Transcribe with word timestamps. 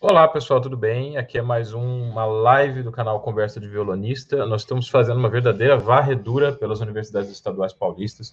Olá, 0.00 0.28
pessoal, 0.28 0.60
tudo 0.60 0.76
bem? 0.76 1.16
Aqui 1.16 1.38
é 1.38 1.42
mais 1.42 1.74
um, 1.74 2.10
uma 2.10 2.24
live 2.24 2.84
do 2.84 2.92
canal 2.92 3.18
Conversa 3.18 3.58
de 3.58 3.66
Violonista. 3.66 4.46
Nós 4.46 4.60
estamos 4.60 4.88
fazendo 4.88 5.18
uma 5.18 5.28
verdadeira 5.28 5.76
varredura 5.76 6.52
pelas 6.52 6.78
universidades 6.80 7.28
estaduais 7.32 7.72
paulistas. 7.72 8.32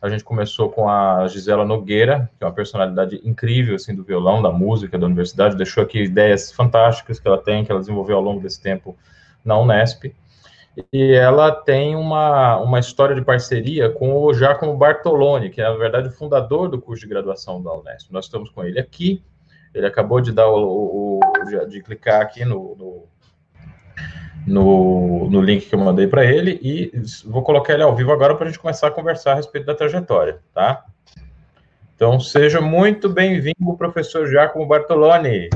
A 0.00 0.08
gente 0.08 0.24
começou 0.24 0.70
com 0.70 0.88
a 0.88 1.28
Gisela 1.28 1.66
Nogueira, 1.66 2.30
que 2.38 2.42
é 2.42 2.46
uma 2.46 2.54
personalidade 2.54 3.20
incrível 3.24 3.74
assim 3.74 3.94
do 3.94 4.02
violão, 4.02 4.40
da 4.40 4.50
música 4.50 4.98
da 4.98 5.04
universidade, 5.04 5.54
deixou 5.54 5.82
aqui 5.82 6.02
ideias 6.02 6.50
fantásticas 6.50 7.20
que 7.20 7.28
ela 7.28 7.36
tem, 7.36 7.62
que 7.62 7.70
ela 7.70 7.80
desenvolveu 7.80 8.16
ao 8.16 8.22
longo 8.22 8.40
desse 8.40 8.62
tempo 8.62 8.96
na 9.44 9.58
Unesp. 9.58 10.14
E 10.90 11.12
ela 11.12 11.52
tem 11.52 11.94
uma, 11.94 12.56
uma 12.56 12.80
história 12.80 13.14
de 13.14 13.20
parceria 13.20 13.90
com 13.90 14.16
o 14.16 14.32
Giacomo 14.32 14.78
Bartoloni, 14.78 15.50
que 15.50 15.60
é, 15.60 15.64
na 15.64 15.76
verdade, 15.76 16.08
o 16.08 16.12
fundador 16.12 16.70
do 16.70 16.80
curso 16.80 17.02
de 17.02 17.08
graduação 17.08 17.62
da 17.62 17.70
Unesp. 17.70 18.10
Nós 18.10 18.24
estamos 18.24 18.48
com 18.48 18.64
ele 18.64 18.80
aqui 18.80 19.22
ele 19.74 19.86
acabou 19.86 20.20
de 20.20 20.32
dar 20.32 20.48
o, 20.48 21.18
o 21.18 21.20
de 21.68 21.82
clicar 21.82 22.20
aqui 22.20 22.44
no, 22.44 22.76
no, 22.76 23.08
no, 24.46 25.30
no 25.30 25.40
link 25.40 25.68
que 25.68 25.74
eu 25.74 25.78
mandei 25.78 26.06
para 26.06 26.24
ele 26.24 26.58
e 26.62 26.92
vou 27.24 27.42
colocar 27.42 27.74
ele 27.74 27.82
ao 27.82 27.94
vivo 27.94 28.12
agora 28.12 28.34
para 28.34 28.46
a 28.46 28.48
gente 28.48 28.60
começar 28.60 28.88
a 28.88 28.92
conversar 28.92 29.32
a 29.32 29.36
respeito 29.36 29.66
da 29.66 29.74
trajetória, 29.74 30.42
tá? 30.52 30.84
Então, 31.94 32.18
seja 32.18 32.60
muito 32.60 33.08
bem-vindo, 33.08 33.76
professor 33.78 34.26
Giacomo 34.26 34.66
Bartoloni. 34.66 35.48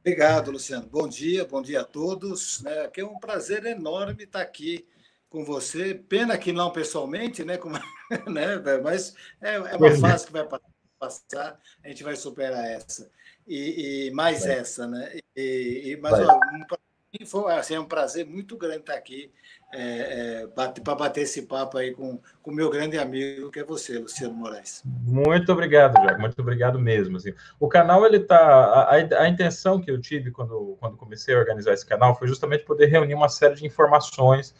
Obrigado, 0.00 0.52
Luciano. 0.52 0.86
Bom 0.86 1.08
dia, 1.08 1.44
bom 1.44 1.60
dia 1.60 1.80
a 1.80 1.84
todos. 1.84 2.64
É, 2.64 2.90
é 2.96 3.04
um 3.04 3.18
prazer 3.18 3.66
enorme 3.66 4.24
estar 4.24 4.40
aqui 4.40 4.86
com 5.28 5.44
você. 5.44 5.94
Pena 5.94 6.38
que 6.38 6.52
não 6.52 6.70
pessoalmente, 6.70 7.44
né? 7.44 7.58
Como, 7.58 7.74
né? 8.30 8.62
Mas 8.82 9.14
é, 9.42 9.54
é 9.56 9.76
uma 9.76 9.90
fase 9.96 10.26
que 10.26 10.32
vai 10.32 10.44
passar 10.44 10.77
passar, 10.98 11.58
a 11.84 11.88
gente 11.88 12.02
vai 12.02 12.16
superar 12.16 12.64
essa. 12.64 13.10
E, 13.46 14.08
e 14.08 14.10
mais 14.10 14.44
é. 14.44 14.58
essa, 14.58 14.86
né? 14.86 15.18
E, 15.36 15.92
e 15.92 15.96
mas 15.96 16.14
ó, 16.20 16.36
um, 16.36 17.26
foi, 17.26 17.52
assim, 17.54 17.74
é 17.74 17.80
um 17.80 17.86
prazer 17.86 18.26
muito 18.26 18.56
grande 18.56 18.80
estar 18.80 18.94
aqui 18.94 19.32
é, 19.72 20.42
é, 20.42 20.46
para 20.82 20.94
bater 20.94 21.22
esse 21.22 21.42
papo 21.42 21.78
aí 21.78 21.92
com 21.92 22.20
o 22.44 22.52
meu 22.52 22.70
grande 22.70 22.98
amigo, 22.98 23.50
que 23.50 23.60
é 23.60 23.64
você, 23.64 23.98
Luciano 23.98 24.34
Moraes. 24.34 24.82
Muito 24.84 25.50
obrigado, 25.50 25.94
Jaco, 26.02 26.20
muito 26.20 26.40
obrigado 26.40 26.78
mesmo. 26.78 27.16
Assim. 27.16 27.32
O 27.58 27.68
canal, 27.68 28.04
ele 28.04 28.20
tá. 28.20 28.38
A, 28.38 28.96
a, 28.96 29.22
a, 29.22 29.28
intenção 29.28 29.80
que 29.80 29.90
eu 29.90 30.00
tive 30.00 30.30
quando, 30.30 30.76
quando 30.80 30.96
comecei 30.96 31.34
a 31.34 31.38
organizar 31.38 31.72
esse 31.72 31.86
canal 31.86 32.14
foi 32.14 32.28
justamente 32.28 32.64
poder 32.64 32.86
reunir 32.86 33.14
uma 33.14 33.28
série 33.28 33.54
de 33.54 33.66
informações 33.66 34.54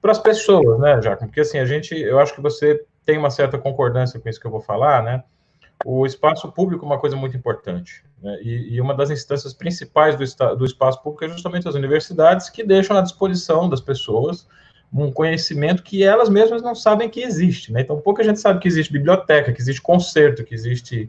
para 0.00 0.12
as 0.12 0.18
pessoas, 0.18 0.78
né, 0.78 1.00
Jaco? 1.02 1.26
Porque 1.26 1.40
assim, 1.40 1.58
a 1.58 1.64
gente, 1.64 1.94
eu 1.94 2.18
acho 2.18 2.34
que 2.34 2.40
você 2.40 2.84
tem 3.04 3.18
uma 3.18 3.30
certa 3.30 3.58
concordância 3.58 4.18
com 4.18 4.28
isso 4.28 4.40
que 4.40 4.46
eu 4.46 4.50
vou 4.50 4.60
falar, 4.60 5.02
né? 5.02 5.24
O 5.84 6.04
espaço 6.04 6.50
público 6.52 6.84
é 6.84 6.86
uma 6.86 6.98
coisa 6.98 7.16
muito 7.16 7.36
importante. 7.36 8.04
Né? 8.22 8.38
E, 8.42 8.74
e, 8.74 8.80
uma 8.80 8.94
das 8.94 9.10
instâncias 9.10 9.54
principais 9.54 10.16
do, 10.16 10.56
do 10.56 10.64
espaço 10.64 11.02
público 11.02 11.24
é 11.24 11.28
justamente 11.28 11.68
as 11.68 11.74
universidades, 11.74 12.50
que 12.50 12.62
deixam 12.62 12.96
à 12.96 13.00
disposição 13.00 13.68
das 13.68 13.80
pessoas 13.80 14.46
um 14.92 15.10
conhecimento 15.12 15.82
que 15.82 16.02
elas 16.02 16.28
mesmas 16.28 16.62
não 16.62 16.74
sabem 16.74 17.08
que 17.08 17.20
existe. 17.20 17.72
Né? 17.72 17.80
Então, 17.80 18.00
pouca 18.00 18.24
gente 18.24 18.40
sabe 18.40 18.60
que 18.60 18.68
existe 18.68 18.92
biblioteca, 18.92 19.52
que 19.52 19.60
existe 19.60 19.80
concerto, 19.80 20.44
que 20.44 20.54
existe. 20.54 21.08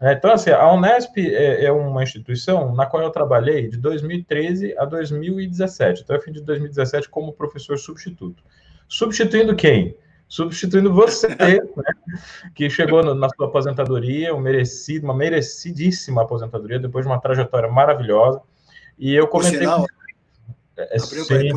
Né? 0.00 0.14
Então, 0.14 0.32
assim, 0.32 0.50
a 0.50 0.72
Unesp 0.72 1.18
é, 1.18 1.66
é, 1.66 1.72
uma 1.72 2.02
instituição 2.02 2.74
na 2.74 2.86
qual 2.86 3.02
eu 3.02 3.10
trabalhei 3.10 3.68
de 3.68 3.76
2013 3.76 4.74
a 4.78 4.84
2017, 4.84 6.02
até 6.02 6.16
o 6.16 6.20
fim 6.20 6.32
de 6.32 6.40
2017, 6.40 7.08
como 7.08 7.32
professor 7.32 7.78
substituto. 7.78 8.42
Substituindo 8.88 9.54
quem? 9.54 9.94
Substituindo 10.28 10.92
você, 10.92 11.28
né, 11.34 11.58
que 12.54 12.68
chegou 12.68 13.02
no, 13.02 13.14
na 13.14 13.28
sua 13.30 13.46
aposentadoria, 13.46 14.34
um 14.34 14.40
merecido, 14.40 15.04
uma 15.04 15.14
merecidíssima 15.14 16.22
aposentadoria, 16.22 16.78
depois 16.78 17.04
de 17.04 17.10
uma 17.10 17.20
trajetória 17.20 17.70
maravilhosa. 17.70 18.40
E 18.98 19.14
eu 19.14 19.26
comentei. 19.26 19.60
Sinal, 19.60 19.86
é, 20.76 20.96
é 20.96 20.98
sim. 20.98 21.56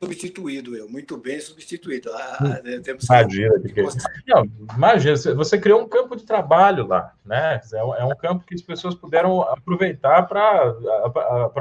Substituído, 0.00 0.76
eu, 0.76 0.88
muito 0.88 1.16
bem 1.16 1.40
substituído. 1.40 2.12
Ah, 2.14 2.38
hum. 2.40 2.48
né, 2.48 2.80
imagina, 3.10 3.60
que... 3.60 3.82
Não, 4.28 4.48
imagina, 4.76 5.34
você 5.34 5.58
criou 5.58 5.82
um 5.82 5.88
campo 5.88 6.14
de 6.14 6.24
trabalho 6.24 6.86
lá, 6.86 7.12
né? 7.24 7.60
É 7.72 7.84
um, 7.84 7.94
é 7.96 8.04
um 8.04 8.16
campo 8.16 8.44
que 8.44 8.54
as 8.54 8.62
pessoas 8.62 8.94
puderam 8.94 9.42
aproveitar 9.42 10.22
para 10.22 10.72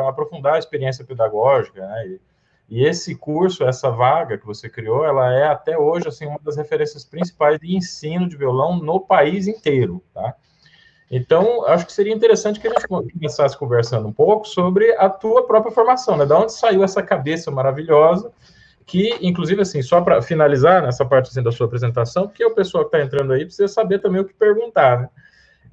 aprofundar 0.07 0.53
a 0.53 0.59
experiência 0.59 1.03
pedagógica, 1.03 1.81
né? 1.81 2.07
E, 2.09 2.21
e 2.69 2.83
esse 2.85 3.15
curso, 3.15 3.63
essa 3.63 3.89
vaga 3.89 4.37
que 4.37 4.45
você 4.45 4.69
criou, 4.69 5.05
ela 5.05 5.33
é 5.33 5.47
até 5.47 5.77
hoje 5.77 6.07
assim 6.07 6.25
uma 6.25 6.39
das 6.43 6.57
referências 6.57 7.05
principais 7.05 7.59
de 7.59 7.75
ensino 7.75 8.27
de 8.27 8.35
violão 8.35 8.77
no 8.77 8.99
país 8.99 9.47
inteiro, 9.47 10.03
tá? 10.13 10.35
Então, 11.09 11.65
acho 11.65 11.85
que 11.85 11.93
seria 11.93 12.13
interessante 12.13 12.59
que 12.59 12.67
a 12.67 12.71
gente 12.71 12.87
começasse 12.87 13.57
conversando 13.57 14.09
um 14.09 14.11
pouco 14.11 14.45
sobre 14.45 14.91
a 14.97 15.09
tua 15.09 15.47
própria 15.47 15.71
formação, 15.71 16.17
né? 16.17 16.25
Da 16.25 16.37
onde 16.37 16.51
saiu 16.51 16.83
essa 16.83 17.01
cabeça 17.01 17.49
maravilhosa, 17.49 18.29
que, 18.85 19.17
inclusive, 19.21 19.61
assim, 19.61 19.81
só 19.81 20.01
para 20.01 20.21
finalizar 20.21 20.81
nessa 20.81 21.05
parte 21.05 21.29
assim, 21.29 21.41
da 21.41 21.51
sua 21.51 21.65
apresentação, 21.65 22.27
porque 22.27 22.43
o 22.43 22.53
pessoal 22.53 22.83
que 22.83 22.95
está 22.95 23.05
entrando 23.05 23.31
aí 23.31 23.45
precisa 23.45 23.69
saber 23.69 23.99
também 23.99 24.19
o 24.19 24.25
que 24.25 24.33
perguntar, 24.33 24.99
né? 24.99 25.09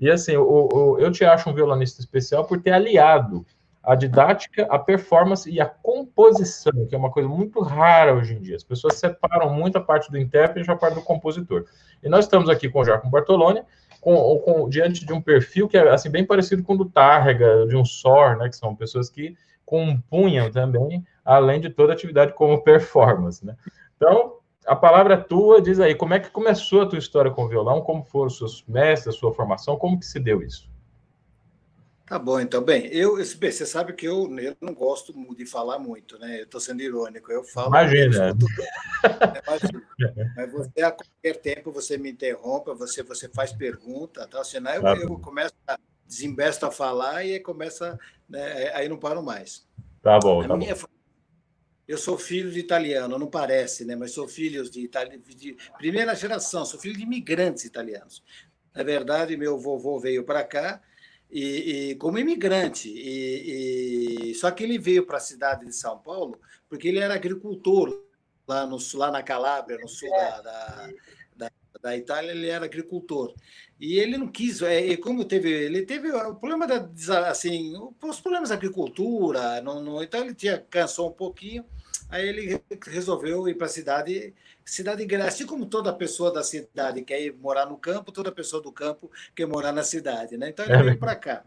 E 0.00 0.11
assim, 0.11 0.37
o, 0.37 0.69
o, 0.72 0.99
eu 0.99 1.11
te 1.11 1.25
acho 1.25 1.49
um 1.49 1.55
violonista 1.55 2.00
especial 2.00 2.44
por 2.44 2.61
ter 2.61 2.72
aliado 2.72 3.44
a 3.86 3.94
didática, 3.94 4.66
a 4.70 4.78
performance 4.78 5.50
e 5.50 5.60
a 5.60 5.66
composição, 5.66 6.86
que 6.86 6.94
é 6.94 6.98
uma 6.98 7.10
coisa 7.10 7.28
muito 7.28 7.60
rara 7.60 8.14
hoje 8.14 8.34
em 8.34 8.40
dia. 8.40 8.56
As 8.56 8.64
pessoas 8.64 8.94
separam 8.94 9.52
muito 9.52 9.76
a 9.76 9.80
parte 9.80 10.10
do 10.10 10.18
intérprete 10.18 10.68
e 10.68 10.72
a 10.72 10.76
parte 10.76 10.94
do 10.94 11.02
compositor. 11.02 11.66
E 12.02 12.08
nós 12.08 12.24
estamos 12.24 12.48
aqui 12.48 12.68
com 12.68 12.80
o 12.80 12.84
Jacomo 12.84 13.10
Bartoloni, 13.10 13.62
com, 14.00 14.38
com, 14.38 14.68
diante 14.68 15.04
de 15.04 15.12
um 15.12 15.20
perfil 15.20 15.68
que 15.68 15.76
é 15.76 15.90
assim 15.90 16.10
bem 16.10 16.24
parecido 16.24 16.62
com 16.62 16.74
o 16.74 16.78
do 16.78 16.86
Tárrega, 16.86 17.66
de 17.66 17.76
um 17.76 17.84
SOR, 17.84 18.38
né, 18.38 18.48
que 18.48 18.56
são 18.56 18.74
pessoas 18.74 19.10
que 19.10 19.36
compunham 19.66 20.50
também, 20.50 21.04
além 21.24 21.60
de 21.60 21.68
toda 21.68 21.92
atividade 21.92 22.32
como 22.32 22.62
performance. 22.62 23.44
Né? 23.44 23.54
Então, 23.96 24.34
a 24.66 24.74
palavra 24.74 25.14
é 25.14 25.18
tua, 25.18 25.60
diz 25.60 25.78
aí, 25.78 25.94
como 25.94 26.14
é 26.14 26.20
que 26.20 26.30
começou 26.30 26.82
a 26.82 26.86
tua 26.86 26.98
história 26.98 27.30
com 27.30 27.44
o 27.44 27.48
violão, 27.48 27.82
como 27.82 28.02
foram 28.02 28.26
os 28.28 28.38
seus 28.38 28.64
mestres, 28.66 29.14
a 29.14 29.18
sua 29.18 29.32
formação, 29.32 29.76
como 29.76 29.98
que 29.98 30.06
se 30.06 30.18
deu 30.18 30.42
isso? 30.42 30.72
Tá 32.06 32.19
bom, 32.19 32.38
então. 32.38 32.62
Bem, 32.62 32.87
eu, 32.88 33.16
você 33.16 33.65
sabe 33.65 33.94
que 33.94 34.06
eu, 34.06 34.31
eu 34.38 34.54
não 34.60 34.75
gosto 34.75 35.15
de 35.34 35.47
falar 35.47 35.78
muito, 35.78 36.19
né? 36.19 36.41
Eu 36.41 36.44
estou 36.44 36.60
sendo 36.60 36.82
irônico, 36.82 37.32
eu 37.32 37.42
falo. 37.42 37.69
Imagina. 37.69 38.28
Eu 38.28 38.37
mas 40.37 40.53
você, 40.53 40.82
a 40.82 40.91
qualquer 40.91 41.37
tempo, 41.41 41.72
você 41.72 41.97
me 41.97 42.10
interrompe, 42.10 42.75
você, 42.75 43.03
você 43.03 43.28
faz 43.28 43.53
pergunta, 43.53 44.26
tá? 44.26 44.44
senão 44.44 44.72
eu, 44.72 44.82
tá 44.82 44.97
eu 44.97 45.19
começo 45.19 45.54
a 45.66 45.78
desembesto 46.06 46.66
a 46.66 46.70
falar 46.70 47.25
e 47.25 47.41
começa, 47.41 47.98
né, 48.28 48.70
aí 48.75 48.88
não 48.88 48.98
paro 48.98 49.22
mais. 49.22 49.66
Tá 50.03 50.19
bom, 50.19 50.43
a 50.43 50.48
tá 50.48 50.56
minha, 50.56 50.75
bom. 50.75 50.87
Eu 51.88 51.98
sou 51.98 52.19
filho 52.19 52.50
de 52.50 52.59
italiano, 52.60 53.19
não 53.19 53.26
parece, 53.26 53.84
né? 53.84 53.94
Mas 53.94 54.12
sou 54.12 54.26
filho 54.26 54.69
de, 54.70 54.81
itali... 54.81 55.19
de 55.19 55.56
primeira 55.76 56.14
geração, 56.14 56.64
sou 56.64 56.81
filho 56.81 56.97
de 56.97 57.03
imigrantes 57.03 57.64
italianos. 57.64 58.22
Na 58.75 58.82
verdade, 58.82 59.37
meu 59.37 59.59
vovô 59.59 59.98
veio 59.98 60.25
para 60.25 60.43
cá 60.44 60.81
e, 61.34 61.90
e 61.90 61.94
como 61.96 62.18
imigrante. 62.18 62.88
E, 62.88 64.30
e, 64.30 64.34
só 64.36 64.50
que 64.52 64.62
ele 64.62 64.78
veio 64.78 65.04
para 65.04 65.16
a 65.16 65.20
cidade 65.20 65.66
de 65.66 65.74
São 65.74 65.98
Paulo 65.98 66.38
porque 66.68 66.88
ele 66.88 67.00
era 67.00 67.14
agricultor 67.14 68.04
lá, 68.46 68.66
no, 68.66 68.78
lá 68.94 69.10
na 69.10 69.22
Calábria, 69.22 69.78
no 69.78 69.88
sul 69.88 70.10
da, 70.10 70.40
da, 70.40 70.90
da, 71.36 71.50
da 71.82 71.96
Itália, 71.96 72.30
ele 72.30 72.48
era 72.48 72.64
agricultor. 72.64 73.34
E 73.80 73.98
ele 73.98 74.16
não 74.16 74.28
quis, 74.28 74.62
é, 74.62 74.96
como 74.96 75.24
teve, 75.24 75.50
ele 75.50 75.82
teve 75.82 76.10
o 76.10 76.34
problema 76.36 76.66
da, 76.66 76.88
assim, 77.28 77.74
os 78.02 78.20
problemas 78.20 78.50
da 78.50 78.54
agricultura, 78.54 79.60
não, 79.60 79.82
não, 79.82 80.02
então 80.02 80.20
ele 80.20 80.34
tinha, 80.34 80.58
cansou 80.58 81.10
um 81.10 81.12
pouquinho, 81.12 81.64
aí 82.14 82.28
ele 82.28 82.62
resolveu 82.86 83.48
ir 83.48 83.54
para 83.54 83.66
a 83.66 83.70
cidade 83.70 84.34
cidade 84.64 85.04
grande, 85.04 85.28
assim 85.28 85.47
como 85.47 85.66
toda 85.66 85.92
pessoa 85.92 86.32
da 86.32 86.42
cidade 86.42 87.02
quer 87.02 87.20
ir 87.20 87.34
morar 87.34 87.66
no 87.66 87.76
campo, 87.76 88.12
toda 88.12 88.32
pessoa 88.32 88.62
do 88.62 88.72
campo 88.72 89.10
quer 89.34 89.47
morar 89.47 89.72
na 89.72 89.82
cidade, 89.82 90.36
né? 90.36 90.48
Então 90.48 90.64
ele 90.64 90.75
é 90.75 90.82
veio 90.82 90.98
para 90.98 91.14
cá. 91.16 91.44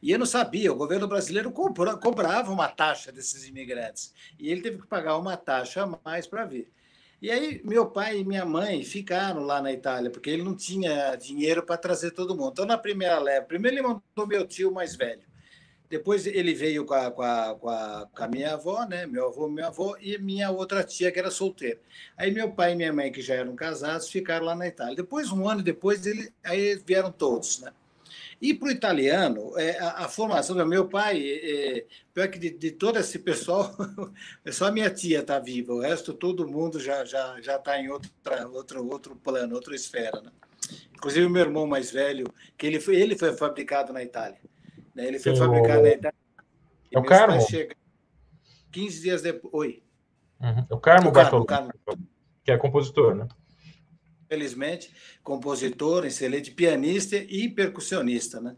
E 0.00 0.10
eu 0.10 0.18
não 0.18 0.26
sabia, 0.26 0.72
o 0.72 0.76
governo 0.76 1.08
brasileiro 1.08 1.50
cobrava, 1.50 1.98
cobrava 1.98 2.52
uma 2.52 2.68
taxa 2.68 3.10
desses 3.12 3.46
imigrantes. 3.46 4.14
E 4.38 4.50
ele 4.50 4.62
teve 4.62 4.78
que 4.78 4.86
pagar 4.86 5.16
uma 5.16 5.36
taxa 5.36 5.82
a 5.82 5.98
mais 6.04 6.26
para 6.26 6.44
vir. 6.44 6.70
E 7.20 7.32
aí, 7.32 7.60
meu 7.64 7.86
pai 7.86 8.20
e 8.20 8.24
minha 8.24 8.44
mãe 8.44 8.84
ficaram 8.84 9.42
lá 9.42 9.60
na 9.60 9.72
Itália, 9.72 10.08
porque 10.08 10.30
ele 10.30 10.44
não 10.44 10.54
tinha 10.54 11.16
dinheiro 11.16 11.64
para 11.64 11.76
trazer 11.76 12.12
todo 12.12 12.36
mundo. 12.36 12.52
Então, 12.52 12.64
na 12.64 12.78
primeira 12.78 13.18
leva, 13.18 13.44
primeiro 13.44 13.76
ele 13.76 13.82
mandou 13.82 14.26
meu 14.26 14.46
tio 14.46 14.70
mais 14.70 14.94
velho. 14.94 15.22
Depois 15.90 16.26
ele 16.26 16.54
veio 16.54 16.84
com 16.84 16.94
a, 16.94 17.10
com 17.10 17.22
a, 17.22 17.54
com 17.54 17.68
a, 17.68 18.08
com 18.14 18.24
a 18.24 18.28
minha 18.28 18.52
avó, 18.52 18.84
né? 18.84 19.06
Meu 19.06 19.28
avô, 19.28 19.48
minha 19.48 19.68
avó 19.68 19.96
e 20.00 20.18
minha 20.18 20.50
outra 20.50 20.84
tia 20.84 21.10
que 21.10 21.18
era 21.18 21.30
solteira. 21.30 21.80
Aí 22.16 22.30
meu 22.30 22.50
pai 22.52 22.72
e 22.72 22.76
minha 22.76 22.92
mãe, 22.92 23.10
que 23.10 23.22
já 23.22 23.34
eram 23.34 23.56
casados, 23.56 24.10
ficaram 24.10 24.44
lá 24.44 24.54
na 24.54 24.66
Itália. 24.66 24.96
Depois, 24.96 25.32
um 25.32 25.48
ano 25.48 25.62
depois, 25.62 26.06
ele, 26.06 26.30
aí 26.44 26.76
vieram 26.84 27.10
todos, 27.10 27.60
né? 27.60 27.72
E 28.40 28.54
para 28.54 28.68
o 28.68 28.70
italiano, 28.70 29.58
é, 29.58 29.78
a, 29.78 30.04
a, 30.04 30.08
formação 30.08 30.54
do 30.54 30.64
meu 30.64 30.88
pai, 30.88 31.20
é, 31.26 31.84
pior 32.14 32.28
que 32.28 32.38
de, 32.38 32.50
de, 32.50 32.70
todo 32.70 32.98
esse 32.98 33.18
pessoal, 33.18 33.74
é 34.44 34.52
só 34.52 34.70
minha 34.70 34.90
tia 34.90 35.20
está 35.20 35.38
viva, 35.40 35.72
o 35.72 35.80
resto 35.80 36.12
todo 36.14 36.46
mundo 36.46 36.78
já 36.78 37.04
já 37.04 37.40
já 37.40 37.56
está 37.56 37.80
em 37.80 37.90
outra, 37.90 38.46
outro 38.48 38.86
outro 38.88 39.16
plano, 39.16 39.56
outra 39.56 39.74
esfera, 39.74 40.20
né? 40.20 40.30
Inclusive 40.94 41.26
o 41.26 41.30
meu 41.30 41.42
irmão 41.42 41.66
mais 41.66 41.90
velho, 41.90 42.26
que 42.56 42.66
ele 42.66 42.78
foi, 42.80 42.96
ele 42.96 43.16
foi 43.16 43.36
fabricado 43.36 43.92
na 43.92 44.02
Itália. 44.02 44.38
Né? 44.98 45.06
Ele 45.06 45.18
foi 45.20 45.32
Sim, 45.32 45.38
fabricado 45.38 45.78
o... 45.78 45.82
na 45.82 45.88
Itália. 45.90 46.18
É 46.90 46.98
o 46.98 47.04
Carmo? 47.04 47.38
15 48.72 49.00
dias 49.00 49.22
depois. 49.22 49.54
Oi. 49.54 49.82
Uhum. 50.40 50.66
É 50.68 50.74
o 50.74 50.80
Carmo, 50.80 51.10
o 51.10 51.12
Carmo, 51.12 51.46
Carmo, 51.46 51.72
que 52.44 52.50
é 52.50 52.58
compositor, 52.58 53.14
né? 53.14 53.28
Felizmente, 54.28 54.92
compositor, 55.22 56.04
excelente 56.04 56.50
pianista 56.50 57.16
e 57.16 57.48
percussionista, 57.48 58.40
né? 58.40 58.56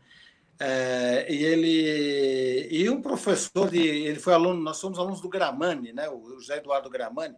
É, 0.58 1.26
e 1.32 1.42
ele 1.42 2.68
e 2.70 2.90
um 2.90 3.00
professor 3.00 3.70
de 3.70 3.78
ele 3.78 4.18
foi 4.18 4.34
aluno 4.34 4.60
nós 4.60 4.76
somos 4.76 4.98
alunos 4.98 5.22
do 5.22 5.28
Gramani 5.30 5.90
né 5.90 6.06
o 6.10 6.38
José 6.38 6.58
Eduardo 6.58 6.90
Gramani 6.90 7.34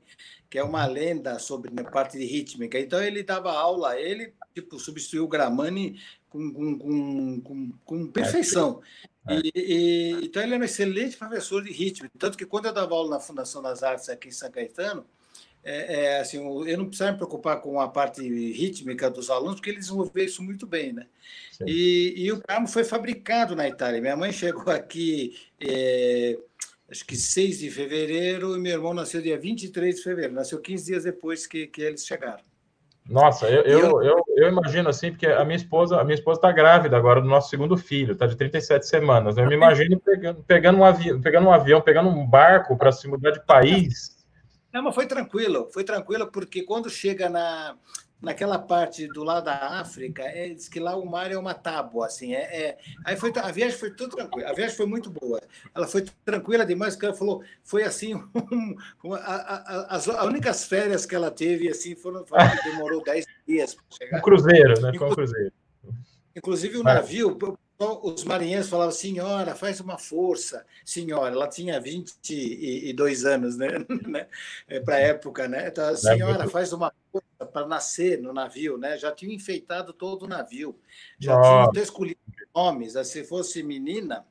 que 0.50 0.58
é 0.58 0.64
uma 0.64 0.84
lenda 0.86 1.38
sobre 1.38 1.70
a 1.70 1.72
né, 1.72 1.88
parte 1.88 2.18
de 2.18 2.24
rítmica 2.24 2.80
então 2.80 3.00
ele 3.00 3.22
dava 3.22 3.52
aula 3.52 3.96
ele 3.96 4.34
tipo 4.54 4.78
substituiu 4.78 5.24
o 5.24 5.28
Gramani 5.28 6.00
com, 6.28 6.52
com, 6.52 6.78
com, 6.78 7.40
com, 7.40 7.72
com 7.84 8.06
perfeição 8.06 8.80
é. 9.28 9.36
E, 9.36 9.52
e, 9.54 10.24
então 10.24 10.42
ele 10.42 10.54
era 10.54 10.62
um 10.62 10.64
excelente 10.64 11.16
professor 11.16 11.62
de 11.62 11.72
ritmo 11.72 12.08
tanto 12.18 12.38
que 12.38 12.46
quando 12.46 12.66
eu 12.66 12.72
dava 12.72 12.94
aula 12.94 13.10
na 13.10 13.20
Fundação 13.20 13.62
das 13.62 13.82
Artes 13.82 14.08
aqui 14.08 14.28
em 14.28 14.32
São 14.32 14.50
Caetano 14.50 15.06
é, 15.64 16.04
é, 16.04 16.20
assim, 16.20 16.38
eu 16.38 16.76
não 16.76 16.86
precisava 16.86 17.12
me 17.12 17.18
preocupar 17.18 17.60
com 17.60 17.80
a 17.80 17.88
parte 17.88 18.20
rítmica 18.52 19.08
dos 19.08 19.30
alunos, 19.30 19.56
porque 19.56 19.70
eles 19.70 19.82
desenvolveram 19.86 20.26
isso 20.26 20.42
muito 20.42 20.66
bem, 20.66 20.92
né? 20.92 21.06
E, 21.64 22.14
e, 22.16 22.32
o 22.32 22.40
carro 22.40 22.66
foi 22.66 22.82
fabricado 22.82 23.54
na 23.54 23.68
Itália. 23.68 24.00
Minha 24.00 24.16
mãe 24.16 24.32
chegou 24.32 24.72
aqui, 24.72 25.38
é, 25.60 26.36
acho 26.90 27.06
que 27.06 27.16
6 27.16 27.60
de 27.60 27.70
fevereiro, 27.70 28.56
e 28.56 28.58
meu 28.58 28.72
irmão 28.72 28.92
nasceu 28.92 29.22
dia 29.22 29.38
23 29.38 29.96
de 29.96 30.02
fevereiro, 30.02 30.34
nasceu 30.34 30.60
15 30.60 30.84
dias 30.84 31.04
depois 31.04 31.46
que, 31.46 31.68
que 31.68 31.80
eles 31.80 32.04
chegaram. 32.04 32.42
Nossa, 33.08 33.48
eu, 33.48 33.62
eu, 33.62 34.02
eu, 34.02 34.24
eu, 34.28 34.48
imagino 34.48 34.88
assim, 34.88 35.10
porque 35.10 35.26
a 35.26 35.44
minha 35.44 35.56
esposa, 35.56 36.00
a 36.00 36.04
minha 36.04 36.14
esposa 36.14 36.38
está 36.38 36.52
grávida 36.52 36.96
agora 36.96 37.20
do 37.20 37.28
nosso 37.28 37.50
segundo 37.50 37.76
filho, 37.76 38.12
está 38.12 38.26
de 38.26 38.36
37 38.36 38.86
semanas. 38.86 39.36
Eu 39.36 39.46
me 39.46 39.54
imagino 39.54 39.98
pegando, 39.98 40.42
pegando, 40.44 40.78
um, 40.78 40.84
avião, 40.84 41.20
pegando 41.20 41.48
um 41.48 41.52
avião, 41.52 41.80
pegando 41.80 42.08
um 42.08 42.24
barco 42.24 42.76
para 42.76 42.92
se 42.92 43.08
mudar 43.08 43.32
de 43.32 43.44
país 43.44 44.22
não, 44.72 44.82
mas 44.82 44.94
foi 44.94 45.06
tranquilo, 45.06 45.68
foi 45.70 45.84
tranquilo, 45.84 46.28
porque 46.28 46.62
quando 46.62 46.88
chega 46.88 47.28
na, 47.28 47.76
naquela 48.22 48.58
parte 48.58 49.08
do 49.08 49.24
lado 49.24 49.44
da 49.44 49.80
África, 49.80 50.22
é, 50.22 50.50
diz 50.50 50.68
que 50.68 50.78
lá 50.78 50.96
o 50.96 51.04
mar 51.04 51.32
é 51.32 51.36
uma 51.36 51.52
tábua, 51.52 52.06
assim, 52.06 52.34
é, 52.34 52.40
é, 52.40 52.78
aí 53.04 53.16
foi, 53.16 53.32
a 53.36 53.50
viagem 53.50 53.76
foi 53.76 53.90
tudo 53.90 54.16
tranquila, 54.16 54.48
a 54.48 54.52
viagem 54.52 54.76
foi 54.76 54.86
muito 54.86 55.10
boa, 55.10 55.40
ela 55.74 55.88
foi 55.88 56.04
tranquila 56.24 56.64
demais, 56.64 56.94
que 56.94 57.04
ela 57.04 57.14
falou, 57.14 57.42
foi 57.64 57.82
assim, 57.82 58.14
um, 59.04 59.14
a, 59.14 59.18
a, 59.18 59.96
as, 59.96 60.08
as 60.08 60.26
únicas 60.26 60.64
férias 60.64 61.04
que 61.04 61.14
ela 61.14 61.30
teve, 61.30 61.68
assim, 61.68 61.96
foram, 61.96 62.24
foram 62.24 62.48
demorou 62.64 63.02
10 63.02 63.26
dias 63.46 63.74
para 63.74 63.84
chegar. 63.90 64.18
Um 64.18 64.22
cruzeiro, 64.22 64.80
né, 64.80 64.92
foi 64.96 65.08
um 65.08 65.14
cruzeiro. 65.14 65.52
Inclusive 66.34 66.78
o 66.78 66.82
navio, 66.82 67.36
os 68.02 68.24
marinheiros 68.24 68.68
falavam, 68.68 68.92
senhora, 68.92 69.54
faz 69.54 69.80
uma 69.80 69.98
força. 69.98 70.64
Senhora, 70.84 71.34
ela 71.34 71.48
tinha 71.48 71.80
22 71.80 73.24
anos, 73.24 73.56
né? 73.56 73.68
né? 74.06 74.26
É, 74.68 74.80
para 74.80 74.96
a 74.96 75.00
época, 75.00 75.48
né? 75.48 75.68
Então, 75.68 75.94
senhora, 75.96 76.48
faz 76.48 76.72
uma 76.72 76.92
força 77.10 77.46
para 77.52 77.66
nascer 77.66 78.20
no 78.20 78.32
navio, 78.32 78.76
né? 78.78 78.96
Já 78.98 79.12
tinha 79.12 79.34
enfeitado 79.34 79.92
todo 79.92 80.24
o 80.24 80.28
navio, 80.28 80.78
já 81.18 81.40
tinha 81.40 81.70
tinham 81.70 81.82
escolhido 81.82 82.20
nomes. 82.54 82.94
Né? 82.94 83.04
Se 83.04 83.24
fosse 83.24 83.62
menina, 83.62 84.26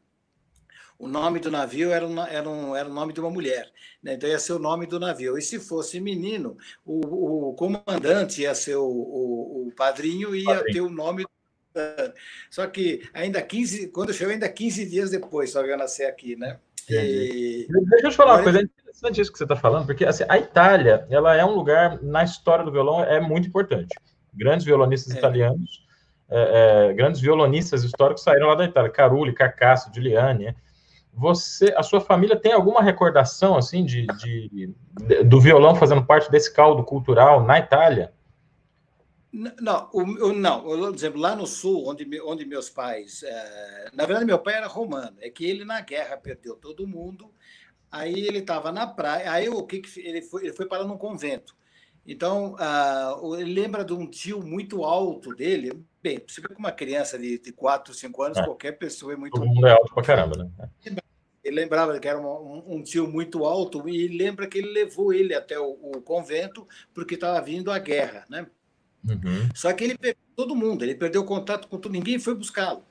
o 0.97 1.07
nome 1.07 1.39
do 1.39 1.49
navio 1.49 1.91
era, 1.91 2.05
era, 2.29 2.47
um, 2.47 2.75
era 2.75 2.87
o 2.87 2.93
nome 2.93 3.11
de 3.11 3.19
uma 3.19 3.29
mulher, 3.29 3.71
né? 4.03 4.13
então 4.13 4.29
ia 4.29 4.37
ser 4.37 4.53
o 4.53 4.59
nome 4.59 4.85
do 4.85 4.99
navio. 4.99 5.37
E 5.37 5.41
se 5.41 5.59
fosse 5.59 5.99
menino, 5.99 6.55
o, 6.85 7.49
o 7.49 7.53
comandante 7.55 8.41
ia 8.41 8.53
ser 8.53 8.75
o, 8.75 8.85
o, 8.85 9.67
o 9.67 9.71
padrinho 9.75 10.35
e 10.35 10.41
ia 10.41 10.55
padrinho. 10.55 10.73
ter 10.73 10.81
o 10.81 10.89
nome 10.89 11.25
só 12.49 12.67
que 12.67 13.07
ainda 13.13 13.41
15, 13.41 13.87
quando 13.87 14.13
chegou, 14.13 14.33
ainda 14.33 14.49
15 14.49 14.85
dias 14.85 15.09
depois, 15.09 15.51
só 15.51 15.61
eu 15.61 15.77
nasci 15.77 16.03
aqui, 16.03 16.35
né? 16.35 16.59
E... 16.89 17.67
Deixa 17.89 18.07
eu 18.07 18.11
te 18.11 18.17
falar 18.17 18.35
uma 18.35 18.43
coisa, 18.43 18.59
é 18.59 18.63
interessante 18.63 19.21
isso 19.21 19.31
que 19.31 19.37
você 19.37 19.43
está 19.43 19.55
falando, 19.55 19.85
porque 19.85 20.05
assim, 20.05 20.23
a 20.27 20.37
Itália, 20.37 21.05
ela 21.09 21.35
é 21.35 21.45
um 21.45 21.53
lugar, 21.53 22.01
na 22.01 22.23
história 22.23 22.65
do 22.65 22.71
violão, 22.71 23.03
é 23.03 23.19
muito 23.19 23.47
importante. 23.47 23.95
Grandes 24.33 24.65
violonistas 24.65 25.13
é. 25.13 25.17
italianos, 25.17 25.85
é, 26.29 26.89
é, 26.89 26.93
grandes 26.93 27.21
violonistas 27.21 27.83
históricos 27.83 28.23
saíram 28.23 28.47
lá 28.47 28.55
da 28.55 28.65
Itália, 28.65 28.89
Carulli, 28.89 29.33
Carcasso, 29.33 29.91
Giuliani, 29.93 30.55
você, 31.13 31.73
a 31.75 31.83
sua 31.83 31.99
família 31.99 32.37
tem 32.37 32.53
alguma 32.53 32.81
recordação, 32.81 33.57
assim, 33.57 33.83
de, 33.83 34.05
de, 34.07 34.49
de 34.49 35.23
do 35.23 35.41
violão 35.41 35.75
fazendo 35.75 36.03
parte 36.05 36.31
desse 36.31 36.53
caldo 36.53 36.83
cultural 36.83 37.43
na 37.43 37.59
Itália? 37.59 38.13
Não, 39.33 39.89
o, 39.93 40.33
não, 40.33 40.61
por 40.61 40.93
exemplo, 40.93 41.19
lá 41.19 41.35
no 41.35 41.47
sul, 41.47 41.87
onde, 41.87 42.19
onde 42.21 42.45
meus 42.45 42.69
pais. 42.69 43.23
É, 43.23 43.89
na 43.93 44.05
verdade, 44.05 44.25
meu 44.25 44.37
pai 44.37 44.55
era 44.55 44.67
romano, 44.67 45.15
é 45.21 45.29
que 45.29 45.45
ele 45.45 45.63
na 45.63 45.79
guerra 45.79 46.17
perdeu 46.17 46.55
todo 46.55 46.85
mundo, 46.85 47.31
aí 47.89 48.27
ele 48.27 48.39
estava 48.39 48.73
na 48.73 48.85
praia, 48.85 49.31
aí 49.31 49.47
o 49.47 49.63
que, 49.63 49.79
que 49.79 49.99
ele 50.01 50.21
foi? 50.21 50.43
Ele 50.43 50.53
foi 50.53 50.65
parar 50.65 50.83
num 50.83 50.97
convento. 50.97 51.55
Então, 52.05 52.55
uh, 52.55 53.35
ele 53.35 53.53
lembra 53.53 53.85
de 53.85 53.93
um 53.93 54.07
tio 54.07 54.43
muito 54.43 54.83
alto 54.83 55.33
dele. 55.33 55.71
Bem, 56.01 56.21
você 56.27 56.41
vê 56.41 56.47
com 56.47 56.59
uma 56.59 56.71
criança 56.71 57.17
de, 57.17 57.37
de 57.37 57.53
4, 57.53 57.93
5 57.93 58.23
anos, 58.23 58.37
é. 58.37 58.43
qualquer 58.43 58.73
pessoa 58.73 59.13
é 59.13 59.15
muito. 59.15 59.33
Todo 59.33 59.45
mundo 59.45 59.67
é 59.67 59.71
alto 59.71 59.93
pra 59.93 60.03
caramba, 60.03 60.43
né? 60.43 60.97
Ele 61.43 61.55
lembrava 61.55 61.99
que 61.99 62.07
era 62.07 62.19
um, 62.19 62.75
um, 62.75 62.83
tio 62.83 63.07
muito 63.07 63.45
alto 63.45 63.87
e 63.87 64.07
lembra 64.07 64.47
que 64.47 64.59
ele 64.59 64.71
levou 64.71 65.11
ele 65.11 65.33
até 65.33 65.59
o, 65.59 65.71
o 65.71 66.01
convento 66.01 66.67
porque 66.93 67.15
estava 67.15 67.41
vindo 67.41 67.71
a 67.71 67.79
guerra, 67.79 68.25
né? 68.29 68.45
Uhum. 69.07 69.49
Só 69.55 69.73
que 69.73 69.83
ele 69.83 69.97
perdeu 69.97 70.21
todo 70.35 70.55
mundo, 70.55 70.83
ele 70.83 70.95
perdeu 70.95 71.23
contato 71.23 71.67
com 71.67 71.77
todo 71.77 71.91
ninguém 71.91 72.19
foi 72.19 72.35
buscá-lo. 72.35 72.83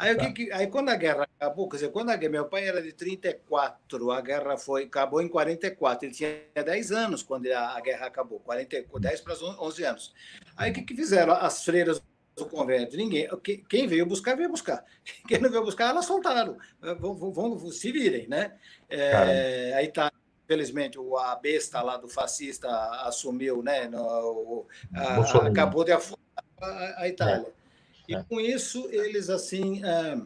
Aí, 0.00 0.16
tá. 0.16 0.32
que, 0.32 0.50
aí 0.50 0.66
quando 0.66 0.88
a 0.88 0.96
guerra 0.96 1.24
acabou, 1.24 1.68
quer 1.68 1.76
dizer, 1.76 1.90
quando 1.90 2.08
a 2.08 2.16
guerra, 2.16 2.32
meu 2.32 2.44
pai 2.46 2.66
era 2.66 2.80
de 2.82 2.90
34, 2.90 4.10
a 4.10 4.20
guerra 4.22 4.56
foi, 4.56 4.84
acabou 4.84 5.20
em 5.20 5.28
44, 5.28 6.06
ele 6.06 6.14
tinha 6.14 6.40
10 6.54 6.90
anos 6.90 7.22
quando 7.22 7.52
a, 7.52 7.76
a 7.76 7.80
guerra 7.82 8.06
acabou, 8.06 8.40
40, 8.40 8.82
10 8.98 9.20
para 9.20 9.34
11 9.34 9.84
anos. 9.84 10.14
Aí 10.56 10.70
o 10.70 10.74
que, 10.74 10.80
que 10.80 10.96
fizeram 10.96 11.34
as 11.34 11.62
freiras 11.62 12.00
do 12.34 12.46
convento? 12.46 12.96
Ninguém, 12.96 13.28
quem 13.68 13.86
veio 13.86 14.06
buscar, 14.06 14.34
veio 14.34 14.48
buscar. 14.48 14.82
Quem 15.28 15.38
não 15.38 15.50
veio 15.50 15.64
buscar, 15.64 15.90
elas 15.90 16.06
soltaram. 16.06 16.56
Vão, 16.98 17.14
vão, 17.14 17.58
vão 17.58 17.70
se 17.70 17.92
virem, 17.92 18.26
né? 18.26 18.54
É, 18.88 19.74
aí 19.74 19.88
tá 19.88 20.10
Felizmente, 20.50 20.98
a 20.98 21.36
besta 21.36 21.80
lá 21.80 21.96
do 21.96 22.08
fascista 22.08 22.68
assumiu, 23.06 23.62
né? 23.62 23.86
No, 23.86 24.66
a, 24.92 25.46
acabou 25.46 25.84
de 25.84 25.92
afundar 25.92 26.18
a, 26.60 27.02
a 27.02 27.08
Itália. 27.08 27.46
É. 27.46 28.12
E 28.12 28.14
é. 28.16 28.24
com 28.28 28.40
isso, 28.40 28.88
eles 28.90 29.30
assim. 29.30 29.80
É, 29.84 30.20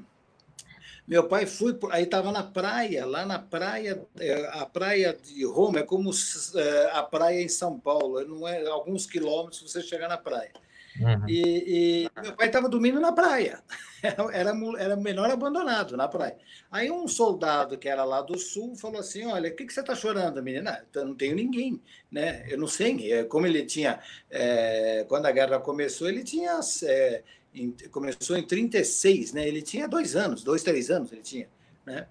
meu 1.06 1.28
pai 1.28 1.44
foi, 1.44 1.78
aí 1.90 2.04
estava 2.04 2.32
na 2.32 2.42
praia, 2.42 3.04
lá 3.04 3.26
na 3.26 3.38
praia, 3.38 4.02
é, 4.18 4.46
a 4.58 4.64
praia 4.64 5.12
de 5.12 5.44
Roma 5.44 5.80
é 5.80 5.82
como 5.82 6.10
é, 6.54 6.90
a 6.92 7.02
praia 7.02 7.42
em 7.42 7.48
São 7.50 7.78
Paulo, 7.78 8.24
não 8.24 8.48
é 8.48 8.66
alguns 8.66 9.04
quilômetros 9.04 9.60
você 9.60 9.82
chegar 9.82 10.08
na 10.08 10.16
praia. 10.16 10.54
Uhum. 11.00 11.28
E, 11.28 12.04
e, 12.06 12.22
meu 12.22 12.36
pai 12.36 12.46
estava 12.46 12.68
dormindo 12.68 13.00
na 13.00 13.12
praia, 13.12 13.60
era, 14.32 14.52
era 14.78 14.96
menor 14.96 15.30
abandonado 15.30 15.96
na 15.96 16.06
praia. 16.06 16.36
Aí 16.70 16.90
um 16.90 17.08
soldado 17.08 17.76
que 17.76 17.88
era 17.88 18.04
lá 18.04 18.22
do 18.22 18.38
sul 18.38 18.76
falou 18.76 19.00
assim: 19.00 19.26
Olha, 19.26 19.50
o 19.50 19.56
que, 19.56 19.66
que 19.66 19.72
você 19.72 19.80
está 19.80 19.94
chorando, 19.94 20.42
menina? 20.42 20.84
Eu 20.94 21.06
não 21.06 21.14
tenho 21.14 21.34
ninguém, 21.34 21.80
né? 22.10 22.44
Eu 22.48 22.58
não 22.58 22.68
sei. 22.68 23.12
É, 23.12 23.24
como 23.24 23.46
ele 23.46 23.64
tinha, 23.64 23.98
é, 24.30 25.04
quando 25.08 25.26
a 25.26 25.32
guerra 25.32 25.58
começou, 25.58 26.08
ele 26.08 26.22
tinha. 26.22 26.60
É, 26.84 27.22
em, 27.54 27.74
começou 27.90 28.36
em 28.36 28.42
36, 28.42 29.32
né? 29.32 29.46
Ele 29.46 29.62
tinha 29.62 29.88
dois 29.88 30.16
anos, 30.16 30.42
dois, 30.42 30.62
três 30.62 30.90
anos 30.90 31.12
ele 31.12 31.22
tinha. 31.22 31.48
Né? 31.86 32.06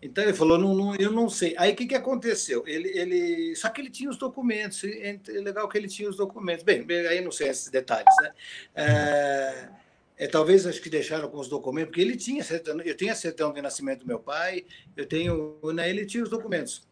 Então 0.00 0.24
ele 0.24 0.32
falou, 0.32 0.56
não, 0.56 0.74
não, 0.74 0.96
eu 0.96 1.12
não 1.12 1.28
sei. 1.28 1.54
Aí 1.58 1.72
o 1.72 1.76
que, 1.76 1.86
que 1.86 1.94
aconteceu? 1.94 2.66
Ele, 2.66 2.88
ele, 2.98 3.54
só 3.54 3.68
que 3.68 3.80
ele 3.80 3.90
tinha 3.90 4.08
os 4.08 4.16
documentos, 4.16 4.82
é 4.84 5.18
legal 5.40 5.68
que 5.68 5.76
ele 5.76 5.88
tinha 5.88 6.08
os 6.08 6.16
documentos. 6.16 6.64
Bem, 6.64 6.86
aí 7.08 7.20
não 7.20 7.30
sei 7.30 7.48
esses 7.48 7.68
detalhes, 7.68 8.14
né? 8.22 8.32
É, 8.74 9.68
é, 10.16 10.26
talvez 10.26 10.66
acho 10.66 10.80
que 10.80 10.90
deixaram 10.90 11.28
com 11.28 11.38
os 11.38 11.48
documentos, 11.48 11.88
porque 11.88 12.00
ele 12.00 12.16
tinha 12.16 12.42
certidão, 12.44 12.80
eu 12.80 12.96
tenho 12.96 13.12
a 13.12 13.14
certidão 13.14 13.52
de 13.52 13.62
nascimento 13.62 14.00
do 14.00 14.06
meu 14.06 14.18
pai, 14.18 14.64
eu 14.96 15.06
tenho, 15.06 15.58
né, 15.74 15.88
ele 15.88 16.04
tinha 16.04 16.22
os 16.22 16.28
documentos. 16.28 16.86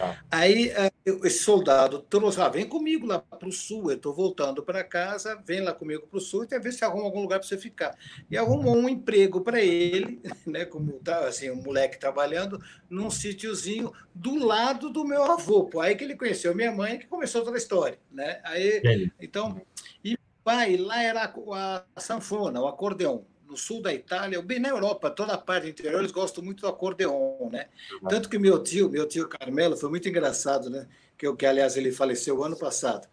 Tá. 0.00 0.18
Aí 0.30 0.70
é, 0.70 0.90
esse 1.04 1.40
soldado 1.40 2.00
trouxe, 2.00 2.40
ah, 2.40 2.48
vem 2.48 2.66
comigo 2.66 3.06
lá 3.06 3.18
para 3.18 3.46
o 3.46 3.52
sul, 3.52 3.90
eu 3.90 3.96
estou 3.98 4.14
voltando 4.14 4.62
para 4.62 4.82
casa, 4.82 5.38
vem 5.44 5.60
lá 5.60 5.74
comigo 5.74 6.06
para 6.06 6.16
o 6.16 6.20
sul 6.20 6.46
e 6.50 6.58
ver 6.58 6.72
se 6.72 6.82
arruma 6.86 7.04
algum 7.04 7.20
lugar 7.20 7.38
para 7.38 7.46
você 7.46 7.58
ficar. 7.58 7.94
E 8.30 8.38
arrumou 8.38 8.74
um 8.74 8.88
emprego 8.88 9.42
para 9.42 9.60
ele, 9.60 10.18
né, 10.46 10.64
como 10.64 10.92
tá, 11.00 11.26
assim, 11.26 11.50
um 11.50 11.62
moleque 11.62 12.00
trabalhando 12.00 12.58
num 12.88 13.10
sítiozinho 13.10 13.92
do 14.14 14.42
lado 14.42 14.88
do 14.88 15.04
meu 15.04 15.22
avô. 15.22 15.64
Pô, 15.64 15.80
aí 15.80 15.94
que 15.94 16.02
ele 16.02 16.16
conheceu 16.16 16.54
minha 16.54 16.72
mãe, 16.72 16.98
que 16.98 17.06
começou 17.06 17.44
toda 17.44 17.58
a 17.58 17.58
história, 17.58 17.98
né? 18.10 18.40
Aí, 18.42 19.10
então, 19.20 19.60
e 20.02 20.16
pai 20.42 20.78
lá 20.78 21.02
era 21.02 21.24
a, 21.24 21.84
a 21.94 22.00
sanfona, 22.00 22.58
o 22.58 22.66
acordeão 22.66 23.26
no 23.50 23.56
sul 23.56 23.82
da 23.82 23.92
Itália, 23.92 24.40
bem 24.40 24.60
na 24.60 24.68
Europa, 24.68 25.10
toda 25.10 25.34
a 25.34 25.38
parte 25.38 25.68
interior, 25.68 25.98
eles 25.98 26.12
gostam 26.12 26.42
muito 26.42 26.60
do 26.60 26.68
acordeon, 26.68 27.50
né? 27.50 27.66
Tanto 28.08 28.28
que 28.28 28.38
meu 28.38 28.62
tio, 28.62 28.88
meu 28.88 29.06
tio 29.06 29.28
Carmelo, 29.28 29.76
foi 29.76 29.90
muito 29.90 30.08
engraçado, 30.08 30.70
né? 30.70 30.86
Que, 31.18 31.30
que 31.34 31.44
aliás 31.44 31.76
ele 31.76 31.90
faleceu 31.90 32.42
ano 32.44 32.56
passado. 32.56 33.08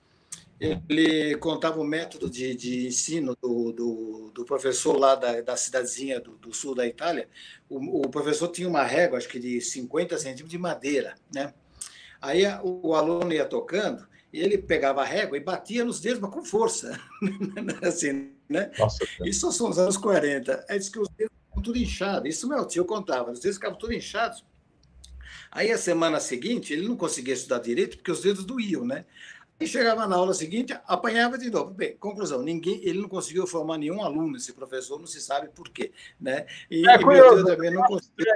ele 0.59 1.35
contava 1.37 1.79
o 1.79 1.83
método 1.83 2.29
de, 2.29 2.55
de 2.55 2.87
ensino 2.87 3.35
do, 3.41 3.71
do, 3.71 4.31
do, 4.33 4.45
professor 4.45 4.95
lá 4.95 5.15
da, 5.15 5.41
da 5.41 5.57
cidadezinha 5.57 6.19
do, 6.19 6.37
do 6.37 6.53
sul 6.53 6.75
da 6.75 6.85
Itália. 6.85 7.27
O, 7.67 8.05
o, 8.05 8.09
professor 8.09 8.47
tinha 8.49 8.69
uma 8.69 8.83
régua, 8.83 9.17
acho 9.17 9.27
que 9.27 9.39
de 9.39 9.59
50 9.59 10.17
centímetros 10.17 10.51
de 10.51 10.57
madeira, 10.57 11.15
né? 11.33 11.51
Aí 12.21 12.43
o, 12.63 12.93
aluno 12.93 13.33
ia 13.33 13.45
tocando 13.45 14.07
ele 14.33 14.57
pegava 14.57 15.01
a 15.01 15.05
régua 15.05 15.37
e 15.37 15.41
batia 15.41 15.85
nos 15.85 15.99
dedos, 15.99 16.19
mas 16.19 16.31
com 16.31 16.43
força. 16.43 16.99
assim, 17.81 18.31
né? 18.49 18.71
Nossa, 18.77 19.05
Isso 19.23 19.51
são 19.51 19.69
os 19.69 19.79
anos 19.79 19.97
40. 19.97 20.65
Aí 20.69 20.77
disse 20.77 20.91
que 20.91 20.99
os 20.99 21.09
dedos 21.09 21.33
ficavam 21.35 21.63
tudo 21.63 21.77
inchados. 21.77 22.29
Isso 22.29 22.47
meu 22.47 22.65
tio 22.65 22.85
contava, 22.85 23.31
os 23.31 23.39
dedos 23.39 23.57
ficavam 23.57 23.77
tudo 23.77 23.93
inchados. 23.93 24.45
Aí 25.51 25.71
a 25.71 25.77
semana 25.77 26.19
seguinte 26.19 26.73
ele 26.73 26.87
não 26.87 26.97
conseguia 26.97 27.33
estudar 27.33 27.59
direito 27.59 27.97
porque 27.97 28.11
os 28.11 28.21
dedos 28.21 28.45
doíam, 28.45 28.85
né? 28.85 29.05
E 29.59 29.65
chegava 29.65 30.05
na 30.05 30.15
aula 30.15 30.35
seguinte, 30.35 30.77
apanhava 30.85 31.35
de 31.35 31.49
novo. 31.49 31.71
Bem, 31.71 31.97
conclusão, 31.97 32.43
ninguém, 32.43 32.79
ele 32.83 33.01
não 33.01 33.09
conseguiu 33.09 33.47
formar 33.47 33.79
nenhum 33.79 34.03
aluno, 34.03 34.37
esse 34.37 34.53
professor, 34.53 34.99
não 34.99 35.07
se 35.07 35.19
sabe 35.19 35.49
por 35.49 35.69
quê. 35.69 35.91
Né? 36.21 36.45
E, 36.69 36.87
é 36.87 36.99
curioso, 37.01 37.43
também 37.43 37.71
não 37.71 37.81
conseguiu. 37.83 38.27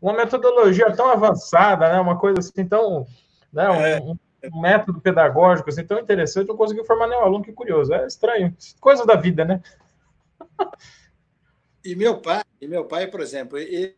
Uma 0.00 0.14
metodologia 0.14 0.90
tão 0.96 1.10
avançada, 1.10 1.92
né? 1.92 2.00
uma 2.00 2.18
coisa 2.18 2.40
assim 2.40 2.66
tão. 2.66 3.06
Né? 3.52 3.68
Um, 3.68 3.74
é. 3.74 4.00
um, 4.00 4.16
método 4.54 5.00
pedagógico 5.00 5.68
assim, 5.68 5.84
tão 5.84 5.98
interessante, 5.98 6.48
não 6.48 6.56
conseguiu 6.56 6.84
formar 6.84 7.06
nenhum 7.06 7.22
aluno, 7.22 7.44
que 7.44 7.52
curioso. 7.52 7.92
É 7.92 8.06
estranho. 8.06 8.56
Coisa 8.80 9.04
da 9.04 9.16
vida, 9.16 9.44
né? 9.44 9.62
E 11.82 11.94
meu 11.94 12.20
pai, 12.20 12.42
e 12.60 12.68
meu 12.68 12.84
pai, 12.84 13.06
por 13.06 13.20
exemplo, 13.20 13.56
ele, 13.56 13.96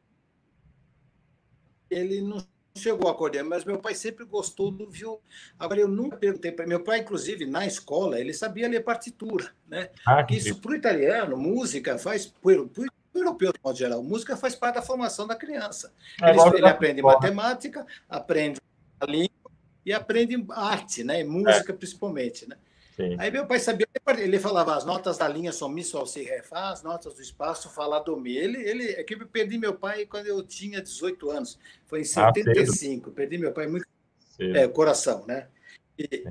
ele 1.90 2.20
não 2.20 2.38
chegou 2.76 3.08
a 3.08 3.12
acordeão, 3.12 3.48
mas 3.48 3.64
meu 3.64 3.78
pai 3.78 3.94
sempre 3.94 4.24
gostou 4.24 4.70
do 4.70 4.88
violão. 4.88 5.20
Agora, 5.58 5.80
eu 5.80 5.88
nunca 5.88 6.16
perguntei 6.16 6.52
para 6.52 6.66
meu 6.66 6.82
pai, 6.82 7.00
inclusive, 7.00 7.44
na 7.44 7.66
escola, 7.66 8.20
ele 8.20 8.32
sabia 8.32 8.68
ler 8.68 8.84
partitura, 8.84 9.52
né? 9.68 9.90
Ah, 10.06 10.24
Isso, 10.30 10.60
para 10.60 10.70
o 10.70 10.74
italiano, 10.74 11.36
música 11.36 11.98
faz, 11.98 12.26
para 12.26 12.48
o 12.48 12.86
europeu, 13.14 13.52
de 13.52 13.60
modo 13.62 13.76
geral, 13.76 14.02
música 14.02 14.36
faz 14.36 14.54
parte 14.54 14.76
da 14.76 14.82
formação 14.82 15.26
da 15.26 15.36
criança. 15.36 15.92
É, 16.22 16.30
ele, 16.30 16.40
ele 16.56 16.66
aprende 16.66 17.02
matemática, 17.02 17.86
aprende 18.08 18.60
a 19.00 19.06
língua 19.06 19.41
e 19.84 19.92
aprende 19.92 20.44
arte, 20.50 21.04
né? 21.04 21.22
Música, 21.24 21.72
é. 21.72 21.76
principalmente, 21.76 22.48
né? 22.48 22.56
Sim. 22.96 23.16
Aí 23.18 23.30
meu 23.30 23.46
pai 23.46 23.58
sabia, 23.58 23.88
ele 24.18 24.38
falava 24.38 24.76
as 24.76 24.84
notas 24.84 25.16
da 25.16 25.26
linha 25.26 25.50
são 25.50 25.68
mi, 25.68 25.82
sol, 25.82 26.06
si, 26.06 26.22
ré, 26.22 26.42
fá, 26.42 26.70
as 26.70 26.82
notas 26.82 27.14
do 27.14 27.22
espaço, 27.22 27.70
falar 27.70 28.00
do 28.00 28.16
mi. 28.16 28.36
Ele, 28.36 28.58
ele, 28.68 28.90
é 28.90 29.02
que 29.02 29.14
eu 29.14 29.26
perdi 29.26 29.56
meu 29.56 29.74
pai 29.74 30.04
quando 30.04 30.26
eu 30.26 30.42
tinha 30.42 30.82
18 30.82 31.30
anos, 31.30 31.58
foi 31.86 32.02
em 32.02 32.04
75. 32.04 33.08
Ah, 33.08 33.12
perdi 33.14 33.38
meu 33.38 33.52
pai 33.52 33.66
muito. 33.66 33.86
É, 34.38 34.66
coração, 34.66 35.24
né? 35.26 35.48
E, 35.98 36.24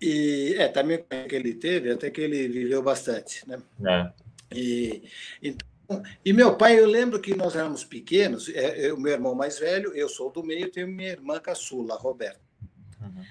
e 0.00 0.54
é, 0.58 0.68
também 0.68 1.04
que 1.28 1.34
ele 1.34 1.54
teve, 1.54 1.90
até 1.90 2.10
que 2.10 2.20
ele 2.20 2.48
viveu 2.48 2.82
bastante, 2.82 3.48
né? 3.48 3.62
É. 3.86 4.12
E, 4.54 5.02
então, 5.42 6.02
e 6.24 6.32
meu 6.32 6.56
pai, 6.56 6.78
eu 6.78 6.86
lembro 6.86 7.20
que 7.20 7.36
nós 7.36 7.54
éramos 7.54 7.84
pequenos, 7.84 8.48
é, 8.48 8.86
é, 8.86 8.92
o 8.92 8.98
meu 8.98 9.12
irmão 9.12 9.34
mais 9.34 9.58
velho, 9.58 9.94
eu 9.94 10.08
sou 10.08 10.30
do 10.30 10.42
meio, 10.42 10.70
tenho 10.70 10.88
minha 10.88 11.10
irmã 11.10 11.38
caçula, 11.38 11.94
Roberta. 11.94 12.43
Uhum 13.04 13.24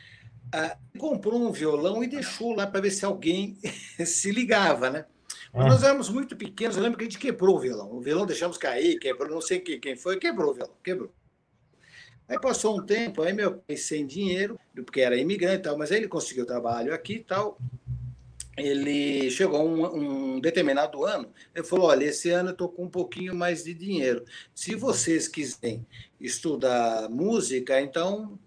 ah, 0.54 0.78
comprou 1.00 1.42
um 1.42 1.52
violão 1.52 2.04
e 2.04 2.08
deixou 2.08 2.54
lá 2.54 2.68
para 2.68 2.82
ver 2.82 2.92
se 2.92 3.04
alguém 3.04 3.58
se 4.06 4.32
ligava, 4.32 4.90
né? 4.90 5.06
Mas 5.52 5.66
nós 5.66 5.84
éramos 5.84 6.10
muito 6.10 6.36
pequenos, 6.36 6.78
eu 6.78 6.84
lembro 6.84 6.98
que 6.98 7.04
a 7.04 7.08
gente 7.08 7.20
quebrou 7.20 7.56
o 7.56 7.60
violão. 7.60 7.92
O 7.92 8.02
violão 8.02 8.26
deixamos 8.26 8.58
cair, 8.58 8.98
quebrou, 8.98 9.30
não 9.30 9.42
sei 9.42 9.60
quem, 9.60 9.80
quem 9.80 9.96
foi, 9.96 10.18
quebrou 10.18 10.52
o 10.52 10.54
violão, 10.54 10.74
quebrou. 10.84 11.12
Aí 12.28 12.40
passou 12.40 12.80
um 12.80 12.86
tempo, 12.86 13.22
aí 13.22 13.34
meu 13.34 13.58
pai 13.58 13.78
sem 13.78 14.06
dinheiro, 14.06 14.60
porque 14.76 15.02
era 15.02 15.16
imigrante 15.16 15.58
e 15.58 15.62
tal, 15.62 15.78
mas 15.78 15.92
aí 15.92 15.98
ele 15.98 16.08
conseguiu 16.08 16.46
trabalho 16.46 16.94
aqui 16.94 17.16
e 17.16 17.24
tal, 17.24 17.58
ele 18.56 19.32
chegou 19.32 19.68
um, 19.68 20.36
um, 20.36 20.40
determinado 20.40 21.04
ano, 21.06 21.32
ele 21.56 21.66
falou: 21.66 21.88
olha, 21.88 22.06
esse 22.06 22.30
ano 22.30 22.50
eu 22.50 22.54
estou 22.54 22.70
com 22.70 22.84
um 22.84 22.90
pouquinho 22.90 23.36
mais 23.36 23.64
de 23.64 23.74
dinheiro. 23.74 24.24
Se 24.54 24.76
vocês 24.76 25.28
quiserem 25.28 25.86
estudar 26.20 27.10
música, 27.10 27.82
então 27.82 28.38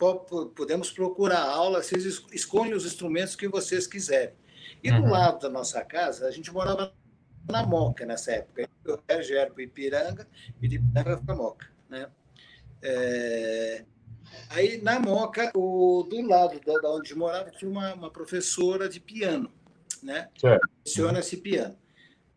podemos 0.55 0.93
procurar 0.93 1.43
aula, 1.43 1.83
vocês 1.83 2.23
escolhem 2.33 2.75
os 2.75 2.87
instrumentos 2.87 3.35
que 3.35 3.49
vocês 3.49 3.87
quiserem. 3.87 4.35
E 4.83 4.91
do 4.91 5.03
uhum. 5.03 5.11
lado 5.11 5.41
da 5.41 5.49
nossa 5.49 5.85
casa, 5.85 6.29
a 6.29 6.31
gente 6.31 6.53
morava 6.53 6.93
na 7.49 7.67
Moca 7.67 8.07
nessa 8.07 8.33
época. 8.33 8.69
Eu 8.85 9.03
era 9.09 9.51
para 9.51 9.63
Ipiranga 9.63 10.29
e 10.63 10.69
de 10.69 10.77
Ipiranga 10.77 11.17
para 11.17 11.35
Moca. 11.35 11.67
Né? 11.89 12.09
É... 12.83 13.85
Aí, 14.51 14.81
na 14.83 15.01
Moca, 15.01 15.51
o, 15.57 16.07
do 16.09 16.21
lado 16.23 16.61
da 16.61 16.91
onde 16.91 17.15
morava, 17.15 17.51
tinha 17.51 17.71
uma, 17.71 17.95
uma 17.95 18.11
professora 18.11 18.89
de 18.89 19.01
piano 19.01 19.51
né? 20.07 20.31
Certo. 20.39 20.69
Funciona 20.85 21.19
esse 21.19 21.37
piano. 21.37 21.77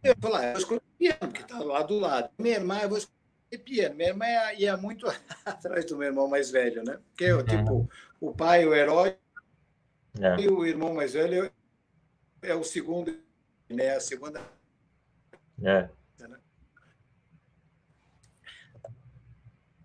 Eu 0.04 0.14
ah, 0.14 0.46
eu 0.46 0.52
vou 0.52 0.60
escolher 0.60 0.82
piano, 0.98 1.20
porque 1.20 1.42
está 1.42 1.60
lá 1.60 1.84
do 1.84 2.00
lado. 2.00 2.30
Minha 2.38 2.56
irmã, 2.56 2.80
eu 2.82 2.90
vou 2.90 2.98
escolher 2.98 3.64
piano. 3.64 3.96
Minha 3.96 4.10
irmã 4.10 4.26
ia, 4.26 4.54
ia 4.56 4.78
muito 4.78 5.06
atrás 5.46 5.86
do 5.86 5.98
meu 5.98 6.08
irmão 6.08 6.28
mais 6.28 6.50
velho, 6.50 6.84
né? 6.84 7.00
Porque, 7.10 7.26
é, 7.26 7.44
tipo, 7.44 7.90
o 8.20 8.34
pai, 8.34 8.66
o 8.66 8.74
herói, 8.74 9.16
é. 10.20 10.42
e 10.42 10.48
o 10.50 10.66
irmão 10.66 10.94
mais 10.94 11.14
velho 11.14 11.52
é 12.42 12.56
o 12.56 12.64
segundo, 12.64 13.16
né? 13.70 13.96
A 13.96 14.00
segunda. 14.00 14.42
É. 15.64 15.90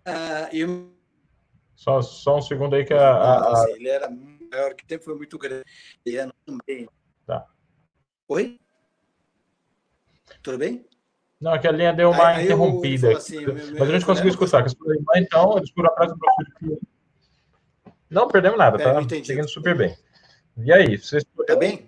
Ah, 0.07 0.49
e 0.53 0.63
só, 1.75 2.01
só 2.01 2.37
um 2.37 2.41
segundo 2.41 2.75
aí 2.75 2.85
que 2.85 2.93
a, 2.93 3.09
a, 3.09 3.63
a... 3.63 3.71
Ele 3.71 3.89
era 3.89 4.09
maior, 4.09 4.73
que 4.75 4.85
tempo 4.85 5.03
foi 5.03 5.15
muito 5.15 5.37
grande. 5.37 5.65
Ele 6.05 6.31
também. 6.45 6.87
Oi? 8.27 8.59
Tudo 10.41 10.57
bem? 10.57 10.85
Não, 11.39 11.53
é 11.53 11.59
que 11.59 11.67
a 11.67 11.71
linha 11.71 11.93
deu 11.93 12.11
uma 12.11 12.27
aí, 12.27 12.45
interrompida. 12.45 13.17
Assim, 13.17 13.45
mas 13.77 13.89
a 13.89 13.91
gente 13.91 14.05
conseguiu 14.05 14.31
escutar. 14.31 14.65
Então, 15.15 15.57
eles 15.57 15.69
foram 15.71 15.89
atrás 15.89 16.11
do 16.11 16.17
professor 16.17 16.79
Não 18.09 18.27
perdemos 18.27 18.57
nada, 18.57 18.81
é, 18.81 18.83
tá 18.83 19.01
seguindo 19.23 19.49
super 19.49 19.75
bem. 19.75 19.95
E 20.57 20.71
aí, 20.71 20.97
vocês. 20.97 21.23
Tá 21.45 21.55
bem? 21.55 21.85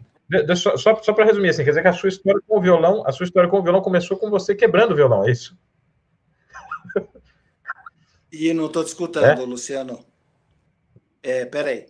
Só, 0.56 0.76
só, 0.76 1.02
só 1.02 1.14
para 1.14 1.26
resumir, 1.26 1.50
assim, 1.50 1.64
quer 1.64 1.70
dizer 1.70 1.82
que 1.82 1.88
a 1.88 1.94
sua 1.94 2.10
história 2.10 2.42
com 2.46 2.58
o 2.58 2.62
violão, 2.62 3.04
a 3.08 3.12
sua 3.14 3.24
história 3.24 3.50
com 3.50 3.58
o 3.58 3.64
violão 3.64 3.82
começou 3.82 4.18
com 4.18 4.30
você 4.30 4.54
quebrando 4.54 4.92
o 4.92 4.96
violão, 4.96 5.26
é 5.26 5.32
isso? 5.32 5.58
E 8.32 8.54
não 8.54 8.66
estou 8.66 8.84
te 8.84 8.88
escutando, 8.88 9.42
é? 9.42 9.46
Luciano. 9.46 10.06
É, 11.24 11.46
peraí. 11.46 11.86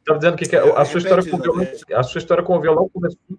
Estava 0.00 0.18
dizendo 0.18 0.36
que, 0.36 0.48
que 0.48 0.56
a, 0.56 0.84
sua 0.84 0.98
história 0.98 1.30
com 1.30 1.36
o 1.36 1.40
violão, 1.40 1.66
a 1.94 2.02
sua 2.02 2.18
história 2.18 2.44
com 2.44 2.56
o 2.56 2.60
violão 2.60 2.88
começou 2.88 3.38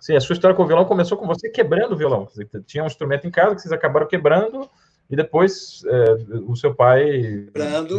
Sim, 0.00 0.16
a 0.16 0.20
sua 0.20 0.32
história 0.32 0.56
com 0.56 0.62
o 0.62 0.66
violão 0.66 0.84
começou 0.86 1.18
com 1.18 1.26
você 1.26 1.50
quebrando 1.50 1.92
o 1.92 1.96
violão. 1.96 2.24
Você 2.24 2.46
tinha 2.66 2.82
um 2.82 2.86
instrumento 2.86 3.26
em 3.26 3.30
casa 3.30 3.54
que 3.54 3.60
vocês 3.60 3.72
acabaram 3.72 4.08
quebrando 4.08 4.68
e 5.10 5.16
depois 5.16 5.82
é, 5.86 6.12
o 6.46 6.56
seu 6.56 6.74
pai 6.74 7.48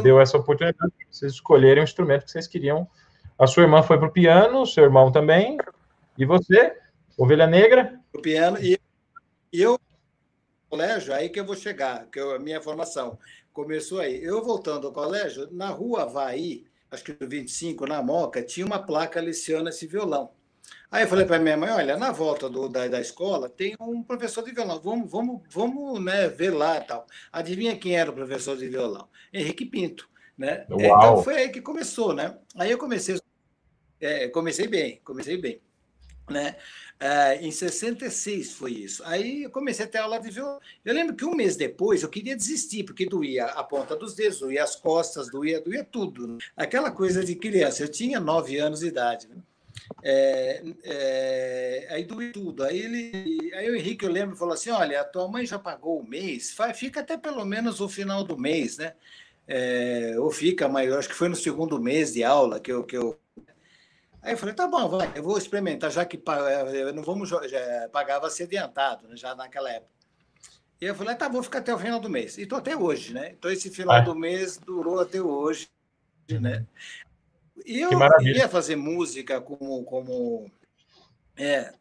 deu 0.01 0.19
essa 0.19 0.37
oportunidade 0.37 0.91
de 0.97 1.05
vocês 1.09 1.33
escolherem 1.33 1.83
o 1.83 1.85
instrumento 1.85 2.25
que 2.25 2.31
vocês 2.31 2.47
queriam. 2.47 2.87
A 3.37 3.45
sua 3.45 3.63
irmã 3.63 3.83
foi 3.83 3.97
para 3.97 4.07
o 4.07 4.11
piano, 4.11 4.61
o 4.61 4.65
seu 4.65 4.83
irmão 4.83 5.11
também. 5.11 5.57
E 6.17 6.25
você, 6.25 6.75
ovelha 7.17 7.45
negra? 7.45 7.99
O 8.13 8.21
piano 8.21 8.57
e, 8.59 8.79
eu 9.53 9.79
colégio, 10.69 11.13
aí 11.13 11.29
que 11.29 11.39
eu 11.39 11.45
vou 11.45 11.55
chegar, 11.55 12.05
que 12.05 12.17
eu, 12.19 12.33
a 12.33 12.39
minha 12.39 12.61
formação 12.61 13.19
começou 13.51 13.99
aí. 13.99 14.23
Eu 14.23 14.41
voltando 14.41 14.87
ao 14.87 14.93
colégio, 14.93 15.49
na 15.51 15.69
rua 15.69 16.03
Havaí, 16.03 16.65
acho 16.89 17.03
que 17.03 17.17
no 17.19 17.29
25, 17.29 17.85
na 17.85 18.01
Moca, 18.01 18.41
tinha 18.41 18.65
uma 18.65 18.79
placa 18.79 19.19
leciona 19.19 19.69
esse 19.69 19.85
violão. 19.85 20.31
Aí 20.91 21.03
eu 21.03 21.07
falei 21.07 21.25
para 21.25 21.39
minha 21.39 21.55
mãe, 21.55 21.69
olha, 21.69 21.95
na 21.95 22.11
volta 22.11 22.49
do, 22.49 22.67
da, 22.67 22.87
da 22.87 22.99
escola 22.99 23.47
tem 23.47 23.75
um 23.79 24.03
professor 24.03 24.43
de 24.43 24.51
violão, 24.51 24.79
vamos, 24.79 25.09
vamos, 25.09 25.41
vamos 25.49 26.03
né, 26.03 26.27
ver 26.27 26.51
lá 26.51 26.81
tal. 26.81 27.07
Adivinha 27.31 27.77
quem 27.77 27.97
era 27.97 28.11
o 28.11 28.13
professor 28.13 28.57
de 28.57 28.67
violão? 28.67 29.07
Henrique 29.31 29.65
Pinto. 29.65 30.09
Né? 30.37 30.65
Uau. 30.69 30.79
Então 30.79 31.23
foi 31.23 31.35
aí 31.35 31.49
que 31.49 31.61
começou, 31.61 32.13
né? 32.13 32.37
Aí 32.55 32.71
eu 32.71 32.77
comecei, 32.77 33.17
é, 34.01 34.27
comecei 34.27 34.67
bem, 34.67 34.99
comecei 35.03 35.37
bem. 35.37 35.61
Né? 36.29 36.55
É, 36.99 37.35
em 37.41 37.51
66 37.51 38.51
foi 38.53 38.71
isso. 38.71 39.01
Aí 39.05 39.43
eu 39.43 39.49
comecei 39.49 39.85
a 39.85 39.87
ter 39.87 39.99
aula 39.99 40.19
de 40.19 40.29
violão. 40.29 40.59
Eu 40.83 40.93
lembro 40.93 41.15
que 41.15 41.25
um 41.25 41.35
mês 41.35 41.55
depois 41.55 42.03
eu 42.03 42.09
queria 42.09 42.35
desistir, 42.35 42.83
porque 42.83 43.05
doía 43.05 43.45
a 43.45 43.63
ponta 43.63 43.95
dos 43.95 44.13
dedos, 44.13 44.39
doía 44.39 44.63
as 44.63 44.75
costas, 44.75 45.29
doía, 45.31 45.61
doía 45.61 45.83
tudo. 45.83 46.27
Né? 46.27 46.37
Aquela 46.55 46.91
coisa 46.91 47.23
de 47.23 47.35
criança. 47.35 47.83
Eu 47.83 47.89
tinha 47.89 48.19
nove 48.19 48.57
anos 48.57 48.81
de 48.81 48.87
idade. 48.87 49.27
Né? 49.27 49.37
É, 50.03 50.63
é, 50.83 51.87
aí 51.89 52.03
doeu 52.03 52.31
tudo. 52.31 52.63
Aí, 52.63 52.79
ele, 52.79 53.53
aí 53.53 53.69
o 53.69 53.75
Henrique, 53.75 54.05
eu 54.05 54.11
lembro, 54.11 54.35
falou 54.35 54.53
assim: 54.53 54.69
olha, 54.69 55.01
a 55.01 55.03
tua 55.03 55.27
mãe 55.27 55.45
já 55.45 55.59
pagou 55.59 55.99
o 55.99 56.07
mês, 56.07 56.55
fica 56.75 57.01
até 57.01 57.17
pelo 57.17 57.45
menos 57.45 57.81
o 57.81 57.89
final 57.89 58.23
do 58.23 58.37
mês, 58.37 58.77
né? 58.77 58.93
É, 59.47 60.15
ou 60.17 60.31
fica, 60.31 60.67
mas 60.69 60.89
eu 60.89 60.97
acho 60.97 61.09
que 61.09 61.15
foi 61.15 61.27
no 61.27 61.35
segundo 61.35 61.81
mês 61.81 62.13
de 62.13 62.23
aula 62.23 62.59
que 62.59 62.71
eu. 62.71 62.83
Que 62.83 62.97
eu... 62.97 63.19
Aí 64.21 64.33
eu 64.33 64.37
falei: 64.37 64.55
tá 64.55 64.67
bom, 64.67 64.87
vai, 64.87 65.11
eu 65.15 65.23
vou 65.23 65.37
experimentar, 65.37 65.91
já 65.91 66.05
que 66.05 66.21
eu 66.73 66.93
não 66.93 67.03
vamos 67.03 67.29
já, 67.29 67.89
pagava-se 67.91 68.43
adiantado, 68.43 69.07
né, 69.07 69.15
já 69.15 69.35
naquela 69.35 69.71
época. 69.71 69.91
E 70.79 70.85
eu 70.85 70.95
falei: 70.95 71.15
tá, 71.15 71.27
vou 71.27 71.43
ficar 71.43 71.59
até 71.59 71.73
o 71.73 71.79
final 71.79 71.99
do 71.99 72.09
mês. 72.09 72.37
E 72.37 72.43
estou 72.43 72.57
até 72.57 72.75
hoje, 72.75 73.13
né? 73.13 73.31
Então 73.31 73.51
esse 73.51 73.69
final 73.69 73.97
é. 73.97 74.01
do 74.01 74.15
mês 74.15 74.57
durou 74.57 74.99
até 74.99 75.21
hoje, 75.21 75.67
né? 76.29 76.65
Eu 77.65 77.89
ia 78.35 78.47
fazer 78.47 78.75
música 78.75 79.39
como. 79.41 79.83
como 79.83 80.51
é, 81.35 81.73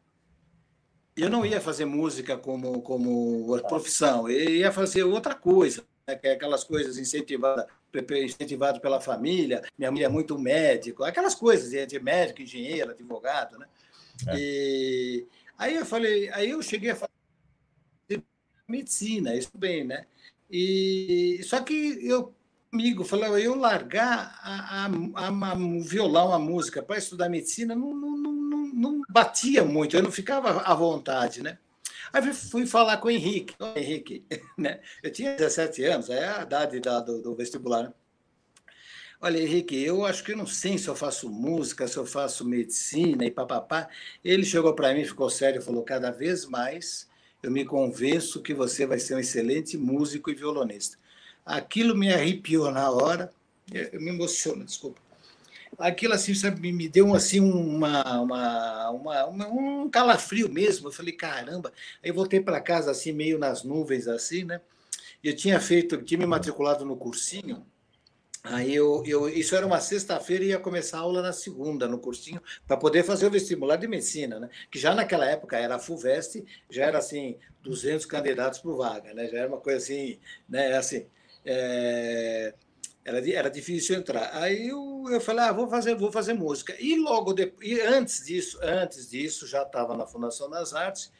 eu 1.17 1.29
não 1.29 1.45
ia 1.45 1.61
fazer 1.61 1.85
música 1.85 2.37
como, 2.37 2.81
como 2.83 3.61
profissão, 3.69 4.29
eu 4.29 4.51
ia 4.51 4.73
fazer 4.73 5.03
outra 5.05 5.35
coisa, 5.35 5.85
né, 6.07 6.15
que 6.15 6.27
é 6.29 6.33
aquelas 6.33 6.65
coisas 6.65 6.97
incentivadas 6.99 7.67
incentivado 8.25 8.81
pela 8.81 9.01
família, 9.01 9.63
minha 9.77 9.91
mãe 9.91 10.05
é 10.05 10.09
muito 10.09 10.39
médico, 10.39 11.03
aquelas 11.03 11.35
coisas 11.35 11.71
de 11.89 12.01
médico, 12.01 12.41
engenheiro, 12.41 12.93
advogado, 12.93 13.59
né? 13.59 13.67
É. 14.29 14.37
E 14.37 15.27
aí 15.59 15.75
eu 15.75 15.85
falei, 15.85 16.29
aí 16.31 16.51
eu 16.51 16.63
cheguei 16.63 16.91
a 16.91 16.97
fazer 16.97 18.23
medicina, 18.69 19.35
isso 19.35 19.51
bem, 19.55 19.85
né? 19.85 20.07
E 20.49 21.41
só 21.43 21.61
que 21.61 21.99
eu 22.07 22.35
comigo, 22.71 23.05
falei, 23.05 23.47
eu 23.47 23.57
largar 23.57 24.39
a, 24.43 24.85
a, 24.85 25.27
a, 25.27 25.55
o 25.55 25.83
violão, 25.83 26.33
a 26.33 26.39
música 26.39 26.83
para 26.83 26.99
estudar 26.99 27.29
medicina 27.29 27.75
não, 27.75 27.93
não, 27.93 28.17
não, 28.17 28.67
não 28.73 29.03
batia 29.09 29.65
muito, 29.65 29.97
eu 29.97 30.03
não 30.03 30.13
ficava 30.13 30.63
à 30.63 30.75
vontade, 30.75 31.43
né? 31.43 31.59
Aí 32.13 32.33
fui 32.33 32.67
falar 32.67 32.97
com 32.97 33.09
o 33.09 33.11
Henrique. 33.11 33.55
O 33.59 33.79
Henrique, 33.79 34.25
né? 34.57 34.81
Eu 35.03 35.13
tinha 35.13 35.37
17 35.37 35.85
anos, 35.85 36.11
é 36.11 36.29
a 36.29 36.43
idade 36.43 36.81
da, 36.81 37.01
do, 37.01 37.21
do 37.21 37.35
vestibular. 37.35 37.85
Né? 37.85 37.93
Olha, 39.21 39.39
Henrique, 39.39 39.77
eu 39.77 40.05
acho 40.07 40.25
que 40.25 40.33
eu 40.33 40.37
não 40.37 40.47
sei 40.47 40.79
se 40.79 40.89
eu 40.89 40.97
faço 40.97 41.29
música, 41.29 41.87
se 41.87 41.97
eu 41.97 42.07
faço 42.07 42.45
medicina 42.45 43.25
e 43.25 43.31
papapá. 43.31 43.89
Ele 44.25 44.45
chegou 44.45 44.75
para 44.75 44.95
mim, 44.95 45.05
ficou 45.05 45.29
sério 45.29 45.61
falou: 45.61 45.83
cada 45.83 46.11
vez 46.11 46.47
mais 46.47 47.09
eu 47.43 47.51
me 47.51 47.65
convenço 47.65 48.43
que 48.43 48.55
você 48.55 48.87
vai 48.87 48.99
ser 48.99 49.15
um 49.15 49.19
excelente 49.19 49.77
músico 49.77 50.31
e 50.31 50.35
violonista. 50.35 50.99
Aquilo 51.45 51.97
me 51.97 52.13
arrepiou 52.13 52.71
na 52.71 52.91
hora, 52.91 53.33
eu 53.73 54.01
me 54.01 54.11
emociono, 54.11 54.65
desculpa 54.65 55.01
aquilo 55.81 56.15
assim, 56.15 56.35
sabe, 56.35 56.73
me 56.73 56.89
deu 56.89 57.15
assim 57.15 57.41
uma, 57.41 58.21
uma, 58.21 58.91
uma, 58.91 59.27
uma, 59.27 59.49
um 59.49 59.91
calafrio 59.91 60.49
mesmo. 60.49 60.89
Eu 60.89 60.93
falei, 60.93 61.13
caramba. 61.13 61.73
Aí 62.05 62.13
voltei 62.13 62.41
para 62.41 62.61
casa 62.61 62.91
assim, 62.91 63.13
meio 63.13 63.39
nas 63.39 63.65
nuvens, 63.65 64.07
assim, 64.07 64.45
né? 64.45 64.61
Eu 65.23 65.35
tinha 65.35 65.61
feito, 65.61 66.03
tinha 66.03 66.19
me 66.19 66.27
matriculado 66.27 66.85
no 66.85 66.97
cursinho. 66.97 67.67
Aí 68.43 68.75
eu, 68.75 69.03
eu 69.07 69.29
isso 69.29 69.55
era 69.55 69.67
uma 69.67 69.81
sexta-feira 69.81 70.45
e 70.45 70.49
ia 70.49 70.59
começar 70.59 70.97
a 70.97 71.01
aula 71.01 71.21
na 71.21 71.33
segunda, 71.33 71.87
no 71.87 71.99
cursinho, 71.99 72.43
para 72.67 72.77
poder 72.77 73.03
fazer 73.03 73.27
o 73.27 73.31
vestibular 73.31 73.77
de 73.77 73.87
medicina, 73.87 74.41
né? 74.41 74.49
Que 74.71 74.79
já 74.79 74.95
naquela 74.95 75.27
época 75.27 75.59
era 75.59 75.75
a 75.75 75.79
FUVEST, 75.79 76.45
já 76.71 76.87
era 76.87 76.99
assim, 76.99 77.37
200 77.63 78.07
candidatos 78.07 78.59
por 78.59 78.77
vaga, 78.79 79.13
né? 79.13 79.29
Já 79.29 79.41
era 79.41 79.49
uma 79.49 79.61
coisa 79.61 79.79
assim, 79.79 80.19
né? 80.49 80.75
Assim, 80.75 81.07
é 81.45 82.55
era, 83.05 83.31
era 83.31 83.51
difícil 83.51 83.97
entrar. 83.97 84.31
Aí 84.35 84.69
eu, 84.69 85.05
eu 85.11 85.21
falei, 85.21 85.45
ah, 85.45 85.53
vou 85.53 85.69
fazer, 85.69 85.95
vou 85.95 86.13
fazer 86.13 86.35
música. 86.35 86.75
E 86.79 86.97
logo 86.97 87.33
depois, 87.33 87.69
e 87.69 87.81
antes 87.81 88.25
disso, 88.25 88.59
antes 88.63 89.11
disso, 89.11 89.47
já 89.47 89.63
estava 89.63 89.97
na 89.97 90.07
Fundação 90.07 90.49
das 90.49 90.75
Artes. 90.75 91.13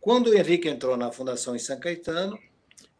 Quando 0.00 0.28
o 0.28 0.34
Henrique 0.34 0.68
entrou 0.68 0.96
na 0.96 1.12
Fundação 1.12 1.54
em 1.54 1.58
São 1.58 1.78
Caetano, 1.78 2.38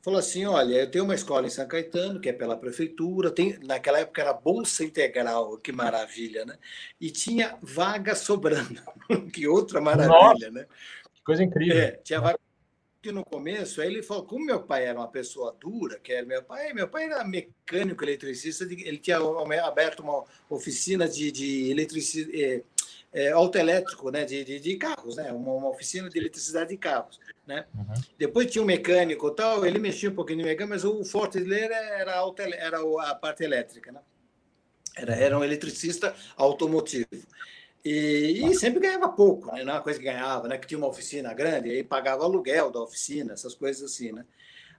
falou 0.02 0.18
assim: 0.18 0.46
olha, 0.46 0.76
eu 0.76 0.90
tenho 0.90 1.04
uma 1.04 1.14
escola 1.14 1.46
em 1.46 1.50
São 1.50 1.66
Caetano, 1.66 2.20
que 2.20 2.28
é 2.28 2.32
pela 2.32 2.56
prefeitura, 2.56 3.30
tem, 3.30 3.58
naquela 3.64 4.00
época 4.00 4.22
era 4.22 4.32
Bolsa 4.32 4.84
Integral, 4.84 5.56
que 5.58 5.72
maravilha, 5.72 6.44
né? 6.44 6.56
E 7.00 7.10
tinha 7.10 7.58
vaga 7.60 8.14
sobrando, 8.14 8.80
que 9.32 9.48
outra 9.48 9.80
maravilha, 9.80 10.18
Nossa, 10.18 10.50
né? 10.50 10.66
Que 11.14 11.22
coisa 11.22 11.42
incrível. 11.42 11.76
É, 11.76 11.92
tinha 12.02 12.20
vaga 12.20 12.38
que 13.00 13.10
no 13.10 13.24
começo, 13.24 13.80
aí 13.80 13.88
ele 13.88 14.02
falou, 14.02 14.24
como 14.24 14.44
meu 14.44 14.62
pai 14.62 14.84
era 14.84 14.98
uma 14.98 15.08
pessoa 15.08 15.56
dura, 15.58 15.98
que 15.98 16.12
era 16.12 16.26
meu 16.26 16.42
pai, 16.42 16.72
meu 16.72 16.86
pai 16.86 17.04
era 17.04 17.24
mecânico 17.24 18.04
eletricista, 18.04 18.64
ele 18.64 18.98
tinha 18.98 19.18
aberto 19.64 20.00
uma 20.00 20.24
oficina 20.50 21.08
de, 21.08 21.32
de 21.32 21.70
eletricidade, 21.70 22.42
é, 22.42 22.62
é, 23.12 23.30
autoelétrico, 23.30 24.10
né, 24.10 24.24
de, 24.24 24.44
de, 24.44 24.60
de, 24.60 24.76
carros, 24.76 25.16
né, 25.16 25.32
uma, 25.32 25.52
uma, 25.52 25.68
oficina 25.70 26.10
de 26.10 26.18
eletricidade 26.18 26.70
de 26.70 26.76
carros, 26.76 27.18
né. 27.46 27.64
Uhum. 27.74 27.94
Depois 28.18 28.50
tinha 28.50 28.62
um 28.62 28.66
mecânico 28.66 29.30
tal, 29.30 29.64
ele 29.64 29.78
mexia 29.78 30.10
um 30.10 30.14
pouquinho 30.14 30.40
no 30.40 30.44
mecânico, 30.44 30.70
mas 30.70 30.84
o 30.84 31.02
forte 31.04 31.40
dele 31.40 31.54
era, 31.54 32.16
auto, 32.16 32.42
era 32.42 32.80
a 32.80 33.14
parte 33.14 33.42
elétrica, 33.42 33.90
né. 33.92 34.00
Era, 34.94 35.14
era 35.14 35.38
um 35.38 35.44
eletricista 35.44 36.14
automotivo. 36.36 37.08
E, 37.84 38.42
e, 38.44 38.54
sempre 38.54 38.80
ganhava 38.80 39.08
pouco, 39.08 39.46
né? 39.46 39.64
não 39.64 39.72
é 39.72 39.76
uma 39.76 39.82
coisa 39.82 39.98
que 39.98 40.04
ganhava, 40.04 40.46
né? 40.48 40.58
que 40.58 40.66
tinha 40.66 40.76
uma 40.76 40.88
oficina 40.88 41.32
grande, 41.32 41.70
aí 41.70 41.82
pagava 41.82 42.24
aluguel 42.24 42.70
da 42.70 42.80
oficina, 42.80 43.32
essas 43.32 43.54
coisas 43.54 43.90
assim. 43.90 44.12
Né? 44.12 44.24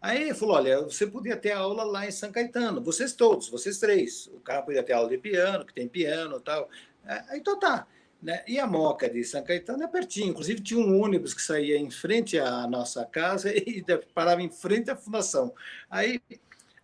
Aí 0.01 0.23
ele 0.23 0.33
falou: 0.33 0.55
olha, 0.55 0.81
você 0.81 1.05
podia 1.05 1.37
ter 1.37 1.51
aula 1.51 1.83
lá 1.83 2.07
em 2.07 2.11
São 2.11 2.31
Caetano, 2.31 2.81
vocês 2.81 3.13
todos, 3.13 3.49
vocês 3.49 3.77
três. 3.77 4.27
O 4.27 4.39
cara 4.39 4.63
podia 4.63 4.81
ter 4.81 4.93
aula 4.93 5.09
de 5.09 5.17
piano, 5.17 5.65
que 5.65 5.73
tem 5.73 5.87
piano 5.87 6.37
e 6.37 6.41
tal. 6.41 6.69
É, 7.05 7.37
então 7.37 7.57
tá. 7.59 7.87
Né? 8.21 8.43
E 8.47 8.59
a 8.59 8.67
Moca 8.67 9.09
de 9.09 9.23
São 9.23 9.43
Caetano 9.43 9.83
é 9.83 9.87
pertinho. 9.87 10.29
Inclusive, 10.29 10.61
tinha 10.61 10.79
um 10.79 11.01
ônibus 11.01 11.33
que 11.33 11.41
saía 11.41 11.77
em 11.77 11.89
frente 11.89 12.37
à 12.37 12.67
nossa 12.67 13.03
casa 13.05 13.49
e 13.53 13.83
parava 14.13 14.41
em 14.41 14.49
frente 14.49 14.91
à 14.91 14.95
fundação. 14.95 15.53
Aí, 15.89 16.21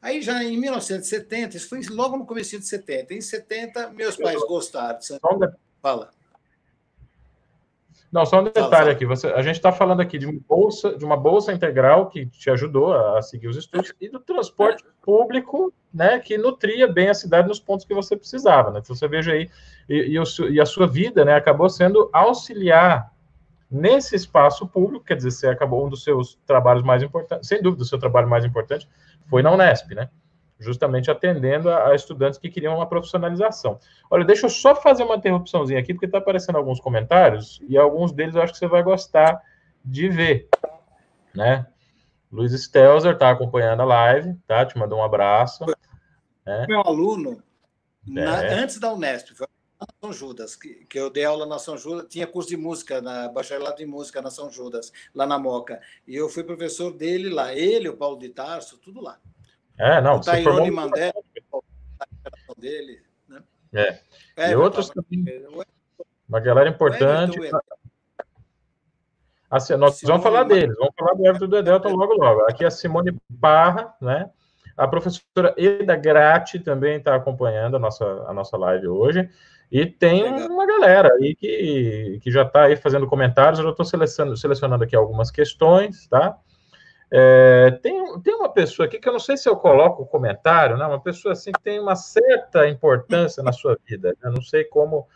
aí 0.01 0.21
já 0.21 0.43
em 0.43 0.58
1970, 0.58 1.58
isso 1.58 1.69
foi 1.69 1.82
logo 1.89 2.17
no 2.17 2.25
começo 2.25 2.58
de 2.58 2.65
70. 2.65 3.13
Em 3.13 3.21
70, 3.21 3.91
meus 3.91 4.15
pais 4.15 4.39
gostaram 4.47 4.97
de 4.97 5.06
São 5.06 5.19
Fala. 5.88 6.10
Não, 8.12 8.26
só 8.26 8.41
um 8.41 8.43
detalhe 8.43 8.69
fala, 8.69 8.78
fala. 8.78 8.91
aqui. 8.91 9.06
Você, 9.06 9.28
a 9.28 9.41
gente 9.41 9.56
está 9.56 9.71
falando 9.71 10.02
aqui 10.02 10.17
de 10.17 10.26
uma 10.26 10.39
bolsa, 10.45 10.97
de 10.97 11.06
uma 11.06 11.15
bolsa 11.15 11.54
integral 11.54 12.10
que 12.10 12.26
te 12.26 12.50
ajudou 12.50 12.91
a, 12.91 13.19
a 13.19 13.21
seguir 13.21 13.47
os 13.47 13.56
estudos 13.56 13.93
e 14.02 14.10
do 14.10 14.19
transporte 14.19 14.84
público, 15.02 15.73
né, 15.93 16.19
que 16.19 16.38
nutria 16.38 16.91
bem 16.91 17.08
a 17.08 17.13
cidade 17.13 17.47
nos 17.47 17.60
pontos 17.60 17.86
que 17.86 17.93
você 17.93 18.17
precisava, 18.17 18.69
né? 18.71 18.80
Então 18.84 18.93
você 18.93 19.08
veja 19.08 19.32
aí 19.32 19.50
e, 19.88 19.95
e, 19.95 20.19
o, 20.19 20.23
e 20.50 20.60
a 20.60 20.65
sua 20.65 20.88
vida, 20.88 21.23
né, 21.23 21.36
acabou 21.36 21.69
sendo 21.69 22.10
auxiliar 22.12 23.13
nesse 23.71 24.15
espaço 24.15 24.67
público, 24.67 25.06
quer 25.06 25.15
dizer, 25.15 25.32
você 25.32 25.47
acabou 25.47 25.86
um 25.86 25.89
dos 25.89 26.04
seus 26.04 26.38
trabalhos 26.45 26.84
mais 26.84 27.02
importantes, 27.02 27.47
sem 27.47 27.62
dúvida, 27.62 27.84
o 27.84 27.86
seu 27.86 28.00
trabalho 28.00 28.30
mais 28.30 28.43
importante 28.43 28.89
foi 29.30 29.41
na 29.41 29.52
Unesp, 29.52 29.93
né? 29.93 30.10
Justamente 30.60 31.12
atendendo 31.12 31.70
a, 31.70 31.89
a, 31.89 31.96
estudantes 31.96 32.39
que 32.39 32.50
queriam 32.50 32.76
uma 32.76 32.88
profissionalização. 32.88 33.80
Olha, 34.10 34.26
deixa 34.26 34.46
eu 34.46 34.50
só 34.50 34.76
fazer 34.76 35.04
uma 35.04 35.15
interrupçãozinha 35.15 35.80
aqui, 35.80 35.93
porque 35.93 36.06
está 36.06 36.17
aparecendo 36.17 36.58
alguns 36.58 36.80
comentários, 36.80 37.62
e 37.67 37.78
alguns 37.78 38.12
deles 38.12 38.36
eu 38.36 38.41
acho 38.41 38.54
que 38.54 38.60
você 38.60 38.67
vai 38.67 38.84
gostar 38.84 39.41
de 39.84 40.10
ver, 40.10 40.50
né? 41.34 41.65
Luiz 42.32 42.52
Stelzer 42.52 43.13
está 43.13 43.30
acompanhando 43.30 43.82
a 43.82 43.86
live, 43.86 44.36
tá? 44.46 44.65
Te 44.65 44.78
mandou 44.78 45.00
um 45.00 45.04
abraço. 45.04 45.65
Né? 46.46 46.65
Meu 46.67 46.82
aluno, 46.82 47.41
é. 48.08 48.12
na, 48.12 48.39
antes 48.62 48.80
da 48.80 48.91
Unesp, 48.93 49.34
foi 49.34 49.48
na 49.80 49.88
São 50.02 50.12
Judas, 50.12 50.56
que, 50.56 50.86
que 50.86 51.00
eu 51.00 51.10
dei 51.10 51.24
aula 51.24 51.46
na 51.46 51.60
São 51.60 51.78
Judas, 51.78 52.08
tinha 52.10 52.28
curso 52.28 52.50
de 52.50 52.58
música, 52.58 53.00
na 53.02 53.30
bacharelado 53.30 53.82
em 53.82 53.86
música 53.86 54.22
na 54.22 54.30
São 54.30 54.52
Judas, 54.52 54.91
lá 55.13 55.26
na 55.26 55.39
Moca. 55.39 55.80
E 56.06 56.15
eu 56.15 56.28
fui 56.28 56.43
professor 56.43 56.91
dele 56.91 57.30
lá, 57.30 57.54
ele, 57.54 57.88
o 57.88 57.96
Paulo 57.96 58.20
de 58.20 58.30
Tarso, 58.30 58.78
tudo 58.78 59.00
lá. 59.02 59.20
É, 59.78 60.02
não. 60.02 60.18
O 60.18 60.22
Tairone 60.22 60.72
formou... 60.72 60.72
Mandela, 60.72 61.13
dele, 62.58 63.02
né? 63.28 63.44
É. 63.74 64.00
é 64.36 64.52
e 64.52 64.56
outros 64.56 64.90
também. 64.90 65.46
Uma 66.28 66.40
galera 66.40 66.70
importante. 66.70 67.40
Assim, 69.50 69.76
nós 69.78 69.96
Simone 69.96 70.20
vamos 70.20 70.24
falar 70.24 70.44
deles, 70.44 70.76
vamos 70.78 70.94
falar 70.98 71.13
do 71.13 71.26
Everton 71.26 71.48
do 71.48 71.58
Edelton 71.58 71.96
logo, 71.96 72.13
logo. 72.16 72.42
Aqui 72.42 72.66
a 72.66 72.72
Simone 72.72 73.18
Barra, 73.30 73.96
né? 74.02 74.30
A 74.76 74.88
professora 74.88 75.56
Eda 75.58 75.96
Grati 75.96 76.60
também 76.60 76.98
está 76.98 77.16
acompanhando 77.16 77.78
a 77.78 77.80
nossa, 77.80 78.06
a 78.28 78.34
nossa 78.34 78.58
live 78.58 78.88
hoje. 78.88 79.30
E 79.72 79.86
tem 79.86 80.24
Legal. 80.24 80.50
uma 80.50 80.66
galera 80.66 81.13
aí 81.13 81.36
que, 81.36 82.20
que 82.22 82.30
já 82.30 82.44
está 82.44 82.66
aí 82.66 82.76
fazendo 82.76 83.08
comentários. 83.08 83.60
Eu 83.60 83.66
já 83.66 83.72
estou 83.72 83.86
selecionando, 83.86 84.38
selecionando 84.38 84.84
aqui 84.84 84.96
algumas 84.96 85.32
questões, 85.32 86.08
tá? 86.08 86.38
É, 87.10 87.72
tem, 87.82 88.20
tem 88.20 88.36
uma 88.36 88.50
pessoa 88.50 88.86
aqui 88.86 89.00
que 89.00 89.08
eu 89.08 89.13
não 89.13 89.20
sei 89.20 89.38
se 89.38 89.48
eu 89.48 89.56
coloco 89.56 90.04
o 90.04 90.06
comentário, 90.06 90.78
né? 90.78 90.86
Uma 90.86 91.00
pessoa 91.00 91.32
assim 91.32 91.52
que 91.52 91.62
tem 91.62 91.80
uma 91.80 91.96
certa 91.96 92.67
importância 92.67 93.41
na 93.41 93.54
sua 93.54 93.78
vida. 93.86 94.10
Né? 94.22 94.30
Não 94.30 94.41
sei 94.41 94.65
como, 94.65 95.08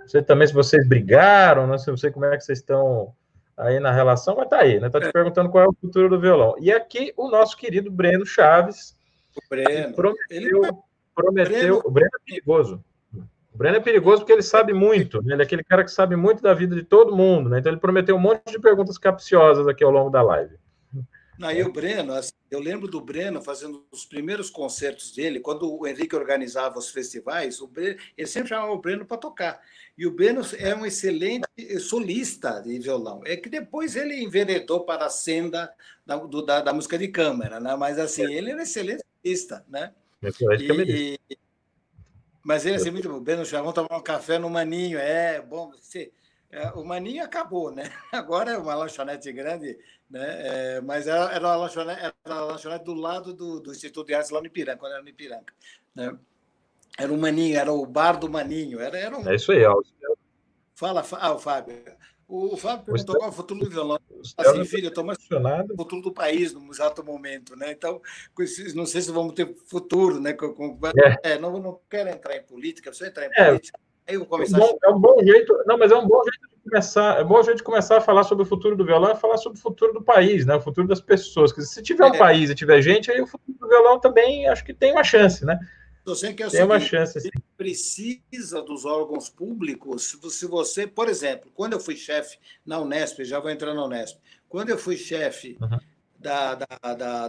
não 0.00 0.08
sei 0.08 0.22
também 0.22 0.48
se 0.48 0.54
vocês 0.54 0.86
brigaram, 0.86 1.66
não 1.66 1.78
sei, 1.78 1.92
não 1.92 1.98
sei 1.98 2.10
como 2.10 2.24
é 2.24 2.36
que 2.36 2.44
vocês 2.44 2.58
estão 2.58 3.14
aí 3.56 3.78
na 3.78 3.92
relação, 3.92 4.36
mas 4.36 4.48
tá 4.48 4.60
aí, 4.60 4.80
né? 4.80 4.90
Tá 4.90 5.00
te 5.00 5.06
é. 5.06 5.12
perguntando 5.12 5.50
qual 5.50 5.64
é 5.64 5.68
o 5.68 5.76
futuro 5.80 6.08
do 6.08 6.20
violão. 6.20 6.56
E 6.58 6.72
aqui 6.72 7.12
o 7.16 7.28
nosso 7.28 7.56
querido 7.56 7.90
Breno 7.90 8.26
Chaves. 8.26 8.96
O 9.36 9.40
Breno. 9.48 9.94
Prometeu, 9.94 10.64
ele... 10.64 10.72
prometeu. 11.14 11.54
Breno... 11.58 11.82
O 11.84 11.90
Breno 11.90 12.10
é 12.14 12.24
perigoso. 12.24 12.84
O 13.54 13.58
Breno 13.58 13.76
é 13.76 13.80
perigoso 13.80 14.22
porque 14.22 14.32
ele 14.32 14.42
sabe 14.42 14.72
muito, 14.72 15.22
né? 15.22 15.34
ele 15.34 15.42
é 15.42 15.44
aquele 15.44 15.64
cara 15.64 15.82
que 15.82 15.90
sabe 15.90 16.14
muito 16.14 16.42
da 16.42 16.54
vida 16.54 16.76
de 16.76 16.84
todo 16.84 17.16
mundo, 17.16 17.50
né? 17.50 17.58
Então 17.58 17.72
ele 17.72 17.80
prometeu 17.80 18.14
um 18.14 18.20
monte 18.20 18.52
de 18.52 18.58
perguntas 18.58 18.98
capciosas 18.98 19.66
aqui 19.66 19.82
ao 19.82 19.90
longo 19.90 20.10
da 20.10 20.22
live. 20.22 20.56
Aí 21.40 21.62
o 21.62 21.72
Breno, 21.72 22.14
assim, 22.14 22.32
eu 22.50 22.58
lembro 22.58 22.88
do 22.88 23.00
Breno 23.00 23.40
fazendo 23.40 23.86
os 23.92 24.04
primeiros 24.04 24.50
concertos 24.50 25.12
dele, 25.12 25.38
quando 25.38 25.72
o 25.72 25.86
Henrique 25.86 26.16
organizava 26.16 26.78
os 26.78 26.90
festivais, 26.90 27.60
o 27.60 27.66
Breno, 27.68 27.98
ele 28.16 28.26
sempre 28.26 28.48
chamava 28.48 28.72
o 28.72 28.80
Breno 28.80 29.06
para 29.06 29.16
tocar. 29.16 29.60
E 29.96 30.06
o 30.06 30.10
Breno 30.10 30.42
é 30.58 30.74
um 30.74 30.84
excelente 30.84 31.46
solista 31.80 32.60
de 32.60 32.78
violão. 32.78 33.22
É 33.24 33.36
que 33.36 33.48
depois 33.48 33.94
ele 33.94 34.20
enveredou 34.20 34.80
para 34.80 35.06
a 35.06 35.10
senda 35.10 35.72
da, 36.04 36.16
do, 36.16 36.42
da, 36.42 36.60
da, 36.60 36.72
música 36.72 36.98
de 36.98 37.08
câmara, 37.08 37.60
né? 37.60 37.76
mas 37.76 37.98
assim, 37.98 38.22
ele 38.22 38.50
era 38.50 38.62
excelente 38.62 39.04
solista, 39.22 39.64
né? 39.68 39.92
E, 40.90 41.20
Mas 42.42 42.66
ele 42.66 42.74
é 42.74 42.78
assim, 42.78 42.90
muito 42.90 43.08
bom. 43.08 43.20
Bem 43.20 43.36
no 43.36 43.44
chão, 43.44 43.60
vamos 43.60 43.74
tomar 43.74 43.96
um 43.96 44.02
café 44.02 44.38
no 44.38 44.50
Maninho. 44.50 44.98
É, 44.98 45.40
bom, 45.40 45.70
você, 45.70 46.10
é, 46.50 46.70
o 46.70 46.84
Maninho 46.84 47.22
acabou, 47.22 47.70
né? 47.70 47.84
Agora 48.12 48.52
é 48.52 48.58
uma 48.58 48.74
lanchonete 48.74 49.30
grande, 49.32 49.78
né? 50.10 50.76
É, 50.76 50.80
mas 50.80 51.06
era, 51.06 51.32
era, 51.32 51.46
uma 51.46 51.56
lanchonete, 51.56 52.00
era 52.00 52.14
uma 52.26 52.40
lanchonete 52.40 52.84
do 52.84 52.94
lado 52.94 53.34
do, 53.34 53.60
do 53.60 53.70
Instituto 53.70 54.06
de 54.06 54.14
Artes 54.14 54.30
lá 54.30 54.40
no 54.40 54.46
Ipiranga, 54.46 54.78
quando 54.78 54.92
era 54.92 55.02
no 55.02 55.08
Ipiranga. 55.08 55.52
Né? 55.94 56.16
Era 56.98 57.12
o 57.12 57.18
Maninho, 57.18 57.58
era 57.58 57.72
o 57.72 57.84
bar 57.86 58.18
do 58.18 58.28
Maninho. 58.28 58.80
Era, 58.80 58.98
era 58.98 59.16
um... 59.16 59.28
É 59.28 59.34
isso 59.34 59.52
aí, 59.52 59.64
Alcio. 59.64 59.92
Fala, 60.74 61.04
ah, 61.12 61.32
o 61.32 61.38
Fábio. 61.38 61.74
O, 62.28 62.56
Fábio 62.56 62.84
perguntou 62.84 63.16
qual 63.16 63.28
é 63.28 63.32
o 63.32 63.34
futuro 63.34 63.60
do 63.60 63.70
violão. 63.70 63.98
Assim, 64.36 64.64
filho, 64.64 64.86
eu 64.86 64.88
estou 64.90 65.02
mais 65.02 65.18
o 65.18 65.76
futuro 65.76 66.02
do 66.02 66.12
país 66.12 66.52
no 66.52 66.70
exato 66.70 67.02
momento, 67.02 67.56
né? 67.56 67.72
Então, 67.72 68.02
não 68.74 68.84
sei 68.84 69.00
se 69.00 69.10
vamos 69.10 69.32
ter 69.32 69.56
futuro, 69.66 70.20
né? 70.20 70.36
É. 71.22 71.32
É, 71.32 71.38
não, 71.38 71.58
não 71.58 71.80
quero 71.88 72.10
entrar 72.10 72.36
em 72.36 72.42
política, 72.42 72.90
eu 72.90 73.06
entrar 73.06 73.26
em 73.26 73.30
é. 73.34 73.46
política, 73.46 73.80
eu 74.14 74.20
vou 74.20 74.28
começar. 74.28 74.58
É 74.58 74.60
um, 74.60 74.66
bom, 74.66 74.78
é 74.82 74.88
um 74.90 75.00
bom 75.00 75.16
jeito, 75.22 75.62
não, 75.66 75.78
mas 75.78 75.90
é 75.90 75.96
um 75.96 76.06
bom 76.06 76.22
jeito 76.22 76.40
de 76.40 76.70
começar, 76.70 77.20
é 77.20 77.24
um 77.24 77.28
bom 77.28 77.42
jeito 77.42 77.56
de 77.58 77.62
começar 77.62 77.96
a 77.98 78.00
falar 78.00 78.24
sobre 78.24 78.44
o 78.44 78.46
futuro 78.46 78.76
do 78.76 78.84
violão, 78.84 79.10
é 79.10 79.16
falar 79.16 79.36
sobre 79.36 79.58
o 79.58 79.62
futuro 79.62 79.92
do 79.92 80.02
país, 80.02 80.46
né? 80.46 80.54
O 80.56 80.60
futuro 80.60 80.86
das 80.86 81.00
pessoas. 81.00 81.52
Porque 81.52 81.66
se 81.66 81.82
tiver 81.82 82.04
um 82.04 82.14
é. 82.14 82.18
país 82.18 82.50
e 82.50 82.54
tiver 82.54 82.80
gente, 82.82 83.10
aí 83.10 83.20
o 83.20 83.26
futuro 83.26 83.58
do 83.58 83.68
violão 83.68 83.98
também 83.98 84.48
acho 84.48 84.64
que 84.64 84.74
tem 84.74 84.92
uma 84.92 85.04
chance, 85.04 85.44
né? 85.44 85.58
Você 86.08 86.32
que 86.32 86.42
é 86.42 86.48
Tem 86.48 86.64
uma 86.64 86.80
chance. 86.80 87.20
Sim. 87.20 87.28
Precisa 87.56 88.62
dos 88.62 88.86
órgãos 88.86 89.28
públicos. 89.28 90.16
Se 90.30 90.46
você, 90.46 90.86
por 90.86 91.06
exemplo, 91.06 91.50
quando 91.54 91.74
eu 91.74 91.80
fui 91.80 91.96
chefe 91.96 92.38
na 92.64 92.80
Unesp, 92.80 93.24
já 93.24 93.38
vou 93.38 93.50
entrar 93.50 93.74
na 93.74 93.84
Unesp, 93.84 94.18
quando 94.48 94.70
eu 94.70 94.78
fui 94.78 94.96
chefe 94.96 95.58
uhum. 95.60 95.78
da, 96.18 96.54
da, 96.54 96.66
da, 96.94 97.28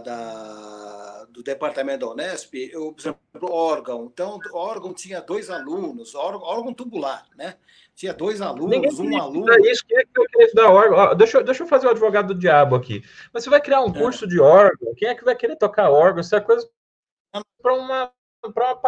do 1.32 1.42
departamento 1.42 2.06
da 2.06 2.12
Unesp, 2.12 2.54
eu, 2.54 2.92
por 2.92 3.00
exemplo, 3.00 3.52
órgão. 3.52 4.10
Então, 4.12 4.38
órgão 4.52 4.92
tinha 4.92 5.20
dois 5.20 5.50
alunos, 5.50 6.14
órgão, 6.14 6.42
órgão 6.42 6.74
tubular, 6.74 7.26
né? 7.36 7.56
Tinha 7.94 8.14
dois 8.14 8.40
alunos, 8.40 8.70
Ninguém 8.70 8.92
um 8.92 9.20
aluno. 9.20 9.66
Isso, 9.66 9.84
quem 9.86 9.98
é 9.98 10.04
que 10.04 10.10
queria 10.12 10.46
estudar 10.46 10.70
órgão? 10.70 11.16
Deixa, 11.16 11.38
eu, 11.38 11.44
deixa 11.44 11.62
eu 11.62 11.66
fazer 11.66 11.86
o 11.86 11.90
advogado 11.90 12.34
do 12.34 12.38
diabo 12.38 12.76
aqui. 12.76 13.02
Mas 13.32 13.44
você 13.44 13.50
vai 13.50 13.60
criar 13.60 13.82
um 13.82 13.90
é. 13.90 13.98
curso 13.98 14.26
de 14.26 14.40
órgão, 14.40 14.94
quem 14.96 15.08
é 15.08 15.14
que 15.14 15.24
vai 15.24 15.36
querer 15.36 15.56
tocar 15.56 15.90
órgão? 15.90 16.20
Isso 16.20 16.34
é 16.34 16.40
coisa 16.40 16.68
para 17.62 17.74
uma 17.74 18.12
uma 18.42 18.80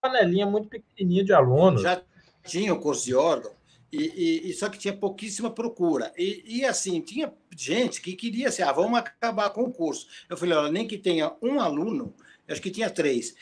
panelinha 0.00 0.46
muito 0.46 0.68
pequenininha 0.68 1.24
de 1.24 1.32
alunos. 1.32 1.82
Já 1.82 2.02
tinha 2.44 2.74
o 2.74 2.80
curso 2.80 3.04
de 3.04 3.14
órgão, 3.14 3.52
e, 3.92 3.98
e, 4.46 4.50
e, 4.50 4.52
só 4.54 4.68
que 4.70 4.78
tinha 4.78 4.96
pouquíssima 4.96 5.50
procura. 5.50 6.12
E, 6.16 6.42
e, 6.46 6.64
assim, 6.64 7.00
tinha 7.00 7.32
gente 7.54 8.00
que 8.00 8.16
queria 8.16 8.48
assim, 8.48 8.62
ah, 8.62 8.72
vamos 8.72 8.98
acabar 8.98 9.50
com 9.50 9.64
o 9.64 9.72
curso. 9.72 10.06
Eu 10.30 10.36
falei, 10.36 10.56
olha, 10.56 10.72
nem 10.72 10.88
que 10.88 10.96
tenha 10.96 11.32
um 11.42 11.60
aluno, 11.60 12.14
acho 12.48 12.62
que 12.62 12.70
tinha 12.70 12.88
três. 12.88 13.34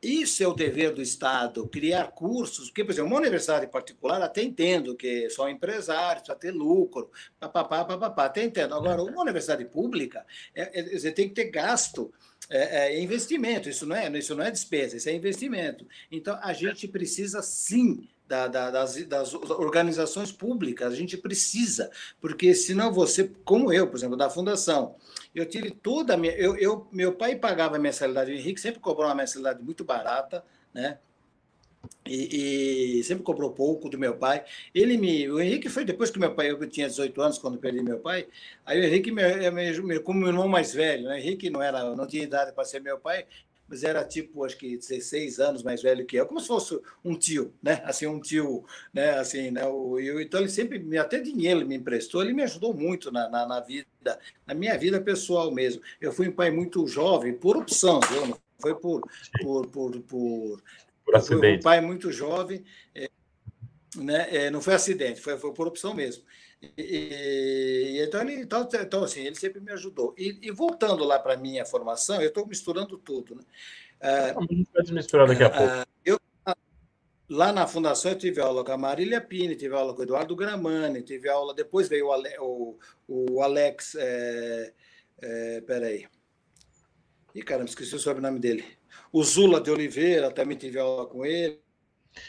Isso 0.00 0.44
é 0.44 0.46
o 0.46 0.54
dever 0.54 0.94
do 0.94 1.02
Estado, 1.02 1.66
criar 1.66 2.12
cursos, 2.12 2.68
porque, 2.68 2.84
por 2.84 2.92
exemplo, 2.92 3.10
uma 3.10 3.18
universidade 3.18 3.66
particular 3.66 4.22
até 4.22 4.42
entendo 4.42 4.94
que 4.94 5.28
só 5.28 5.48
empresários, 5.48 6.22
precisa 6.22 6.38
ter 6.38 6.52
lucro, 6.52 7.10
papapá, 7.40 7.84
papapá, 7.84 8.26
até 8.26 8.44
entendo. 8.44 8.76
Agora, 8.76 9.02
uma 9.02 9.22
universidade 9.22 9.64
pública, 9.64 10.24
é, 10.54 10.80
é, 10.80 10.98
você 10.98 11.10
tem 11.10 11.28
que 11.28 11.34
ter 11.34 11.50
gasto 11.50 12.12
é, 12.48 12.94
é, 12.94 13.02
investimento, 13.02 13.68
isso 13.68 13.84
não 13.84 13.96
é, 13.96 14.08
isso 14.16 14.36
não 14.36 14.44
é 14.44 14.50
despesa, 14.52 14.96
isso 14.96 15.08
é 15.08 15.12
investimento. 15.12 15.84
Então, 16.12 16.38
a 16.40 16.52
gente 16.52 16.86
precisa 16.86 17.42
sim 17.42 18.08
da, 18.28 18.46
da, 18.46 18.70
das, 18.70 19.02
das, 19.06 19.32
organizações 19.32 20.30
públicas, 20.30 20.92
a 20.92 20.96
gente 20.96 21.16
precisa, 21.16 21.90
porque 22.20 22.54
senão 22.54 22.92
você, 22.92 23.32
como 23.42 23.72
eu, 23.72 23.88
por 23.88 23.96
exemplo, 23.96 24.16
da 24.16 24.28
fundação, 24.28 24.96
eu 25.34 25.46
tive 25.46 25.70
toda 25.70 26.14
a 26.14 26.16
minha. 26.16 26.34
Eu, 26.34 26.54
eu, 26.56 26.86
meu 26.92 27.14
pai 27.14 27.36
pagava 27.36 27.76
a 27.76 27.78
mensalidade, 27.78 28.30
o 28.30 28.34
Henrique 28.34 28.60
sempre 28.60 28.80
cobrou 28.80 29.08
uma 29.08 29.14
mensalidade 29.14 29.62
muito 29.62 29.82
barata, 29.82 30.44
né? 30.74 30.98
E, 32.04 32.98
e, 32.98 33.04
sempre 33.04 33.22
cobrou 33.22 33.52
pouco 33.52 33.88
do 33.88 33.98
meu 33.98 34.16
pai. 34.16 34.44
Ele 34.74 34.98
me, 34.98 35.30
o 35.30 35.40
Henrique 35.40 35.68
foi 35.68 35.84
depois 35.84 36.10
que 36.10 36.18
meu 36.18 36.34
pai, 36.34 36.50
eu 36.50 36.68
tinha 36.68 36.88
18 36.88 37.20
anos 37.22 37.38
quando 37.38 37.56
perdi 37.56 37.82
meu 37.82 37.98
pai. 37.98 38.26
Aí 38.66 38.80
o 38.80 38.84
Henrique, 38.84 39.10
me, 39.10 39.50
me, 39.50 40.00
como 40.00 40.18
meu 40.20 40.28
irmão 40.28 40.48
mais 40.48 40.74
velho, 40.74 41.04
né? 41.04 41.14
o 41.14 41.18
Henrique 41.18 41.48
não 41.48 41.62
era, 41.62 41.94
não 41.94 42.06
tinha 42.06 42.24
idade 42.24 42.52
para 42.52 42.64
ser 42.64 42.80
meu 42.80 42.98
pai, 42.98 43.26
mas 43.68 43.84
era 43.84 44.02
tipo, 44.04 44.44
acho 44.44 44.56
que 44.56 44.76
16 44.76 45.38
anos 45.38 45.62
mais 45.62 45.82
velho 45.82 46.06
que 46.06 46.16
eu, 46.16 46.26
como 46.26 46.40
se 46.40 46.46
fosse 46.46 46.80
um 47.04 47.16
tio, 47.16 47.52
né? 47.62 47.82
Assim, 47.84 48.06
um 48.06 48.20
tio, 48.20 48.64
né? 48.92 49.10
Assim, 49.18 49.50
né? 49.50 49.66
O, 49.66 49.98
eu, 49.98 50.20
então 50.20 50.40
ele 50.40 50.48
sempre, 50.48 50.98
até 50.98 51.20
dinheiro 51.20 51.60
ele 51.60 51.68
me 51.68 51.76
emprestou, 51.76 52.22
ele 52.22 52.32
me 52.32 52.42
ajudou 52.42 52.72
muito 52.72 53.12
na, 53.12 53.28
na, 53.28 53.46
na, 53.46 53.60
vida, 53.60 53.86
na 54.46 54.54
minha 54.54 54.76
vida 54.78 55.00
pessoal 55.00 55.52
mesmo. 55.52 55.82
Eu 56.00 56.12
fui 56.12 56.28
um 56.28 56.32
pai 56.32 56.50
muito 56.50 56.86
jovem, 56.86 57.34
por 57.34 57.56
opção, 57.56 58.00
viu? 58.00 58.26
Não 58.26 58.38
foi 58.60 58.74
por, 58.74 59.02
por, 59.42 59.66
por, 59.68 60.00
por 60.00 60.62
por 61.08 61.16
acidente. 61.16 61.60
Um 61.60 61.62
pai 61.62 61.80
muito 61.80 62.12
jovem, 62.12 62.62
é, 62.94 63.10
né? 63.96 64.26
É, 64.30 64.50
não 64.50 64.60
foi 64.60 64.74
acidente, 64.74 65.20
foi, 65.20 65.38
foi 65.38 65.52
por 65.54 65.66
opção 65.66 65.94
mesmo. 65.94 66.22
E, 66.60 66.72
e, 66.76 68.02
então, 68.02 68.20
ele, 68.22 68.42
então, 68.42 68.68
então, 68.72 69.04
assim, 69.04 69.20
ele 69.20 69.36
sempre 69.36 69.60
me 69.60 69.70
ajudou. 69.72 70.14
E, 70.18 70.38
e 70.42 70.50
voltando 70.50 71.04
lá 71.04 71.18
para 71.18 71.34
a 71.34 71.36
minha 71.36 71.64
formação, 71.64 72.20
eu 72.20 72.28
estou 72.28 72.46
misturando 72.46 72.98
tudo. 72.98 73.36
Né? 73.36 73.42
Ah, 74.00 74.34
a 74.36 74.54
gente 74.54 74.68
vai 74.72 74.84
misturar 74.92 75.26
daqui 75.26 75.42
a 75.42 75.46
ah, 75.46 75.50
pouco. 75.50 75.90
eu, 76.04 76.20
lá 77.28 77.52
na 77.52 77.66
fundação, 77.66 78.12
eu 78.12 78.18
tive 78.18 78.40
aula 78.40 78.64
com 78.64 78.72
a 78.72 78.78
Marília 78.78 79.20
Pini, 79.20 79.56
tive 79.56 79.74
aula 79.74 79.94
com 79.94 80.00
o 80.00 80.04
Eduardo 80.04 80.34
Gramani, 80.34 81.02
tive 81.02 81.28
aula. 81.28 81.54
Depois 81.54 81.88
veio 81.88 82.08
o, 82.08 82.12
Ale, 82.12 82.36
o, 82.40 82.76
o 83.06 83.42
Alex. 83.42 83.94
É, 83.94 84.72
é, 85.20 85.60
peraí. 85.60 86.06
Ih, 87.34 87.42
caramba, 87.42 87.68
esqueci 87.68 87.94
o 87.94 87.98
sobrenome 87.98 88.38
dele 88.40 88.78
o 89.12 89.22
Zula 89.22 89.60
de 89.60 89.70
Oliveira, 89.70 90.30
também 90.30 90.56
tive 90.56 90.78
aula 90.78 91.06
com 91.06 91.24
ele. 91.24 91.60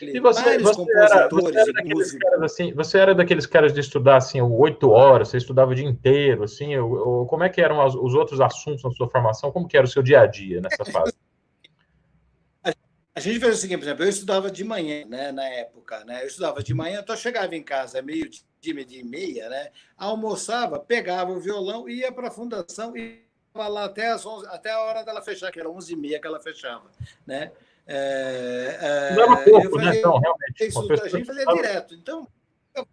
E 0.01 0.19
você, 0.19 0.57
você, 0.57 0.85
era, 0.97 1.29
você, 1.29 1.57
era 1.57 1.73
daqueles 1.73 2.11
caras, 2.13 2.41
assim, 2.41 2.73
você 2.73 2.97
era 2.97 3.15
daqueles 3.15 3.45
caras 3.45 3.73
de 3.73 3.79
estudar 3.79 4.17
assim 4.17 4.41
oito 4.41 4.89
horas, 4.89 5.29
você 5.29 5.37
estudava 5.37 5.71
o 5.71 5.75
dia 5.75 5.85
inteiro, 5.85 6.43
assim, 6.43 6.75
ou, 6.77 6.91
ou, 6.91 7.25
como 7.25 7.43
é 7.43 7.49
que 7.49 7.61
eram 7.61 7.85
os, 7.85 7.95
os 7.95 8.13
outros 8.13 8.41
assuntos 8.41 8.83
na 8.83 8.91
sua 8.91 9.09
formação? 9.09 9.51
Como 9.51 9.67
que 9.67 9.77
era 9.77 9.85
o 9.85 9.89
seu 9.89 10.01
dia 10.01 10.21
a 10.21 10.25
dia 10.25 10.61
nessa 10.61 10.85
fase? 10.85 11.13
A 13.15 13.19
gente 13.19 13.39
fez 13.39 13.57
o 13.57 13.59
seguinte, 13.59 13.79
por 13.79 13.85
exemplo, 13.85 14.05
eu 14.05 14.09
estudava 14.09 14.49
de 14.49 14.63
manhã, 14.63 15.05
né, 15.05 15.31
na 15.31 15.43
época, 15.43 16.05
né? 16.05 16.23
Eu 16.23 16.27
estudava 16.27 16.63
de 16.63 16.73
manhã, 16.73 17.01
então 17.01 17.13
eu 17.13 17.19
chegava 17.19 17.53
em 17.53 17.61
casa 17.61 18.01
meio 18.01 18.29
dia, 18.61 18.73
meio 18.73 18.87
e 18.89 19.03
meia, 19.03 19.49
né? 19.49 19.71
Almoçava, 19.97 20.79
pegava 20.79 21.29
o 21.31 21.39
violão, 21.39 21.89
ia 21.89 22.13
para 22.13 22.29
a 22.29 22.31
fundação 22.31 22.95
e 22.95 23.27
lá 23.55 23.85
até, 23.85 24.09
as 24.09 24.25
11, 24.25 24.47
até 24.47 24.71
a 24.71 24.79
hora 24.79 25.03
dela 25.03 25.21
fechar, 25.21 25.51
que 25.51 25.59
era 25.59 25.67
11h30 25.67 26.21
que 26.21 26.27
ela 26.27 26.39
fechava. 26.39 26.89
Né? 27.25 27.51
É, 27.91 28.77
é, 28.79 29.15
não 29.15 29.23
era 29.23 29.37
pouco, 29.37 29.77
né? 29.79 29.97
Então, 29.97 30.19
realmente. 30.19 30.67
Isso, 30.67 30.93
a 30.93 31.07
gente 31.07 31.25
fazia 31.25 31.45
direto. 31.45 31.95
Então, 31.95 32.27
eu 32.75 32.85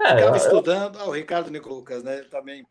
é, 0.00 0.16
ficava 0.16 0.36
eu... 0.36 0.36
estudando. 0.36 0.98
Ah, 0.98 1.06
o 1.06 1.12
Ricardo 1.12 1.50
Nicolas, 1.50 2.04
né? 2.04 2.18
Também. 2.30 2.66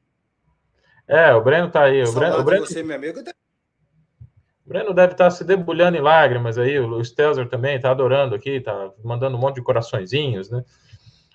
É, 1.07 1.33
o 1.33 1.41
Breno 1.41 1.71
tá 1.71 1.85
aí. 1.85 2.03
O 2.03 2.11
Breno, 2.13 2.37
o 2.37 2.43
Breno... 2.43 2.65
você, 2.67 2.83
meu 2.83 2.95
amigo. 2.95 3.19
O 3.19 4.69
Breno 4.69 4.93
deve 4.93 5.13
estar 5.13 5.25
tá 5.25 5.31
se 5.31 5.43
debulhando 5.43 5.97
em 5.97 6.01
lágrimas 6.01 6.59
aí. 6.59 6.79
O 6.79 7.03
Stelzer 7.03 7.49
também 7.49 7.77
está 7.77 7.89
adorando 7.89 8.35
aqui, 8.35 8.51
está 8.51 8.91
mandando 9.03 9.35
um 9.35 9.39
monte 9.39 9.55
de 9.55 9.63
coraçõezinhos, 9.63 10.51
né? 10.51 10.63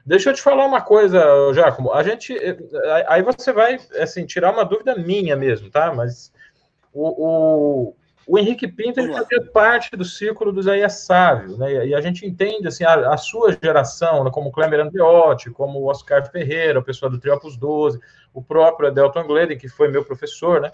Deixa 0.06 0.30
eu 0.30 0.34
te 0.34 0.42
falar 0.42 0.66
uma 0.66 0.82
coisa, 0.82 1.20
Giacomo. 1.52 1.92
A 1.92 2.02
gente. 2.04 2.32
Aí 3.08 3.22
você 3.22 3.52
vai 3.52 3.80
assim, 3.98 4.24
tirar 4.24 4.52
uma 4.52 4.64
dúvida 4.64 4.96
minha 4.96 5.34
mesmo, 5.34 5.68
tá? 5.68 5.92
Mas 5.92 6.32
o, 6.92 7.88
o, 7.88 7.96
o 8.26 8.38
Henrique 8.38 8.68
Pinto 8.68 9.00
ele 9.00 9.12
fazia 9.12 9.42
parte 9.52 9.96
do 9.96 10.05
círculo 10.05 10.52
do 10.52 10.61
Isaías 10.61 11.05
Sávio, 11.05 11.57
né? 11.57 11.87
E 11.87 11.94
a 11.94 12.00
gente 12.00 12.26
entende 12.26 12.68
assim, 12.68 12.85
a, 12.85 13.12
a 13.12 13.16
sua 13.16 13.57
geração, 13.61 14.24
né, 14.24 14.31
como 14.31 14.48
o 14.48 14.52
Clemer 14.52 14.81
Andreotti, 14.81 15.50
como 15.50 15.81
o 15.81 15.87
Oscar 15.87 16.31
Ferreira, 16.31 16.78
o 16.78 16.85
pessoal 16.85 17.11
do 17.11 17.18
Triopos 17.18 17.57
12, 17.57 17.98
o 18.33 18.42
próprio 18.42 18.88
Adelton 18.88 19.24
Gleden, 19.24 19.59
que 19.59 19.68
foi 19.68 19.88
meu 19.88 20.05
professor, 20.05 20.61
né? 20.61 20.70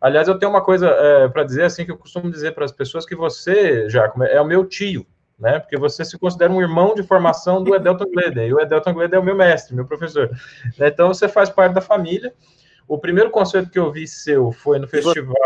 Aliás, 0.00 0.28
eu 0.28 0.38
tenho 0.38 0.50
uma 0.50 0.62
coisa 0.62 0.88
é, 0.88 1.28
para 1.28 1.44
dizer 1.44 1.64
assim 1.64 1.84
que 1.84 1.90
eu 1.90 1.98
costumo 1.98 2.30
dizer 2.30 2.54
para 2.54 2.64
as 2.64 2.72
pessoas 2.72 3.04
que 3.04 3.14
você, 3.14 3.88
Giacomo, 3.88 4.24
é 4.24 4.40
o 4.40 4.46
meu 4.46 4.64
tio 4.64 5.06
né? 5.40 5.58
Porque 5.58 5.76
você 5.78 6.04
se 6.04 6.18
considera 6.18 6.52
um 6.52 6.60
irmão 6.60 6.94
de 6.94 7.02
formação 7.02 7.64
do 7.64 7.74
Edelton 7.74 8.04
Gleden, 8.04 8.46
e 8.46 8.52
o 8.52 8.60
Edelton 8.60 8.92
Gleden 8.92 9.16
é 9.16 9.20
o 9.20 9.24
meu 9.24 9.34
mestre, 9.34 9.74
meu 9.74 9.86
professor. 9.86 10.30
Então 10.78 11.08
você 11.08 11.26
faz 11.28 11.48
parte 11.48 11.72
da 11.72 11.80
família. 11.80 12.34
O 12.90 12.98
primeiro 12.98 13.30
concerto 13.30 13.70
que 13.70 13.78
eu 13.78 13.92
vi 13.92 14.04
seu 14.04 14.50
foi 14.50 14.80
no 14.80 14.88
festival. 14.88 15.36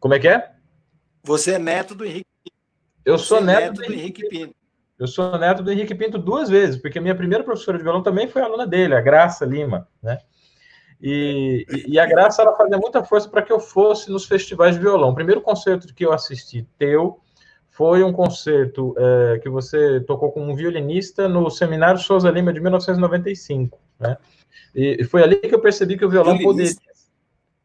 Como 0.00 0.14
é 0.14 0.18
que 0.18 0.26
é? 0.26 0.50
Você 1.22 1.52
é 1.52 1.58
neto 1.58 1.94
do 1.94 2.06
Henrique 2.06 2.24
Pinto. 2.42 2.56
Eu 3.04 3.18
sou 3.18 3.36
é 3.36 3.40
neto, 3.42 3.60
neto, 3.60 3.86
do 3.86 3.92
Henrique 3.92 4.28
Pinto. 4.30 4.54
Eu 4.98 5.06
sou 5.06 5.38
neto 5.38 5.62
do 5.62 5.70
Henrique 5.70 5.94
Pinto 5.94 6.16
duas 6.16 6.48
vezes, 6.48 6.80
porque 6.80 6.98
minha 6.98 7.14
primeira 7.14 7.44
professora 7.44 7.76
de 7.76 7.84
violão 7.84 8.02
também 8.02 8.28
foi 8.28 8.40
aluna 8.40 8.66
dele, 8.66 8.94
a 8.94 9.02
Graça 9.02 9.44
Lima, 9.44 9.86
né? 10.02 10.20
E, 10.98 11.66
e, 11.86 11.98
a 11.98 12.06
Graça 12.06 12.40
ela 12.40 12.56
fazia 12.56 12.78
muita 12.78 13.04
força 13.04 13.28
para 13.28 13.42
que 13.42 13.52
eu 13.52 13.60
fosse 13.60 14.10
nos 14.10 14.24
festivais 14.24 14.76
de 14.76 14.80
violão. 14.80 15.10
O 15.10 15.14
primeiro 15.14 15.42
concerto 15.42 15.92
que 15.92 16.06
eu 16.06 16.14
assisti 16.14 16.66
teu 16.78 17.20
foi 17.68 18.02
um 18.02 18.12
concerto 18.12 18.94
é, 18.96 19.38
que 19.40 19.50
você 19.50 20.00
tocou 20.00 20.32
como 20.32 20.50
um 20.50 20.56
violinista 20.56 21.28
no 21.28 21.50
Seminário 21.50 22.00
Souza 22.00 22.30
Lima 22.30 22.54
de 22.54 22.60
1995, 22.60 23.78
né? 24.00 24.16
E, 24.74 25.04
foi 25.04 25.22
ali 25.22 25.36
que 25.36 25.54
eu 25.54 25.60
percebi 25.60 25.96
que 25.96 26.04
o 26.04 26.10
violão 26.10 26.38
poderia... 26.38 26.72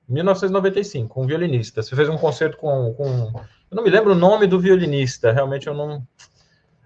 1995, 0.08 1.22
um 1.22 1.28
violinista. 1.28 1.84
Você 1.84 1.96
fez 1.96 2.08
um 2.08 2.18
concerto 2.18 2.58
com, 2.58 2.94
com. 2.94 3.32
Eu 3.70 3.76
não 3.76 3.84
me 3.84 3.90
lembro 3.90 4.14
o 4.14 4.16
nome 4.16 4.48
do 4.48 4.60
violinista, 4.60 5.32
realmente 5.32 5.68
eu 5.68 5.74
não. 5.74 6.06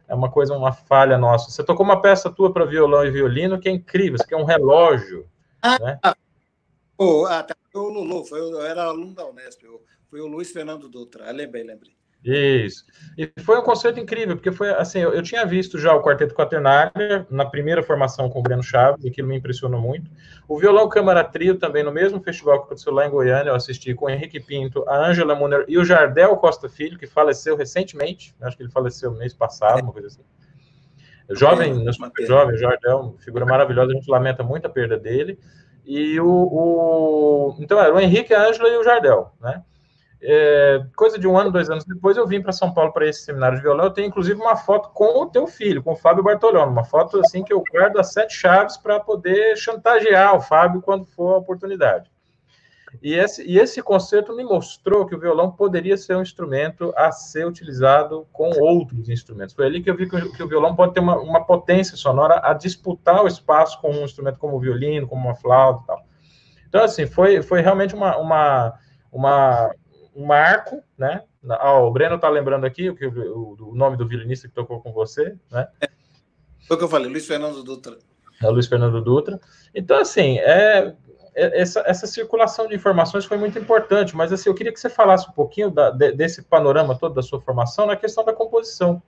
É 0.08 0.16
uma 0.16 0.30
coisa, 0.30 0.54
uma 0.56 0.74
falha 0.74 1.18
nossa. 1.18 1.52
Você 1.52 1.64
tocou 1.64 1.86
uma 1.86 2.02
peça 2.02 2.32
tua 2.32 2.52
para 2.52 2.66
violão 2.66 3.06
e 3.06 3.12
violino 3.12 3.60
que 3.60 3.70
é 3.70 3.72
incrível, 3.72 4.16
isso 4.16 4.24
aqui 4.24 4.34
é 4.34 4.38
um 4.38 4.44
relógio. 4.44 5.28
Ah, 5.62 5.80
né? 5.80 6.00
oh, 6.98 7.26
ah 7.26 7.44
tá. 7.44 7.56
Foi 7.72 7.82
o 7.82 7.90
Lulu, 7.90 8.26
foi, 8.26 8.42
eu 8.42 8.62
era 8.62 8.84
aluno 8.84 9.14
da 9.14 9.26
Unesp, 9.26 9.62
foi 10.10 10.20
o 10.20 10.28
Luiz 10.28 10.52
Fernando 10.52 10.90
Dutra. 10.90 11.28
Eu 11.28 11.34
lembrei, 11.34 11.64
lembrei. 11.64 11.96
Isso. 12.24 12.86
E 13.18 13.32
foi 13.42 13.58
um 13.58 13.64
concerto 13.64 14.00
incrível, 14.00 14.36
porque 14.36 14.52
foi 14.52 14.70
assim, 14.70 15.00
eu, 15.00 15.12
eu, 15.12 15.24
tinha 15.24 15.46
visto 15.46 15.78
já 15.80 15.94
o 15.94 16.04
Quarteto 16.04 16.36
Quaternária 16.36 17.26
na 17.30 17.46
primeira 17.46 17.82
formação 17.82 18.30
com 18.30 18.40
o 18.40 18.44
Breno 18.44 18.62
Chaves, 18.62 19.04
e 19.04 19.10
aquilo 19.10 19.28
me 19.28 19.38
impressionou 19.38 19.82
muito. 19.82 20.10
O 20.48 20.60
Violão 20.60 20.88
Câmara 20.88 21.24
Trio 21.24 21.56
também, 21.56 21.84
no 21.84 21.92
mesmo 21.92 22.22
festival 22.22 22.60
que 22.60 22.66
aconteceu 22.66 22.94
lá 22.94 23.08
em 23.08 23.10
Goiânia, 23.10 23.50
eu 23.50 23.56
assisti 23.56 23.94
com 23.96 24.06
o 24.06 24.10
Henrique 24.10 24.40
Pinto, 24.40 24.88
a 24.88 25.08
Ângela 25.08 25.34
Muner 25.36 25.66
e 25.68 25.78
o 25.78 25.84
Jardel 25.84 26.38
Costa 26.38 26.70
Filho, 26.70 26.98
que 26.98 27.08
faleceu 27.08 27.58
recentemente, 27.58 28.36
acho 28.42 28.56
que 28.56 28.64
ele 28.64 28.72
faleceu 28.72 29.12
mês 29.12 29.34
passado, 29.34 29.82
uma 29.82 29.92
coisa 29.92 30.08
assim. 30.08 30.22
Jovem, 31.32 31.88
é, 31.88 31.92
super 31.92 32.26
jovem, 32.26 32.58
Jardel, 32.58 33.16
figura 33.20 33.46
maravilhosa, 33.46 33.92
a 33.92 33.96
gente 33.96 34.10
lamenta 34.10 34.44
muito 34.44 34.66
a 34.66 34.70
perda 34.70 34.98
dele. 34.98 35.40
E 35.86 36.20
o, 36.20 36.28
o 36.28 37.56
então 37.60 37.80
era 37.80 37.94
o 37.94 38.00
Henrique, 38.00 38.34
a 38.34 38.48
Ângela 38.48 38.70
e 38.70 38.78
o 38.78 38.84
Jardel, 38.84 39.32
né? 39.42 39.64
É, 40.24 40.86
coisa 40.96 41.18
de 41.18 41.28
um 41.28 41.36
ano, 41.36 41.52
dois 41.52 41.70
anos 41.70 41.84
depois, 41.84 42.16
eu 42.16 42.28
vim 42.28 42.42
para 42.42 42.52
São 42.52 42.72
Paulo 42.72 42.94
para 42.94 43.08
esse 43.08 43.24
seminário 43.24 43.58
de 43.58 43.64
violão. 43.64 43.86
Eu 43.86 43.92
tenho 43.92 44.08
inclusive 44.08 44.40
uma 44.40 44.56
foto 44.56 44.90
com 44.90 45.22
o 45.22 45.26
teu 45.26 45.48
filho, 45.48 45.82
com 45.82 45.94
o 45.94 45.96
Fábio 45.96 46.24
Bartolomé, 46.24 46.72
uma 46.72 46.86
foto 46.86 47.20
assim 47.20 47.44
que 47.44 47.52
eu 47.52 47.64
guardo 47.72 47.98
as 47.98 48.14
sete 48.14 48.36
chaves 48.36 48.78
para 48.78 49.00
poder 49.00 49.58
chantagear 49.58 50.36
o 50.36 50.42
Fábio 50.42 50.82
quando 50.82 51.06
for 51.06 51.34
a 51.34 51.38
oportunidade. 51.38 52.12
E 53.02 53.14
esse, 53.14 53.44
e 53.50 53.58
esse 53.58 53.82
concerto 53.82 54.36
me 54.36 54.44
mostrou 54.44 55.06
que 55.06 55.16
o 55.16 55.20
violão 55.20 55.50
poderia 55.50 55.96
ser 55.96 56.18
um 56.18 56.22
instrumento 56.22 56.94
a 56.96 57.12
ser 57.12 57.48
utilizado 57.48 58.28
com 58.34 58.50
outros 58.60 59.08
instrumentos. 59.08 59.56
Foi 59.56 59.66
ali 59.66 59.82
que 59.82 59.90
eu 59.90 59.96
vi 59.96 60.10
que, 60.10 60.30
que 60.34 60.44
o 60.44 60.48
violão 60.48 60.76
pode 60.76 60.94
ter 60.94 61.00
uma, 61.00 61.18
uma, 61.18 61.46
potência 61.46 61.96
sonora 61.96 62.42
a 62.44 62.54
disputar 62.54 63.24
o 63.24 63.28
espaço 63.28 63.80
com 63.80 63.92
um 63.92 64.04
instrumento 64.04 64.38
como 64.38 64.58
o 64.58 64.60
violino, 64.60 65.08
como 65.08 65.26
uma 65.26 65.36
flauta 65.36 65.84
e 65.84 65.88
tal. 65.88 66.06
Então, 66.68 66.84
assim, 66.84 67.06
foi, 67.06 67.42
foi 67.42 67.62
realmente 67.62 67.96
uma, 67.96 68.18
uma, 68.18 68.74
uma 69.12 69.72
um 70.16 70.26
marco, 70.26 70.84
né? 70.98 71.24
Ah, 71.50 71.80
o 71.80 71.92
Breno 71.92 72.16
está 72.16 72.30
lembrando 72.30 72.66
aqui 72.66 72.90
o, 72.90 72.96
o, 72.96 73.70
o, 73.72 73.76
nome 73.76 73.98
do 73.98 74.08
violinista 74.08 74.48
que 74.48 74.54
tocou 74.54 74.82
com 74.82 74.92
você, 74.92 75.36
né? 75.50 75.68
Foi 76.68 76.76
o 76.76 76.78
que 76.78 76.86
eu 76.86 76.90
falei, 76.90 77.10
Luiz 77.10 77.26
Fernando 77.26 77.64
Dutra. 77.64 77.98
É 78.42 78.48
Luiz 78.48 78.68
Fernando 78.68 79.02
Dutra. 79.02 79.40
Então, 79.74 79.98
assim, 79.98 80.38
é, 80.40 80.96
é, 81.34 81.62
essa, 81.62 81.82
essa 81.86 82.08
circulação 82.08 82.68
de 82.68 82.76
informações 82.76 83.26
foi 83.26 83.38
muito 83.38 83.58
importante, 83.58 84.16
mas 84.16 84.34
assim, 84.34 84.50
eu 84.50 84.54
queria 84.54 84.72
que 84.72 84.80
você 84.80 84.90
falasse 84.90 85.30
um 85.30 85.34
pouquinho 85.34 85.72
da, 85.72 85.90
de, 85.90 86.12
desse 86.12 86.42
panorama 86.42 86.98
todo 86.98 87.14
da 87.14 87.22
sua 87.22 87.40
formação 87.40 87.86
na 87.86 87.96
questão 87.96 88.24
da 88.24 88.34
composição. 88.34 89.02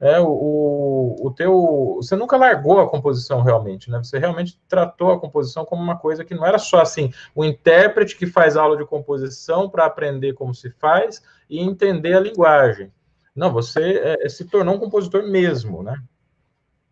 É, 0.00 0.18
o, 0.18 1.14
o 1.20 1.30
teu, 1.30 1.96
você 1.96 2.16
nunca 2.16 2.38
largou 2.38 2.80
a 2.80 2.88
composição 2.88 3.42
realmente, 3.42 3.90
né? 3.90 3.98
Você 3.98 4.18
realmente 4.18 4.58
tratou 4.66 5.12
a 5.12 5.20
composição 5.20 5.66
como 5.66 5.82
uma 5.82 5.98
coisa 5.98 6.24
que 6.24 6.34
não 6.34 6.46
era 6.46 6.58
só 6.58 6.80
assim, 6.80 7.12
o 7.34 7.44
intérprete 7.44 8.16
que 8.16 8.26
faz 8.26 8.56
aula 8.56 8.78
de 8.78 8.86
composição 8.86 9.68
para 9.68 9.84
aprender 9.84 10.32
como 10.32 10.54
se 10.54 10.70
faz 10.70 11.22
e 11.50 11.60
entender 11.60 12.14
a 12.14 12.20
linguagem. 12.20 12.90
Não, 13.36 13.52
você 13.52 13.98
é, 13.98 14.24
é 14.24 14.28
se 14.30 14.46
tornou 14.46 14.74
um 14.74 14.78
compositor 14.78 15.22
mesmo, 15.28 15.82
né? 15.82 16.02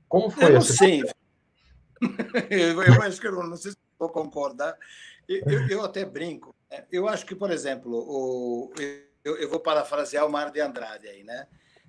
Como 0.07 0.29
foi? 0.29 0.51
Eu 0.51 0.55
não 0.55 0.61
sei. 0.61 1.03
eu 2.51 3.03
acho 3.03 3.21
que 3.21 3.27
eu 3.27 3.33
não 3.33 3.57
sei 3.57 3.73
se 3.73 3.79
vou 3.99 4.11
concordar. 4.11 4.77
Eu, 5.27 5.69
eu 5.69 5.85
até 5.85 6.05
brinco. 6.05 6.55
Né? 6.71 6.85
Eu 6.93 7.09
acho 7.09 7.25
que, 7.25 7.35
por 7.35 7.51
exemplo, 7.51 7.93
o, 7.93 8.73
eu, 9.25 9.37
eu 9.37 9.49
vou 9.49 9.61
parafrasear 9.61 10.27
o 10.27 10.31
Mário 10.31 10.53
de 10.53 10.61
Andrade 10.61 11.09
aí, 11.09 11.25
né? 11.25 11.47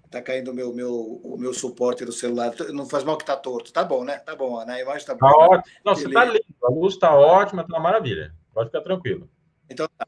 Tá 0.09 0.21
caindo 0.21 0.49
o 0.49 0.53
meu, 0.53 0.73
meu, 0.73 1.21
o 1.23 1.37
meu 1.37 1.53
suporte 1.53 2.03
do 2.03 2.11
celular. 2.11 2.53
Não 2.73 2.87
faz 2.87 3.03
mal 3.03 3.17
que 3.17 3.25
tá 3.25 3.35
torto. 3.35 3.71
Tá 3.71 3.83
bom, 3.83 4.03
né? 4.03 4.17
Tá 4.17 4.35
bom, 4.35 4.63
né? 4.65 4.73
A 4.73 4.81
imagem 4.81 5.05
tá, 5.05 5.15
tá 5.15 5.19
boa. 5.19 5.57
Ótimo. 5.57 5.75
Não, 5.85 5.95
você 5.95 6.09
tá 6.09 6.25
lindo. 6.25 6.45
A 6.63 6.69
luz 6.69 6.97
tá 6.97 7.15
ótima, 7.15 7.63
tá 7.63 7.75
uma 7.75 7.83
maravilha. 7.83 8.33
Pode 8.53 8.69
ficar 8.69 8.81
tranquilo. 8.81 9.29
Então 9.69 9.87
tá. 9.97 10.07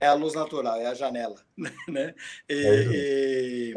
É 0.00 0.06
a 0.06 0.14
luz 0.14 0.34
natural, 0.34 0.76
é 0.76 0.86
a 0.86 0.94
janela. 0.94 1.36
Né? 1.88 2.14
E, 2.48 2.54
é 2.54 2.84
e, 2.92 3.74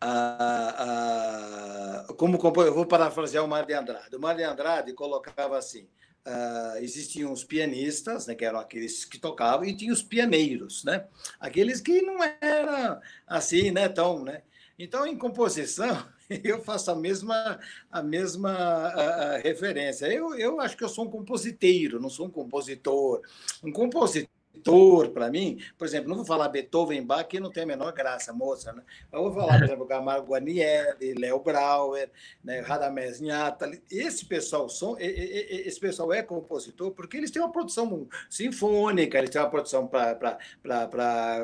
a, 0.00 2.04
a, 2.08 2.14
como 2.14 2.36
eu 2.36 2.74
vou 2.74 2.86
parafrasear 2.86 3.44
o 3.44 3.48
Mário 3.48 3.66
de 3.66 3.74
Andrade. 3.74 4.14
O 4.14 4.20
Mário 4.20 4.38
de 4.38 4.44
Andrade 4.44 4.92
colocava 4.92 5.58
assim: 5.58 5.88
Uh, 6.26 6.76
existiam 6.82 7.32
os 7.32 7.42
pianistas, 7.42 8.26
né, 8.26 8.34
que 8.34 8.44
eram 8.44 8.58
aqueles 8.58 9.04
que 9.04 9.18
tocavam, 9.18 9.64
e 9.64 9.74
tinha 9.74 9.90
os 9.90 10.02
pianeiros, 10.02 10.84
né, 10.84 11.06
aqueles 11.40 11.80
que 11.80 12.02
não 12.02 12.18
eram 12.22 13.00
assim, 13.26 13.70
né, 13.70 13.88
tão, 13.88 14.22
né. 14.22 14.42
Então, 14.78 15.06
em 15.06 15.16
composição, 15.16 16.06
eu 16.44 16.62
faço 16.62 16.90
a 16.90 16.94
mesma 16.94 17.58
a 17.90 18.02
mesma 18.02 18.52
a, 18.52 19.34
a 19.34 19.38
referência. 19.38 20.06
Eu, 20.06 20.34
eu 20.34 20.60
acho 20.60 20.76
que 20.76 20.84
eu 20.84 20.88
sou 20.88 21.06
um 21.06 21.10
compositeiro, 21.10 22.00
não 22.00 22.10
sou 22.10 22.26
um 22.26 22.30
compositor. 22.30 23.22
Um 23.62 23.72
compositor 23.72 24.37
compositor, 24.58 25.10
para 25.10 25.30
mim, 25.30 25.58
por 25.76 25.86
exemplo, 25.86 26.08
não 26.08 26.16
vou 26.16 26.24
falar 26.24 26.48
Beethoven, 26.48 27.04
Bach, 27.04 27.26
que 27.26 27.40
não 27.40 27.50
tem 27.50 27.62
a 27.62 27.66
menor 27.66 27.92
graça, 27.92 28.32
moça, 28.32 28.72
né? 28.72 28.82
Eu 29.12 29.22
vou 29.22 29.32
falar, 29.32 29.58
por 29.58 29.64
exemplo, 29.64 29.86
Camargo 29.86 30.32
Guarnieri, 30.32 31.14
Léo 31.14 31.40
Brauer, 31.40 32.10
né, 32.42 32.60
Radamés 32.60 33.20
Nhata, 33.20 33.70
esse 33.90 34.26
pessoal 34.26 34.68
são, 34.68 34.96
esse 34.98 35.78
pessoal 35.78 36.12
é 36.12 36.22
compositor 36.22 36.90
porque 36.92 37.16
eles 37.16 37.30
têm 37.30 37.42
uma 37.42 37.52
produção 37.52 38.08
sinfônica, 38.28 39.18
eles 39.18 39.30
têm 39.30 39.40
uma 39.40 39.50
produção 39.50 39.86
para 39.86 40.38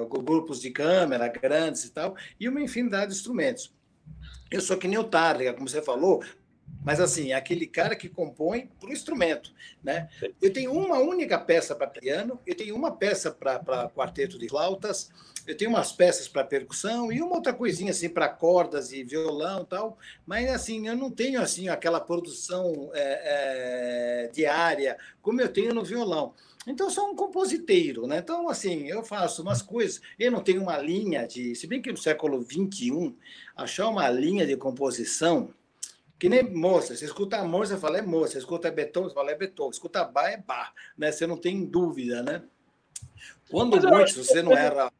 grupos 0.09 0.61
de 0.61 0.71
câmera 0.71 1.29
grandes 1.29 1.85
e 1.85 1.91
tal, 1.91 2.15
e 2.39 2.49
uma 2.49 2.61
infinidade 2.61 3.13
de 3.13 3.17
instrumentos. 3.17 3.73
Eu 4.51 4.61
sou 4.61 4.77
que 4.77 4.87
nem 4.87 4.99
o 4.99 5.05
Targa, 5.05 5.53
como 5.53 5.69
você 5.69 5.83
falou, 5.83 6.23
mas 6.83 7.01
assim, 7.01 7.33
é 7.33 7.35
aquele 7.35 7.67
cara 7.67 7.95
que 7.95 8.09
compõe 8.09 8.71
para 8.81 8.89
o 8.89 8.93
instrumento. 8.93 9.53
Né? 9.83 10.09
Eu 10.41 10.53
tenho 10.53 10.73
uma 10.73 10.99
única 10.99 11.39
peça 11.39 11.75
para 11.75 11.87
piano, 11.87 12.41
eu 12.47 12.55
tenho 12.55 12.75
uma 12.75 12.97
peça 12.97 13.31
para 13.31 13.89
quarteto 13.91 14.39
de 14.39 14.49
flautas, 14.49 15.11
eu 15.47 15.57
tenho 15.57 15.71
umas 15.71 15.93
peças 15.93 16.27
para 16.27 16.43
percussão 16.43 17.13
e 17.13 17.21
uma 17.21 17.37
outra 17.37 17.53
coisinha 17.53 17.91
assim 17.91 18.09
para 18.09 18.29
cordas 18.29 18.93
e 18.93 19.05
violão 19.05 19.65
tal, 19.65 19.99
mas 20.27 20.51
assim, 20.51 20.89
eu 20.89 20.97
não 20.97 21.11
tenho 21.11 21.41
assim 21.41 21.69
aquela 21.69 22.01
produção 22.01 22.91
é, 22.95 24.25
é, 24.25 24.31
diária 24.33 24.97
como 25.21 25.41
eu 25.41 25.49
tenho 25.49 25.75
no 25.75 25.85
violão. 25.85 26.35
Então, 26.67 26.87
eu 26.87 26.91
sou 26.91 27.11
um 27.11 27.15
compositeiro, 27.15 28.07
né? 28.07 28.19
Então, 28.19 28.49
assim, 28.49 28.89
eu 28.89 29.05
faço 29.05 29.43
umas 29.43 29.61
coisas. 29.61 30.01
Eu 30.19 30.31
não 30.31 30.41
tenho 30.41 30.63
uma 30.63 30.79
linha 30.79 31.27
de. 31.27 31.55
Se 31.55 31.67
bem 31.67 31.83
que 31.83 31.93
no 31.93 31.99
século 31.99 32.43
XXI, 32.43 33.15
achar 33.55 33.89
uma 33.89 34.09
linha 34.09 34.47
de 34.47 34.57
composição 34.57 35.53
que 36.25 36.29
nem 36.31 36.43
moça, 36.43 36.97
você 36.97 37.05
escuta 37.05 37.37
amor, 37.37 37.67
você 37.67 37.77
fala 37.77 37.99
é 37.99 38.01
moça, 38.01 38.33
você 38.33 38.39
escuta 38.39 38.71
Beethoven, 38.71 39.11
você 39.11 39.15
fala 39.15 39.31
é 39.31 39.35
Beethoven, 39.35 39.73
escuta 39.73 40.03
bar, 40.07 40.31
é 40.31 40.39
bar, 40.39 40.73
né? 40.97 41.13
Você 41.13 41.27
não 41.27 41.37
tem 41.37 41.67
dúvida, 41.67 42.23
né? 42.23 42.43
Quando 43.51 43.79
muito, 43.91 44.25
você 44.25 44.41
não 44.41 44.53
era. 44.53 44.91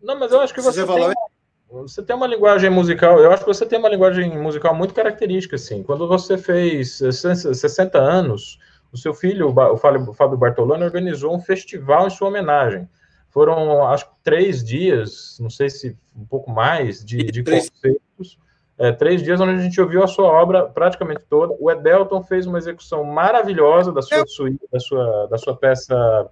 Não, 0.00 0.16
mas 0.16 0.30
eu 0.30 0.40
acho 0.40 0.54
que 0.54 0.60
você, 0.60 0.82
você 0.82 0.86
falou. 0.86 1.08
Tem, 1.08 1.82
você 1.82 2.00
tem 2.00 2.14
uma 2.14 2.28
linguagem 2.28 2.70
musical, 2.70 3.18
eu 3.18 3.32
acho 3.32 3.42
que 3.42 3.52
você 3.52 3.66
tem 3.66 3.76
uma 3.76 3.88
linguagem 3.88 4.38
musical 4.38 4.72
muito 4.72 4.94
característica, 4.94 5.56
assim. 5.56 5.82
Quando 5.82 6.06
você 6.06 6.38
fez 6.38 6.92
60 6.92 7.98
anos, 7.98 8.60
o 8.92 8.96
seu 8.96 9.14
filho, 9.14 9.52
o 9.52 9.76
Fábio 9.76 10.38
Bartolone, 10.38 10.84
organizou 10.84 11.34
um 11.34 11.40
festival 11.40 12.06
em 12.06 12.10
sua 12.10 12.28
homenagem. 12.28 12.88
Foram, 13.30 13.84
acho 13.88 14.08
que, 14.08 14.14
três 14.22 14.62
dias, 14.62 15.38
não 15.40 15.50
sei 15.50 15.68
se 15.68 15.98
um 16.14 16.24
pouco 16.24 16.52
mais, 16.52 17.04
de, 17.04 17.24
de 17.24 17.42
concertos 17.42 18.38
é, 18.76 18.90
três 18.90 19.22
dias 19.22 19.40
onde 19.40 19.52
a 19.52 19.58
gente 19.58 19.80
ouviu 19.80 20.02
a 20.02 20.06
sua 20.06 20.26
obra 20.26 20.64
praticamente 20.66 21.24
toda. 21.28 21.54
O 21.60 21.70
Edelton 21.70 22.22
fez 22.24 22.46
uma 22.46 22.58
execução 22.58 23.04
maravilhosa 23.04 23.92
da 23.92 24.02
sua, 24.02 24.26
suíte, 24.26 24.66
da 24.72 24.80
sua, 24.80 25.26
da 25.28 25.38
sua 25.38 25.56
peça 25.56 26.28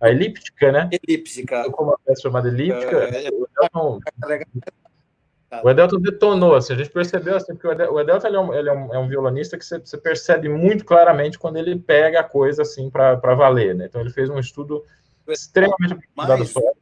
a 0.00 0.10
elíptica, 0.10 0.72
né? 0.72 0.90
Elíptica. 0.90 1.70
Como 1.70 1.90
uma 1.90 1.98
peça 2.04 2.22
chamada 2.22 2.48
elíptica. 2.48 3.04
É, 3.04 3.28
é, 3.28 3.30
o, 3.30 3.46
Edelton, 3.46 4.00
o 5.62 5.70
Edelton 5.70 6.00
detonou, 6.00 6.54
assim, 6.56 6.74
a 6.74 6.76
gente 6.76 6.90
percebeu 6.90 7.36
assim, 7.36 7.54
porque 7.54 7.68
o 7.68 8.00
Edelton 8.00 8.26
ele 8.26 8.36
é, 8.36 8.40
um, 8.40 8.54
ele 8.54 8.68
é, 8.68 8.72
um, 8.72 8.94
é 8.94 8.98
um 8.98 9.08
violonista 9.08 9.56
que 9.56 9.64
você, 9.64 9.78
você, 9.78 9.96
percebe 9.96 10.48
muito 10.48 10.84
claramente 10.84 11.38
quando 11.38 11.56
ele 11.56 11.78
pega 11.78 12.20
a 12.20 12.24
coisa 12.24 12.62
assim 12.62 12.90
para 12.90 13.14
valer, 13.34 13.74
né? 13.74 13.86
Então 13.86 14.00
ele 14.00 14.10
fez 14.10 14.28
um 14.28 14.38
estudo 14.38 14.84
extremamente 15.28 15.94
aprofundado 15.94 16.44
sobre. 16.46 16.72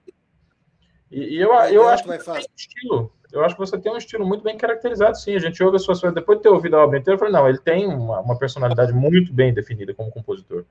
E, 1.11 1.37
e 1.37 1.41
eu, 1.41 1.53
eu 1.53 1.87
acho 1.89 2.05
que 2.05 2.19
tem 2.19 2.45
estilo 2.57 3.13
eu 3.33 3.45
acho 3.45 3.55
que 3.55 3.61
você 3.61 3.79
tem 3.79 3.93
um 3.93 3.97
estilo 3.97 4.27
muito 4.27 4.43
bem 4.43 4.57
caracterizado, 4.57 5.19
sim. 5.19 5.35
A 5.35 5.39
gente 5.39 5.63
ouve 5.63 5.77
as 5.77 5.83
suas 5.83 6.01
coisas, 6.01 6.15
depois 6.15 6.39
de 6.39 6.43
ter 6.43 6.49
ouvido 6.49 6.77
a 6.77 6.85
obra 6.85 6.99
inteira, 6.99 7.15
eu 7.15 7.19
falei, 7.19 7.33
não, 7.33 7.49
ele 7.49 7.59
tem 7.59 7.87
uma, 7.87 8.21
uma 8.21 8.39
personalidade 8.39 8.93
muito 8.93 9.33
bem 9.33 9.53
definida 9.53 9.95
como 9.95 10.11
compositor. 10.11 10.65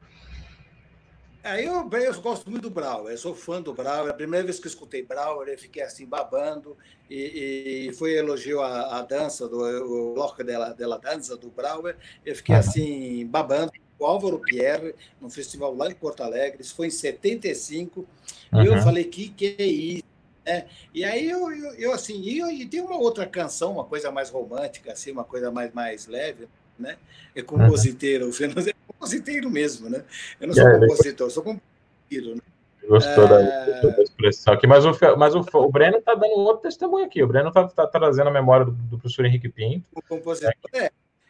É, 1.41 1.65
eu, 1.65 1.89
eu 1.89 2.21
gosto 2.21 2.49
muito 2.49 2.63
do 2.63 2.69
Brauer, 2.69 3.11
eu 3.11 3.17
sou 3.17 3.33
fã 3.33 3.61
do 3.61 3.73
Brauer. 3.73 4.11
A 4.11 4.13
primeira 4.13 4.45
vez 4.45 4.59
que 4.59 4.67
eu 4.67 4.69
escutei 4.69 5.03
Brauer, 5.03 5.47
eu 5.47 5.57
fiquei 5.57 5.81
assim 5.81 6.05
babando 6.05 6.75
e, 7.09 7.87
e 7.87 7.93
foi 7.93 8.13
elogio 8.13 8.61
a, 8.61 8.99
a 8.99 9.01
dança, 9.03 9.47
do, 9.47 9.57
o 9.59 10.13
bloco 10.13 10.43
dela, 10.43 10.73
dela 10.73 10.99
dança 10.99 11.37
do 11.37 11.49
Brauer. 11.49 11.95
Eu 12.25 12.35
fiquei 12.35 12.55
assim 12.55 13.25
babando. 13.25 13.71
o 13.97 14.05
Álvaro 14.05 14.39
Pierre, 14.39 14.93
no 15.21 15.29
festival 15.29 15.73
lá 15.73 15.87
em 15.87 15.95
Porto 15.95 16.23
Alegre, 16.23 16.61
isso 16.61 16.75
foi 16.75 16.87
em 16.87 16.91
75, 16.91 18.05
uhum. 18.51 18.61
e 18.61 18.65
eu 18.67 18.81
falei, 18.81 19.05
que 19.05 19.29
que 19.29 19.55
é 19.57 19.65
isso? 19.65 20.08
É, 20.49 20.65
e 20.91 21.05
aí 21.05 21.29
eu, 21.29 21.51
eu, 21.51 21.73
eu 21.75 21.93
assim, 21.93 22.19
e, 22.21 22.41
e 22.63 22.65
tem 22.65 22.81
uma 22.81 22.97
outra 22.97 23.27
canção, 23.27 23.73
uma 23.73 23.85
coisa 23.85 24.11
mais 24.11 24.31
romântica, 24.31 24.91
assim, 24.91 25.11
uma 25.11 25.23
coisa 25.23 25.51
mais, 25.51 25.71
mais 25.71 26.07
leve, 26.07 26.47
né? 26.77 26.97
É 27.35 27.43
compositeiro, 27.43 28.23
uhum. 28.23 28.31
o 28.31 28.33
Fernando 28.33 28.67
é 28.67 28.73
compositeiro 28.87 29.47
mesmo, 29.51 29.91
né? 29.91 30.03
Eu 30.41 30.47
não 30.47 30.55
sou 30.55 30.67
é, 30.67 30.79
compositor, 30.79 31.27
eu 31.27 31.29
sou 31.29 31.43
compositor, 31.43 32.35
né? 32.35 32.41
Gostou 32.87 33.27
da, 33.27 33.41
é. 33.41 33.81
da, 33.81 34.01
expressão 34.01 34.55
aqui, 34.55 34.65
mas 34.65 34.83
o, 34.83 34.97
mas 35.15 35.35
o, 35.35 35.45
o 35.53 35.71
Breno 35.71 35.97
está 35.97 36.15
dando 36.15 36.33
outro 36.39 36.63
testemunho 36.63 37.05
aqui. 37.05 37.21
O 37.21 37.27
Breno 37.27 37.49
está 37.49 37.67
tá 37.67 37.85
trazendo 37.85 38.29
a 38.29 38.33
memória 38.33 38.65
do, 38.65 38.71
do, 38.71 38.97
professor 38.97 39.25
Henrique 39.25 39.49
Pinto. 39.49 39.85
O 39.93 40.01
compositor, 40.01 40.51
é. 40.73 40.85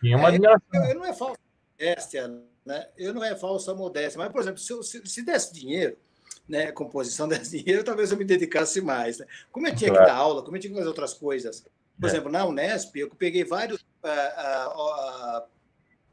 é. 0.06 0.16
uma 0.16 0.30
é, 0.30 0.32
admiração. 0.32 0.62
Eu, 0.74 0.84
eu, 0.84 0.96
não 0.96 1.06
é 1.06 1.14
falsa 1.14 1.42
modéstia, 1.78 2.28
né? 2.66 2.88
Eu 2.98 3.14
não 3.14 3.24
é 3.26 3.36
falsa 3.36 3.76
modéstia, 3.76 4.18
mas, 4.18 4.32
por 4.32 4.40
exemplo, 4.40 4.60
se, 4.60 4.84
se, 4.84 5.06
se 5.06 5.26
desse 5.26 5.54
dinheiro, 5.54 5.98
né, 6.50 6.72
composição 6.72 7.28
desse 7.30 7.60
dinheiro, 7.60 7.84
talvez 7.84 8.12
eu 8.12 8.18
me 8.18 8.26
dedicasse 8.26 8.82
mais. 8.82 9.20
Né? 9.20 9.26
Como 9.52 9.68
eu 9.68 9.76
tinha 9.76 9.92
claro. 9.92 10.06
que 10.06 10.12
dar 10.12 10.18
aula, 10.18 10.44
como 10.44 10.58
eu 10.58 10.62
tinha 10.62 10.72
que 10.72 10.78
fazer 10.78 10.90
outras 10.90 11.14
coisas. 11.14 11.64
Por 12.00 12.08
é. 12.08 12.12
exemplo, 12.12 12.32
na 12.32 12.46
Unesp, 12.46 12.96
eu 12.96 13.10
peguei 13.10 13.44
vários 13.44 13.82
uh, 13.82 14.08
uh, 14.08 15.40
uh, 15.40 15.44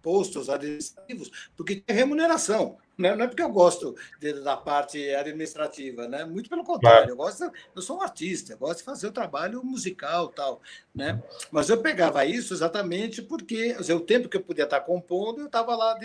postos 0.06 0.48
administrativos 0.48 1.50
porque 1.56 1.82
tinha 1.84 1.96
remuneração. 1.96 2.78
Né? 2.96 3.14
Não 3.14 3.24
é 3.24 3.28
porque 3.28 3.42
eu 3.42 3.50
gosto 3.50 3.94
de, 4.20 4.32
da 4.34 4.56
parte 4.56 5.12
administrativa, 5.14 6.08
né? 6.08 6.24
Muito 6.24 6.48
pelo 6.48 6.64
contrário, 6.64 7.10
eu 7.10 7.16
gosto, 7.16 7.52
eu 7.74 7.82
sou 7.82 7.98
um 7.98 8.02
artista, 8.02 8.52
eu 8.52 8.58
gosto 8.58 8.78
de 8.78 8.84
fazer 8.84 9.08
o 9.08 9.12
trabalho 9.12 9.62
musical 9.62 10.28
tal, 10.28 10.62
né? 10.94 11.22
Mas 11.50 11.68
eu 11.68 11.82
pegava 11.82 12.24
isso 12.24 12.54
exatamente 12.54 13.20
porque 13.20 13.76
o 13.94 14.00
tempo 14.00 14.30
que 14.30 14.36
eu 14.38 14.40
podia 14.40 14.64
estar 14.64 14.80
compondo, 14.80 15.40
eu 15.40 15.46
estava 15.46 15.76
lá 15.76 15.98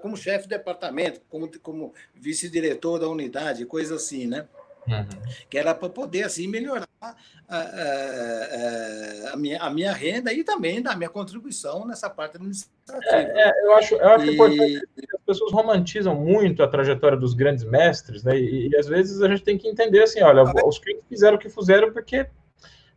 como 0.00 0.16
chefe 0.16 0.44
de 0.44 0.50
departamento, 0.50 1.20
como, 1.28 1.50
como 1.60 1.92
vice-diretor 2.14 3.00
da 3.00 3.08
unidade, 3.08 3.66
coisa 3.66 3.96
assim, 3.96 4.26
né? 4.26 4.48
Uhum. 4.90 5.06
Que 5.48 5.58
era 5.58 5.74
para 5.74 5.88
poder 5.88 6.24
assim 6.24 6.46
melhorar 6.46 6.88
a, 7.00 7.16
a, 7.48 9.32
a, 9.32 9.36
minha, 9.36 9.60
a 9.60 9.70
minha 9.70 9.92
renda 9.92 10.32
e 10.32 10.44
também 10.44 10.82
da 10.82 10.96
minha 10.96 11.08
contribuição 11.08 11.86
nessa 11.86 12.10
parte 12.10 12.36
administrativa. 12.36 13.16
É, 13.16 13.48
é, 13.48 13.66
eu 13.66 13.74
acho, 13.74 13.94
eu 13.94 14.08
acho 14.08 14.26
e... 14.26 14.34
importante 14.34 14.80
que 14.96 15.16
as 15.16 15.22
pessoas 15.24 15.52
romantizam 15.52 16.14
muito 16.14 16.62
a 16.62 16.68
trajetória 16.68 17.16
dos 17.16 17.34
grandes 17.34 17.64
mestres, 17.64 18.22
né? 18.24 18.38
E, 18.38 18.68
e 18.68 18.76
às 18.76 18.86
vezes 18.86 19.22
a 19.22 19.28
gente 19.28 19.42
tem 19.42 19.56
que 19.56 19.68
entender 19.68 20.02
assim, 20.02 20.22
olha, 20.22 20.42
os 20.64 20.78
que 20.78 21.00
fizeram 21.08 21.36
o 21.36 21.40
que 21.40 21.48
fizeram 21.48 21.92
porque 21.92 22.26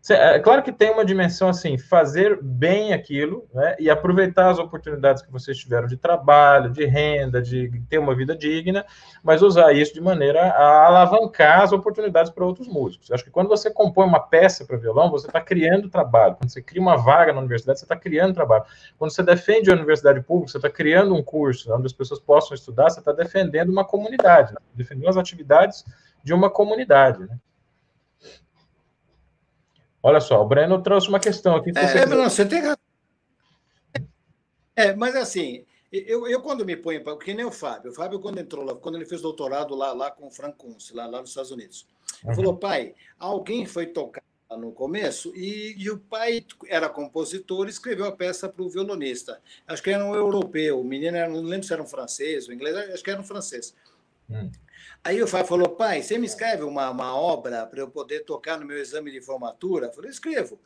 é 0.09 0.37
claro 0.39 0.61
que 0.61 0.71
tem 0.71 0.91
uma 0.91 1.05
dimensão 1.05 1.47
assim, 1.47 1.77
fazer 1.77 2.37
bem 2.41 2.93
aquilo, 2.93 3.47
né, 3.53 3.75
e 3.79 3.89
aproveitar 3.89 4.49
as 4.49 4.59
oportunidades 4.59 5.23
que 5.23 5.31
vocês 5.31 5.57
tiveram 5.57 5.87
de 5.87 5.95
trabalho, 5.95 6.71
de 6.71 6.85
renda, 6.85 7.41
de 7.41 7.71
ter 7.87 7.99
uma 7.99 8.13
vida 8.13 8.35
digna, 8.35 8.85
mas 9.23 9.41
usar 9.41 9.71
isso 9.71 9.93
de 9.93 10.01
maneira 10.01 10.41
a 10.41 10.87
alavancar 10.87 11.61
as 11.61 11.71
oportunidades 11.71 12.31
para 12.31 12.43
outros 12.43 12.67
músicos. 12.67 13.09
Eu 13.09 13.15
acho 13.15 13.23
que 13.23 13.31
quando 13.31 13.47
você 13.47 13.71
compõe 13.71 14.05
uma 14.05 14.19
peça 14.19 14.65
para 14.65 14.75
violão, 14.75 15.09
você 15.09 15.27
está 15.27 15.39
criando 15.39 15.89
trabalho. 15.89 16.35
Quando 16.35 16.49
você 16.49 16.61
cria 16.61 16.81
uma 16.81 16.97
vaga 16.97 17.31
na 17.31 17.39
universidade, 17.39 17.79
você 17.79 17.85
está 17.85 17.95
criando 17.95 18.33
trabalho. 18.33 18.65
Quando 18.97 19.11
você 19.11 19.23
defende 19.23 19.71
a 19.71 19.73
universidade 19.73 20.21
pública, 20.21 20.51
você 20.51 20.57
está 20.57 20.69
criando 20.69 21.15
um 21.15 21.23
curso 21.23 21.73
onde 21.73 21.85
as 21.85 21.93
pessoas 21.93 22.19
possam 22.19 22.55
estudar, 22.55 22.89
você 22.89 22.99
está 22.99 23.13
defendendo 23.13 23.69
uma 23.69 23.85
comunidade, 23.85 24.53
né, 24.53 24.59
defendendo 24.73 25.07
as 25.07 25.17
atividades 25.17 25.85
de 26.21 26.33
uma 26.33 26.49
comunidade. 26.49 27.21
Né? 27.21 27.37
Olha 30.03 30.19
só, 30.19 30.41
o 30.41 30.45
Breno 30.45 30.83
trouxe 30.83 31.07
uma 31.07 31.19
questão 31.19 31.55
aqui. 31.55 31.71
É, 31.73 31.87
você... 31.87 32.05
não, 32.05 32.29
você 32.29 32.45
tem 32.45 32.59
razão. 32.59 32.77
É, 34.75 34.93
mas 34.93 35.15
assim, 35.15 35.63
eu, 35.91 36.27
eu 36.27 36.41
quando 36.41 36.65
me 36.65 36.75
ponho, 36.75 37.01
porque 37.03 37.33
nem 37.33 37.45
o 37.45 37.51
Fábio, 37.51 37.91
o 37.91 37.93
Fábio 37.93 38.19
quando 38.19 38.39
entrou 38.39 38.65
lá, 38.65 38.75
quando 38.75 38.95
ele 38.95 39.05
fez 39.05 39.21
doutorado 39.21 39.73
lá, 39.75 39.93
lá 39.93 40.11
com 40.11 40.27
o 40.27 40.31
Frank 40.31 40.57
Kunz, 40.57 40.91
lá, 40.91 41.05
lá 41.05 41.21
nos 41.21 41.29
Estados 41.29 41.51
Unidos, 41.51 41.87
uhum. 42.25 42.35
falou, 42.35 42.57
pai, 42.57 42.95
alguém 43.17 43.65
foi 43.65 43.85
tocar 43.85 44.23
no 44.57 44.71
começo 44.71 45.31
e, 45.35 45.75
e, 45.77 45.89
o 45.89 45.97
pai 45.97 46.45
era 46.67 46.89
compositor 46.89 47.65
e 47.65 47.69
escreveu 47.69 48.05
a 48.05 48.11
peça 48.11 48.49
para 48.49 48.61
o 48.61 48.69
violonista. 48.69 49.39
Acho 49.67 49.81
que 49.81 49.89
era 49.89 50.03
um 50.03 50.13
europeu, 50.13 50.81
o 50.81 50.83
menino 50.83 51.15
era, 51.15 51.29
não 51.29 51.41
lembro 51.41 51.65
se 51.65 51.73
era 51.73 51.81
um 51.81 51.87
francês, 51.87 52.47
ou 52.47 52.53
inglês, 52.53 52.75
acho 52.75 53.03
que 53.03 53.09
era 53.09 53.21
um 53.21 53.23
francês. 53.23 53.73
Hum. 54.29 54.51
Aí 55.05 55.21
o 55.21 55.27
Fábio 55.27 55.47
falou, 55.47 55.69
pai, 55.69 56.01
você 56.01 56.17
me 56.17 56.25
escreve 56.25 56.63
uma, 56.63 56.89
uma 56.89 57.13
obra 57.13 57.65
para 57.65 57.81
eu 57.81 57.89
poder 57.89 58.21
tocar 58.21 58.57
no 58.57 58.65
meu 58.65 58.77
exame 58.77 59.11
de 59.11 59.19
formatura? 59.19 59.87
Eu 59.87 59.91
falei, 59.91 60.09
escrevo. 60.09 60.57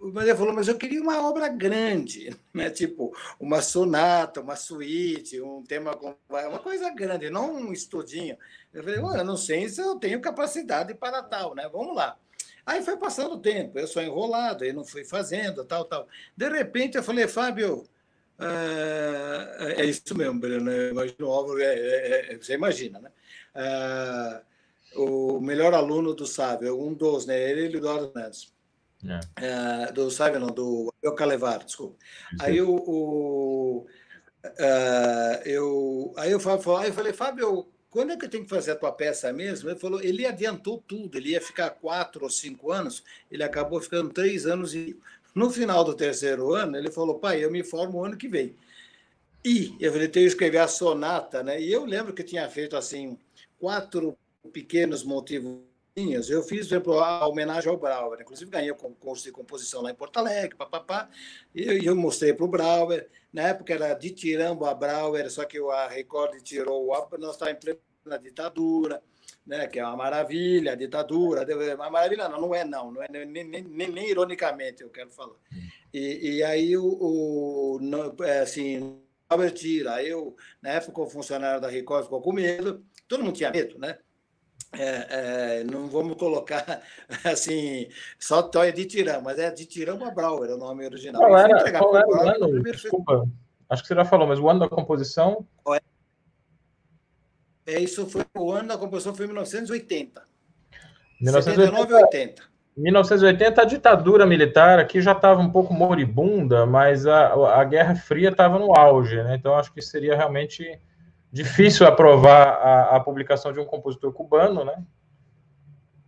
Mas 0.00 0.28
ele 0.28 0.36
falou, 0.36 0.54
mas 0.54 0.68
eu 0.68 0.78
queria 0.78 1.02
uma 1.02 1.28
obra 1.28 1.48
grande, 1.48 2.30
né? 2.54 2.70
tipo 2.70 3.12
uma 3.40 3.60
sonata, 3.60 4.40
uma 4.40 4.54
suíte, 4.54 5.40
um 5.40 5.64
tema, 5.64 5.98
uma 6.28 6.60
coisa 6.60 6.90
grande, 6.90 7.28
não 7.28 7.56
um 7.56 7.72
estudinho. 7.72 8.38
Eu 8.72 8.84
falei, 8.84 8.98
eu 9.00 9.24
não 9.24 9.36
sei 9.36 9.68
se 9.68 9.80
eu 9.82 9.96
tenho 9.96 10.20
capacidade 10.20 10.94
para 10.94 11.20
tal, 11.20 11.52
né? 11.56 11.68
Vamos 11.72 11.96
lá. 11.96 12.16
Aí 12.64 12.82
foi 12.82 12.96
passando 12.96 13.34
o 13.34 13.40
tempo, 13.40 13.76
eu 13.80 13.88
sou 13.88 14.00
enrolado, 14.00 14.64
eu 14.64 14.72
não 14.72 14.84
fui 14.84 15.04
fazendo, 15.04 15.64
tal, 15.64 15.84
tal. 15.86 16.06
De 16.36 16.48
repente 16.48 16.96
eu 16.96 17.02
falei, 17.02 17.26
Fábio, 17.26 17.84
é, 18.38 19.82
é 19.82 19.84
isso 19.84 20.16
mesmo, 20.16 20.38
Breno, 20.38 20.70
imagina 20.70 21.26
o 21.26 21.32
Álvaro, 21.32 21.60
é, 21.60 21.74
é, 21.74 22.32
é, 22.32 22.36
você 22.36 22.54
imagina, 22.54 23.00
né? 23.00 23.10
Uh, 23.54 24.52
o 24.94 25.40
melhor 25.40 25.74
aluno 25.74 26.14
do 26.14 26.26
Sábio, 26.26 26.80
um 26.80 26.92
dos, 26.92 27.26
né? 27.26 27.50
Ele 27.50 27.62
e 27.62 27.74
o 27.74 27.78
Eduardo 27.78 28.12
Neves. 28.14 28.52
É. 29.04 29.88
Uh, 29.88 29.92
do 29.92 30.10
Sábio, 30.10 30.40
não, 30.40 30.48
do 30.48 30.92
Eu 31.02 31.14
Calevar, 31.14 31.64
desculpa. 31.64 31.96
Aí 32.40 32.60
o, 32.60 32.70
o 32.70 33.86
uh, 34.44 35.42
eu, 35.44 36.12
aí 36.16 36.30
eu, 36.30 36.40
falei, 36.40 36.62
aí 36.78 36.88
eu 36.88 36.94
falei, 36.94 37.12
Fábio, 37.12 37.66
quando 37.90 38.12
é 38.12 38.16
que 38.16 38.24
eu 38.24 38.30
tenho 38.30 38.44
que 38.44 38.50
fazer 38.50 38.72
a 38.72 38.76
tua 38.76 38.92
peça 38.92 39.32
mesmo? 39.32 39.68
Ele 39.68 39.78
falou, 39.78 40.00
ele 40.02 40.24
adiantou 40.24 40.78
tudo, 40.78 41.18
ele 41.18 41.30
ia 41.30 41.40
ficar 41.40 41.70
quatro 41.70 42.24
ou 42.24 42.30
cinco 42.30 42.70
anos, 42.70 43.02
ele 43.30 43.42
acabou 43.42 43.80
ficando 43.80 44.10
três 44.10 44.46
anos 44.46 44.74
e 44.74 44.96
no 45.34 45.50
final 45.50 45.82
do 45.82 45.94
terceiro 45.94 46.54
ano, 46.54 46.76
ele 46.76 46.90
falou, 46.90 47.18
pai, 47.18 47.44
eu 47.44 47.50
me 47.50 47.64
formo 47.64 47.98
o 47.98 48.04
ano 48.04 48.16
que 48.16 48.28
vem. 48.28 48.54
E 49.44 49.74
eu 49.80 49.90
falei, 49.90 50.06
tenho 50.06 50.26
que 50.26 50.32
escrever 50.32 50.58
a 50.58 50.68
sonata, 50.68 51.42
né? 51.42 51.60
E 51.60 51.72
eu 51.72 51.84
lembro 51.84 52.12
que 52.12 52.22
tinha 52.22 52.48
feito 52.48 52.76
assim 52.76 53.18
quatro 53.62 54.18
pequenos 54.52 55.04
motivos. 55.04 55.60
Eu 56.28 56.42
fiz, 56.42 56.66
por 56.66 56.74
exemplo, 56.74 56.98
a 56.98 57.28
homenagem 57.28 57.70
ao 57.70 57.76
Brauer. 57.76 58.20
Inclusive, 58.20 58.50
ganhei 58.50 58.72
o 58.72 58.74
concurso 58.74 59.22
de 59.22 59.30
composição 59.30 59.82
lá 59.82 59.92
em 59.92 59.94
Porto 59.94 60.16
Alegre, 60.16 60.56
papapá. 60.56 61.08
E 61.54 61.86
eu, 61.86 61.94
mostrei 61.94 62.32
para 62.32 62.44
o 62.44 62.48
Brauer. 62.48 63.08
Na 63.32 63.42
época 63.42 63.72
era 63.72 63.94
de 63.94 64.10
Tirambo 64.10 64.64
a 64.64 64.74
Brauer, 64.74 65.30
só 65.30 65.44
que 65.44 65.58
a 65.58 65.86
Record 65.86 66.42
tirou 66.42 66.88
o. 66.88 67.18
Nós 67.18 67.34
estávamos 67.34 67.64
em 67.64 67.76
plena 68.02 68.18
ditadura, 68.18 69.00
né, 69.46 69.68
que 69.68 69.78
é 69.78 69.84
uma 69.84 69.96
maravilha, 69.96 70.72
a 70.72 70.74
ditadura. 70.74 71.46
Uma 71.76 71.90
maravilha, 71.90 72.28
não, 72.28 72.40
não 72.40 72.54
é, 72.54 72.64
não. 72.64 72.90
não 72.90 73.00
é, 73.00 73.08
nem, 73.08 73.44
nem, 73.44 73.62
nem, 73.62 74.10
ironicamente 74.10 74.82
eu 74.82 74.90
quero 74.90 75.10
falar. 75.10 75.36
E, 75.94 76.38
e 76.38 76.42
aí, 76.42 76.76
o, 76.76 76.84
o, 76.84 78.24
é, 78.24 78.40
assim, 78.40 78.98
Brauer 79.28 79.52
tira. 79.52 80.02
Eu, 80.02 80.34
na 80.60 80.70
época, 80.70 81.00
o 81.00 81.06
funcionário 81.06 81.60
da 81.60 81.68
Record 81.68 82.04
ficou 82.04 82.20
com 82.20 82.32
medo 82.32 82.84
todo 83.12 83.24
mundo 83.24 83.36
tinha 83.36 83.50
medo, 83.50 83.78
né? 83.78 83.98
É, 84.72 85.58
é, 85.60 85.64
não 85.64 85.86
vamos 85.86 86.16
colocar 86.16 86.80
assim, 87.30 87.88
só 88.18 88.42
Toia 88.42 88.72
de 88.72 88.86
Tirão, 88.86 89.20
mas 89.20 89.38
é 89.38 89.50
de 89.50 89.66
Tirão 89.66 90.02
a 90.02 90.10
Brauer, 90.10 90.48
é 90.48 90.54
o 90.54 90.58
nome 90.58 90.86
original. 90.86 91.20
Qual 91.20 91.36
era, 91.36 91.78
qual 91.78 91.96
era 91.96 92.08
o 92.08 92.14
ano? 92.14 92.62
Desculpa, 92.62 93.28
acho 93.68 93.82
que 93.82 93.88
você 93.88 93.94
já 93.94 94.04
falou, 94.06 94.26
mas 94.26 94.38
o 94.38 94.48
ano 94.48 94.60
da 94.60 94.68
composição? 94.68 95.46
É, 97.66 97.78
isso 97.78 98.06
foi 98.06 98.24
o 98.34 98.50
ano 98.50 98.68
da 98.68 98.78
composição 98.78 99.14
foi 99.14 99.26
1980. 99.26 100.22
1979 101.20 101.94
80. 101.94 102.42
1980, 102.74 103.60
a 103.60 103.64
ditadura 103.66 104.24
militar 104.24 104.78
aqui 104.78 105.02
já 105.02 105.12
estava 105.12 105.38
um 105.38 105.50
pouco 105.50 105.74
moribunda, 105.74 106.64
mas 106.64 107.06
a, 107.06 107.60
a 107.60 107.64
Guerra 107.64 107.94
Fria 107.94 108.30
estava 108.30 108.58
no 108.58 108.74
auge, 108.74 109.22
né? 109.22 109.36
Então 109.36 109.54
acho 109.54 109.70
que 109.70 109.82
seria 109.82 110.16
realmente 110.16 110.80
difícil 111.32 111.86
aprovar 111.86 112.48
a, 112.48 112.96
a, 112.96 113.00
publicação 113.00 113.52
de 113.52 113.58
um 113.58 113.64
compositor 113.64 114.12
cubano, 114.12 114.64
né? 114.64 114.84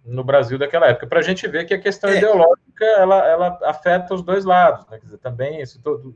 No 0.05 0.23
Brasil 0.23 0.59
daquela 0.59 0.87
época, 0.89 1.07
para 1.07 1.21
a 1.21 1.23
gente 1.23 1.49
ver 1.49 1.65
que 1.65 1.73
a 1.73 1.81
questão 1.81 2.11
é. 2.11 2.19
ideológica 2.19 2.85
ela, 2.99 3.27
ela 3.27 3.59
afeta 3.63 4.13
os 4.13 4.23
dois 4.23 4.45
lados, 4.45 4.87
né? 4.87 4.99
Quer 4.99 5.07
dizer, 5.07 5.19
também 5.19 5.61
esse 5.63 5.81
todo, 5.81 6.15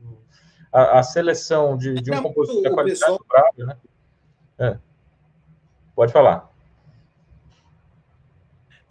a, 0.71 0.99
a 0.99 1.03
seleção 1.03 1.75
de, 1.75 1.95
de 1.95 2.11
um 2.11 2.15
Não, 2.15 2.23
compositor 2.23 2.61
da 2.61 2.69
qualidade 2.69 3.17
pessoal... 3.17 3.19
né? 3.57 3.77
É. 4.59 4.77
Pode 5.95 6.13
falar. 6.13 6.49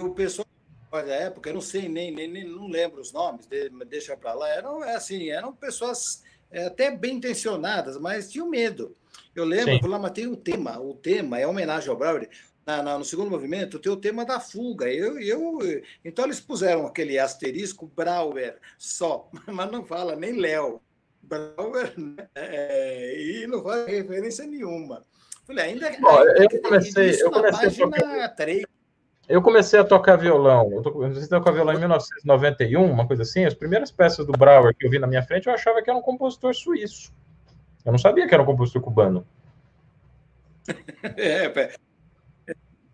O 0.00 0.10
pessoal 0.10 0.46
da 0.90 1.14
época, 1.14 1.50
eu 1.50 1.54
não 1.54 1.60
sei 1.60 1.88
nem, 1.88 2.10
nem, 2.10 2.26
nem 2.26 2.44
não 2.44 2.66
lembro 2.66 3.00
os 3.00 3.12
nomes, 3.12 3.48
deixa 3.86 4.16
para 4.16 4.32
lá, 4.32 4.48
eram 4.48 4.82
é 4.84 4.96
assim, 4.96 5.30
eram 5.30 5.52
pessoas 5.52 6.24
é, 6.50 6.66
até 6.66 6.90
bem 6.90 7.16
intencionadas, 7.16 7.96
mas 7.98 8.30
tinham 8.30 8.48
medo. 8.48 8.96
Eu 9.38 9.44
lembro, 9.44 9.74
eu 9.74 9.80
falei, 9.80 9.98
mas 9.98 10.10
tem 10.10 10.26
o 10.26 10.36
tema, 10.36 10.80
o 10.80 10.94
tema 10.94 11.38
é 11.38 11.46
homenagem 11.46 11.88
ao 11.88 11.96
Brauer. 11.96 12.28
Na, 12.66 12.82
na, 12.82 12.98
no 12.98 13.04
segundo 13.04 13.30
movimento, 13.30 13.78
tem 13.78 13.90
o 13.90 13.96
tema 13.96 14.24
da 14.24 14.40
fuga. 14.40 14.92
Eu, 14.92 15.18
eu, 15.20 15.58
então, 16.04 16.24
eles 16.24 16.40
puseram 16.40 16.86
aquele 16.86 17.18
asterisco 17.18 17.90
Brauer 17.94 18.58
só, 18.76 19.30
mas 19.46 19.70
não 19.70 19.84
fala 19.84 20.16
nem 20.16 20.38
Léo. 20.38 20.80
Brauer, 21.22 21.92
né? 21.96 22.26
é, 22.34 23.20
e 23.20 23.46
não 23.46 23.62
faz 23.62 23.86
referência 23.86 24.46
nenhuma. 24.46 25.04
Falei, 25.46 25.66
ainda, 25.66 25.90
Bom, 26.00 26.18
ainda 26.18 26.54
eu 26.54 26.62
comecei, 26.62 27.22
eu 27.22 27.30
comecei 27.30 27.68
a 27.68 27.70
tocar, 27.70 28.28
3. 28.30 28.62
Eu 29.28 29.42
comecei 29.42 29.78
a 29.78 29.84
tocar 29.84 30.16
violão. 30.16 30.70
Eu 30.72 30.82
comecei 30.82 31.24
a 31.24 31.38
tocar 31.40 31.52
violão 31.52 31.74
em 31.74 31.78
1991, 31.78 32.90
uma 32.90 33.06
coisa 33.06 33.22
assim. 33.22 33.44
As 33.44 33.54
primeiras 33.54 33.90
peças 33.90 34.26
do 34.26 34.32
Brauer 34.32 34.74
que 34.74 34.86
eu 34.86 34.90
vi 34.90 34.98
na 34.98 35.06
minha 35.06 35.22
frente, 35.22 35.46
eu 35.46 35.54
achava 35.54 35.80
que 35.82 35.88
era 35.88 35.98
um 35.98 36.02
compositor 36.02 36.54
suíço. 36.54 37.12
Eu 37.84 37.92
não 37.92 37.98
sabia 37.98 38.26
que 38.26 38.34
era 38.34 38.42
um 38.42 38.46
compositor 38.46 38.82
cubano. 38.82 39.26
É, 41.16 41.48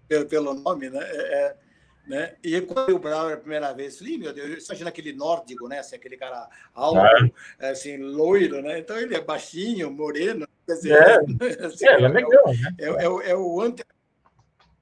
pelo, 0.07 0.27
pelo 0.27 0.55
nome, 0.55 0.91
né? 0.91 1.01
É, 1.03 1.47
é 1.47 1.57
né? 2.07 2.35
E 2.43 2.61
quando 2.61 2.95
o 2.95 2.99
Brauer 2.99 3.35
a 3.35 3.39
primeira 3.39 3.73
vez, 3.73 3.99
falei, 3.99 4.19
meu 4.19 4.33
Deus, 4.33 4.67
imagina 4.67 4.91
aquele 4.91 5.13
nórdico, 5.13 5.67
né? 5.67 5.79
Assim, 5.79 5.97
aquele 5.97 6.17
cara 6.17 6.49
alto, 6.75 6.99
é. 7.61 7.71
assim, 7.71 7.97
loiro, 7.97 8.61
né? 8.61 8.79
Então 8.79 8.99
ele 8.99 9.15
é 9.15 9.21
baixinho, 9.21 9.91
moreno. 9.91 10.47
Quer 10.67 10.75
dizer, 10.75 10.93
é, 10.93 11.17
assim, 11.67 11.87
é, 11.87 11.93
é, 11.93 12.09
legal, 12.09 12.47
né? 12.49 12.75
É, 12.79 12.89
é, 12.89 13.31
é, 13.31 13.37
o 13.37 13.61
anti. 13.61 13.83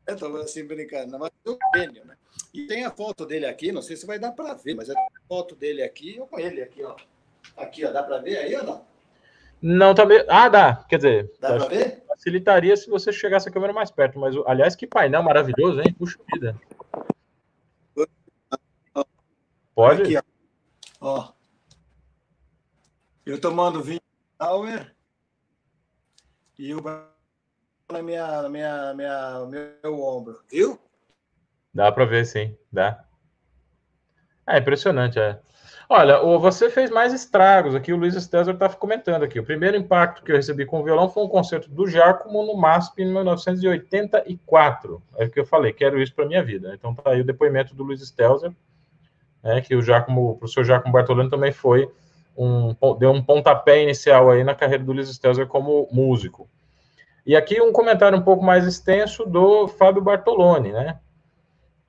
Estou 0.07 0.37
assim 0.39 0.65
brincando, 0.67 1.17
mas 1.17 1.31
é 1.47 1.51
o 1.51 1.59
gênio, 1.77 2.05
né? 2.05 2.17
E 2.53 2.67
tem 2.67 2.85
a 2.85 2.91
foto 2.91 3.25
dele 3.25 3.47
aqui, 3.47 3.71
não 3.71 3.81
sei 3.81 3.97
se 3.97 4.05
vai 4.05 4.19
dar 4.19 4.33
para 4.33 4.55
ver, 4.55 4.75
mas 4.75 4.91
a 4.91 4.95
foto 5.29 5.55
dele 5.55 5.81
aqui, 5.81 6.17
eu 6.17 6.27
com 6.27 6.41
ele 6.41 6.61
aqui, 6.61 6.83
ó. 6.83 6.97
Aqui, 7.57 7.85
ó, 7.85 7.93
dá 7.93 8.03
para 8.03 8.19
ver 8.19 8.39
aí 8.39 8.55
ou 8.57 8.65
não? 8.65 8.85
Não, 9.63 9.95
também. 9.95 10.25
Ah, 10.29 10.49
dá. 10.49 10.85
Quer 10.89 10.97
dizer, 10.97 11.33
dá 11.41 11.57
para 11.57 11.69
ver? 11.69 12.03
Facilitaria 12.09 12.77
se 12.77 12.91
você 12.91 13.13
chegasse 13.13 13.49
a 13.49 13.53
câmera 13.53 13.73
mais 13.73 13.91
perto, 13.91 14.19
mas 14.19 14.35
aliás, 14.47 14.75
que 14.75 14.87
painel 14.87 15.23
maravilhoso, 15.23 15.81
hein? 15.81 15.95
Puxa 15.97 16.19
vida. 16.33 16.61
Pode? 19.75 20.03
Aqui, 20.03 20.17
ó. 20.17 20.23
ó. 21.01 21.33
Eu 23.25 23.41
tomando 23.41 23.83
vinho 23.83 24.01
Tower 24.37 24.95
e 26.59 26.75
o 26.75 26.83
na 27.91 28.03
minha, 28.03 28.49
minha, 28.49 28.95
minha, 28.95 29.47
meu 29.47 30.01
ombro, 30.03 30.43
viu? 30.51 30.79
Dá 31.73 31.93
para 31.93 32.05
ver, 32.05 32.27
sim, 32.27 32.57
dá. 32.71 33.05
É 34.47 34.59
impressionante, 34.59 35.19
é. 35.19 35.41
Olha, 35.89 36.19
você 36.39 36.71
fez 36.71 36.91
mais 36.91 37.13
estragos 37.13 37.75
aqui, 37.75 37.93
o 37.93 37.97
Luiz 37.97 38.15
César 38.15 38.53
está 38.53 38.69
comentando 38.69 39.25
aqui. 39.25 39.39
O 39.39 39.45
primeiro 39.45 39.77
impacto 39.77 40.23
que 40.23 40.33
eu 40.33 40.37
recebi 40.37 40.65
com 40.65 40.81
o 40.81 40.85
violão 40.85 41.09
foi 41.09 41.25
um 41.25 41.29
concerto 41.29 41.69
do 41.71 41.87
Giacomo 41.87 42.45
no 42.45 42.57
MASP 42.57 43.03
em 43.03 43.13
1984. 43.13 45.03
É 45.17 45.25
o 45.25 45.31
que 45.31 45.41
eu 45.41 45.47
falei, 45.47 45.73
quero 45.73 46.01
isso 46.01 46.15
para 46.15 46.27
minha 46.27 46.43
vida. 46.43 46.73
Então 46.75 46.95
tá 46.95 47.11
aí 47.11 47.21
o 47.21 47.25
depoimento 47.25 47.75
do 47.75 47.83
Luiz 47.83 48.01
Stelzer, 48.01 48.53
né, 49.43 49.61
que 49.61 49.75
o 49.75 49.83
Giacomo, 49.83 50.31
o 50.31 50.37
professor 50.37 50.65
Giacomo 50.65 50.93
Bartolini 50.93 51.29
também 51.29 51.53
foi 51.53 51.91
um, 52.37 52.75
deu 52.99 53.11
um 53.11 53.23
pontapé 53.23 53.83
inicial 53.83 54.31
aí 54.31 54.43
na 54.43 54.55
carreira 54.55 54.85
do 54.85 54.93
Luiz 54.93 55.09
Stelzer 55.09 55.47
como 55.47 55.89
músico. 55.93 56.49
E 57.25 57.37
aqui 57.37 57.61
um 57.61 57.73
comentário 57.73 58.19
um 58.19 58.23
pouco 58.23 58.45
mais 58.45 58.67
extenso 58.67 59.25
do 59.25 59.69
Fábio 59.69 60.03
Bartoloni, 60.03 60.73
né? 60.73 60.99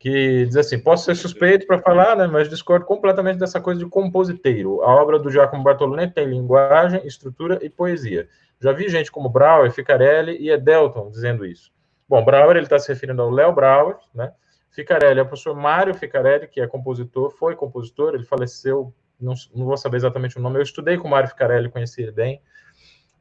Que 0.03 0.45
diz 0.47 0.57
assim: 0.57 0.77
posso 0.77 1.05
ser 1.05 1.15
suspeito 1.15 1.65
para 1.65 1.79
falar, 1.79 2.17
né, 2.17 2.27
mas 2.27 2.49
discordo 2.49 2.85
completamente 2.85 3.39
dessa 3.39 3.61
coisa 3.61 3.79
de 3.79 3.89
compositeiro. 3.89 4.83
A 4.83 4.93
obra 4.93 5.17
do 5.17 5.31
Giacomo 5.31 5.63
Bartolini 5.63 6.11
tem 6.11 6.27
linguagem, 6.27 7.07
estrutura 7.07 7.57
e 7.61 7.69
poesia. 7.69 8.27
Já 8.59 8.73
vi 8.73 8.89
gente 8.89 9.09
como 9.09 9.29
Brauer, 9.29 9.71
Ficarelli 9.71 10.35
e 10.41 10.49
Edelton 10.49 11.09
dizendo 11.09 11.45
isso. 11.45 11.71
Bom, 12.07 12.21
Brauer 12.21 12.57
ele 12.57 12.65
está 12.65 12.77
se 12.77 12.89
referindo 12.89 13.21
ao 13.21 13.29
Léo 13.29 13.53
Brauer, 13.53 13.95
né? 14.13 14.33
Ficarelli 14.71 15.21
é 15.21 15.23
o 15.23 15.25
professor 15.25 15.55
Mário 15.55 15.95
Ficarelli, 15.95 16.49
que 16.49 16.59
é 16.59 16.67
compositor, 16.67 17.31
foi 17.31 17.55
compositor, 17.55 18.13
ele 18.13 18.25
faleceu, 18.25 18.93
não, 19.17 19.33
não 19.55 19.65
vou 19.67 19.77
saber 19.77 19.95
exatamente 19.95 20.37
o 20.37 20.41
nome, 20.41 20.57
eu 20.57 20.63
estudei 20.63 20.97
com 20.97 21.07
o 21.07 21.11
Mário 21.11 21.29
Ficarelli, 21.29 21.69
conheci 21.69 22.01
ele 22.01 22.11
bem. 22.11 22.41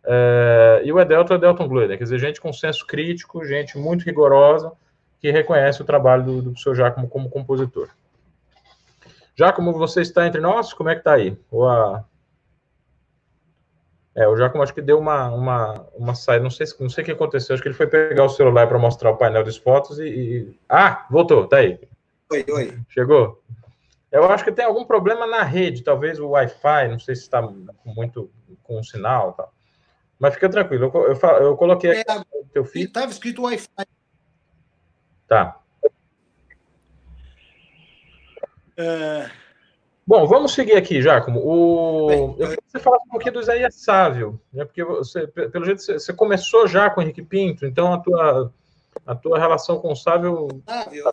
Uh, 0.03 0.83
e 0.83 0.93
o 0.93 0.99
Edelton 0.99 1.35
é 1.35 1.37
Edelton 1.37 1.69
Glöder, 1.69 1.97
quer 1.97 2.03
dizer, 2.03 2.19
gente 2.19 2.41
com 2.41 2.53
senso 2.53 2.85
crítico, 2.85 3.45
gente 3.45 3.79
muito 3.79 4.03
rigorosa, 4.03 4.73
que 5.23 5.31
reconhece 5.31 5.81
o 5.81 5.85
trabalho 5.85 6.25
do, 6.25 6.43
do 6.43 6.51
professor 6.51 6.75
Giacomo 6.75 7.09
como 7.09 7.31
compositor. 7.31 7.89
Giacomo, 9.37 9.73
você 9.73 10.01
está 10.01 10.27
entre 10.27 10.41
nós? 10.41 10.73
Como 10.73 10.91
é 10.91 10.95
que 10.95 11.01
está 11.01 11.15
aí? 11.15 11.39
Ou 11.49 11.69
a... 11.69 12.05
É, 14.17 14.27
o 14.27 14.37
Giacomo 14.37 14.65
acho 14.65 14.75
que 14.75 14.83
deu 14.83 14.99
uma, 14.99 15.31
uma, 15.31 15.87
uma 15.95 16.15
saída, 16.15 16.43
não 16.43 16.51
sei, 16.51 16.67
não 16.81 16.91
sei 16.91 17.03
o 17.03 17.05
que 17.05 17.13
aconteceu, 17.13 17.55
acho 17.55 17.63
que 17.63 17.69
ele 17.69 17.77
foi 17.77 17.87
pegar 17.87 18.25
o 18.25 18.29
celular 18.29 18.67
para 18.67 18.79
mostrar 18.79 19.11
o 19.11 19.17
painel 19.17 19.45
de 19.45 19.59
fotos 19.59 19.99
e, 20.01 20.07
e... 20.07 20.59
Ah, 20.69 21.07
voltou, 21.09 21.47
tá 21.47 21.59
aí. 21.59 21.81
Oi, 22.31 22.45
oi. 22.51 22.79
Chegou? 22.91 23.41
Eu 24.11 24.25
acho 24.25 24.45
que 24.45 24.53
tem 24.53 24.67
algum 24.67 24.85
problema 24.85 25.27
na 25.27 25.45
rede, 25.45 25.85
talvez 25.85 26.19
o 26.19 26.31
Wi-Fi, 26.31 26.89
não 26.89 26.99
sei 26.99 27.15
se 27.15 27.23
está 27.23 27.41
muito 27.87 28.29
com 28.65 28.79
o 28.79 28.85
sinal 28.85 29.33
tal. 29.33 29.55
Mas 30.19 30.35
fica 30.35 30.49
tranquilo, 30.49 30.91
eu, 30.93 31.15
eu, 31.15 31.29
eu 31.39 31.57
coloquei 31.57 31.93
aqui 31.93 32.11
é, 32.11 32.19
o 32.39 32.45
teu 32.53 32.65
filho. 32.65 32.89
Estava 32.89 33.11
escrito 33.11 33.45
Wi-Fi 33.45 33.87
Tá. 35.33 35.59
É... 38.77 39.31
Bom, 40.07 40.27
vamos 40.27 40.53
seguir 40.53 40.75
aqui, 40.75 41.01
Jacomo. 41.01 41.41
O... 41.43 42.11
Eu 42.11 42.35
queria 42.35 42.57
que 42.59 42.63
você 42.71 42.79
falasse 42.79 43.07
um 43.07 43.11
pouquinho 43.11 43.33
do 43.33 43.41
Isaías 43.41 43.77
Sávio, 43.77 44.39
né? 44.53 44.67
porque 44.67 44.85
você, 44.85 45.27
pelo 45.27 45.65
jeito 45.65 45.83
você 45.83 46.13
começou 46.13 46.67
já 46.67 46.91
com 46.91 47.01
o 47.01 47.03
Henrique 47.03 47.23
Pinto, 47.23 47.65
então 47.65 47.95
a 47.95 47.99
tua, 47.99 48.53
a 49.07 49.15
tua 49.15 49.39
relação 49.39 49.79
com 49.81 49.93
o 49.93 49.97
Sávio. 49.97 50.49
Sávio. 50.69 51.05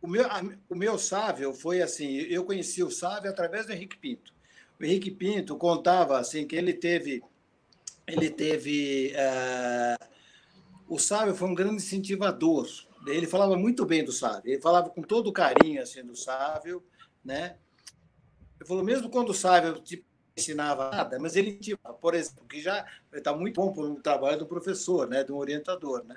O 0.00 0.06
meu, 0.06 0.28
o 0.70 0.76
meu 0.76 0.98
Sávio 0.98 1.52
foi 1.52 1.82
assim: 1.82 2.18
eu 2.30 2.44
conheci 2.44 2.80
o 2.80 2.92
Sávio 2.92 3.28
através 3.28 3.66
do 3.66 3.72
Henrique 3.72 3.98
Pinto. 3.98 4.32
O 4.80 4.84
Henrique 4.84 5.10
Pinto 5.10 5.56
contava 5.56 6.16
assim 6.16 6.46
que 6.46 6.54
ele 6.54 6.74
teve. 6.74 7.24
Ele 8.06 8.30
teve. 8.30 9.12
Uh 9.16 10.15
o 10.88 10.98
Sábio 10.98 11.34
foi 11.34 11.48
um 11.48 11.54
grande 11.54 11.76
incentivador. 11.76 12.66
Ele 13.06 13.26
falava 13.26 13.56
muito 13.56 13.84
bem 13.84 14.04
do 14.04 14.12
Sábio, 14.12 14.52
ele 14.52 14.60
falava 14.60 14.90
com 14.90 15.02
todo 15.02 15.32
carinho 15.32 15.80
assim, 15.80 16.04
do 16.04 16.16
Sábio, 16.16 16.82
né? 17.24 17.56
Ele 18.58 18.66
falou, 18.66 18.82
mesmo 18.82 19.08
quando 19.08 19.30
o 19.30 19.34
Sábio 19.34 19.74
tipo, 19.80 20.04
ensinava 20.36 20.90
nada, 20.90 21.18
mas 21.18 21.36
ele, 21.36 21.52
tipo, 21.54 21.92
por 21.94 22.14
exemplo, 22.14 22.44
que 22.48 22.60
já 22.60 22.84
está 23.12 23.34
muito 23.34 23.54
bom 23.54 23.72
para 23.72 23.82
o 23.82 23.96
trabalho 23.96 24.38
do 24.38 24.46
professor, 24.46 25.08
né? 25.08 25.22
do 25.22 25.36
orientador, 25.36 26.04
né? 26.04 26.16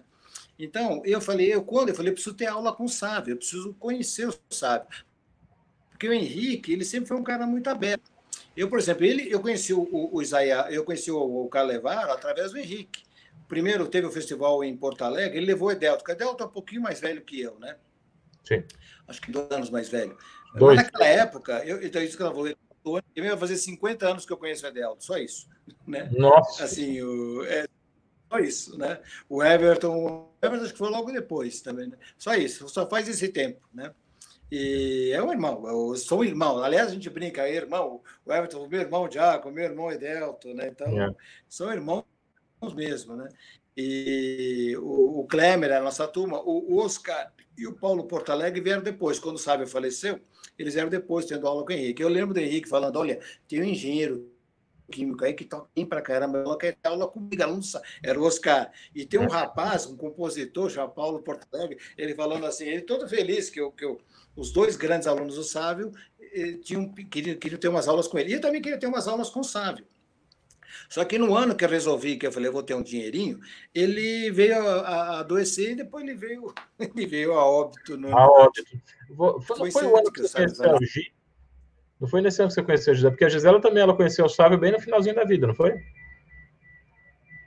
Então, 0.58 1.02
eu 1.06 1.22
falei, 1.22 1.54
eu 1.54 1.64
quando? 1.64 1.90
Eu 1.90 1.96
falei, 1.96 2.12
eu 2.12 2.16
preciso 2.16 2.36
ter 2.36 2.48
aula 2.48 2.74
com 2.74 2.86
o 2.86 2.90
Sábio, 2.90 3.34
eu 3.34 3.38
preciso 3.38 3.74
conhecer 3.76 4.28
o 4.28 4.34
Sábio. 4.50 5.06
Porque 5.92 6.08
o 6.08 6.14
Henrique, 6.14 6.74
ele 6.74 6.84
sempre 6.84 7.08
foi 7.08 7.18
um 7.18 7.24
cara 7.24 7.46
muito 7.46 7.70
aberto. 7.70 8.12
Eu, 8.58 8.68
por 8.68 8.80
exemplo, 8.80 9.06
ele, 9.06 9.32
eu 9.32 9.40
conheci 9.40 9.74
o, 9.74 9.82
o, 9.82 10.18
o 10.18 10.22
eu 10.70 10.84
conheci 10.84 11.12
o, 11.12 11.18
o 11.18 11.50
através 12.10 12.52
do 12.52 12.58
Henrique 12.58 13.04
primeiro 13.50 13.88
teve 13.88 14.08
o 14.08 14.12
festival 14.12 14.64
em 14.64 14.78
Porto 14.78 15.04
Alegre, 15.04 15.38
ele 15.38 15.48
levou 15.48 15.68
o 15.68 15.72
Edelto, 15.72 16.04
porque 16.04 16.12
o 16.12 16.16
Edelto 16.16 16.44
é 16.44 16.46
um 16.46 16.52
pouquinho 16.52 16.82
mais 16.82 17.02
velho 17.02 17.22
que 17.22 17.42
eu, 17.42 17.60
né? 17.60 17.76
Sim. 18.46 18.64
Acho 19.08 19.20
que 19.20 19.32
dois 19.32 19.52
anos 19.52 19.70
mais 19.70 19.90
velho. 19.90 20.16
Dois. 20.54 20.78
Mas 20.78 20.86
naquela 20.86 21.08
época, 21.08 21.66
eu, 21.66 21.84
então 21.84 22.02
isso 22.02 22.16
que 22.16 22.24
ela 22.24 22.32
falou, 22.32 22.48
ele 23.16 23.28
vai 23.28 23.38
fazer 23.38 23.58
50 23.58 24.08
anos 24.08 24.26
que 24.26 24.32
eu 24.32 24.38
conheço 24.38 24.66
o 24.66 24.70
Edelto, 24.70 25.04
só 25.04 25.18
isso. 25.18 25.50
Né? 25.86 26.10
Nossa! 26.12 26.64
Assim, 26.64 27.00
o, 27.02 27.44
é, 27.46 27.68
só 28.28 28.40
isso, 28.40 28.78
né? 28.78 29.00
O 29.28 29.44
Everton, 29.44 29.96
o 29.96 30.32
Everton 30.42 30.64
acho 30.64 30.74
que 30.74 30.80
foi 30.80 30.90
logo 30.90 31.12
depois 31.12 31.62
também, 31.62 31.88
né? 31.88 31.98
Só 32.18 32.34
isso, 32.34 32.68
só 32.70 32.88
faz 32.88 33.08
esse 33.08 33.30
tempo, 33.30 33.62
né? 33.72 33.94
E 34.52 35.12
é 35.14 35.22
um 35.22 35.32
irmão, 35.32 35.68
eu 35.68 35.96
sou 35.96 36.22
um 36.22 36.24
irmão. 36.24 36.58
Aliás, 36.64 36.90
a 36.90 36.94
gente 36.94 37.10
brinca, 37.10 37.48
é 37.48 37.54
irmão. 37.54 38.02
O 38.26 38.34
Everton, 38.34 38.68
meu 38.68 38.82
irmão 38.82 39.08
Diaco, 39.08 39.52
meu 39.52 39.64
irmão 39.64 39.92
Edelto, 39.92 40.52
né? 40.56 40.68
Então, 40.68 40.88
é. 41.00 41.16
são 41.48 41.72
irmãos 41.72 42.04
mesmo, 42.76 43.16
né? 43.16 43.30
E 43.76 44.76
o, 44.78 45.22
o 45.22 45.28
Klemer, 45.28 45.72
a 45.72 45.80
nossa 45.80 46.08
turma, 46.08 46.42
o, 46.42 46.74
o, 46.74 46.78
Oscar 46.84 47.32
e 47.58 47.66
o 47.66 47.74
Paulo 47.74 48.04
Porto 48.06 48.32
Alegre 48.32 48.60
vieram 48.60 48.84
depois. 48.84 49.20
Quando 49.20 49.38
o 49.38 49.40
Sábio 49.40 49.68
faleceu, 49.68 50.20
eles 50.58 50.74
vieram 50.74 50.90
depois, 50.90 51.26
tendo 51.26 51.48
aula 51.48 51.64
com 51.66 51.72
o 51.72 51.76
Henrique. 51.76 52.04
Eu 52.04 52.10
lembro 52.10 52.34
do 52.34 52.40
Henrique 52.40 52.68
falando: 52.68 52.98
olha, 52.98 53.20
tem 53.48 53.62
um 53.62 53.66
engenheiro 53.66 54.30
químico 54.90 55.24
aí 55.24 55.34
que 55.34 55.46
toca 55.46 55.70
bem 55.74 55.86
pra 55.86 56.02
caramba, 56.02 56.40
ela 56.40 56.58
quer 56.58 56.76
ter 56.76 56.90
aula 56.90 57.08
comigo, 57.08 57.42
aluno, 57.42 57.62
era 58.04 58.20
o 58.20 58.24
Oscar. 58.24 58.72
E 58.94 59.06
tem 59.06 59.20
um 59.20 59.28
rapaz, 59.28 59.86
um 59.86 59.96
compositor, 59.96 60.70
chamado 60.70 60.94
Paulo 60.94 61.22
Porto 61.22 61.48
Alegre, 61.54 61.78
ele 61.98 62.16
falando 62.16 62.46
assim, 62.46 62.66
ele 62.66 62.82
todo 62.82 63.08
feliz 63.08 63.50
que, 63.50 63.62
eu, 63.62 63.72
que 63.72 63.86
eu, 63.86 64.00
os 64.36 64.52
dois 64.52 64.76
grandes 64.76 65.08
alunos 65.08 65.36
do 65.36 65.44
Sábio 65.44 65.92
eh, 66.20 66.58
tinham, 66.62 66.92
queriam, 66.92 67.38
queriam 67.38 67.60
ter 67.60 67.68
umas 67.68 67.88
aulas 67.88 68.08
com 68.08 68.18
ele. 68.18 68.32
E 68.32 68.34
eu 68.34 68.42
também 68.42 68.62
queria 68.62 68.80
ter 68.80 68.88
umas 68.88 69.08
aulas 69.08 69.30
com 69.30 69.42
o 69.42 69.44
Sábio. 69.44 69.86
Só 70.90 71.06
que 71.06 71.20
no 71.20 71.36
ano 71.36 71.56
que 71.56 71.64
eu 71.64 71.70
resolvi, 71.70 72.18
que 72.18 72.26
eu 72.26 72.32
falei, 72.32 72.50
eu 72.50 72.54
vou 72.54 72.64
ter 72.64 72.74
um 72.74 72.82
dinheirinho, 72.82 73.40
ele 73.76 74.32
veio 74.32 74.60
a, 74.60 74.80
a 74.82 75.20
adoecer 75.20 75.72
e 75.72 75.76
depois 75.76 76.04
ele 76.04 76.16
veio, 76.16 76.52
ele 76.80 77.06
veio 77.06 77.34
a 77.34 77.46
óbito. 77.46 77.96
No, 77.96 78.18
a 78.18 78.28
óbito. 78.28 78.82
Foi, 79.16 79.42
foi, 79.42 79.72
foi 79.72 79.86
o 79.86 79.96
ano 79.96 80.12
que 80.12 80.22
você 80.22 80.38
conheceu 80.38 80.74
o 80.74 80.84
Gi? 80.84 81.14
Não 82.02 82.08
foi 82.08 82.22
nesse 82.22 82.42
ano 82.42 82.50
que 82.50 82.56
você 82.56 82.64
conheceu 82.64 82.94
a 82.94 82.96
Gisela? 82.96 83.12
Porque 83.12 83.26
a 83.26 83.30
Gisela 83.30 83.62
também 83.62 83.84
ela 83.84 83.96
conheceu 83.96 84.26
o 84.26 84.30
Sábio 84.30 84.58
bem 84.58 84.72
no 84.72 84.80
finalzinho 84.80 85.14
da 85.14 85.26
vida, 85.26 85.46
não 85.46 85.54
foi? 85.54 85.80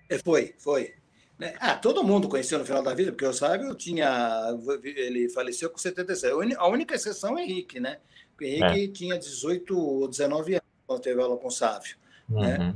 É, 0.09 0.19
foi, 0.19 0.55
foi. 0.59 0.95
Né? 1.39 1.55
Ah, 1.59 1.75
todo 1.75 2.05
mundo 2.05 2.29
conheceu 2.29 2.59
no 2.59 2.65
final 2.65 2.83
da 2.83 2.95
vida, 2.95 3.11
porque 3.11 3.25
o 3.25 3.33
Sábio 3.33 3.75
tinha. 3.75 4.57
Ele 4.85 5.29
faleceu 5.31 5.69
com 5.69 5.79
76. 5.79 6.55
A 6.57 6.69
única 6.69 6.95
exceção 6.95 7.31
é 7.31 7.35
o 7.35 7.39
Henrique, 7.45 7.81
né? 7.81 7.99
O 8.39 8.45
Henrique 8.45 8.85
é. 8.85 8.89
tinha 8.89 9.19
18 9.19 9.77
ou 9.77 10.07
19 10.07 10.55
anos 10.55 11.01
teve 11.01 11.21
aula 11.21 11.39
com 11.39 11.49
o 11.49 11.51
Sávio. 11.51 11.97
Né? 12.29 12.59
Uhum. 12.59 12.67
Né? 12.69 12.75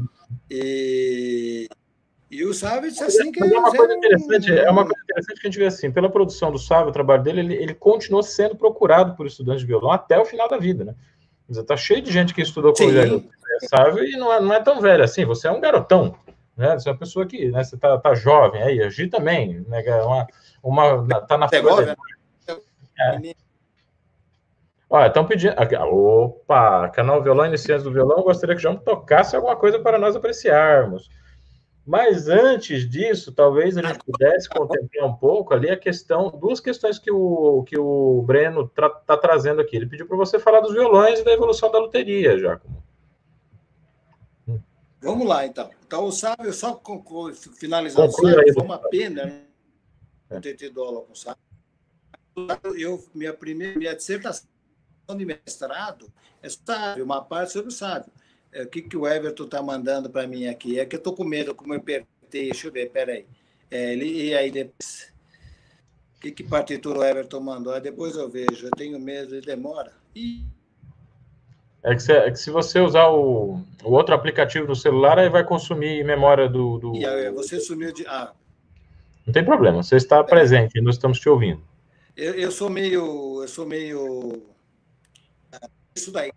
E, 0.50 1.68
e 2.30 2.44
o 2.44 2.50
disse 2.50 3.04
assim 3.04 3.32
que. 3.32 3.42
é 3.42 3.58
uma 3.58 3.70
coisa 3.70 3.94
interessante, 3.94 4.52
é 4.52 4.70
uma 4.70 4.84
coisa 4.84 5.02
interessante 5.02 5.40
que 5.40 5.46
a 5.46 5.50
gente 5.50 5.58
vê 5.58 5.66
assim, 5.66 5.90
pela 5.90 6.10
produção 6.10 6.50
do 6.50 6.58
Sávio, 6.58 6.88
o 6.88 6.92
trabalho 6.92 7.22
dele, 7.22 7.40
ele, 7.40 7.54
ele 7.54 7.74
continuou 7.74 8.22
sendo 8.22 8.56
procurado 8.56 9.14
por 9.14 9.26
estudantes 9.26 9.60
de 9.60 9.66
violão 9.66 9.90
até 9.90 10.18
o 10.18 10.24
final 10.24 10.48
da 10.48 10.58
vida, 10.58 10.84
né? 10.84 10.94
Está 11.48 11.76
cheio 11.76 12.02
de 12.02 12.10
gente 12.10 12.34
que 12.34 12.42
estudou 12.42 12.72
com 12.72 12.82
ele, 12.82 13.28
Sávio, 13.68 14.04
e 14.04 14.12
não 14.16 14.32
é, 14.32 14.40
não 14.40 14.52
é 14.52 14.60
tão 14.60 14.80
velho 14.80 15.04
assim, 15.04 15.24
você 15.24 15.46
é 15.46 15.52
um 15.52 15.60
garotão, 15.60 16.16
né? 16.56 16.74
Você 16.74 16.88
é 16.88 16.92
uma 16.92 16.98
pessoa 16.98 17.24
que, 17.26 17.48
né, 17.50 17.62
você 17.62 17.76
tá, 17.76 17.96
tá 17.98 18.14
jovem 18.14 18.62
aí, 18.62 18.82
a 18.82 18.88
Gi 18.88 19.06
também, 19.08 19.64
né? 19.68 19.84
É 19.86 20.02
uma, 20.02 20.26
uma, 20.62 21.20
tá 21.20 21.38
na. 21.38 21.46
É. 22.98 23.45
Olha, 24.88 25.08
estão 25.08 25.26
pedindo. 25.26 25.54
Opa, 25.90 26.88
canal 26.90 27.22
Violão 27.22 27.46
Iniciantes 27.46 27.84
do 27.84 27.92
Violão, 27.92 28.22
gostaria 28.22 28.54
que 28.54 28.60
o 28.60 28.62
João 28.62 28.76
tocasse 28.76 29.34
alguma 29.34 29.56
coisa 29.56 29.80
para 29.80 29.98
nós 29.98 30.14
apreciarmos. 30.14 31.10
Mas 31.84 32.28
antes 32.28 32.88
disso, 32.88 33.32
talvez 33.32 33.76
a 33.76 33.82
gente 33.82 34.00
pudesse 34.04 34.48
contemplar 34.48 35.06
um 35.06 35.14
pouco 35.14 35.54
ali 35.54 35.70
a 35.70 35.76
questão, 35.76 36.30
duas 36.30 36.58
questões 36.58 36.98
que 36.98 37.12
o, 37.12 37.62
que 37.64 37.78
o 37.78 38.22
Breno 38.22 38.62
está 38.62 38.90
tra 38.90 39.16
trazendo 39.16 39.60
aqui. 39.60 39.76
Ele 39.76 39.86
pediu 39.86 40.06
para 40.06 40.16
você 40.16 40.38
falar 40.38 40.60
dos 40.60 40.72
violões 40.72 41.20
e 41.20 41.24
da 41.24 41.32
evolução 41.32 41.70
da 41.70 41.78
luteria, 41.78 42.38
Jacomo. 42.38 42.82
Vamos 45.00 45.28
lá, 45.28 45.46
então. 45.46 45.70
Então, 45.86 46.04
o 46.04 46.10
Sábio, 46.10 46.52
só 46.52 46.80
finalizando, 47.56 48.10
Sábio, 48.10 48.54
foi 48.54 48.64
uma 48.64 48.78
pena 48.78 49.42
não 50.28 50.40
ter 50.40 50.56
tido 50.56 50.82
aula 50.82 51.02
com 51.02 51.12
o 51.12 51.16
Sábio. 51.16 51.40
Eu, 52.76 53.02
minha 53.14 53.32
primeira 53.32 53.78
minha 53.78 53.94
dissertação 53.94 54.48
de 55.14 55.24
mestrado 55.24 56.10
é 56.42 56.48
Sábio, 56.48 57.04
uma 57.04 57.22
parte 57.22 57.52
sobre 57.52 57.68
o 57.68 57.72
Sábio. 57.72 58.10
É, 58.52 58.62
o 58.62 58.68
que, 58.68 58.82
que 58.82 58.96
o 58.96 59.06
Everton 59.06 59.44
está 59.44 59.62
mandando 59.62 60.08
para 60.08 60.26
mim 60.26 60.46
aqui? 60.46 60.80
É 60.80 60.86
que 60.86 60.96
eu 60.96 60.98
estou 60.98 61.12
com 61.12 61.24
medo, 61.24 61.54
como 61.54 61.74
eu 61.74 61.78
apertei, 61.78 62.06
deixa 62.50 62.68
eu 62.68 62.72
ver, 62.72 62.90
peraí. 62.90 63.26
É, 63.70 63.94
e 63.94 64.34
aí 64.34 64.50
depois. 64.50 65.12
O 66.16 66.20
que, 66.20 66.30
que 66.30 66.42
partitura 66.42 66.98
o 66.98 67.04
Everton 67.04 67.40
mandou? 67.40 67.74
Aí 67.74 67.80
depois 67.80 68.16
eu 68.16 68.28
vejo, 68.28 68.66
eu 68.66 68.70
tenho 68.70 68.98
medo, 68.98 69.34
ele 69.34 69.44
demora. 69.44 69.92
Ih. 70.14 70.44
É 71.82 71.94
que, 71.94 72.02
se, 72.02 72.12
é 72.12 72.30
que 72.30 72.38
se 72.38 72.50
você 72.50 72.80
usar 72.80 73.08
o, 73.10 73.60
o 73.84 73.92
outro 73.92 74.14
aplicativo 74.14 74.66
no 74.66 74.74
celular, 74.74 75.18
aí 75.18 75.28
vai 75.28 75.44
consumir 75.44 76.04
memória 76.04 76.48
do. 76.48 76.78
do... 76.78 76.96
E 76.96 77.06
aí, 77.06 77.30
você 77.30 77.60
sumiu 77.60 77.92
de. 77.92 78.04
Ah. 78.08 78.32
Não 79.24 79.32
tem 79.32 79.44
problema, 79.44 79.82
você 79.82 79.96
está 79.96 80.22
presente, 80.24 80.80
nós 80.80 80.96
estamos 80.96 81.20
te 81.20 81.28
ouvindo. 81.28 81.62
Eu, 82.16 82.34
eu 82.34 82.50
sou 82.50 82.70
meio. 82.70 83.42
Eu 83.42 83.48
sou 83.48 83.66
meio. 83.66 84.42
Isso 85.96 86.12
daí 86.12 86.30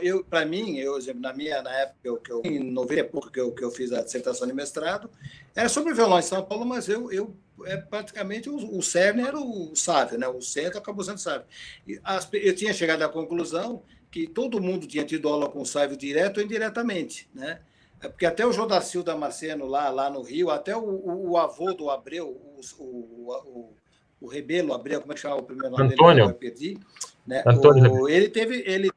eu 0.00 0.22
para 0.24 0.44
mim, 0.46 0.78
eu, 0.78 0.98
na 1.16 1.32
minha 1.32 1.60
na 1.60 1.72
época 1.72 1.98
eu, 2.04 2.16
que 2.18 2.30
eu 2.30 2.42
em 2.44 2.60
90 2.70 3.30
que 3.30 3.40
eu, 3.40 3.52
que 3.52 3.64
eu 3.64 3.70
fiz 3.70 3.92
a 3.92 4.02
dissertação 4.02 4.46
de 4.46 4.52
mestrado, 4.52 5.10
era 5.54 5.68
sobre 5.68 5.92
violão 5.92 6.18
em 6.18 6.22
São 6.22 6.44
Paulo, 6.44 6.64
mas 6.64 6.88
eu, 6.88 7.10
eu 7.10 7.36
é 7.64 7.76
praticamente 7.76 8.48
o, 8.48 8.78
o 8.78 8.82
cerne 8.82 9.22
era 9.22 9.38
o 9.38 9.74
Sávio, 9.74 10.18
né? 10.18 10.28
O 10.28 10.40
centro 10.40 10.78
acabou 10.78 11.02
sendo 11.02 11.18
Sávio. 11.18 11.46
E 11.86 11.98
as, 12.04 12.28
eu 12.32 12.54
tinha 12.54 12.72
chegado 12.72 13.02
à 13.02 13.08
conclusão 13.08 13.82
que 14.10 14.26
todo 14.26 14.60
mundo 14.60 14.86
tinha 14.86 15.04
tido 15.04 15.28
aula 15.28 15.48
com 15.48 15.62
o 15.62 15.66
Sávio 15.66 15.96
direto 15.96 16.38
ou 16.38 16.44
indiretamente, 16.44 17.28
né? 17.34 17.60
É 18.00 18.08
porque 18.08 18.26
até 18.26 18.46
o 18.46 18.52
Jodacil 18.52 19.02
Damasceno 19.02 19.66
lá, 19.66 19.88
lá 19.88 20.10
no 20.10 20.22
Rio, 20.22 20.50
até 20.50 20.76
o, 20.76 20.84
o, 20.84 21.30
o 21.30 21.38
avô 21.38 21.72
do 21.72 21.90
Abreu, 21.90 22.28
o, 22.28 22.60
o, 22.78 23.74
o, 24.20 24.26
Rebelo 24.28 24.74
Abreu, 24.74 25.00
como 25.00 25.12
é 25.12 25.14
que 25.14 25.22
chama 25.22 25.36
o 25.36 25.42
primeiro 25.42 25.70
nome 25.70 25.94
Antônio. 25.94 26.26
dele? 26.26 26.38
Perdi. 26.38 26.78
Né? 27.26 27.42
Antônio. 27.46 27.92
O, 27.92 28.08
ele 28.08 28.28
teve, 28.28 28.62
ele 28.66 28.90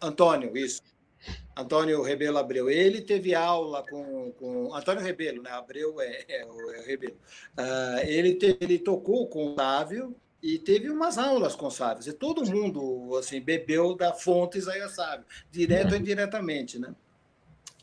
Antônio, 0.00 0.56
isso. 0.56 0.82
Antônio 1.56 2.02
Rebelo 2.02 2.38
Abreu. 2.38 2.70
Ele 2.70 3.00
teve 3.00 3.34
aula 3.34 3.84
com, 3.88 4.30
com 4.32 4.74
Antônio 4.74 5.02
Rebelo, 5.02 5.42
né? 5.42 5.50
Abreu 5.50 6.00
é, 6.00 6.24
é, 6.28 6.42
é 6.42 6.46
o 6.46 6.82
Rebelo. 6.82 7.16
Uh, 7.58 8.06
ele, 8.06 8.34
te, 8.34 8.56
ele 8.60 8.78
tocou 8.78 9.26
com 9.26 9.52
o 9.52 9.54
Sávio 9.56 10.14
e 10.40 10.58
teve 10.58 10.88
umas 10.88 11.18
aulas 11.18 11.56
com 11.56 11.66
o 11.66 11.70
Sávio. 11.70 12.08
E 12.08 12.12
todo 12.12 12.48
mundo 12.48 13.16
assim 13.16 13.40
bebeu 13.40 13.96
da 13.96 14.12
fonte 14.12 14.58
Isaías 14.58 14.92
Sávio, 14.92 15.24
direto 15.50 15.92
ou 15.92 15.98
indiretamente, 15.98 16.78
né? 16.78 16.94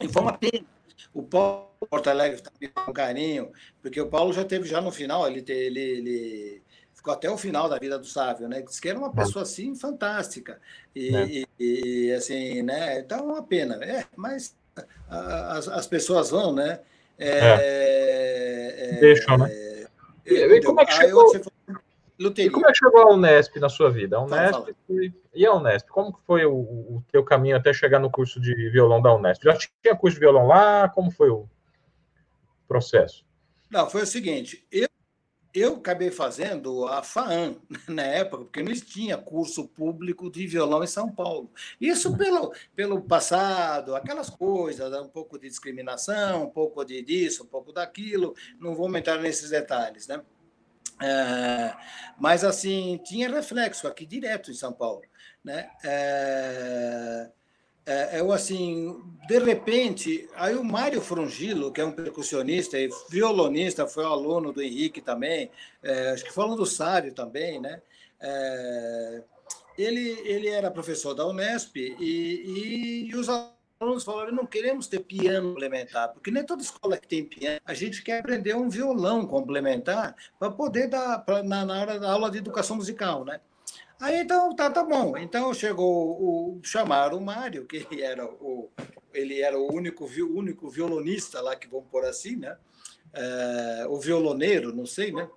E 0.01 0.07
foi 0.07 0.21
uma 0.21 0.37
pena. 0.37 0.65
O 1.13 1.23
Paulo 1.23 1.69
Porto 1.89 2.09
Alegre 2.09 2.37
está 2.39 2.51
com 2.85 2.93
carinho, 2.93 3.51
porque 3.81 3.99
o 3.99 4.09
Paulo 4.09 4.33
já 4.33 4.43
teve 4.43 4.67
já 4.67 4.81
no 4.81 4.91
final, 4.91 5.27
ele, 5.27 5.43
ele, 5.47 5.79
ele 5.79 6.63
ficou 7.05 7.13
até 7.13 7.29
o 7.29 7.37
final 7.37 7.69
da 7.69 7.77
vida 7.77 7.99
do 7.99 8.05
Sávio, 8.05 8.49
né? 8.49 8.63
Diz 8.63 8.79
que 8.79 8.89
era 8.89 8.97
uma 8.97 9.13
pessoa 9.13 9.43
assim 9.43 9.75
fantástica. 9.75 10.59
E, 10.95 11.15
é. 11.15 11.45
e, 11.59 12.07
e 12.07 12.13
assim, 12.13 12.63
né? 12.63 12.99
Então 12.99 13.19
é 13.19 13.21
uma 13.21 13.43
pena. 13.43 13.75
É, 13.75 14.05
mas 14.15 14.57
as, 15.07 15.67
as 15.67 15.85
pessoas 15.85 16.31
vão, 16.31 16.51
né? 16.51 16.79
É, 17.19 17.29
é. 17.29 18.95
é 18.95 18.99
Deixam, 18.99 19.37
né? 19.37 19.49
E, 20.25 20.61
como 20.63 20.81
é 20.81 20.85
que 20.85 20.93
chegou? 20.93 21.31
E 22.17 22.49
como 22.49 22.67
é 22.67 22.71
que 22.71 22.77
chegou 22.77 23.01
a 23.01 23.13
Unesp 23.13 23.57
na 23.57 23.69
sua 23.69 23.91
vida? 23.91 24.17
A 24.17 24.21
Unesp 24.21 24.51
fala, 24.51 24.65
fala. 24.65 24.75
Foi... 24.87 25.13
E 25.35 25.45
a 25.45 25.53
Unesp? 25.53 25.87
Como 25.89 26.19
foi 26.25 26.45
o, 26.45 26.55
o 26.55 27.03
teu 27.11 27.23
caminho 27.23 27.55
até 27.55 27.71
chegar 27.71 27.99
no 27.99 28.09
curso 28.09 28.41
de 28.41 28.69
violão 28.71 28.99
da 28.99 29.13
Unesp? 29.13 29.43
Já 29.43 29.55
tinha 29.55 29.95
curso 29.95 30.15
de 30.15 30.21
violão 30.21 30.47
lá? 30.47 30.89
Como 30.89 31.11
foi 31.11 31.29
o 31.29 31.47
processo? 32.67 33.23
Não, 33.69 33.87
foi 33.89 34.01
o 34.01 34.07
seguinte, 34.07 34.65
eu 34.71 34.87
eu 35.55 35.75
acabei 35.75 36.11
fazendo 36.11 36.85
a 36.85 37.01
FAAM 37.01 37.55
na 37.87 38.03
época, 38.03 38.43
porque 38.43 38.61
não 38.61 38.73
tinha 38.73 39.17
curso 39.17 39.67
público 39.67 40.29
de 40.29 40.45
violão 40.45 40.83
em 40.83 40.87
São 40.87 41.09
Paulo. 41.09 41.49
Isso 41.79 42.17
pelo, 42.17 42.53
pelo 42.75 43.01
passado, 43.01 43.95
aquelas 43.95 44.29
coisas, 44.29 44.93
um 44.99 45.07
pouco 45.07 45.39
de 45.39 45.47
discriminação, 45.47 46.43
um 46.43 46.49
pouco 46.49 46.83
de 46.83 47.01
disso, 47.01 47.43
um 47.43 47.47
pouco 47.47 47.71
daquilo, 47.71 48.35
não 48.59 48.75
vou 48.75 48.93
entrar 48.97 49.17
nesses 49.19 49.49
detalhes, 49.49 50.07
né? 50.07 50.21
É, 51.01 51.75
mas, 52.17 52.43
assim, 52.43 52.99
tinha 53.03 53.29
reflexo 53.29 53.87
aqui 53.87 54.05
direto 54.05 54.51
em 54.51 54.53
São 54.53 54.73
Paulo, 54.73 55.03
né? 55.43 55.69
É, 55.83 57.29
é, 57.85 58.19
eu 58.19 58.31
assim, 58.31 58.99
de 59.27 59.37
repente, 59.39 60.27
aí 60.35 60.55
o 60.55 60.63
Mário 60.63 60.99
Frungilo, 61.01 61.71
que 61.71 61.79
é 61.79 61.85
um 61.85 61.91
percussionista 61.91 62.79
e 62.79 62.89
violonista, 63.09 63.87
foi 63.87 64.03
aluno 64.03 64.51
do 64.51 64.61
Henrique 64.61 65.01
também, 65.01 65.51
é, 65.83 66.09
acho 66.09 66.23
que 66.23 66.33
falando 66.33 66.57
do 66.57 66.65
Sário 66.65 67.13
também, 67.13 67.59
né? 67.61 67.81
É, 68.19 69.23
ele, 69.77 70.19
ele 70.25 70.47
era 70.47 70.71
professor 70.71 71.13
da 71.13 71.27
Unesp 71.27 71.75
e, 71.75 71.95
e, 71.99 73.09
e 73.09 73.15
os 73.15 73.27
alunos 73.29 74.03
falaram: 74.03 74.31
não 74.31 74.45
queremos 74.45 74.87
ter 74.87 74.99
piano 74.99 75.49
complementar, 75.49 76.11
porque 76.11 76.31
nem 76.31 76.43
toda 76.43 76.63
escola 76.63 76.97
que 76.97 77.07
tem 77.07 77.23
piano, 77.23 77.59
a 77.65 77.73
gente 77.73 78.01
quer 78.01 78.19
aprender 78.19 78.55
um 78.55 78.69
violão 78.69 79.27
complementar 79.27 80.15
para 80.39 80.49
poder 80.49 80.87
dar 80.87 81.19
pra, 81.19 81.43
na, 81.43 81.65
na 81.65 81.81
hora 81.81 81.99
da 81.99 82.11
aula 82.11 82.31
de 82.31 82.39
educação 82.39 82.77
musical, 82.77 83.25
né? 83.25 83.39
Aí 83.99 84.21
então, 84.21 84.55
tá, 84.55 84.69
tá 84.69 84.83
bom. 84.83 85.17
Então 85.17 85.53
chegou 85.53 86.21
o 86.21 86.59
chamaram 86.63 87.17
o 87.17 87.21
Mário, 87.21 87.65
que 87.65 87.87
era 88.01 88.25
o 88.25 88.69
ele 89.15 89.41
era 89.41 89.57
o 89.57 89.73
único 89.73 90.05
único 90.05 90.69
violonista 90.69 91.41
lá 91.41 91.55
que 91.55 91.67
vamos 91.67 91.87
por 91.89 92.03
assim, 92.03 92.35
né? 92.35 92.57
É, 93.13 93.85
o 93.87 93.97
violoneiro, 93.97 94.75
não 94.75 94.85
sei, 94.85 95.11
né? 95.11 95.27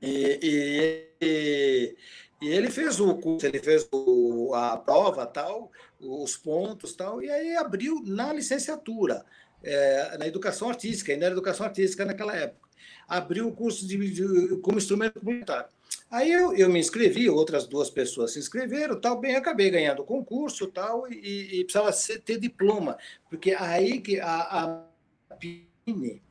E, 0.00 1.08
e, 1.22 1.96
e, 2.42 2.48
ele 2.48 2.70
fez 2.70 3.00
o 3.00 3.14
curso, 3.16 3.46
ele 3.46 3.58
fez 3.58 3.88
o, 3.90 4.52
a 4.54 4.76
prova, 4.76 5.26
tal, 5.26 5.72
os 5.98 6.36
pontos, 6.36 6.94
tal, 6.94 7.22
e 7.22 7.30
aí 7.30 7.56
abriu 7.56 8.02
na 8.04 8.30
licenciatura, 8.32 9.24
é, 9.62 10.18
na 10.18 10.26
educação 10.26 10.68
artística, 10.68 11.10
ainda 11.10 11.24
era 11.24 11.34
educação 11.34 11.64
artística 11.64 12.04
naquela 12.04 12.36
época, 12.36 12.68
abriu 13.08 13.48
o 13.48 13.56
curso 13.56 13.86
de, 13.86 13.96
de 14.10 14.56
como 14.58 14.76
instrumento 14.76 15.18
comunitário. 15.20 15.70
Aí 16.14 16.30
eu, 16.30 16.54
eu 16.54 16.68
me 16.68 16.78
inscrevi, 16.78 17.28
outras 17.28 17.66
duas 17.66 17.90
pessoas 17.90 18.32
se 18.32 18.38
inscreveram, 18.38 19.00
tal, 19.00 19.18
bem, 19.18 19.34
acabei 19.34 19.68
ganhando 19.68 20.02
o 20.02 20.06
concurso, 20.06 20.68
tal, 20.68 21.10
e, 21.10 21.58
e 21.58 21.64
precisava 21.64 21.90
ser, 21.90 22.20
ter 22.20 22.38
diploma, 22.38 22.96
porque 23.28 23.52
aí 23.52 24.00
que 24.00 24.20
a, 24.20 24.86
a 25.28 25.34
Pini, 25.34 26.22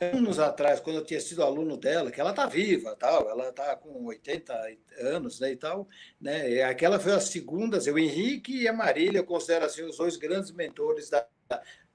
anos 0.00 0.40
atrás, 0.40 0.80
quando 0.80 0.96
eu 0.96 1.04
tinha 1.04 1.20
sido 1.20 1.44
aluno 1.44 1.76
dela, 1.76 2.10
que 2.10 2.20
ela 2.20 2.30
está 2.30 2.46
viva, 2.46 2.96
tal, 2.96 3.30
ela 3.30 3.50
está 3.50 3.76
com 3.76 4.04
80 4.04 4.52
anos 4.98 5.38
né, 5.38 5.52
e 5.52 5.56
tal, 5.56 5.88
né, 6.20 6.50
e 6.50 6.60
aquela 6.60 6.98
foi 6.98 7.12
as 7.12 7.28
segundas, 7.28 7.86
o 7.86 7.96
Henrique 7.96 8.62
e 8.62 8.66
a 8.66 8.72
Marília, 8.72 9.20
eu 9.20 9.24
considero 9.24 9.64
assim, 9.64 9.84
os 9.84 9.96
dois 9.96 10.16
grandes 10.16 10.50
mentores 10.50 11.08
da. 11.08 11.24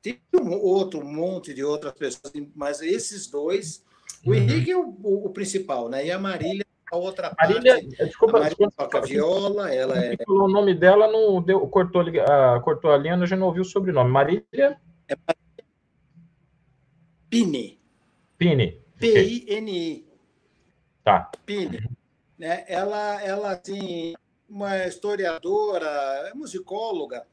Tem 0.01 0.21
um 0.33 0.53
outro 0.53 1.03
monte 1.03 1.53
de 1.53 1.65
outras 1.65 1.91
pessoas, 1.91 2.31
mas 2.55 2.81
esses 2.81 3.27
dois, 3.27 3.83
o 4.25 4.29
uhum. 4.29 4.35
Henrique 4.35 4.71
é 4.71 4.77
o, 4.77 4.87
o, 5.03 5.25
o 5.25 5.29
principal, 5.31 5.89
né? 5.89 6.05
E 6.05 6.11
a 6.11 6.17
Marília 6.17 6.68
a 6.91 6.97
outra 6.97 7.35
Marília, 7.39 7.73
parte, 7.73 7.87
desculpa, 7.87 8.37
a 8.37 8.41
Marília 8.41 8.67
desculpa, 8.67 8.83
toca 8.83 9.07
viola, 9.07 9.73
ela 9.73 9.97
é... 9.97 10.15
O 10.27 10.47
nome 10.47 10.73
dela 10.73 11.07
não 11.11 11.41
deu, 11.41 11.59
cortou, 11.67 12.01
a, 12.01 12.59
cortou 12.61 12.91
a 12.91 12.97
linha, 12.97 13.25
já 13.25 13.35
não 13.35 13.47
ouviu 13.47 13.61
o 13.61 13.65
sobrenome. 13.65 14.09
Marília... 14.09 14.79
É 15.07 15.15
Pini. 17.29 17.79
Pini. 18.37 18.81
P-I-N-I. 18.99 20.07
Tá. 21.03 21.31
Pini. 21.45 21.79
Né? 22.37 22.65
Ela, 22.67 23.21
ela, 23.21 23.51
assim, 23.51 24.13
uma 24.49 24.85
historiadora, 24.85 26.31
musicóloga, 26.33 27.25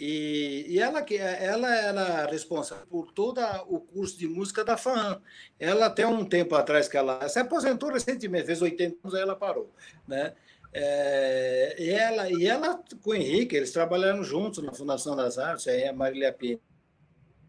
e, 0.00 0.64
e, 0.66 0.80
ela, 0.80 1.00
ela 1.00 1.74
era 1.74 2.26
responsável 2.26 2.86
por 2.86 3.12
todo 3.12 3.38
o 3.68 3.80
curso 3.80 4.18
de 4.18 4.26
música 4.26 4.64
da 4.64 4.78
FAM. 4.78 5.20
Ela, 5.58 5.86
até 5.86 6.06
um 6.06 6.24
tempo 6.24 6.54
atrás, 6.54 6.88
que 6.88 6.96
ela 6.96 7.28
se 7.28 7.38
aposentou 7.38 7.92
recentemente, 7.92 8.46
fez 8.46 8.62
80 8.62 8.96
anos, 9.04 9.14
aí 9.14 9.20
ela 9.20 9.36
parou. 9.36 9.70
Né? 10.08 10.34
É, 10.72 11.76
e, 11.78 11.90
ela, 11.90 12.30
e 12.30 12.46
ela 12.46 12.82
com 13.02 13.10
o 13.10 13.14
Henrique, 13.14 13.54
eles 13.54 13.72
trabalharam 13.72 14.24
juntos 14.24 14.64
na 14.64 14.72
Fundação 14.72 15.14
das 15.14 15.36
Artes, 15.36 15.68
aí 15.68 15.86
a 15.86 15.92
Marília 15.92 16.32
Pena. 16.32 16.60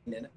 Né? 0.05 0.29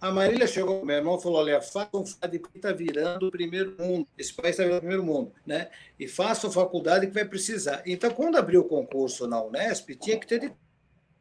A 0.00 0.12
Marília 0.12 0.46
chegou, 0.46 0.84
meu 0.84 0.96
irmão 0.96 1.18
falou: 1.18 1.38
olha, 1.38 1.60
faça 1.60 1.96
um 1.96 2.06
faculdade 2.06 2.38
que 2.38 2.56
está 2.56 2.72
virando 2.72 3.26
o 3.26 3.30
primeiro 3.30 3.76
mundo. 3.78 4.06
Esse 4.16 4.32
país 4.34 4.50
está 4.50 4.62
virando 4.62 4.78
o 4.78 4.80
primeiro 4.80 5.04
mundo, 5.04 5.32
né? 5.44 5.70
E 5.98 6.06
faça 6.06 6.50
faculdade 6.50 7.06
que 7.06 7.14
vai 7.14 7.24
precisar. 7.24 7.82
Então, 7.86 8.10
quando 8.10 8.36
abriu 8.36 8.60
o 8.60 8.68
concurso 8.68 9.26
na 9.26 9.42
Unesp, 9.42 9.90
tinha 9.96 10.18
que 10.18 10.26
ter 10.26 10.52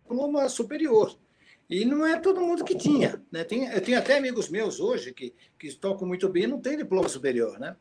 diploma 0.05 0.47
superior. 0.47 1.17
E 1.67 1.83
não 1.83 2.05
é 2.05 2.19
todo 2.19 2.41
mundo 2.41 2.63
que 2.63 2.77
tinha. 2.77 3.21
Né? 3.31 3.43
Tem, 3.43 3.67
eu 3.67 3.81
tenho 3.81 3.97
até 3.97 4.17
amigos 4.17 4.49
meus 4.49 4.79
hoje 4.79 5.11
que, 5.11 5.33
que 5.57 5.73
tocam 5.73 6.07
muito 6.07 6.29
bem 6.29 6.43
e 6.43 6.47
não 6.47 6.61
tem 6.61 6.77
diploma 6.77 7.09
superior. 7.09 7.59
Né? 7.59 7.75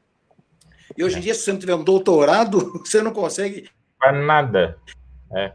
E 0.97 1.05
hoje 1.05 1.19
em 1.19 1.21
dia, 1.21 1.35
se 1.35 1.41
você 1.41 1.53
não 1.53 1.59
tiver 1.59 1.75
um 1.75 1.85
doutorado, 1.85 2.81
você 2.85 3.03
não 3.03 3.13
consegue. 3.13 3.69
Para 3.99 4.13
nada. 4.13 4.79
É. 5.33 5.53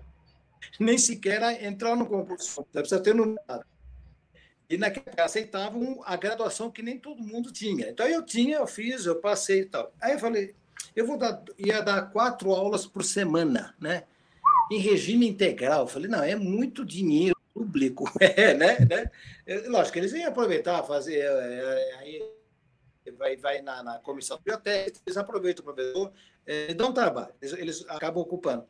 Nem 0.80 0.98
sequer 0.98 1.64
entrar 1.64 1.96
no 1.96 2.06
concurso. 2.06 2.66
Você 2.72 2.80
precisa 2.80 3.02
ter 3.02 3.16
no. 3.16 3.36
E 4.70 4.78
naquela 4.78 5.08
época 5.08 5.26
aceitavam 5.26 6.00
a 6.06 6.16
graduação 6.16 6.70
que 6.70 6.84
nem 6.84 7.00
todo 7.00 7.24
mundo 7.24 7.52
tinha. 7.52 7.90
Então 7.90 8.08
eu 8.08 8.24
tinha, 8.24 8.58
eu 8.58 8.68
fiz, 8.68 9.08
eu 9.08 9.16
passei 9.16 9.62
e 9.62 9.66
tal. 9.66 9.92
Aí 10.00 10.14
eu 10.14 10.20
falei, 10.20 10.54
eu 10.96 11.08
vou 11.08 11.18
dar, 11.18 11.44
ia 11.58 11.82
dar 11.82 12.12
quatro 12.12 12.52
aulas 12.52 12.86
por 12.86 13.04
semana, 13.04 13.76
né? 13.80 14.04
Em 14.72 14.78
regime 14.78 15.28
integral. 15.28 15.82
Eu 15.82 15.88
falei, 15.88 16.10
não, 16.10 16.24
é 16.24 16.36
muito 16.36 16.86
dinheiro 16.86 17.38
público, 17.54 18.10
é, 18.20 18.54
né? 18.54 18.78
né? 18.80 19.12
Lógico, 19.68 19.98
eles 19.98 20.14
iam 20.14 20.30
aproveitar, 20.30 20.84
fazer. 20.84 21.20
É, 21.20 21.26
é, 21.26 21.96
aí 22.00 22.40
vai, 23.18 23.36
vai 23.36 23.62
na, 23.62 23.84
na 23.84 24.00
comissão 24.00 24.38
de 24.38 24.44
biblioteca, 24.44 25.00
eles 25.06 25.18
aproveitam 25.18 25.62
o 25.62 25.66
professor, 25.74 26.12
é, 26.46 26.74
dão 26.74 26.94
trabalho, 26.94 27.34
eles, 27.42 27.58
eles, 27.58 27.86
acabam 27.90 28.22
ocupando. 28.22 28.66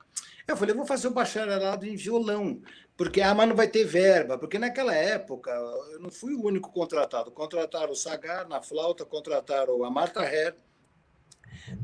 Eu 0.48 0.58
falei, 0.58 0.74
eu 0.74 0.78
vou 0.78 0.86
fazer 0.86 1.08
o 1.08 1.12
bacharelado 1.12 1.86
em 1.86 1.96
violão, 1.96 2.62
porque 2.98 3.22
ah, 3.22 3.36
mas 3.36 3.48
não 3.48 3.56
vai 3.56 3.68
ter 3.68 3.84
verba, 3.84 4.38
porque 4.38 4.58
naquela 4.58 4.96
época 4.96 5.52
eu 5.92 6.00
não 6.00 6.10
fui 6.10 6.34
o 6.34 6.44
único 6.44 6.72
contratado. 6.72 7.32
Contrataram 7.32 7.92
o 7.92 7.96
Sagar 7.96 8.48
na 8.48 8.62
flauta, 8.62 9.06
contrataram 9.06 9.84
a 9.84 9.92
Marta 9.92 10.24
Herr, 10.24 10.56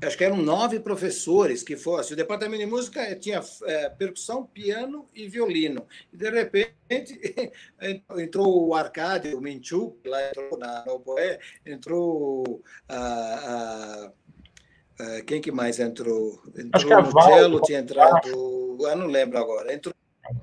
acho 0.01 0.17
que 0.17 0.23
eram 0.23 0.37
nove 0.37 0.79
professores 0.79 1.63
que 1.63 1.75
fossem. 1.75 2.13
O 2.13 2.17
departamento 2.17 2.63
de 2.63 2.69
música 2.69 3.15
tinha 3.15 3.41
é, 3.63 3.89
percussão, 3.89 4.45
piano 4.45 5.07
e 5.13 5.27
violino. 5.27 5.85
E, 6.11 6.17
de 6.17 6.29
repente, 6.29 6.73
entrou 8.17 8.67
o 8.67 8.75
Arcádio, 8.75 9.37
o 9.37 9.41
Minchu, 9.41 9.97
lá 10.05 10.29
entrou 10.29 10.57
na 10.57 10.83
Oboé, 10.87 11.39
entrou 11.65 12.61
a, 12.87 12.97
a, 12.97 14.11
a, 15.03 15.21
quem 15.21 15.41
que 15.41 15.51
mais 15.51 15.79
entrou? 15.79 16.41
Entrou 16.49 16.69
acho 16.73 16.87
que 16.87 16.93
a 16.93 17.01
Val, 17.01 17.23
cello, 17.23 17.61
tinha 17.61 17.79
entrado, 17.79 18.27
eu 18.27 18.95
não 18.95 19.07
lembro 19.07 19.37
agora. 19.37 19.73
Entrou... 19.73 19.93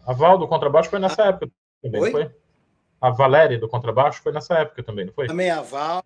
A 0.06 0.12
Val 0.12 0.38
do 0.38 0.48
contrabaixo 0.48 0.90
foi 0.90 0.98
nessa 0.98 1.24
ah, 1.24 1.28
época 1.28 1.50
também, 1.82 2.00
Oi? 2.00 2.10
foi? 2.10 2.30
A 3.00 3.10
Valéria 3.10 3.58
do 3.58 3.68
contrabaixo 3.68 4.22
foi 4.22 4.30
nessa 4.30 4.54
época 4.58 4.82
também, 4.84 5.06
não 5.06 5.12
foi? 5.12 5.26
Também 5.26 5.50
a 5.50 5.60
Val, 5.60 6.04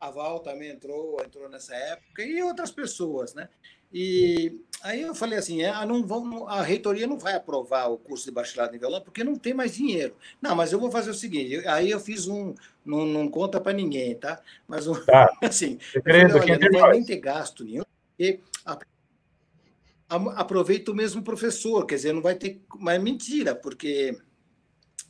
a 0.00 0.10
Val 0.10 0.40
também 0.40 0.70
entrou, 0.70 1.20
entrou 1.22 1.48
nessa 1.48 1.74
época, 1.74 2.22
e 2.22 2.42
outras 2.42 2.70
pessoas, 2.70 3.34
né? 3.34 3.48
E 3.92 4.60
aí 4.82 5.02
eu 5.02 5.14
falei 5.14 5.38
assim, 5.38 5.62
é, 5.62 5.84
não 5.84 6.06
vão, 6.06 6.48
a 6.48 6.62
reitoria 6.62 7.06
não 7.06 7.18
vai 7.18 7.34
aprovar 7.34 7.88
o 7.88 7.98
curso 7.98 8.24
de 8.24 8.30
bacharelado 8.30 8.74
em 8.74 8.78
violão 8.78 9.00
porque 9.00 9.24
não 9.24 9.34
tem 9.34 9.52
mais 9.52 9.74
dinheiro. 9.74 10.14
Não, 10.40 10.54
mas 10.54 10.72
eu 10.72 10.78
vou 10.80 10.90
fazer 10.90 11.10
o 11.10 11.14
seguinte, 11.14 11.66
aí 11.66 11.90
eu 11.90 12.00
fiz 12.00 12.28
um, 12.28 12.54
não, 12.84 13.04
não 13.04 13.28
conta 13.28 13.60
para 13.60 13.72
ninguém, 13.72 14.14
tá? 14.14 14.40
Mas 14.66 14.86
um, 14.86 14.94
tá. 15.04 15.28
assim, 15.42 15.78
Segredo, 15.92 16.38
falei, 16.38 16.54
olha, 16.54 16.70
não 16.70 16.80
vai 16.80 16.92
nem 16.92 17.04
ter 17.04 17.18
gasto 17.18 17.64
nenhum, 17.64 17.82
porque 18.16 18.40
aproveita 20.08 20.92
o 20.92 20.94
mesmo 20.94 21.22
professor, 21.22 21.84
quer 21.84 21.96
dizer, 21.96 22.12
não 22.12 22.22
vai 22.22 22.36
ter, 22.36 22.60
mas 22.78 23.02
mentira, 23.02 23.54
porque 23.54 24.16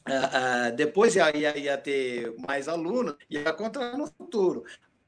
Uh, 0.08 0.70
uh, 0.72 0.76
depois 0.76 1.14
ia, 1.14 1.36
ia, 1.36 1.58
ia, 1.58 1.78
ter 1.78 2.34
mais 2.38 2.68
alunos, 2.68 3.16
ia 3.28 3.52
contratar 3.52 3.98
no 3.98 4.06
futuro. 4.06 4.64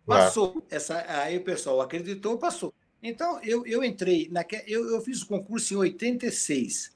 Passou. 0.06 0.62
Essa, 0.70 1.04
aí 1.08 1.38
o 1.38 1.44
pessoal 1.44 1.80
acreditou, 1.80 2.38
passou. 2.38 2.74
Então, 3.02 3.40
eu, 3.42 3.66
eu 3.66 3.82
entrei, 3.82 4.28
naque, 4.30 4.62
eu, 4.66 4.90
eu 4.90 5.00
fiz 5.00 5.22
o 5.22 5.26
concurso 5.26 5.74
em 5.74 5.76
86, 5.78 6.94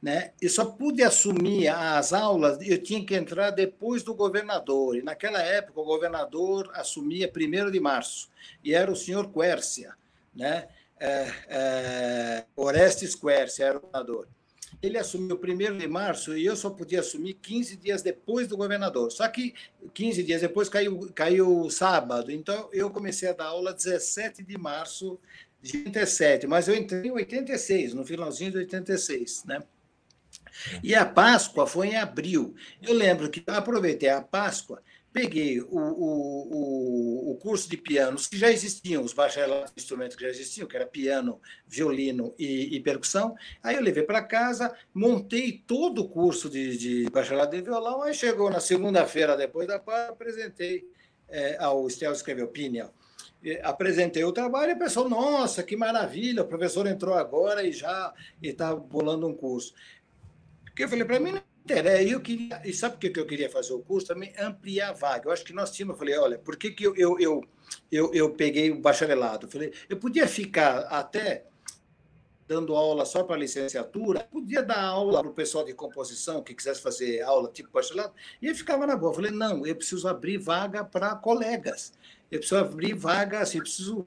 né? 0.00 0.32
e 0.40 0.48
só 0.48 0.64
pude 0.64 1.02
assumir 1.02 1.68
as 1.68 2.12
aulas, 2.12 2.58
eu 2.62 2.82
tinha 2.82 3.04
que 3.04 3.14
entrar 3.14 3.50
depois 3.50 4.02
do 4.02 4.14
governador, 4.14 4.96
e 4.96 5.02
naquela 5.02 5.42
época 5.42 5.80
o 5.80 5.84
governador 5.84 6.70
assumia 6.74 7.30
1 7.30 7.70
de 7.70 7.80
março, 7.80 8.30
e 8.62 8.72
era 8.74 8.90
o 8.90 8.96
senhor 8.96 9.30
Quércia, 9.30 9.94
né? 10.34 10.68
É, 10.98 11.32
é, 11.48 12.44
Orestes 12.56 13.14
Quércia 13.14 13.64
era 13.64 13.78
o 13.78 13.80
governador 13.80 14.28
ele 14.82 14.98
assumiu 14.98 15.40
1 15.42 15.78
de 15.78 15.86
março 15.86 16.36
e 16.36 16.44
eu 16.44 16.56
só 16.56 16.70
podia 16.70 17.00
assumir 17.00 17.34
15 17.34 17.76
dias 17.76 18.02
depois 18.02 18.48
do 18.48 18.56
governador. 18.56 19.10
Só 19.10 19.26
que 19.28 19.54
15 19.92 20.22
dias 20.22 20.40
depois 20.40 20.68
caiu, 20.68 21.10
caiu 21.14 21.68
sábado, 21.70 22.30
então 22.30 22.68
eu 22.72 22.90
comecei 22.90 23.28
a 23.28 23.32
dar 23.32 23.46
aula 23.46 23.72
17 23.72 24.42
de 24.42 24.58
março 24.58 25.18
de 25.62 25.78
87, 25.78 26.46
mas 26.46 26.68
eu 26.68 26.74
entrei 26.74 27.06
em 27.06 27.10
86, 27.10 27.94
no 27.94 28.04
finalzinho 28.04 28.50
de 28.50 28.58
86, 28.58 29.44
né? 29.44 29.62
E 30.82 30.94
a 30.94 31.04
Páscoa 31.04 31.66
foi 31.66 31.88
em 31.88 31.96
abril. 31.96 32.54
Eu 32.82 32.94
lembro 32.94 33.30
que 33.30 33.42
aproveitei 33.46 34.08
a 34.08 34.20
Páscoa 34.20 34.82
peguei 35.14 35.60
o, 35.60 35.68
o, 35.70 37.30
o, 37.30 37.36
curso 37.36 37.70
de 37.70 37.76
pianos 37.76 38.26
que 38.26 38.36
já 38.36 38.50
existiam, 38.50 39.00
os 39.04 39.12
bacharelados 39.12 39.72
de 39.72 39.80
instrumentos 39.80 40.16
que 40.16 40.24
já 40.24 40.28
existiam, 40.28 40.66
que 40.66 40.74
era 40.74 40.84
piano, 40.84 41.40
violino 41.68 42.34
e, 42.36 42.74
e 42.74 42.80
percussão. 42.80 43.36
Aí 43.62 43.76
eu 43.76 43.80
levei 43.80 44.02
para 44.02 44.20
casa, 44.20 44.76
montei 44.92 45.62
todo 45.64 46.02
o 46.02 46.08
curso 46.08 46.50
de, 46.50 46.76
de 46.76 47.10
bacharelado 47.10 47.56
de 47.56 47.62
violão, 47.62 48.02
aí 48.02 48.12
chegou 48.12 48.50
na 48.50 48.58
segunda-feira 48.58 49.36
depois 49.36 49.68
da 49.68 49.78
paz, 49.78 50.10
apresentei 50.10 50.84
é, 51.28 51.56
ao 51.60 51.86
Estel 51.86 52.12
escreveu 52.12 52.48
Piniel. 52.48 52.92
Apresentei 53.62 54.24
o 54.24 54.32
trabalho 54.32 54.72
e 54.72 54.74
o 54.74 54.78
pessoal, 54.78 55.08
nossa, 55.08 55.62
que 55.62 55.76
maravilha, 55.76 56.42
o 56.42 56.48
professor 56.48 56.88
entrou 56.88 57.14
agora 57.14 57.62
e 57.62 57.70
já 57.70 58.12
está 58.42 58.74
bolando 58.74 59.28
um 59.28 59.34
curso. 59.34 59.74
Porque 60.64 60.82
eu 60.82 60.88
falei, 60.88 61.04
para 61.04 61.20
mim 61.20 61.40
interessa. 61.64 62.02
Eu 62.02 62.20
queria, 62.20 62.60
e 62.64 62.72
sabe 62.72 62.96
por 62.96 63.10
que 63.10 63.18
eu 63.18 63.26
queria 63.26 63.50
fazer 63.50 63.72
o 63.72 63.80
curso? 63.80 64.06
Também 64.06 64.32
ampliar 64.38 64.90
a 64.90 64.92
vaga. 64.92 65.28
Eu 65.28 65.32
acho 65.32 65.44
que 65.44 65.52
nós 65.52 65.70
tínhamos, 65.70 65.94
eu 65.94 65.98
falei, 65.98 66.16
olha, 66.18 66.38
por 66.38 66.56
que, 66.56 66.70
que 66.70 66.84
eu, 66.84 66.94
eu, 66.96 67.18
eu, 67.18 67.44
eu, 67.90 68.14
eu 68.14 68.30
peguei 68.30 68.70
o 68.70 68.80
bacharelado? 68.80 69.46
Eu 69.46 69.50
falei, 69.50 69.72
eu 69.88 69.96
podia 69.96 70.28
ficar 70.28 70.80
até 70.82 71.46
dando 72.46 72.76
aula 72.76 73.06
só 73.06 73.24
para 73.24 73.38
licenciatura, 73.38 74.20
podia 74.30 74.62
dar 74.62 74.82
aula 74.82 75.20
para 75.22 75.30
o 75.30 75.34
pessoal 75.34 75.64
de 75.64 75.72
composição 75.72 76.42
que 76.42 76.54
quisesse 76.54 76.82
fazer 76.82 77.22
aula 77.22 77.48
tipo 77.50 77.70
bacharelado, 77.72 78.12
e 78.40 78.46
eu 78.48 78.54
ficava 78.54 78.86
na 78.86 78.96
boa. 78.96 79.10
Eu 79.10 79.14
falei, 79.14 79.30
não, 79.30 79.66
eu 79.66 79.74
preciso 79.74 80.06
abrir 80.06 80.36
vaga 80.36 80.84
para 80.84 81.14
colegas. 81.16 81.94
Eu 82.30 82.38
preciso 82.38 82.60
abrir 82.60 82.94
vaga, 82.94 83.40
assim, 83.40 83.58
eu 83.58 83.62
preciso 83.62 84.06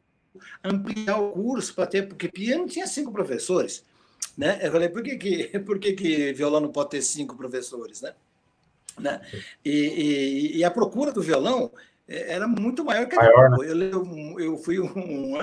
ampliar 0.64 1.20
o 1.20 1.32
curso 1.32 1.74
para 1.74 1.88
ter, 1.88 2.08
porque 2.08 2.30
piano 2.30 2.68
tinha 2.68 2.86
cinco 2.86 3.12
professores. 3.12 3.84
Né? 4.38 4.60
Eu 4.62 4.72
falei, 4.72 4.90
por 4.90 5.02
que, 5.02 5.18
que, 5.18 5.60
por 5.66 5.80
que, 5.80 5.94
que 5.94 6.34
violão 6.34 6.62
não 6.62 6.72
pode 6.72 6.92
ter 6.92 7.02
cinco 7.02 7.36
professores? 7.36 8.02
Né? 8.02 8.14
né? 9.00 9.22
E, 9.66 9.72
e, 9.72 10.58
e 10.58 10.64
a 10.64 10.72
procura 10.72 11.12
do 11.12 11.22
violão 11.22 11.72
é, 12.08 12.34
era 12.34 12.48
muito 12.48 12.86
maior 12.86 13.08
que 13.08 13.16
a 13.16 13.20
maior, 13.20 13.50
né? 13.52 13.58
eu, 13.62 13.82
eu, 13.82 14.40
eu 14.40 14.58
fui 14.58 14.80
um, 14.80 15.40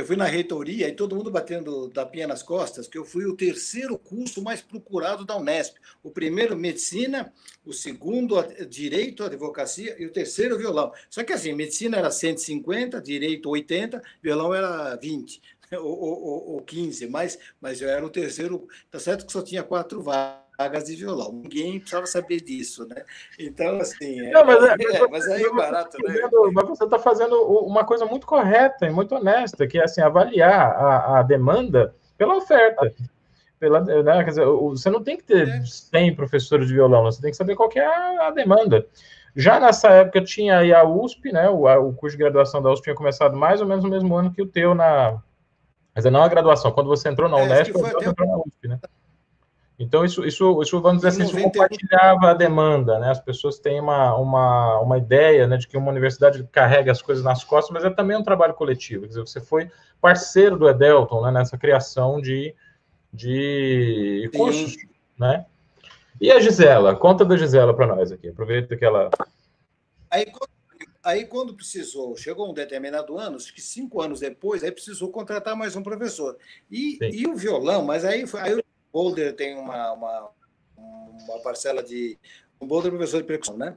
eu 0.00 0.06
fui 0.06 0.16
na 0.16 0.24
reitoria 0.24 0.88
e 0.88 0.92
todo 0.92 1.14
mundo 1.14 1.30
batendo 1.30 1.90
tapinha 1.90 2.26
nas 2.26 2.42
costas, 2.42 2.88
que 2.88 2.96
eu 2.96 3.04
fui 3.04 3.26
o 3.26 3.36
terceiro 3.36 3.98
curso 3.98 4.42
mais 4.42 4.62
procurado 4.62 5.26
da 5.26 5.36
Unesp. 5.36 5.76
O 6.02 6.10
primeiro, 6.10 6.56
medicina, 6.56 7.30
o 7.66 7.72
segundo, 7.72 8.40
direito, 8.66 9.22
advocacia, 9.22 9.96
e 9.98 10.06
o 10.06 10.10
terceiro, 10.10 10.56
violão. 10.56 10.90
Só 11.10 11.22
que 11.22 11.34
assim, 11.34 11.52
medicina 11.52 11.98
era 11.98 12.10
150, 12.10 12.98
direito 13.00 13.50
80, 13.50 14.02
violão 14.22 14.54
era 14.54 14.96
20. 14.96 15.42
ou, 15.78 16.00
ou, 16.00 16.50
ou 16.54 16.62
15, 16.62 17.08
mas, 17.08 17.38
mas 17.60 17.80
eu 17.80 17.88
era 17.88 18.04
o 18.04 18.10
terceiro. 18.10 18.66
Tá 18.90 18.98
certo 18.98 19.26
que 19.26 19.32
só 19.32 19.42
tinha 19.42 19.62
quatro 19.62 20.02
vagas 20.02 20.84
de 20.84 20.96
violão. 20.96 21.32
Ninguém 21.32 21.78
precisava 21.78 22.06
saber 22.06 22.40
disso, 22.40 22.86
né? 22.86 23.04
Então, 23.38 23.78
assim. 23.78 24.20
É, 24.20 24.30
não, 24.32 24.44
mas, 24.44 24.62
é, 24.62 24.96
é, 24.96 25.08
mas 25.08 25.28
aí 25.28 25.42
é 25.44 25.52
barato, 25.52 25.96
tá 25.96 26.12
né? 26.12 26.20
Mas 26.52 26.68
você 26.68 26.84
está 26.84 26.98
fazendo 26.98 27.34
uma 27.42 27.84
coisa 27.84 28.04
muito 28.04 28.26
correta 28.26 28.86
e 28.86 28.90
muito 28.90 29.14
honesta, 29.14 29.66
que 29.66 29.78
é 29.78 29.84
assim, 29.84 30.00
avaliar 30.00 30.72
a, 30.72 31.18
a 31.18 31.22
demanda 31.22 31.94
pela 32.18 32.36
oferta. 32.36 32.92
Pela, 33.58 33.80
né, 33.80 34.24
quer 34.24 34.30
dizer, 34.30 34.46
você 34.46 34.88
não 34.88 35.02
tem 35.02 35.18
que 35.18 35.24
ter 35.24 35.66
100 35.66 36.16
professores 36.16 36.66
de 36.66 36.72
violão, 36.72 37.02
você 37.02 37.20
tem 37.20 37.30
que 37.30 37.36
saber 37.36 37.54
qual 37.54 37.68
é 37.74 37.84
a, 37.84 38.28
a 38.28 38.30
demanda. 38.30 38.86
Já 39.36 39.60
nessa 39.60 39.88
época 39.90 40.24
tinha 40.24 40.58
aí 40.58 40.72
a 40.72 40.82
USP, 40.82 41.30
né? 41.30 41.48
O, 41.48 41.66
o 41.66 41.92
curso 41.92 42.16
de 42.16 42.22
graduação 42.22 42.62
da 42.62 42.72
USP 42.72 42.84
tinha 42.84 42.96
começado 42.96 43.36
mais 43.36 43.60
ou 43.60 43.66
menos 43.66 43.84
no 43.84 43.90
mesmo 43.90 44.16
ano 44.16 44.32
que 44.32 44.42
o 44.42 44.46
teu 44.46 44.74
na. 44.74 45.20
Mas 46.04 46.12
não 46.12 46.22
a 46.22 46.28
graduação, 46.28 46.72
quando 46.72 46.88
você 46.88 47.08
entrou 47.08 47.28
na 47.28 47.38
é, 47.38 47.42
Unesp, 47.42 47.72
você 47.72 47.94
até... 47.94 48.06
entrou 48.06 48.26
na 48.26 48.38
USP, 48.38 48.68
né? 48.68 48.80
Então, 49.78 50.04
isso, 50.04 50.24
isso, 50.26 50.60
isso 50.62 50.80
vamos 50.80 51.02
dizer 51.02 51.08
assim, 51.08 51.22
isso 51.22 51.42
compartilhava 51.42 52.30
a 52.30 52.34
demanda, 52.34 52.98
né? 52.98 53.10
As 53.10 53.20
pessoas 53.20 53.58
têm 53.58 53.80
uma, 53.80 54.14
uma, 54.14 54.78
uma 54.80 54.98
ideia 54.98 55.46
né, 55.46 55.56
de 55.56 55.66
que 55.66 55.76
uma 55.76 55.90
universidade 55.90 56.46
carrega 56.52 56.92
as 56.92 57.00
coisas 57.00 57.24
nas 57.24 57.44
costas, 57.44 57.72
mas 57.72 57.84
é 57.84 57.90
também 57.90 58.16
um 58.16 58.22
trabalho 58.22 58.52
coletivo. 58.52 59.02
Quer 59.02 59.08
dizer, 59.08 59.20
você 59.20 59.40
foi 59.40 59.70
parceiro 60.00 60.58
do 60.58 60.68
Edelton 60.68 61.22
né, 61.22 61.30
nessa 61.30 61.56
criação 61.56 62.20
de, 62.20 62.54
de 63.12 64.30
cursos, 64.34 64.76
né? 65.18 65.46
E 66.20 66.30
a 66.30 66.38
Gisela? 66.38 66.94
Conta 66.94 67.24
da 67.24 67.36
Gisela 67.36 67.72
para 67.72 67.86
nós 67.86 68.12
aqui. 68.12 68.28
Aproveita 68.28 68.76
que 68.76 68.84
ela. 68.84 69.08
Aí, 70.10 70.26
aí, 71.02 71.24
quando 71.24 71.54
precisou, 71.54 72.16
chegou 72.16 72.50
um 72.50 72.54
determinado 72.54 73.18
ano, 73.18 73.36
acho 73.36 73.54
que 73.54 73.60
cinco 73.60 74.00
anos 74.00 74.20
depois, 74.20 74.62
aí 74.62 74.70
precisou 74.70 75.10
contratar 75.10 75.56
mais 75.56 75.76
um 75.76 75.82
professor. 75.82 76.36
E, 76.70 76.98
e 77.00 77.26
o 77.26 77.34
violão, 77.34 77.84
mas 77.84 78.04
aí, 78.04 78.24
aí 78.38 78.54
o 78.54 78.64
Boulder 78.92 79.34
tem 79.34 79.56
uma, 79.56 79.92
uma, 79.92 80.30
uma 80.76 81.38
parcela 81.42 81.82
de. 81.82 82.18
O 82.58 82.66
Boulder 82.66 82.92
é 82.92 82.96
professor 82.96 83.20
de 83.20 83.26
percussão, 83.26 83.56
né? 83.56 83.76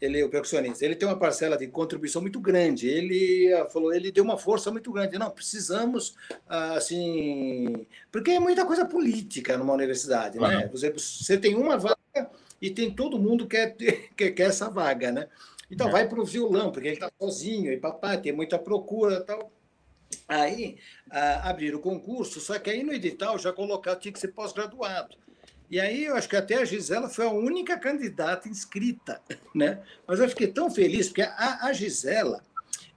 ele 0.00 0.22
o 0.22 0.28
percussionista, 0.28 0.84
ele 0.84 0.94
tem 0.94 1.08
uma 1.08 1.18
parcela 1.18 1.56
de 1.56 1.66
contribuição 1.68 2.20
muito 2.20 2.38
grande. 2.40 2.88
Ele 2.88 3.52
ah, 3.54 3.66
falou, 3.66 3.94
ele 3.94 4.12
deu 4.12 4.24
uma 4.24 4.36
força 4.36 4.70
muito 4.70 4.92
grande. 4.92 5.18
Não, 5.18 5.30
precisamos 5.30 6.14
ah, 6.48 6.74
assim, 6.74 7.86
porque 8.12 8.32
é 8.32 8.40
muita 8.40 8.64
coisa 8.64 8.84
política 8.84 9.56
numa 9.56 9.72
universidade, 9.72 10.38
uhum. 10.38 10.46
né? 10.46 10.68
Você, 10.68 10.90
você 10.90 11.38
tem 11.38 11.54
uma 11.54 11.78
vaga 11.78 11.96
e 12.60 12.70
tem 12.70 12.90
todo 12.90 13.18
mundo 13.18 13.46
quer 13.46 13.74
que 14.16 14.30
quer 14.30 14.48
essa 14.48 14.68
vaga, 14.68 15.10
né? 15.10 15.28
Então 15.70 15.88
é. 15.88 15.92
vai 15.92 16.08
para 16.08 16.20
o 16.20 16.24
violão, 16.24 16.70
porque 16.70 16.88
ele 16.88 16.96
está 16.96 17.10
sozinho 17.20 17.72
e 17.72 17.76
papai 17.76 18.20
tem 18.20 18.32
muita 18.32 18.58
procura, 18.58 19.20
tal. 19.20 19.52
Aí 20.28 20.78
ah, 21.10 21.50
abriram 21.50 21.78
o 21.78 21.82
concurso, 21.82 22.40
só 22.40 22.58
que 22.58 22.70
aí 22.70 22.82
no 22.82 22.92
edital 22.92 23.38
já 23.38 23.52
colocar 23.52 23.96
tinha 23.96 24.12
que 24.12 24.20
ser 24.20 24.28
pós-graduado. 24.28 25.16
E 25.68 25.80
aí 25.80 26.04
eu 26.04 26.14
acho 26.14 26.28
que 26.28 26.36
até 26.36 26.56
a 26.56 26.64
Gisela 26.64 27.08
foi 27.08 27.26
a 27.26 27.30
única 27.30 27.76
candidata 27.76 28.48
inscrita, 28.48 29.20
né? 29.54 29.82
Mas 30.06 30.20
eu 30.20 30.28
fiquei 30.28 30.46
tão 30.46 30.70
feliz, 30.70 31.08
porque 31.08 31.22
a, 31.22 31.66
a 31.66 31.72
Gisela, 31.72 32.42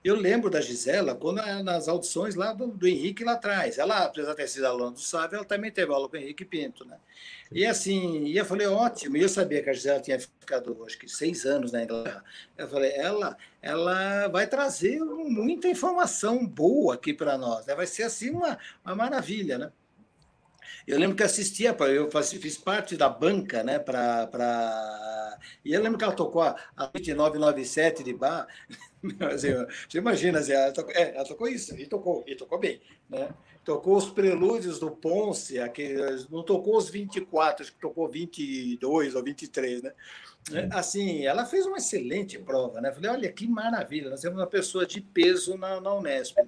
eu 0.04 0.16
lembro 0.16 0.50
da 0.50 0.62
Gisela 0.62 1.14
quando 1.14 1.38
nas 1.64 1.88
audições 1.88 2.36
lá 2.36 2.54
do, 2.54 2.68
do 2.68 2.88
Henrique 2.88 3.24
lá 3.24 3.34
atrás. 3.34 3.78
Ela, 3.78 4.06
apesar 4.06 4.32
de 4.32 4.38
ter 4.38 4.47
sido 4.47 4.66
aluna 4.66 4.91
do 4.91 5.00
Sávio, 5.00 5.38
ela 5.38 5.45
também 5.45 5.72
teve 5.72 5.91
aula 5.91 6.08
com 6.08 6.16
o 6.16 6.20
Henrique 6.20 6.45
Pinto, 6.45 6.86
né? 6.86 6.97
E 7.52 7.66
assim, 7.66 8.26
e 8.26 8.38
eu 8.38 8.45
falei, 8.45 8.68
ótimo, 8.68 9.18
e 9.18 9.22
eu 9.22 9.30
sabia 9.30 9.62
que 9.62 9.70
a 9.70 9.74
Gisela 9.74 10.00
tinha 10.00 10.20
ficado, 10.20 10.84
acho 10.86 10.97
que 10.97 11.10
seis 11.10 11.45
anos 11.45 11.72
na 11.72 11.84
Inglaterra. 11.84 12.24
Eu 12.58 12.68
falei, 12.68 12.91
ela, 12.91 13.38
ela 13.62 14.28
vai 14.28 14.47
trazer 14.47 15.00
muita 15.00 15.68
informação 15.68 16.45
boa 16.45 16.93
aqui 16.93 17.14
para 17.14 17.38
nós, 17.38 17.66
né? 17.66 17.76
vai 17.76 17.88
ser 17.88 18.04
assim 18.04 18.30
uma, 18.30 18.58
uma 18.86 18.95
maravilha, 18.95 19.58
né? 19.58 19.72
Eu 20.88 20.97
lembro 20.97 21.16
que 21.16 21.24
assistia, 21.24 21.76
eu 21.88 22.10
fiz 22.10 22.58
parte 22.58 22.95
da 22.97 23.10
banca, 23.10 23.64
né? 23.64 23.78
Pra, 23.78 24.26
pra... 24.28 25.38
E 25.64 25.74
eu 25.74 25.82
lembro 25.82 25.97
que 25.97 26.04
ela 26.04 26.16
tocou 26.16 26.41
a, 26.41 26.56
a 26.76 26.88
2997 26.88 28.04
de 28.04 28.14
bar. 28.14 28.47
Assim, 29.34 29.50
você 29.88 29.97
imagina, 29.97 30.39
assim, 30.39 30.52
ela, 30.52 30.72
tocou, 30.72 30.93
é, 30.93 31.16
ela 31.16 31.26
tocou 31.26 31.47
isso, 31.47 31.76
e 31.78 31.86
tocou, 31.86 32.24
e 32.28 32.36
tocou 32.36 32.60
bem. 32.60 32.82
Né? 33.10 33.30
Tocou 33.64 33.95
os 33.95 34.10
prelúdios 34.10 34.80
do 34.80 34.91
Ponce, 34.91 35.60
aquele, 35.60 36.26
não 36.30 36.43
tocou 36.43 36.76
os 36.78 36.89
24, 36.89 37.64
acho 37.64 37.74
que 37.74 37.80
tocou 37.80 38.08
22 38.10 39.16
ou 39.16 39.24
23, 39.24 39.84
né? 39.84 39.93
É, 40.52 40.68
assim, 40.72 41.26
ela 41.26 41.45
fez 41.45 41.66
uma 41.66 41.78
excelente 41.78 42.39
prova, 42.39 42.82
né? 42.82 42.91
Falei, 42.91 43.12
olha 43.12 43.32
que 43.32 43.47
maravilha, 43.47 44.10
nós 44.10 44.22
temos 44.22 44.39
uma 44.39 44.47
pessoa 44.47 44.86
de 44.86 45.00
peso 45.00 45.58
na, 45.58 45.80
na 45.80 45.93
Unesp. 45.93 46.38
Né? 46.38 46.47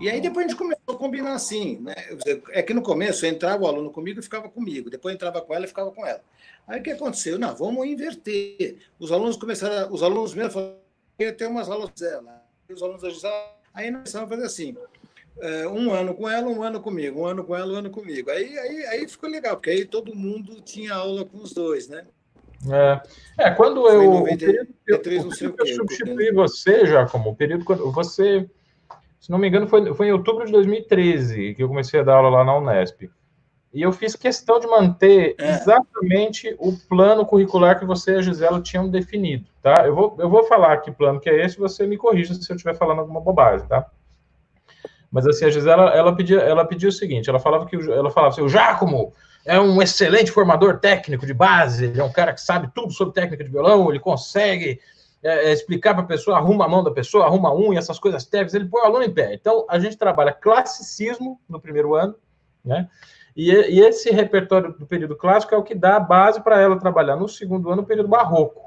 E 0.00 0.10
aí 0.10 0.20
depois 0.20 0.46
a 0.46 0.48
gente 0.48 0.58
começou 0.58 0.94
a 0.94 0.96
combinar 0.96 1.34
assim, 1.34 1.78
né? 1.78 1.94
É 2.50 2.62
que 2.62 2.74
no 2.74 2.82
começo 2.82 3.24
entrava 3.24 3.62
o 3.62 3.66
aluno 3.66 3.90
comigo 3.90 4.18
e 4.18 4.22
ficava 4.22 4.48
comigo, 4.48 4.90
depois 4.90 5.14
entrava 5.14 5.40
com 5.40 5.54
ela 5.54 5.64
e 5.64 5.68
ficava 5.68 5.92
com 5.92 6.04
ela. 6.04 6.22
Aí 6.66 6.80
o 6.80 6.82
que 6.82 6.90
aconteceu? 6.90 7.38
Não, 7.38 7.54
vamos 7.54 7.86
inverter. 7.86 8.78
Os 8.98 9.12
alunos 9.12 9.36
começaram, 9.36 9.92
os 9.92 10.02
alunos 10.02 10.34
mesmo 10.34 10.50
falaram, 10.50 10.85
eu 11.18 11.36
tenho 11.36 11.50
umas 11.50 11.68
aulas 11.68 11.90
dela, 11.90 12.42
os 12.70 12.82
alunos 12.82 13.02
da 13.02 13.10
Gisela, 13.10 13.56
aí 13.72 13.90
nós 13.90 14.14
a 14.14 14.26
fazer 14.26 14.44
assim, 14.44 14.76
é, 15.40 15.68
um 15.68 15.92
ano 15.92 16.14
com 16.14 16.28
ela, 16.28 16.46
um 16.46 16.62
ano 16.62 16.80
comigo, 16.80 17.20
um 17.20 17.26
ano 17.26 17.44
com 17.44 17.56
ela, 17.56 17.72
um 17.72 17.76
ano 17.76 17.90
comigo. 17.90 18.30
Aí, 18.30 18.58
aí, 18.58 18.86
aí 18.86 19.08
ficou 19.08 19.28
legal, 19.28 19.56
porque 19.56 19.70
aí 19.70 19.84
todo 19.84 20.14
mundo 20.14 20.60
tinha 20.62 20.94
aula 20.94 21.24
com 21.24 21.38
os 21.38 21.52
dois, 21.52 21.88
né? 21.88 22.06
É, 22.70 23.00
é 23.46 23.50
quando 23.50 23.86
eu, 23.88 24.02
93, 24.02 24.62
o 24.62 24.74
período, 24.84 25.34
eu, 25.40 25.52
o 25.52 25.54
eu 25.58 25.66
substituí 25.74 26.32
você, 26.32 26.86
já 26.86 27.06
como 27.06 27.30
o 27.30 27.36
período 27.36 27.64
quando 27.64 27.90
você, 27.92 28.48
se 29.20 29.30
não 29.30 29.38
me 29.38 29.46
engano, 29.48 29.68
foi, 29.68 29.94
foi 29.94 30.08
em 30.08 30.12
outubro 30.12 30.46
de 30.46 30.52
2013 30.52 31.54
que 31.54 31.62
eu 31.62 31.68
comecei 31.68 32.00
a 32.00 32.02
dar 32.02 32.14
aula 32.14 32.30
lá 32.30 32.44
na 32.44 32.56
Unesp. 32.56 33.10
E 33.74 33.82
eu 33.82 33.92
fiz 33.92 34.16
questão 34.16 34.58
de 34.58 34.66
manter 34.66 35.34
é. 35.38 35.50
exatamente 35.50 36.56
o 36.58 36.72
plano 36.88 37.26
curricular 37.26 37.78
que 37.78 37.84
você 37.84 38.12
e 38.12 38.16
a 38.16 38.22
Gisela 38.22 38.62
tinham 38.62 38.88
definido, 38.88 39.44
tá? 39.66 39.84
Eu 39.84 39.96
vou, 39.96 40.16
eu 40.20 40.30
vou 40.30 40.44
falar 40.44 40.76
que 40.76 40.92
plano 40.92 41.18
que 41.18 41.28
é 41.28 41.44
esse, 41.44 41.58
você 41.58 41.88
me 41.88 41.96
corrija 41.96 42.32
se 42.34 42.48
eu 42.48 42.54
estiver 42.54 42.76
falando 42.76 43.00
alguma 43.00 43.20
bobagem, 43.20 43.66
tá? 43.66 43.84
Mas 45.10 45.26
assim, 45.26 45.44
a 45.44 45.50
Gisela, 45.50 45.90
ela 45.90 46.14
pediu, 46.14 46.38
ela 46.38 46.64
pediu 46.64 46.88
o 46.88 46.92
seguinte, 46.92 47.28
ela 47.28 47.40
falava 47.40 47.66
que 47.66 47.74
ela 47.74 48.08
falava 48.08 48.32
assim, 48.32 48.42
o 48.42 48.48
Giacomo 48.48 49.12
é 49.44 49.58
um 49.58 49.82
excelente 49.82 50.30
formador 50.30 50.78
técnico 50.78 51.26
de 51.26 51.34
base, 51.34 51.86
ele 51.86 52.00
é 52.00 52.04
um 52.04 52.12
cara 52.12 52.32
que 52.32 52.40
sabe 52.40 52.70
tudo 52.72 52.92
sobre 52.92 53.14
técnica 53.14 53.42
de 53.42 53.50
violão, 53.50 53.90
ele 53.90 53.98
consegue 53.98 54.78
é, 55.20 55.48
é 55.48 55.52
explicar 55.52 55.94
para 55.94 56.04
a 56.04 56.06
pessoa, 56.06 56.36
arruma 56.36 56.66
a 56.66 56.68
mão 56.68 56.84
da 56.84 56.92
pessoa, 56.92 57.24
arruma 57.24 57.48
a 57.48 57.56
unha, 57.56 57.80
essas 57.80 57.98
coisas 57.98 58.24
técnicas, 58.24 58.54
ele 58.54 58.68
põe 58.68 58.82
o 58.82 58.84
aluno 58.84 59.02
em 59.02 59.12
pé. 59.12 59.34
Então, 59.34 59.66
a 59.68 59.80
gente 59.80 59.96
trabalha 59.96 60.32
classicismo 60.32 61.40
no 61.48 61.60
primeiro 61.60 61.96
ano, 61.96 62.14
né? 62.64 62.88
E, 63.36 63.50
e 63.50 63.80
esse 63.80 64.12
repertório 64.12 64.72
do 64.78 64.86
período 64.86 65.16
clássico 65.16 65.54
é 65.56 65.58
o 65.58 65.64
que 65.64 65.74
dá 65.74 65.96
a 65.96 66.00
base 66.00 66.40
para 66.40 66.60
ela 66.60 66.78
trabalhar 66.78 67.16
no 67.16 67.28
segundo 67.28 67.68
ano 67.68 67.82
o 67.82 67.86
período 67.86 68.08
barroco. 68.08 68.66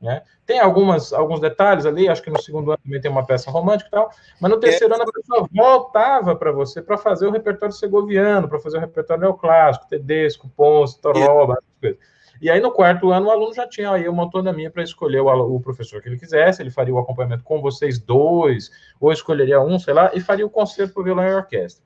Né? 0.00 0.22
Tem 0.46 0.60
algumas, 0.60 1.12
alguns 1.12 1.40
detalhes 1.40 1.84
ali, 1.84 2.08
acho 2.08 2.22
que 2.22 2.30
no 2.30 2.40
segundo 2.40 2.70
ano 2.70 2.78
também 2.82 3.00
tem 3.00 3.10
uma 3.10 3.26
peça 3.26 3.50
romântica 3.50 3.88
e 3.88 3.90
tal, 3.90 4.10
mas 4.40 4.50
no 4.50 4.60
terceiro 4.60 4.94
é. 4.94 4.96
ano 4.96 5.04
a 5.04 5.12
pessoa 5.12 5.48
voltava 5.52 6.36
para 6.36 6.52
você 6.52 6.80
para 6.80 6.96
fazer 6.96 7.26
o 7.26 7.32
repertório 7.32 7.74
segoviano, 7.74 8.48
para 8.48 8.60
fazer 8.60 8.78
o 8.78 8.80
repertório 8.80 9.22
neoclássico, 9.22 9.88
Tedesco, 9.88 10.48
Ponce, 10.56 11.00
Toroba, 11.00 11.54
essas 11.54 11.80
coisas. 11.80 11.98
E 12.40 12.48
aí 12.48 12.60
no 12.60 12.70
quarto 12.70 13.10
ano 13.10 13.26
o 13.26 13.30
aluno 13.32 13.52
já 13.52 13.66
tinha 13.66 13.90
aí 13.90 14.08
uma 14.08 14.22
autonomia 14.22 14.70
para 14.70 14.84
escolher 14.84 15.20
o, 15.20 15.56
o, 15.56 15.60
professor 15.60 16.00
que 16.00 16.08
ele 16.08 16.18
quisesse, 16.18 16.62
ele 16.62 16.70
faria 16.70 16.94
o 16.94 16.98
acompanhamento 16.98 17.42
com 17.42 17.60
vocês 17.60 17.98
dois, 17.98 18.70
ou 19.00 19.12
escolheria 19.12 19.60
um, 19.60 19.78
sei 19.80 19.92
lá, 19.92 20.12
e 20.14 20.20
faria 20.20 20.46
o 20.46 20.50
concerto 20.50 20.94
para 20.94 21.02
violão 21.02 21.26
e 21.26 21.34
orquestra. 21.34 21.84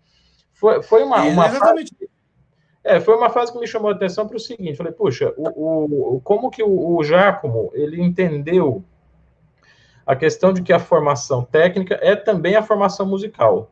Foi, 0.52 0.82
foi 0.82 1.02
uma, 1.02 1.22
uma 1.22 1.48
fase, 1.48 1.96
é, 2.84 3.00
foi 3.00 3.16
uma 3.16 3.30
fase 3.30 3.52
que 3.52 3.58
me 3.58 3.66
chamou 3.66 3.90
a 3.90 3.94
atenção 3.94 4.26
para 4.26 4.36
o 4.36 4.40
seguinte, 4.40 4.76
falei, 4.76 4.92
puxa, 4.92 5.32
o, 5.36 6.16
o, 6.16 6.20
como 6.20 6.50
que 6.50 6.62
o, 6.62 6.96
o 6.96 7.04
Giacomo, 7.04 7.70
ele 7.74 8.00
entendeu 8.02 8.84
a 10.04 10.16
questão 10.16 10.52
de 10.52 10.62
que 10.62 10.72
a 10.72 10.80
formação 10.80 11.44
técnica 11.44 11.98
é 12.02 12.16
também 12.16 12.56
a 12.56 12.62
formação 12.62 13.06
musical, 13.06 13.70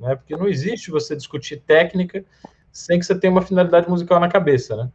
né? 0.00 0.16
Porque 0.16 0.34
não 0.34 0.48
existe 0.48 0.90
você 0.90 1.14
discutir 1.14 1.58
técnica 1.60 2.24
sem 2.72 2.98
que 2.98 3.04
você 3.04 3.18
tenha 3.18 3.30
uma 3.30 3.42
finalidade 3.42 3.88
musical 3.88 4.18
na 4.18 4.28
cabeça, 4.28 4.76
né? 4.76 4.90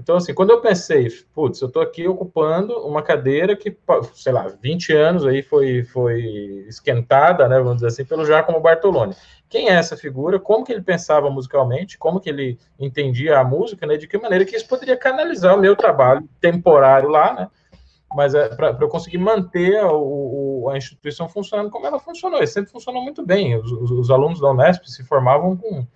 Então, 0.00 0.16
assim, 0.16 0.32
quando 0.32 0.50
eu 0.50 0.62
pensei, 0.62 1.08
putz, 1.34 1.60
eu 1.60 1.68
estou 1.68 1.82
aqui 1.82 2.08
ocupando 2.08 2.74
uma 2.86 3.02
cadeira 3.02 3.54
que, 3.54 3.76
sei 4.14 4.32
lá, 4.32 4.48
20 4.48 4.94
anos 4.94 5.26
aí 5.26 5.42
foi, 5.42 5.84
foi 5.84 6.64
esquentada, 6.66 7.46
né, 7.46 7.58
vamos 7.58 7.76
dizer 7.76 7.88
assim, 7.88 8.04
pelo 8.04 8.24
Giacomo 8.24 8.60
Bartoloni. 8.60 9.14
Quem 9.46 9.68
é 9.68 9.74
essa 9.74 9.98
figura, 9.98 10.40
como 10.40 10.64
que 10.64 10.72
ele 10.72 10.80
pensava 10.80 11.28
musicalmente, 11.28 11.98
como 11.98 12.18
que 12.18 12.30
ele 12.30 12.58
entendia 12.78 13.38
a 13.38 13.44
música, 13.44 13.86
né, 13.86 13.98
de 13.98 14.08
que 14.08 14.16
maneira 14.16 14.46
que 14.46 14.56
isso 14.56 14.66
poderia 14.66 14.96
canalizar 14.96 15.54
o 15.54 15.60
meu 15.60 15.76
trabalho 15.76 16.26
temporário 16.40 17.10
lá, 17.10 17.34
né, 17.34 17.48
mas 18.14 18.34
é, 18.34 18.48
para 18.48 18.76
eu 18.80 18.88
conseguir 18.88 19.18
manter 19.18 19.78
a, 19.80 19.92
o, 19.92 20.68
a, 20.72 20.78
instituição 20.78 21.28
funcionando 21.28 21.70
como 21.70 21.86
ela 21.86 21.98
funcionou, 21.98 22.42
e 22.42 22.46
sempre 22.46 22.72
funcionou 22.72 23.02
muito 23.02 23.24
bem, 23.24 23.54
os, 23.56 23.70
os, 23.70 23.90
os, 23.90 24.10
alunos 24.10 24.40
da 24.40 24.50
Unesp 24.50 24.86
se 24.86 25.04
formavam 25.04 25.56
com, 25.56 25.86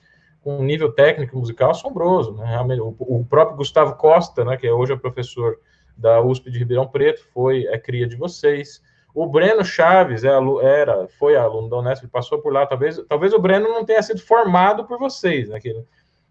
com 0.44 0.58
um 0.58 0.62
nível 0.62 0.92
técnico 0.92 1.38
musical 1.38 1.70
assombroso, 1.70 2.34
né, 2.34 2.62
o, 2.78 2.94
o 2.98 3.24
próprio 3.24 3.56
Gustavo 3.56 3.96
Costa, 3.96 4.44
né, 4.44 4.58
que 4.58 4.70
hoje 4.70 4.92
é 4.92 4.96
professor 4.96 5.58
da 5.96 6.20
USP 6.20 6.50
de 6.50 6.58
Ribeirão 6.58 6.86
Preto, 6.86 7.26
foi, 7.32 7.66
é 7.66 7.78
cria 7.78 8.06
de 8.06 8.14
vocês, 8.14 8.82
o 9.14 9.26
Breno 9.26 9.64
Chaves 9.64 10.22
é, 10.22 10.28
era, 10.62 11.08
foi 11.18 11.34
aluno 11.34 11.70
da 11.70 11.78
Unesp, 11.78 12.04
passou 12.08 12.42
por 12.42 12.52
lá. 12.52 12.66
Talvez, 12.66 13.00
talvez 13.08 13.32
o 13.32 13.38
Breno 13.38 13.68
não 13.68 13.84
tenha 13.84 14.02
sido 14.02 14.20
formado 14.20 14.84
por 14.86 14.98
vocês, 14.98 15.48
né? 15.48 15.60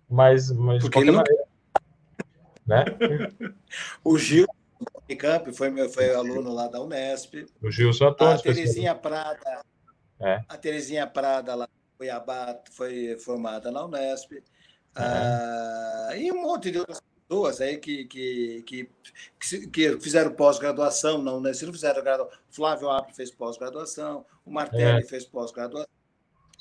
mas, 0.09 0.51
mas 0.51 0.83
de 0.83 0.91
qualquer 0.91 1.11
não... 1.11 1.23
maneira. 1.23 1.43
Né? 2.67 2.83
o 4.03 4.17
Gil 4.17 4.45
Camp 5.17 5.47
foi, 5.53 5.89
foi 5.89 6.13
aluno 6.13 6.53
lá 6.53 6.67
da 6.67 6.81
Unesp. 6.81 7.45
O 7.61 7.71
Gilson 7.71 8.07
Antônio. 8.07 8.35
A 8.35 8.39
Terezinha 8.39 8.93
Prada. 8.93 9.61
É. 10.19 10.41
A 10.49 10.57
Terezinha 10.57 11.07
Prada 11.07 11.55
lá 11.55 11.69
foi, 12.09 12.71
foi 12.71 13.17
formada 13.17 13.71
na 13.71 13.85
Unesp. 13.85 14.33
É. 14.33 14.41
Ah, 14.95 16.09
e 16.15 16.31
um 16.31 16.41
monte 16.41 16.71
de 16.71 16.79
outras 16.79 17.01
pessoas 17.01 17.61
aí 17.61 17.77
que, 17.77 18.05
que, 18.05 18.63
que, 18.63 19.67
que 19.67 19.99
fizeram 19.99 20.33
pós-graduação, 20.33 21.41
né? 21.41 21.53
Se 21.53 21.65
não 21.65 21.73
fizeram 21.73 22.03
graduação, 22.03 22.37
Flávio 22.49 22.89
Apple 22.89 23.15
fez 23.15 23.31
pós-graduação, 23.31 24.25
o 24.45 24.51
Martelli 24.51 25.03
é. 25.03 25.07
fez 25.07 25.25
pós-graduação. 25.25 25.87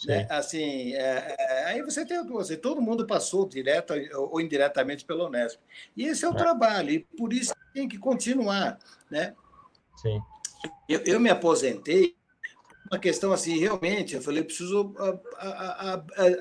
Né? 0.07 0.27
Assim, 0.31 0.95
é, 0.95 1.37
é, 1.39 1.65
aí 1.67 1.83
você 1.83 2.05
tem 2.05 2.19
assim, 2.39 2.57
todo 2.57 2.83
mundo 2.83 3.07
passou 3.07 3.49
direto 3.49 3.95
ou 4.15 4.41
indiretamente 4.41 5.05
pelo 5.05 5.27
Unesp. 5.27 5.61
E 5.97 6.07
esse 6.07 6.25
é 6.25 6.29
o 6.29 6.33
é. 6.33 6.37
trabalho, 6.37 6.91
e 6.91 7.01
por 7.01 7.33
isso 7.33 7.55
tem 7.73 7.87
que 7.87 7.99
continuar. 7.99 8.79
Né? 9.11 9.35
Sim. 9.97 10.21
Eu, 10.89 11.01
eu 11.01 11.21
me 11.21 11.31
aposentei 11.31 12.17
uma 12.93 12.99
questão 12.99 13.33
assim, 13.33 13.59
realmente, 13.59 14.15
eu 14.15 14.23
falei, 14.23 14.45
preciso 14.45 14.95
a, 15.37 15.95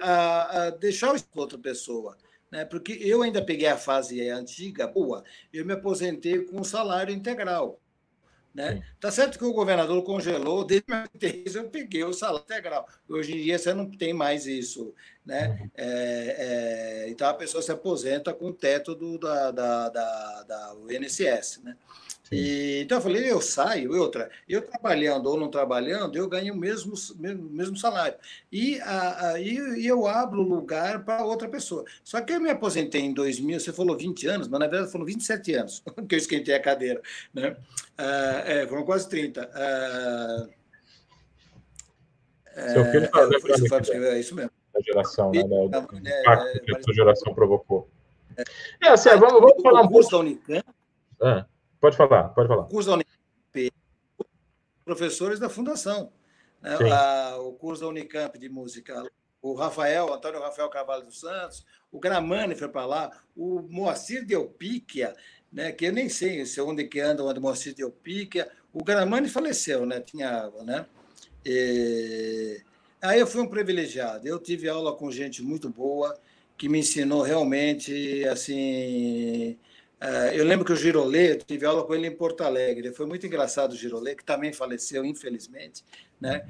a, 0.03 0.65
a, 0.65 0.69
deixar 0.71 1.15
isso 1.15 1.27
para 1.31 1.41
outra 1.41 1.57
pessoa 1.57 2.17
né? 2.51 2.65
porque 2.65 2.91
eu 3.01 3.23
ainda 3.23 3.41
peguei 3.41 3.67
a 3.67 3.77
fase 3.77 4.29
antiga, 4.29 4.85
boa, 4.85 5.23
eu 5.53 5.65
me 5.65 5.73
aposentei 5.73 6.43
com 6.43 6.59
um 6.59 6.63
salário 6.63 7.15
integral. 7.15 7.79
Né? 8.53 8.83
Tá 8.99 9.09
certo 9.09 9.39
que 9.39 9.45
o 9.45 9.53
governador 9.53 10.03
congelou, 10.03 10.65
desde 10.65 10.85
2003 10.85 11.55
eu 11.55 11.69
peguei 11.69 12.03
o 12.03 12.11
salário 12.11 12.43
integral. 12.43 12.85
Hoje 13.07 13.31
em 13.31 13.41
dia 13.41 13.57
você 13.57 13.73
não 13.73 13.89
tem 13.89 14.11
mais 14.11 14.45
isso. 14.45 14.93
Né? 15.25 15.47
Uhum. 15.47 15.71
É, 15.77 16.35
é, 16.37 17.09
então 17.09 17.29
a 17.29 17.33
pessoa 17.33 17.61
se 17.61 17.71
aposenta 17.71 18.33
com 18.33 18.47
o 18.47 18.53
teto 18.53 18.93
do, 18.93 19.17
da, 19.17 19.51
da, 19.51 19.87
da, 19.87 20.43
da 20.43 20.75
INSS. 20.89 21.61
Né? 21.63 21.77
E, 22.31 22.83
então 22.83 22.97
eu 22.97 23.01
falei, 23.01 23.29
eu 23.29 23.41
saio, 23.41 23.93
e 23.93 23.99
outra, 23.99 24.29
eu 24.47 24.61
trabalhando 24.61 25.27
ou 25.27 25.37
não 25.37 25.49
trabalhando, 25.49 26.15
eu 26.15 26.29
ganho 26.29 26.53
o 26.53 26.57
mesmo, 26.57 26.93
mesmo, 27.17 27.49
mesmo 27.49 27.75
salário. 27.75 28.17
E, 28.49 28.79
a, 28.79 29.31
a, 29.31 29.39
e, 29.39 29.85
eu 29.85 30.07
abro 30.07 30.41
lugar 30.41 31.03
para 31.03 31.25
outra 31.25 31.49
pessoa. 31.49 31.83
Só 32.01 32.21
que 32.21 32.31
eu 32.31 32.39
me 32.39 32.49
aposentei 32.49 33.01
em 33.01 33.13
2000, 33.13 33.59
você 33.59 33.73
falou 33.73 33.97
20 33.97 34.27
anos, 34.27 34.47
mas 34.47 34.59
na 34.61 34.67
verdade 34.67 34.91
foram 34.91 35.03
27 35.03 35.53
anos 35.55 35.83
que 36.07 36.15
eu 36.15 36.19
esquentei 36.19 36.55
a 36.55 36.61
cadeira. 36.61 37.01
Né? 37.33 37.57
Ah, 37.97 38.43
é, 38.45 38.65
foram 38.65 38.85
quase 38.85 39.09
30. 39.09 39.51
Ah, 39.53 40.47
Seu 42.71 42.85
filho 42.91 43.05
está 43.05 43.93
é, 43.93 44.15
é 44.15 44.19
isso 44.19 44.33
mesmo. 44.33 44.51
Da 44.73 44.79
geração, 44.79 45.31
né? 45.31 45.43
Do 45.43 46.07
é, 46.07 46.21
impacto 46.21 46.61
que 46.63 46.77
a 46.77 46.81
sua 46.81 46.93
geração 46.93 47.33
provocou. 47.33 47.89
É, 48.37 48.43
é 48.87 48.89
assim, 48.89 49.09
vamos, 49.09 49.41
vamos 49.41 49.61
falar 49.61 49.81
um 49.81 49.89
pouco. 49.89 50.09
da 50.09 50.17
Unicamp, 50.17 50.63
ah. 51.21 51.45
Pode 51.81 51.97
falar, 51.97 52.29
pode 52.29 52.47
falar. 52.47 52.61
O 52.61 52.67
curso 52.67 52.89
da 52.89 52.95
Unicamp, 52.95 53.73
professores 54.85 55.39
da 55.39 55.49
Fundação. 55.49 56.13
Né? 56.61 56.77
A, 56.91 57.37
o 57.39 57.53
curso 57.53 57.81
da 57.81 57.87
Unicamp 57.87 58.37
de 58.37 58.47
música, 58.47 59.03
o 59.41 59.55
Rafael, 59.55 60.13
Antônio 60.13 60.39
Rafael 60.39 60.69
Carvalho 60.69 61.05
dos 61.05 61.19
Santos, 61.19 61.65
o 61.91 61.99
Gramani 61.99 62.53
foi 62.53 62.69
para 62.69 62.85
lá, 62.85 63.11
o 63.35 63.63
Moacir 63.67 64.23
de 64.23 64.35
Elpíquia, 64.35 65.15
né, 65.51 65.71
que 65.71 65.85
eu 65.85 65.91
nem 65.91 66.07
sei 66.07 66.45
se 66.45 66.61
onde 66.61 66.85
que 66.85 66.99
anda 66.99 67.23
o 67.23 67.41
Moacir 67.41 67.73
de 67.73 67.81
Elpíquia, 67.81 68.49
o 68.71 68.83
Gramani 68.83 69.27
faleceu, 69.27 69.85
né, 69.85 69.99
tinha, 69.99 70.49
né, 70.63 70.85
e... 71.43 72.61
aí 73.01 73.19
eu 73.19 73.25
fui 73.25 73.41
um 73.41 73.49
privilegiado, 73.49 74.27
eu 74.27 74.39
tive 74.39 74.69
aula 74.69 74.95
com 74.95 75.11
gente 75.11 75.41
muito 75.41 75.67
boa, 75.67 76.15
que 76.55 76.69
me 76.69 76.79
ensinou 76.79 77.23
realmente, 77.23 78.23
assim, 78.25 79.57
eu 80.33 80.43
lembro 80.45 80.65
que 80.65 80.71
o 80.73 80.75
Girolê, 80.75 81.35
tive 81.35 81.65
aula 81.65 81.83
com 81.83 81.93
ele 81.93 82.07
em 82.07 82.15
Porto 82.15 82.41
Alegre. 82.41 82.91
Foi 82.91 83.05
muito 83.05 83.25
engraçado 83.25 83.73
o 83.73 83.75
Girolê, 83.75 84.15
que 84.15 84.23
também 84.23 84.51
faleceu, 84.51 85.05
infelizmente. 85.05 85.83
Né? 86.19 86.43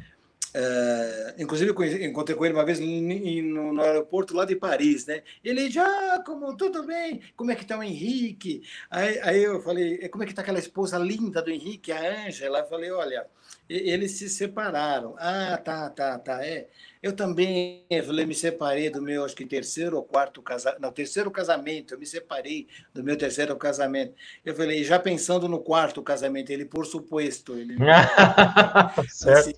Uh, 0.53 1.41
inclusive, 1.41 1.71
encontrei 2.05 2.35
com 2.35 2.45
ele 2.45 2.53
uma 2.53 2.65
vez 2.65 2.79
no, 2.79 3.73
no, 3.73 3.81
aeroporto 3.81 4.35
lá 4.35 4.43
de 4.43 4.55
Paris. 4.55 5.05
Né? 5.05 5.23
Ele 5.43 5.69
já, 5.69 6.21
como 6.25 6.55
tudo 6.57 6.85
bem? 6.85 7.21
Como 7.35 7.51
é 7.51 7.55
que 7.55 7.63
está 7.63 7.77
o 7.77 7.83
Henrique? 7.83 8.61
Aí, 8.89 9.19
aí 9.21 9.43
eu 9.43 9.61
falei, 9.61 10.09
como 10.09 10.23
é 10.23 10.25
que 10.25 10.33
está 10.33 10.41
aquela 10.41 10.59
esposa 10.59 10.97
linda 10.97 11.41
do 11.41 11.49
Henrique, 11.49 11.91
a 11.91 12.25
Ângela? 12.27 12.59
Eu 12.59 12.67
falei, 12.67 12.91
olha, 12.91 13.25
eles 13.69 14.11
se 14.11 14.29
separaram. 14.29 15.15
Ah, 15.17 15.57
tá, 15.57 15.89
tá, 15.89 16.19
tá. 16.19 16.45
É. 16.45 16.67
Eu 17.01 17.13
também 17.13 17.85
eu 17.89 18.03
falei, 18.03 18.25
me 18.25 18.35
separei 18.35 18.89
do 18.89 19.01
meu, 19.01 19.25
acho 19.25 19.35
que 19.35 19.45
terceiro 19.45 19.97
ou 19.97 20.03
quarto 20.03 20.41
casamento. 20.41 20.81
Não, 20.81 20.91
terceiro 20.91 21.31
casamento. 21.31 21.93
Eu 21.93 21.99
me 21.99 22.05
separei 22.05 22.67
do 22.93 23.03
meu 23.03 23.17
terceiro 23.17 23.55
casamento. 23.55 24.13
Eu 24.45 24.53
falei, 24.53 24.83
já 24.83 24.99
pensando 24.99 25.47
no 25.47 25.59
quarto 25.59 26.01
casamento, 26.03 26.51
ele, 26.51 26.65
por 26.65 26.85
suposto. 26.85 27.57
Ele... 27.57 27.77
certo. 29.09 29.49
Assim, 29.49 29.53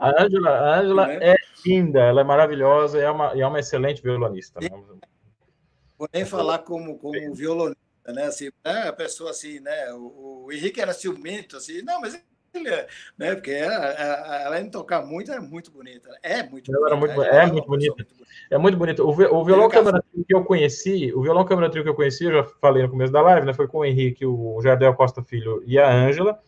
a 0.00 0.22
Ângela, 0.22 0.50
a 0.50 0.80
Angela 0.80 1.12
é? 1.12 1.32
é 1.32 1.36
linda, 1.64 2.00
ela 2.00 2.20
é 2.20 2.24
maravilhosa 2.24 2.98
e 2.98 3.02
é 3.02 3.10
uma, 3.10 3.32
é 3.32 3.46
uma 3.46 3.60
excelente 3.60 4.02
violonista. 4.02 4.60
Né? 4.60 4.68
Vou 5.98 6.08
nem 6.12 6.24
falar 6.24 6.58
como, 6.60 6.98
como 6.98 7.34
violonista, 7.34 7.80
né? 8.08 8.24
Assim, 8.24 8.50
né? 8.64 8.88
a 8.88 8.92
pessoa 8.92 9.30
assim, 9.30 9.60
né? 9.60 9.92
O, 9.94 10.44
o 10.46 10.52
Henrique 10.52 10.80
era 10.80 10.92
ciumento, 10.92 11.56
assim, 11.56 11.82
não, 11.82 12.00
mas 12.00 12.20
né? 13.18 13.34
Porque 13.34 13.50
ela, 13.50 13.74
ela, 13.74 14.42
ela 14.56 14.70
tocar 14.70 15.04
muito, 15.04 15.30
é 15.30 15.40
muito 15.40 15.70
bonita. 15.70 16.10
É 16.22 16.42
muito 16.42 16.74
ela 16.74 16.96
bonita. 16.96 17.14
Muito, 17.14 17.30
é, 17.30 17.42
é, 17.42 17.46
muito 17.46 17.66
bonita. 17.66 18.06
É 18.50 18.58
muito 18.58 18.78
bonita. 18.78 19.02
O, 19.02 19.08
o 19.08 19.44
violão 19.44 19.68
câmara 19.68 20.02
trio 20.12 20.24
que 20.24 20.34
eu 20.34 20.44
conheci, 20.44 21.12
o 21.14 21.22
violão 21.22 21.44
câmara 21.44 21.70
trio 21.70 21.82
que 21.82 21.88
eu 21.88 21.94
conheci, 21.94 22.24
eu 22.24 22.32
já 22.32 22.44
falei 22.60 22.82
no 22.82 22.90
começo 22.90 23.12
da 23.12 23.22
live, 23.22 23.46
né? 23.46 23.54
Foi 23.54 23.66
com 23.66 23.78
o 23.78 23.84
Henrique, 23.84 24.24
o 24.24 24.60
Jardel 24.62 24.94
Costa 24.94 25.22
Filho 25.22 25.62
e 25.66 25.78
a 25.78 25.90
Ângela. 25.90 26.38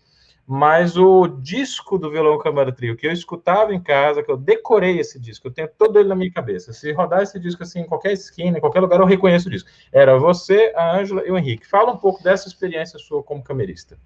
Mas 0.50 0.96
o 0.96 1.28
disco 1.28 1.98
do 1.98 2.10
violão 2.10 2.38
câmara 2.38 2.72
trio 2.72 2.96
que 2.96 3.06
eu 3.06 3.12
escutava 3.12 3.74
em 3.74 3.82
casa, 3.82 4.22
que 4.22 4.30
eu 4.30 4.36
decorei 4.38 4.98
esse 4.98 5.20
disco, 5.20 5.46
eu 5.46 5.52
tenho 5.52 5.68
todo 5.68 5.98
ele 5.98 6.08
na 6.08 6.14
minha 6.14 6.32
cabeça. 6.32 6.72
Se 6.72 6.90
rodar 6.90 7.20
esse 7.20 7.38
disco 7.38 7.62
assim 7.62 7.80
em 7.80 7.86
qualquer 7.86 8.12
esquina, 8.12 8.56
em 8.56 8.60
qualquer 8.60 8.80
lugar, 8.80 8.98
eu 8.98 9.04
reconheço 9.04 9.48
o 9.48 9.50
disco. 9.50 9.68
Era 9.92 10.16
você, 10.16 10.72
a 10.74 10.96
Ângela 10.96 11.22
e 11.26 11.30
o 11.30 11.36
Henrique. 11.36 11.66
Fala 11.66 11.92
um 11.92 11.98
pouco 11.98 12.22
dessa 12.22 12.48
experiência 12.48 12.98
sua 12.98 13.22
como 13.22 13.44
camerista. 13.44 13.98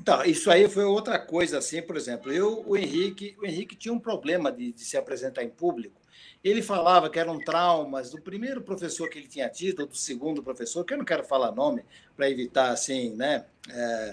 Então, 0.00 0.24
isso 0.24 0.50
aí 0.50 0.66
foi 0.66 0.84
outra 0.84 1.18
coisa, 1.18 1.58
assim, 1.58 1.82
por 1.82 1.94
exemplo, 1.94 2.32
eu, 2.32 2.64
o 2.66 2.74
Henrique, 2.74 3.36
o 3.42 3.44
Henrique 3.44 3.76
tinha 3.76 3.92
um 3.92 4.00
problema 4.00 4.50
de, 4.50 4.72
de 4.72 4.80
se 4.80 4.96
apresentar 4.96 5.44
em 5.44 5.50
público. 5.50 6.00
Ele 6.42 6.62
falava 6.62 7.08
que 7.08 7.18
eram 7.18 7.38
traumas 7.38 8.10
do 8.10 8.20
primeiro 8.20 8.60
professor 8.60 9.08
que 9.08 9.18
ele 9.18 9.28
tinha 9.28 9.48
tido, 9.48 9.80
ou 9.80 9.86
do 9.86 9.96
segundo 9.96 10.42
professor, 10.42 10.84
que 10.84 10.94
eu 10.94 10.98
não 10.98 11.04
quero 11.04 11.24
falar 11.24 11.52
nome 11.52 11.84
para 12.16 12.30
evitar, 12.30 12.70
assim, 12.70 13.14
né? 13.14 13.46
É, 13.70 14.12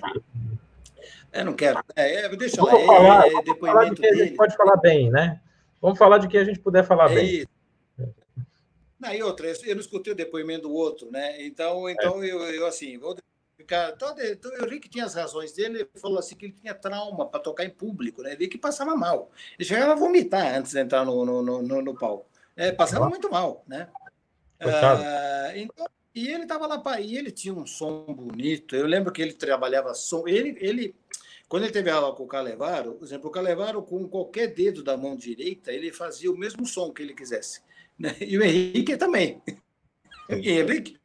eu 1.34 1.46
não 1.46 1.54
quero. 1.54 1.84
É, 1.96 2.26
é 2.26 2.36
deixa 2.36 2.64
lá. 2.64 2.72
Falar, 2.72 3.28
é, 3.28 3.34
é 3.34 3.42
depoimento 3.44 3.60
falar 3.60 3.90
de 3.90 3.96
que 3.96 4.02
dele. 4.02 4.22
a 4.22 4.26
gente 4.26 4.38
pode 4.38 4.56
falar 4.56 4.78
bem, 4.78 5.10
né? 5.10 5.42
Vamos 5.82 5.98
falar 5.98 6.18
de 6.20 6.28
que 6.28 6.38
a 6.38 6.44
gente 6.44 6.60
puder 6.60 6.84
falar 6.86 7.12
é 7.12 7.16
bem. 7.16 7.26
Isso. 7.38 7.48
Não, 9.00 9.12
e 9.12 9.24
outra, 9.24 9.48
eu 9.48 9.74
não 9.74 9.82
escutei 9.82 10.14
o 10.14 10.16
depoimento 10.16 10.68
do 10.68 10.74
outro, 10.74 11.10
né? 11.10 11.44
Então, 11.44 11.90
então 11.90 12.24
eu, 12.24 12.40
eu 12.44 12.68
assim, 12.68 13.00
vou 13.00 13.16
Cara, 13.62 13.94
todo, 13.94 14.20
todo, 14.38 14.54
o 14.54 14.66
Henrique 14.66 14.90
tinha 14.90 15.06
as 15.06 15.16
razões 15.16 15.54
dele, 15.54 15.80
ele 15.80 15.90
falou 15.96 16.20
assim 16.20 16.36
que 16.36 16.46
ele 16.46 16.56
tinha 16.60 16.74
trauma 16.74 17.28
para 17.28 17.40
tocar 17.40 17.66
em 17.66 17.70
público, 17.70 18.22
né? 18.22 18.34
Ele 18.34 18.48
que 18.48 18.58
passava 18.58 18.96
mal. 18.96 19.32
Ele 19.58 19.68
chegava 19.68 19.94
a 19.94 19.96
vomitar 19.96 20.56
antes 20.56 20.72
de 20.72 20.80
entrar 20.80 21.06
no, 21.06 21.26
no, 21.26 21.62
no, 21.62 21.82
no 21.82 21.98
palco. 21.98 22.28
É, 22.56 22.72
passava 22.72 23.10
muito 23.10 23.30
mal, 23.32 23.64
né? 23.68 23.88
Ah, 24.60 25.52
então, 25.56 25.88
e 26.14 26.28
ele 26.28 26.44
estava 26.44 26.68
lá 26.68 26.78
para 26.78 27.02
e 27.02 27.18
ele 27.18 27.32
tinha 27.32 27.54
um 27.54 27.66
som 27.66 28.06
bonito. 28.06 28.76
Eu 28.76 28.86
lembro 28.86 29.12
que 29.12 29.22
ele 29.22 29.34
trabalhava 29.34 29.94
som. 29.94 30.28
Ele, 30.28 30.58
ele 30.60 30.96
quando 31.52 31.64
ele 31.64 31.74
teve 31.74 31.90
aula 31.90 32.16
com 32.16 32.24
o 32.24 32.28
Calevaro, 32.28 32.94
por 32.94 33.06
exemplo, 33.06 33.30
o 33.30 33.32
Calevaro 33.32 33.82
com 33.82 34.08
qualquer 34.08 34.54
dedo 34.54 34.84
da 34.84 34.96
mão 34.96 35.16
direita, 35.18 35.72
ele 35.72 35.92
fazia 35.92 36.32
o 36.32 36.38
mesmo 36.38 36.66
som 36.66 36.94
que 36.94 37.02
ele 37.02 37.14
quisesse. 37.14 37.62
Né? 38.00 38.16
E 38.22 38.38
o 38.38 38.44
Henrique 38.44 38.96
também. 38.96 39.42
Henrique, 40.34 40.98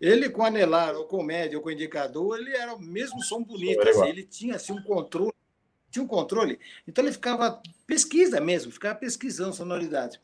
ele 0.00 0.28
com 0.28 0.44
anelar, 0.44 0.96
ou 0.96 1.04
com 1.04 1.22
médio, 1.22 1.58
ou 1.58 1.62
com 1.62 1.70
indicador, 1.70 2.38
ele 2.38 2.56
era 2.56 2.74
o 2.74 2.80
mesmo 2.80 3.22
som 3.22 3.42
bonito. 3.42 3.88
Assim, 3.88 4.08
ele 4.08 4.24
tinha 4.24 4.56
assim, 4.56 4.72
um 4.72 4.82
controle. 4.82 5.32
Tinha 5.90 6.02
um 6.02 6.08
controle. 6.08 6.58
Então 6.88 7.04
ele 7.04 7.12
ficava 7.12 7.60
pesquisa 7.86 8.40
mesmo, 8.40 8.72
ficava 8.72 8.98
pesquisando 8.98 9.54
sonoridade. 9.54 10.20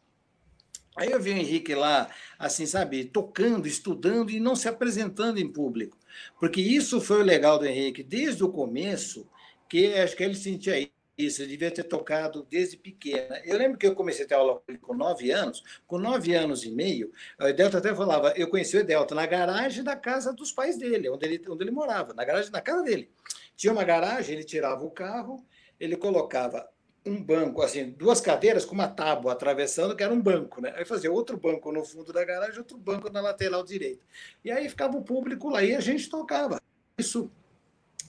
Aí 0.97 1.13
eu 1.13 1.21
vi 1.21 1.31
o 1.31 1.37
Henrique 1.37 1.75
lá, 1.77 2.11
assim, 2.37 2.67
sabe, 2.67 3.05
tocando, 3.05 3.69
estudando 3.69 4.31
e 4.31 4.41
não 4.41 4.57
se 4.57 4.69
apresentando 4.69 5.39
em 5.39 5.47
público. 5.51 5.97
Porque 6.41 6.61
isso 6.61 7.01
foi 7.01 7.21
o 7.21 7.25
legal 7.25 7.57
do 7.57 7.67
Henrique, 7.67 8.03
desde 8.03 8.43
o 8.43 8.49
começo, 8.49 9.29
que 9.69 9.95
acho 9.95 10.17
que 10.17 10.25
ele 10.25 10.35
sentia 10.35 10.91
isso, 11.19 11.43
eu 11.43 11.49
devia 11.49 11.71
ter 11.71 11.83
tocado 11.83 12.47
desde 12.49 12.77
pequena. 12.77 13.43
Eu 13.45 13.59
lembro 13.59 13.77
que 13.77 13.87
eu 13.87 13.95
comecei 13.95 14.25
a 14.25 14.29
ter 14.29 14.35
aula 14.35 14.63
com 14.81 14.95
nove 14.95 15.33
anos, 15.33 15.65
com 15.87 15.99
nove 15.99 16.33
anos 16.35 16.65
e 16.65 16.71
meio, 16.71 17.13
o 17.41 17.49
Edelta 17.49 17.79
até 17.79 17.93
falava, 17.95 18.33
eu 18.37 18.49
conheci 18.49 18.77
o 18.77 18.81
Edelta 18.81 19.15
na 19.17 19.27
garagem 19.27 19.83
da 19.83 19.97
casa 19.97 20.33
dos 20.33 20.53
pais 20.53 20.79
dele, 20.79 21.11
onde 21.11 21.27
ele, 21.27 21.43
onde 21.49 21.65
ele 21.65 21.73
morava, 21.73 22.15
na 22.15 22.25
garagem 22.25 22.53
da 22.53 22.61
casa 22.61 22.85
dele. 22.85 23.11
Tinha 23.57 23.73
uma 23.73 23.83
garagem, 23.83 24.37
ele 24.37 24.45
tirava 24.45 24.85
o 24.85 24.91
carro, 24.91 25.45
ele 25.81 25.97
colocava 25.97 26.69
um 27.05 27.21
banco, 27.23 27.63
assim, 27.63 27.91
duas 27.91 28.21
cadeiras 28.21 28.65
com 28.65 28.75
uma 28.75 28.87
tábua 28.87 29.33
atravessando, 29.33 29.97
que 29.97 30.03
era 30.03 30.13
um 30.13 30.21
banco, 30.21 30.61
né? 30.61 30.73
Aí 30.77 30.85
fazia 30.85 31.11
outro 31.11 31.37
banco 31.37 31.73
no 31.73 31.85
fundo 31.85 32.13
da 32.13 32.25
garagem, 32.25 32.59
outro 32.59 32.77
banco 32.77 33.11
na 33.11 33.21
lateral 33.21 33.65
direita. 33.65 34.05
E 34.45 34.51
aí 34.51 34.69
ficava 34.69 34.97
o 34.97 35.03
público 35.03 35.49
lá 35.49 35.63
e 35.63 35.75
a 35.75 35.81
gente 35.81 36.09
tocava. 36.09 36.61
Isso 36.97 37.31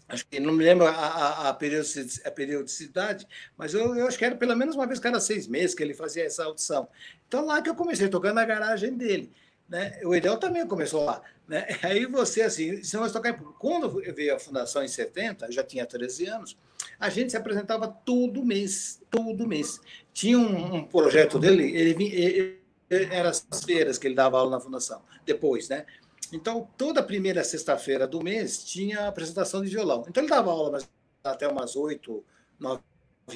acho 0.10 0.26
que 0.26 0.40
não 0.40 0.54
me 0.54 0.64
lembro 0.64 0.88
a, 0.88 0.92
a, 0.92 1.50
a, 1.50 1.54
periodicidade, 1.54 3.28
mas 3.56 3.74
eu, 3.74 3.96
eu, 3.96 4.08
acho 4.08 4.18
que 4.18 4.26
era 4.26 4.36
pelo 4.36 4.56
menos 4.56 4.76
uma 4.76 4.88
vez 4.88 5.00
cada 5.00 5.20
seis 5.20 5.48
meses 5.48 5.76
que 5.76 5.84
ele 5.84 5.94
fazia 5.94 6.26
essa 6.26 6.44
audição. 6.44 6.90
Então, 7.28 7.46
lá 7.46 7.62
que 7.62 7.70
eu 7.70 7.76
comecei, 7.76 8.10
tocando 8.10 8.36
na 8.36 8.46
garagem 8.46 8.98
dele. 8.98 9.32
Né? 9.70 10.00
O 10.04 10.16
Edel 10.16 10.38
também 10.38 10.66
começou 10.68 11.06
lá. 11.06 11.22
Né? 11.48 11.68
Aí 11.84 12.06
você, 12.08 12.42
assim, 12.42 12.84
se 12.84 12.98
nós 12.98 13.12
tocar 13.12 13.34
Quando 13.34 14.02
veio 14.14 14.36
a 14.36 14.40
fundação 14.40 14.84
em 14.84 14.88
70, 14.88 15.52
já 15.52 15.64
tinha 15.64 15.86
13 15.86 16.26
anos, 16.26 16.58
a 17.00 17.10
gente 17.10 17.32
se 17.32 17.38
apresentava 17.38 17.88
todo 17.88 18.44
mês, 18.44 19.02
todo 19.12 19.48
mês. 19.48 19.80
Tinha 20.12 20.40
um, 20.40 20.76
um 20.76 20.84
projeto 20.84 21.38
dele, 21.38 21.72
ele, 21.76 22.04
ele, 22.04 22.60
ele, 22.90 23.14
era 23.14 23.30
as 23.30 23.46
feiras 23.64 23.98
que 23.98 24.08
ele 24.08 24.16
dava 24.16 24.40
aula 24.40 24.52
na 24.52 24.60
fundação, 24.60 25.02
depois, 25.26 25.70
né? 25.70 25.86
Então, 26.32 26.68
toda 26.78 27.02
primeira 27.02 27.44
sexta-feira 27.44 28.08
do 28.08 28.24
mês 28.24 28.64
tinha 28.64 29.08
apresentação 29.08 29.64
de 29.64 29.70
violão. 29.70 30.06
Então, 30.08 30.22
ele 30.24 30.30
dava 30.30 30.52
aula 30.52 30.80
até 31.24 31.48
umas 31.48 31.76
8, 31.76 32.24
9 32.60 32.82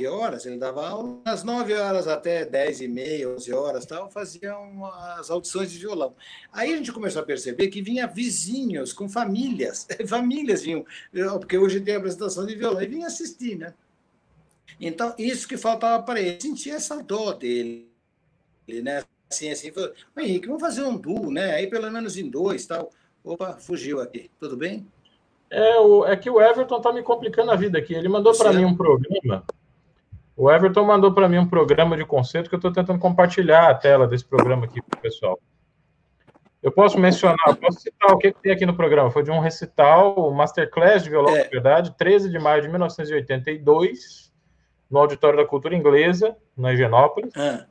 horas, 0.07 0.45
ele 0.45 0.57
dava 0.57 0.87
aula, 0.87 1.21
às 1.25 1.43
9 1.43 1.73
horas 1.73 2.07
até 2.07 2.45
10 2.45 2.81
e 2.81 2.87
meia, 2.87 3.29
11 3.29 3.53
horas, 3.53 3.85
tal, 3.85 4.09
faziam 4.09 4.85
as 4.85 5.29
audições 5.29 5.71
de 5.71 5.79
violão. 5.79 6.15
Aí 6.51 6.73
a 6.73 6.77
gente 6.77 6.91
começou 6.91 7.21
a 7.21 7.25
perceber 7.25 7.67
que 7.67 7.81
vinha 7.81 8.07
vizinhos 8.07 8.93
com 8.93 9.07
famílias, 9.07 9.87
famílias 10.07 10.63
vinham, 10.63 10.85
porque 11.39 11.57
hoje 11.57 11.79
tem 11.79 11.95
apresentação 11.95 12.45
de 12.45 12.55
violão, 12.55 12.81
e 12.81 12.87
vinha 12.87 13.07
assistir, 13.07 13.57
né? 13.57 13.73
Então, 14.79 15.13
isso 15.17 15.47
que 15.47 15.57
faltava 15.57 16.01
para 16.03 16.19
ele, 16.19 16.41
sentia 16.41 16.75
essa 16.75 17.01
dor 17.01 17.35
dele, 17.35 17.87
né? 18.67 19.03
Assim, 19.33 19.51
assim, 19.51 19.71
falou, 19.71 19.91
Henrique, 20.17 20.47
vamos 20.47 20.61
fazer 20.61 20.83
um 20.83 20.97
duo, 20.97 21.31
né? 21.31 21.55
Aí 21.55 21.67
pelo 21.67 21.91
menos 21.91 22.17
em 22.17 22.29
dois, 22.29 22.65
tal. 22.65 22.89
Opa, 23.23 23.53
fugiu 23.53 24.01
aqui, 24.01 24.29
tudo 24.39 24.55
bem? 24.55 24.85
É, 25.49 25.79
o, 25.79 26.05
é 26.05 26.15
que 26.15 26.29
o 26.29 26.41
Everton 26.41 26.81
tá 26.81 26.91
me 26.91 27.03
complicando 27.03 27.51
a 27.51 27.55
vida 27.55 27.77
aqui. 27.77 27.93
Ele 27.93 28.09
mandou 28.09 28.35
para 28.35 28.51
mim 28.53 28.65
um 28.65 28.75
programa 28.75 29.45
o 30.35 30.51
Everton 30.51 30.83
mandou 30.83 31.13
para 31.13 31.29
mim 31.29 31.37
um 31.37 31.47
programa 31.47 31.95
de 31.95 32.05
conceito 32.05 32.49
que 32.49 32.55
eu 32.55 32.57
estou 32.57 32.73
tentando 32.73 32.99
compartilhar 32.99 33.69
a 33.69 33.75
tela 33.75 34.07
desse 34.07 34.25
programa 34.25 34.65
aqui 34.65 34.81
para 34.81 34.97
o 34.97 35.01
pessoal. 35.01 35.39
Eu 36.61 36.71
posso 36.71 36.97
mencionar, 36.97 37.55
posso 37.59 37.81
citar 37.81 38.11
o 38.11 38.17
que, 38.17 38.31
que, 38.31 38.41
tem 38.41 38.51
aqui 38.51 38.65
no 38.65 38.75
programa. 38.75 39.11
Foi 39.11 39.21
de 39.21 39.29
um 39.29 39.39
recital, 39.39 40.15
o 40.15 40.33
Masterclass 40.33 41.03
de 41.03 41.09
violão, 41.09 41.35
é. 41.35 41.43
na 41.43 41.49
verdade, 41.49 41.95
13 41.97 42.29
de 42.29 42.39
maio 42.39 42.61
de 42.61 42.69
1982, 42.69 44.31
no 44.89 44.99
Auditório 44.99 45.37
da 45.37 45.45
Cultura 45.45 45.75
Inglesa, 45.75 46.35
na 46.57 46.73
Higienópolis. 46.73 47.35
É. 47.35 47.65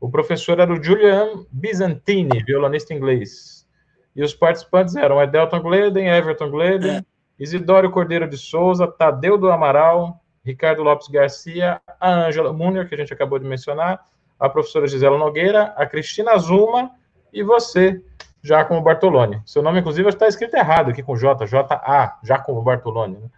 O 0.00 0.10
professor 0.10 0.60
era 0.60 0.72
o 0.72 0.82
Julian 0.82 1.44
Bizantini, 1.50 2.42
violonista 2.44 2.94
inglês. 2.94 3.66
E 4.14 4.22
os 4.22 4.34
participantes 4.34 4.96
eram 4.96 5.20
Edelton 5.22 5.60
Gleden, 5.60 6.08
Everton 6.08 6.50
Gleden, 6.50 6.96
é. 6.98 7.04
Isidório 7.38 7.90
Cordeiro 7.90 8.28
de 8.28 8.36
Souza, 8.36 8.86
Tadeu 8.86 9.38
do 9.38 9.50
Amaral, 9.50 10.20
Ricardo 10.44 10.82
Lopes 10.82 11.08
Garcia, 11.08 11.80
a 12.00 12.26
Ângela 12.26 12.52
Munir, 12.52 12.88
que 12.88 12.94
a 12.94 12.98
gente 12.98 13.12
acabou 13.12 13.38
de 13.38 13.46
mencionar, 13.46 14.04
a 14.38 14.48
professora 14.48 14.86
Gisela 14.86 15.18
Nogueira, 15.18 15.74
a 15.76 15.86
Cristina 15.86 16.36
Zuma 16.38 16.90
e 17.32 17.42
você, 17.42 18.02
Giacomo 18.42 18.80
Bartoloni. 18.80 19.42
Seu 19.44 19.62
nome, 19.62 19.80
inclusive, 19.80 20.08
está 20.08 20.28
escrito 20.28 20.54
errado 20.54 20.90
aqui 20.90 21.02
com 21.02 21.16
J, 21.16 21.44
J-A, 21.46 22.18
Giacomo 22.22 22.62
Bartoloni. 22.62 23.16
Né? 23.16 23.28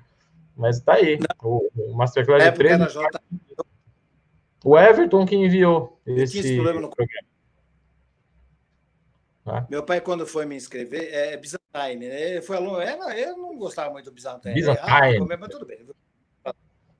Mas 0.56 0.76
está 0.76 0.94
aí, 0.94 1.18
o, 1.42 1.66
o 1.76 1.94
Masterclass 1.94 2.44
é 2.44 2.50
de 2.50 2.56
13. 2.56 2.88
J... 2.92 3.20
O 4.64 4.78
Everton 4.78 5.24
que 5.24 5.36
enviou 5.36 6.00
esse 6.06 6.56
programa. 6.56 6.90
Ah. 9.46 9.66
Meu 9.70 9.82
pai, 9.82 10.00
quando 10.00 10.26
foi 10.26 10.44
me 10.44 10.54
inscrever, 10.54 11.12
é 11.12 11.36
Byzantine, 11.36 12.08
né? 12.08 12.30
Ele 12.30 12.42
foi 12.42 12.56
aluno, 12.56 12.80
eu 12.82 13.36
não 13.36 13.56
gostava 13.56 13.90
muito 13.90 14.04
do 14.04 14.12
Byzantine. 14.12 14.54
Byzantine. 14.54 14.86
Ah, 14.86 15.36
mas 15.38 15.48
tudo 15.48 15.66
bem. 15.66 15.86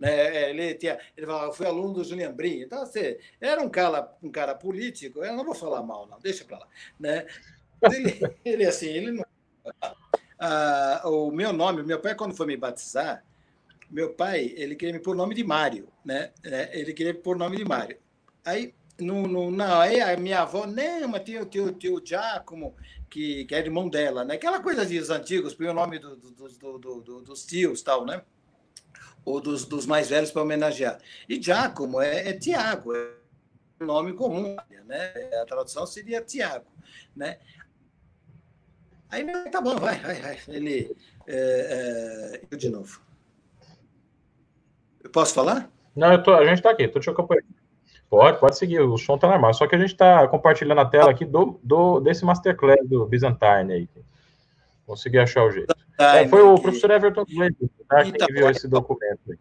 Né? 0.00 0.10
É, 0.10 0.50
ele, 0.50 0.74
tinha, 0.74 0.98
ele 1.14 1.26
falava, 1.26 1.52
fui 1.52 1.66
aluno 1.66 1.92
do 1.92 2.04
Julian 2.04 2.32
Brim. 2.32 2.62
Então, 2.62 2.82
assim, 2.82 3.16
era 3.38 3.60
um 3.60 3.68
cara, 3.68 4.10
um 4.22 4.30
cara 4.30 4.54
político, 4.54 5.22
eu 5.22 5.36
não 5.36 5.44
vou 5.44 5.54
falar 5.54 5.82
mal, 5.82 6.06
não, 6.06 6.18
deixa 6.18 6.42
para 6.44 6.58
lá. 6.58 6.68
Né? 6.98 7.26
Ele, 7.82 8.18
ele, 8.42 8.66
assim, 8.66 8.88
ele 8.88 9.12
não. 9.12 9.24
Ah, 10.38 11.02
o 11.04 11.30
meu 11.30 11.52
nome, 11.52 11.82
meu 11.82 12.00
pai, 12.00 12.14
quando 12.14 12.34
foi 12.34 12.46
me 12.46 12.56
batizar, 12.56 13.22
meu 13.90 14.14
pai, 14.14 14.52
ele 14.56 14.76
queria 14.76 14.94
me 14.94 15.00
pôr 15.00 15.16
nome 15.16 15.34
de 15.34 15.44
Mário, 15.44 15.88
né? 16.04 16.32
É, 16.44 16.78
ele 16.78 16.92
queria 16.92 17.12
me 17.12 17.18
pôr 17.18 17.36
nome 17.36 17.56
de 17.56 17.64
Mário. 17.64 17.98
Aí, 18.44 18.74
no, 19.00 19.26
no, 19.26 19.50
não, 19.50 19.80
aí 19.80 20.00
a 20.00 20.16
minha 20.16 20.40
avó, 20.40 20.66
não, 20.66 21.08
mas 21.08 21.24
tinha 21.24 21.42
o 21.42 21.46
tio, 21.46 21.72
tio 21.72 22.00
Giacomo, 22.04 22.76
que, 23.08 23.44
que 23.46 23.54
era 23.54 23.66
irmão 23.66 23.88
dela, 23.88 24.24
né? 24.24 24.34
Aquela 24.34 24.60
coisa 24.60 24.86
dos 24.86 25.10
antigos, 25.10 25.54
põe 25.54 25.66
o 25.66 25.74
nome 25.74 25.98
do, 25.98 26.16
do, 26.16 26.78
do, 26.78 27.00
do, 27.00 27.22
dos 27.22 27.44
tios 27.44 27.82
tal, 27.82 28.04
né? 28.04 28.22
ou 29.24 29.40
dos, 29.40 29.64
dos 29.64 29.86
mais 29.86 30.08
velhos 30.08 30.30
para 30.30 30.42
homenagear. 30.42 30.98
E 31.28 31.40
Giacomo 31.40 32.00
é, 32.00 32.28
é 32.28 32.32
Tiago, 32.32 32.94
é 32.94 33.12
nome 33.80 34.12
comum, 34.12 34.56
né? 34.86 35.12
A 35.42 35.46
tradução 35.46 35.86
seria 35.86 36.22
Tiago, 36.22 36.70
né? 37.14 37.38
Aí, 39.08 39.24
tá 39.50 39.60
bom, 39.60 39.76
vai, 39.76 39.98
vai, 39.98 40.20
vai. 40.20 40.38
Ele, 40.48 40.96
é, 41.26 42.40
é, 42.40 42.42
eu 42.50 42.56
de 42.56 42.68
novo. 42.68 43.00
Eu 45.02 45.10
posso 45.10 45.34
falar? 45.34 45.70
Não, 45.94 46.22
tô, 46.22 46.34
a 46.34 46.44
gente 46.44 46.58
está 46.58 46.70
aqui, 46.70 46.84
estou 46.84 47.00
te 47.00 47.10
acompanhando. 47.10 47.46
Pode, 48.08 48.40
pode 48.40 48.58
seguir, 48.58 48.80
o 48.80 48.98
som 48.98 49.14
está 49.14 49.28
normal. 49.28 49.54
Só 49.54 49.66
que 49.66 49.76
a 49.76 49.78
gente 49.78 49.92
está 49.92 50.26
compartilhando 50.26 50.80
a 50.80 50.84
tela 50.84 51.10
aqui 51.10 51.24
do, 51.24 51.60
do, 51.62 52.00
desse 52.00 52.24
Masterclass 52.24 52.88
do 52.88 53.06
Byzantine 53.06 53.72
aí. 53.72 53.88
Consegui 54.84 55.18
achar 55.18 55.44
o 55.44 55.50
jeito. 55.50 55.74
É, 55.96 56.26
foi 56.26 56.42
o 56.42 56.58
professor 56.58 56.90
Everton 56.90 57.24
Gleito 57.24 57.70
tá, 57.88 58.04
então, 58.04 58.26
que 58.26 58.32
enviou 58.32 58.50
esse 58.50 58.66
documento. 58.66 59.38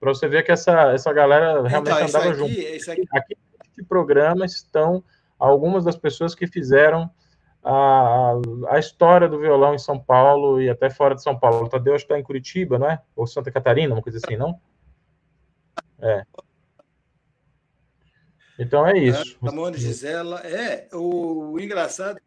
Para 0.00 0.12
você 0.12 0.26
ver 0.26 0.42
que 0.42 0.50
essa, 0.50 0.92
essa 0.92 1.12
galera 1.12 1.66
realmente 1.66 1.92
então, 1.92 2.08
andava 2.08 2.28
aqui, 2.30 2.38
junto. 2.38 2.90
Aqui... 2.90 3.08
aqui 3.12 3.36
nesse 3.64 3.84
programa 3.88 4.44
estão 4.44 5.04
algumas 5.38 5.84
das 5.84 5.96
pessoas 5.96 6.34
que 6.34 6.46
fizeram 6.46 7.10
a, 7.68 8.32
a 8.68 8.78
história 8.78 9.28
do 9.28 9.40
violão 9.40 9.74
em 9.74 9.78
São 9.78 9.98
Paulo 9.98 10.62
e 10.62 10.70
até 10.70 10.88
fora 10.88 11.16
de 11.16 11.22
São 11.22 11.36
Paulo. 11.36 11.66
O 11.66 11.68
Tadeu 11.68 11.96
está 11.96 12.16
em 12.16 12.22
Curitiba, 12.22 12.78
não 12.78 12.88
é? 12.88 13.02
Ou 13.16 13.26
Santa 13.26 13.50
Catarina, 13.50 13.92
uma 13.92 14.02
coisa 14.02 14.20
assim, 14.24 14.36
não? 14.36 14.60
É. 15.98 16.24
Então 18.56 18.86
é 18.86 18.96
isso. 18.96 19.36
Ramon 19.42 19.72
Gisela, 19.72 20.40
é, 20.46 20.88
o, 20.92 21.52
o 21.52 21.60
engraçado 21.60 22.20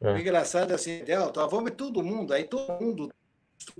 é. 0.00 0.12
O 0.12 0.18
engraçado 0.18 0.72
é 0.72 0.74
assim, 0.74 1.02
Delta, 1.04 1.46
vamos 1.46 1.72
todo 1.72 2.02
mundo, 2.02 2.32
aí 2.32 2.44
todo 2.44 2.80
mundo 2.80 3.10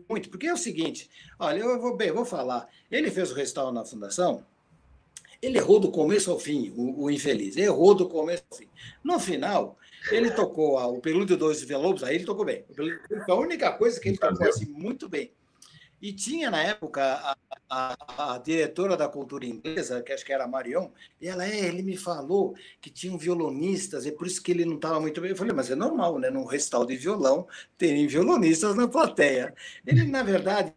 muito, 0.09 0.31
porque 0.31 0.47
é 0.47 0.53
o 0.53 0.57
seguinte, 0.57 1.09
olha, 1.39 1.59
eu 1.59 1.81
vou 1.81 1.95
bem, 1.97 2.11
vou 2.11 2.24
falar. 2.24 2.66
Ele 2.91 3.11
fez 3.11 3.31
o 3.31 3.35
restauro 3.35 3.70
na 3.70 3.85
fundação, 3.85 4.45
ele 5.43 5.59
errou 5.59 5.79
do 5.79 5.91
começo 5.91 6.31
ao 6.31 6.39
fim, 6.39 6.72
o, 6.74 7.05
o 7.05 7.11
infeliz, 7.11 7.57
errou 7.57 7.95
do 7.95 8.09
começo 8.09 8.43
ao 8.51 8.57
fim. 8.57 8.68
No 9.05 9.20
final, 9.20 9.79
ele 10.11 10.31
tocou 10.31 10.79
o 10.79 11.01
Pelúdio 11.01 11.37
dos 11.37 11.63
Vilobos, 11.63 12.03
aí 12.03 12.17
ele 12.17 12.25
tocou 12.25 12.45
bem. 12.45 12.65
A 13.29 13.35
única 13.35 13.73
coisa 13.73 14.01
que 14.01 14.09
ele 14.09 14.19
tocou 14.19 14.49
assim 14.49 14.67
muito 14.67 15.09
bem 15.09 15.33
e 16.01 16.13
tinha, 16.13 16.51
na 16.51 16.63
época, 16.63 17.03
a, 17.03 17.37
a, 17.69 18.35
a, 18.35 18.39
diretora 18.39 18.97
da 18.97 19.09
cultura 19.09 19.47
inglesa, 19.47 20.03
que 20.03 20.13
acho 20.13 20.25
que 20.25 20.33
era 20.33 20.45
a 20.45 20.49
Marion, 20.49 20.91
e 21.21 21.29
ela, 21.29 21.47
é, 21.47 21.67
ele 21.67 21.83
me 21.83 21.97
falou 21.97 22.55
que 22.81 22.91
tinham 22.91 23.17
violonistas, 23.17 24.05
e 24.05 24.13
por 24.13 24.27
isso 24.27 24.43
que 24.43 24.53
ele 24.53 24.65
não 24.65 24.77
estava 24.77 25.01
muito 25.01 25.21
bem. 25.21 25.31
Eu 25.31 25.37
falei, 25.37 25.55
mas 25.55 25.71
é 25.71 25.75
normal, 25.75 26.19
né? 26.19 26.31
Num 26.31 26.45
restauro 26.45 26.89
de 26.89 26.97
violão, 26.97 27.49
terem 27.79 28.07
violonistas 28.07 28.77
na 28.77 28.87
plateia. 28.87 29.55
Ele, 29.87 30.05
na 30.05 30.23
verdade, 30.23 30.75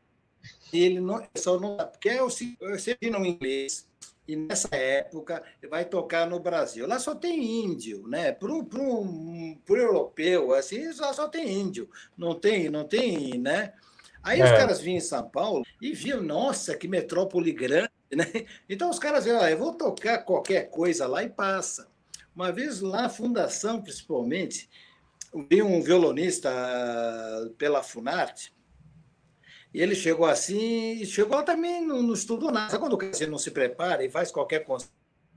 ele 0.72 1.02
não, 1.02 1.22
só 1.36 1.60
não. 1.60 1.76
Porque 1.78 2.10
é 2.10 2.24
o 2.24 2.30
você 2.30 2.98
no 3.12 3.26
inglês, 3.26 3.89
e 4.30 4.36
nessa 4.36 4.76
época 4.76 5.42
vai 5.68 5.84
tocar 5.84 6.30
no 6.30 6.40
Brasil. 6.40 6.86
Lá 6.88 7.00
só 7.00 7.16
tem 7.16 7.64
índio, 7.66 8.08
né? 8.08 8.32
Para 8.32 8.54
um, 8.54 9.60
europeu, 9.68 10.54
assim, 10.54 10.88
lá 11.00 11.12
só 11.14 11.28
tem 11.28 11.50
índio. 11.50 11.90
Não 12.16 12.36
tem, 12.36 12.70
não 12.70 12.88
tem, 12.88 13.40
né? 13.40 13.74
Aí 14.22 14.40
é. 14.40 14.46
os 14.46 14.52
caras 14.52 14.80
vinham 14.80 14.98
em 14.98 15.02
São 15.02 15.28
Paulo 15.28 15.66
e 15.82 15.94
viam, 15.94 16.22
nossa, 16.22 16.78
que 16.78 16.88
metrópole 16.88 17.52
grande, 17.52 17.90
né? 18.16 18.46
Então 18.70 18.92
os 18.92 19.00
caras 19.00 19.26
viram, 19.26 19.42
ah, 19.42 19.50
eu 19.50 19.58
vou 19.58 19.74
tocar 19.74 20.20
qualquer 20.20 20.70
coisa 20.70 21.08
lá 21.08 21.24
e 21.24 21.30
passa. 21.30 21.88
Uma 22.36 22.52
vez 22.52 22.82
lá, 22.82 23.06
a 23.06 23.10
fundação, 23.10 23.82
principalmente, 23.82 24.70
vi 25.50 25.64
um 25.64 25.82
violonista 25.82 26.52
pela 27.58 27.82
Funarte, 27.82 28.54
e 29.74 29.82
ele 29.82 29.95
chegou 29.95 30.26
assim, 30.26 31.03
chegou 31.05 31.43
também, 31.43 31.86
não, 31.86 32.01
não 32.01 32.13
estudou 32.13 32.51
nada. 32.51 32.72
Sabe 32.72 32.82
quando 32.82 32.93
o 32.93 32.97
cara 32.97 33.28
não 33.28 33.38
se 33.38 33.51
prepara 33.51 34.03
e 34.03 34.09
faz 34.09 34.32
qualquer 34.32 34.65
coisa? 34.65 34.88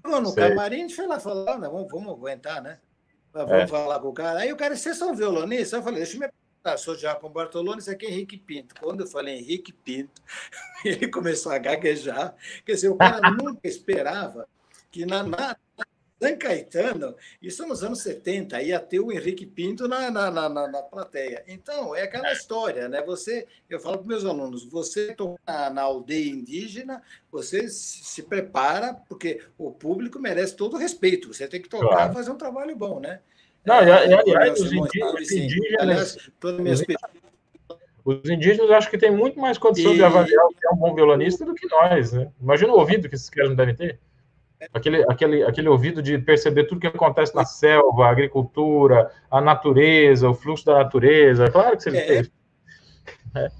No 0.05 0.31
Sei. 0.31 0.49
camarim, 0.49 0.77
a 0.77 0.79
gente 0.79 0.97
foi 0.97 1.07
lá 1.07 1.21
falar, 1.21 1.59
não, 1.59 1.71
vamos, 1.71 1.89
vamos 1.91 2.13
aguentar, 2.13 2.63
né? 2.63 2.81
Vamos 3.33 3.53
é. 3.53 3.67
falar 3.67 4.01
com 4.01 4.09
o 4.09 4.13
cara. 4.13 4.41
Aí 4.41 4.53
o 4.53 4.57
cara, 4.57 4.77
vocês 4.77 4.97
são 4.97 5.15
violonistas? 5.15 5.73
Eu 5.73 5.83
falei, 5.83 5.99
deixa 5.99 6.17
eu 6.17 6.21
me 6.21 6.29
ah, 6.65 6.77
sou 6.77 6.97
Giacomo 6.97 7.35
Bartoloni, 7.35 7.81
isso 7.81 7.91
aqui 7.91 8.07
é 8.07 8.11
Henrique 8.11 8.39
Pinto. 8.39 8.77
Quando 8.81 9.01
eu 9.01 9.07
falei 9.07 9.37
Henrique 9.39 9.73
Pinto, 9.73 10.23
ele 10.85 11.09
começou 11.09 11.51
a 11.51 11.59
gaguejar. 11.59 12.37
Quer 12.65 12.75
dizer, 12.75 12.89
o 12.89 12.97
cara 12.97 13.31
nunca 13.33 13.67
esperava 13.67 14.49
que 14.91 15.05
na, 15.05 15.25
na 15.25 15.57
São 16.23 16.37
Caetano, 16.37 17.17
isso 17.43 17.67
nos 17.67 17.83
anos 17.83 18.01
70, 18.01 18.63
ia 18.63 18.79
ter 18.79 19.01
o 19.01 19.11
Henrique 19.11 19.45
Pinto 19.45 19.89
na, 19.89 20.09
na, 20.09 20.31
na, 20.31 20.49
na 20.49 20.81
plateia. 20.81 21.43
Então, 21.49 21.97
é 21.97 22.03
aquela 22.03 22.31
história, 22.33 22.89
né? 22.89 23.03
Você, 23.03 23.45
eu 23.69 23.81
falo 23.81 23.99
para 23.99 24.07
meus 24.07 24.25
alunos, 24.25 24.65
você 24.65 25.17
na, 25.45 25.69
na 25.71 25.83
aldeia 25.83 26.31
indígena, 26.31 27.03
você 27.29 27.67
se 27.69 28.23
prepara, 28.23 28.95
porque 29.09 29.41
o 29.59 29.73
público 29.73 30.21
merece 30.21 30.55
todo 30.55 30.75
o 30.75 30.79
respeito. 30.79 31.35
Você 31.35 31.49
tem 31.49 31.61
que 31.61 31.69
tocar 31.69 31.89
claro. 31.89 32.13
fazer 32.13 32.31
um 32.31 32.39
trabalho 32.39 32.77
bom, 32.77 33.01
né? 33.01 33.19
Não, 33.65 33.83
e, 33.83 33.91
aliás, 33.91 34.61
os 34.61 34.73
indígenas. 35.33 36.31
Os 38.05 38.31
indígenas 38.31 38.71
acho 38.71 38.91
que 38.91 38.99
tem 38.99 39.11
muito 39.11 39.41
mais 39.41 39.59
condição 39.59 39.93
e... 39.93 39.97
de 39.97 40.05
avaliar 40.05 40.45
o 40.45 40.51
que 40.51 40.67
é 40.69 40.71
um 40.71 40.77
bom 40.77 40.95
violonista 40.95 41.45
do 41.45 41.53
que 41.53 41.67
nós, 41.69 42.13
né? 42.13 42.31
Imagina 42.41 42.73
o 42.73 42.79
ouvido 42.79 43.09
que 43.09 43.17
esses 43.17 43.29
caras 43.29 43.51
não 43.51 43.57
devem 43.57 43.75
ter. 43.75 43.99
Aquele, 44.73 45.03
aquele, 45.09 45.43
aquele 45.43 45.69
ouvido 45.69 46.03
de 46.03 46.19
perceber 46.19 46.65
tudo 46.65 46.81
que 46.81 46.87
acontece 46.87 47.35
na 47.35 47.45
selva, 47.45 48.07
a 48.07 48.11
agricultura, 48.11 49.11
a 49.31 49.41
natureza, 49.41 50.29
o 50.29 50.35
fluxo 50.35 50.67
da 50.67 50.75
natureza. 50.75 51.51
Claro 51.51 51.77
que 51.77 51.83
você 51.83 51.97
é. 51.97 52.23
tem. 52.23 52.33
É. 53.35 53.51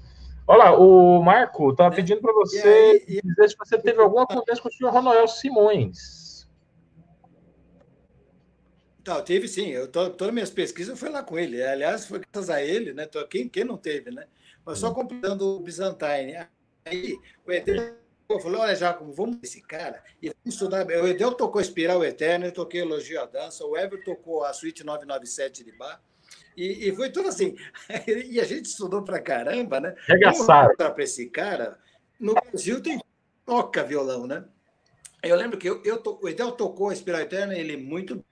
Olha 0.47 0.77
o 0.77 1.21
Marco 1.21 1.71
está 1.71 1.85
é. 1.85 1.89
pedindo 1.89 2.21
para 2.21 2.33
você 2.33 3.03
aí, 3.07 3.21
dizer 3.23 3.49
se 3.49 3.55
você 3.57 3.77
teve 3.77 4.01
alguma 4.01 4.27
conversa 4.27 4.61
com 4.61 4.69
o 4.69 4.71
senhor 4.71 4.91
Ronoel 4.91 5.27
Simões. 5.27 6.47
Não, 9.05 9.21
teve 9.21 9.47
sim. 9.47 9.69
Eu, 9.69 9.87
todas 9.87 10.27
as 10.27 10.33
minhas 10.33 10.49
pesquisas 10.49 10.97
foi 10.97 11.09
lá 11.09 11.21
com 11.23 11.37
ele. 11.37 11.61
Aliás, 11.61 12.05
foi 12.05 12.19
graças 12.19 12.49
a 12.49 12.61
ele, 12.63 12.93
né? 12.93 13.07
Quem, 13.29 13.49
quem 13.49 13.63
não 13.63 13.77
teve, 13.77 14.11
né? 14.11 14.25
Mas 14.65 14.79
só 14.79 14.91
hum. 14.91 14.93
completando 14.93 15.45
o 15.45 15.59
Byzantine. 15.59 16.47
Aí 16.85 17.17
o 17.45 17.51
Edel 17.51 18.02
falou: 18.39 18.61
olha, 18.61 18.75
Jacob, 18.75 19.11
vamos 19.13 19.37
esse 19.43 19.61
cara 19.61 20.03
e 20.21 20.29
vamos 20.29 20.53
estudar. 20.53 20.85
O 20.85 21.07
Edel 21.07 21.33
tocou 21.33 21.61
Espiral 21.61 22.03
Eterno, 22.03 22.45
eu 22.45 22.51
toquei 22.51 22.81
Elogio 22.81 23.21
à 23.21 23.25
Dança, 23.25 23.65
o 23.65 23.77
Ever 23.77 24.03
tocou 24.03 24.43
a 24.43 24.53
Suite 24.53 24.83
997 24.83 25.63
de 25.63 25.71
Bar. 25.71 26.01
E, 26.55 26.89
e 26.89 26.95
foi 26.95 27.09
tudo 27.11 27.29
assim. 27.29 27.55
e 28.29 28.39
a 28.39 28.43
gente 28.43 28.65
estudou 28.65 29.03
pra 29.03 29.19
caramba, 29.19 29.79
né? 29.79 29.95
Regaçaram. 30.07 30.75
Para 30.75 31.03
esse 31.03 31.29
cara, 31.29 31.79
no 32.19 32.33
Brasil 32.33 32.81
tem 32.81 33.01
toca 33.45 33.83
violão, 33.83 34.27
né? 34.27 34.45
Eu 35.21 35.35
lembro 35.35 35.57
que 35.57 35.69
eu, 35.69 35.81
eu 35.83 35.97
to, 35.97 36.19
o 36.21 36.27
Edel 36.27 36.51
tocou 36.51 36.91
Espiral 36.91 37.21
Eterna, 37.21 37.55
ele 37.55 37.77
muito 37.77 38.23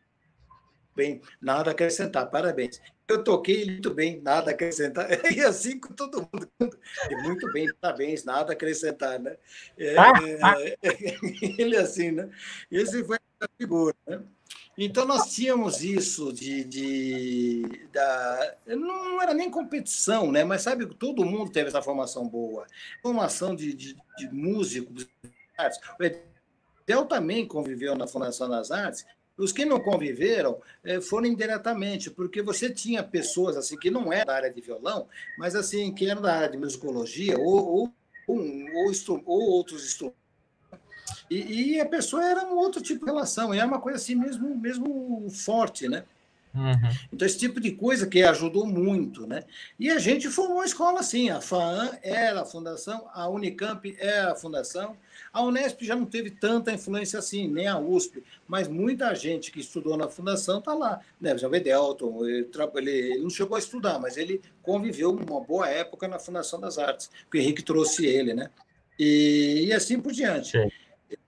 bem, 0.95 1.21
nada 1.41 1.71
a 1.71 1.73
acrescentar, 1.73 2.29
parabéns. 2.29 2.81
Eu 3.11 3.23
toquei 3.23 3.65
muito 3.65 3.93
bem, 3.93 4.21
nada 4.21 4.51
a 4.51 4.53
acrescentar. 4.53 5.07
E 5.35 5.41
assim 5.41 5.79
com 5.79 5.93
todo 5.93 6.21
mundo. 6.21 6.79
E 7.09 7.15
muito 7.23 7.51
bem, 7.51 7.67
parabéns, 7.79 8.23
nada 8.23 8.51
a 8.51 8.55
acrescentar, 8.55 9.19
né? 9.19 9.35
É, 9.77 9.97
ah, 9.97 10.13
ah. 10.41 10.55
Ele 11.59 11.75
assim, 11.75 12.11
né? 12.11 12.29
Esse 12.71 13.03
foi 13.03 13.17
a 13.41 13.47
figura, 13.57 13.95
né? 14.07 14.21
Então, 14.77 15.05
nós 15.05 15.33
tínhamos 15.33 15.83
isso 15.83 16.31
de. 16.31 16.63
de 16.63 17.87
da, 17.91 18.55
não 18.65 19.21
era 19.21 19.33
nem 19.33 19.51
competição, 19.51 20.31
né? 20.31 20.43
mas 20.45 20.61
sabe, 20.61 20.85
todo 20.85 21.25
mundo 21.25 21.51
teve 21.51 21.67
essa 21.67 21.81
formação 21.81 22.27
boa. 22.27 22.65
Formação 23.01 23.53
de, 23.53 23.73
de, 23.73 23.97
de 24.17 24.29
músicos. 24.33 25.07
O 25.99 26.03
Edel 26.03 27.05
também 27.05 27.45
conviveu 27.45 27.95
na 27.95 28.07
Fundação 28.07 28.49
das 28.49 28.71
Artes 28.71 29.05
os 29.37 29.51
que 29.51 29.65
não 29.65 29.79
conviveram 29.79 30.61
eh, 30.83 31.01
foram 31.01 31.27
indiretamente, 31.27 32.11
porque 32.11 32.41
você 32.41 32.69
tinha 32.69 33.03
pessoas 33.03 33.57
assim 33.57 33.77
que 33.77 33.89
não 33.89 34.11
eram 34.11 34.25
da 34.25 34.35
área 34.35 34.51
de 34.51 34.61
violão, 34.61 35.07
mas 35.37 35.55
assim 35.55 35.93
que 35.93 36.09
eram 36.09 36.21
da 36.21 36.33
área 36.33 36.49
de 36.49 36.57
musicologia 36.57 37.37
ou, 37.39 37.65
ou, 37.65 37.93
ou, 38.27 38.91
ou 39.25 39.41
outros 39.49 39.85
estudos. 39.85 40.15
E, 41.29 41.75
e, 41.75 41.81
a 41.81 41.85
pessoa 41.85 42.25
era 42.25 42.45
um 42.45 42.57
outro 42.57 42.81
tipo 42.81 43.05
de 43.05 43.11
relação, 43.11 43.53
e 43.53 43.57
era 43.57 43.67
uma 43.67 43.79
coisa 43.79 43.97
assim 43.97 44.15
mesmo, 44.15 44.55
mesmo 44.55 45.29
forte, 45.29 45.87
né? 45.87 46.03
Uhum. 46.53 46.73
Então, 47.11 47.25
esse 47.25 47.37
tipo 47.37 47.59
de 47.59 47.71
coisa 47.71 48.05
que 48.05 48.21
ajudou 48.23 48.65
muito, 48.65 49.25
né? 49.25 49.43
E 49.79 49.89
a 49.89 49.97
gente 49.99 50.29
formou 50.29 50.57
uma 50.57 50.65
escola 50.65 50.99
assim, 50.99 51.29
a 51.29 51.39
FAAN 51.39 51.91
era 52.03 52.41
a 52.41 52.45
fundação, 52.45 53.07
a 53.13 53.29
Unicamp 53.29 53.95
é 53.97 54.19
a 54.19 54.35
fundação, 54.35 54.97
a 55.31 55.41
Unesp 55.43 55.81
já 55.83 55.95
não 55.95 56.05
teve 56.05 56.29
tanta 56.29 56.73
influência 56.73 57.17
assim, 57.17 57.47
nem 57.47 57.67
a 57.67 57.79
USP, 57.79 58.21
mas 58.47 58.67
muita 58.67 59.15
gente 59.15 59.51
que 59.51 59.61
estudou 59.61 59.95
na 59.95 60.09
fundação 60.09 60.59
está 60.59 60.73
lá. 60.73 60.99
Né? 61.19 61.37
Já 61.37 61.47
o 61.47 61.51
Delton, 61.51 62.25
ele, 62.25 62.49
ele, 62.75 63.17
não 63.19 63.29
chegou 63.29 63.55
a 63.55 63.59
estudar, 63.59 63.97
mas 63.97 64.17
ele 64.17 64.41
conviveu 64.61 65.11
uma 65.11 65.39
boa 65.39 65.69
época 65.69 66.07
na 66.07 66.19
Fundação 66.19 66.59
das 66.59 66.77
Artes, 66.77 67.09
que 67.29 67.37
o 67.37 67.41
Henrique 67.41 67.63
trouxe 67.63 68.05
ele, 68.05 68.33
né? 68.33 68.49
E, 68.99 69.65
e 69.67 69.73
assim 69.73 69.99
por 69.99 70.11
diante. 70.11 70.57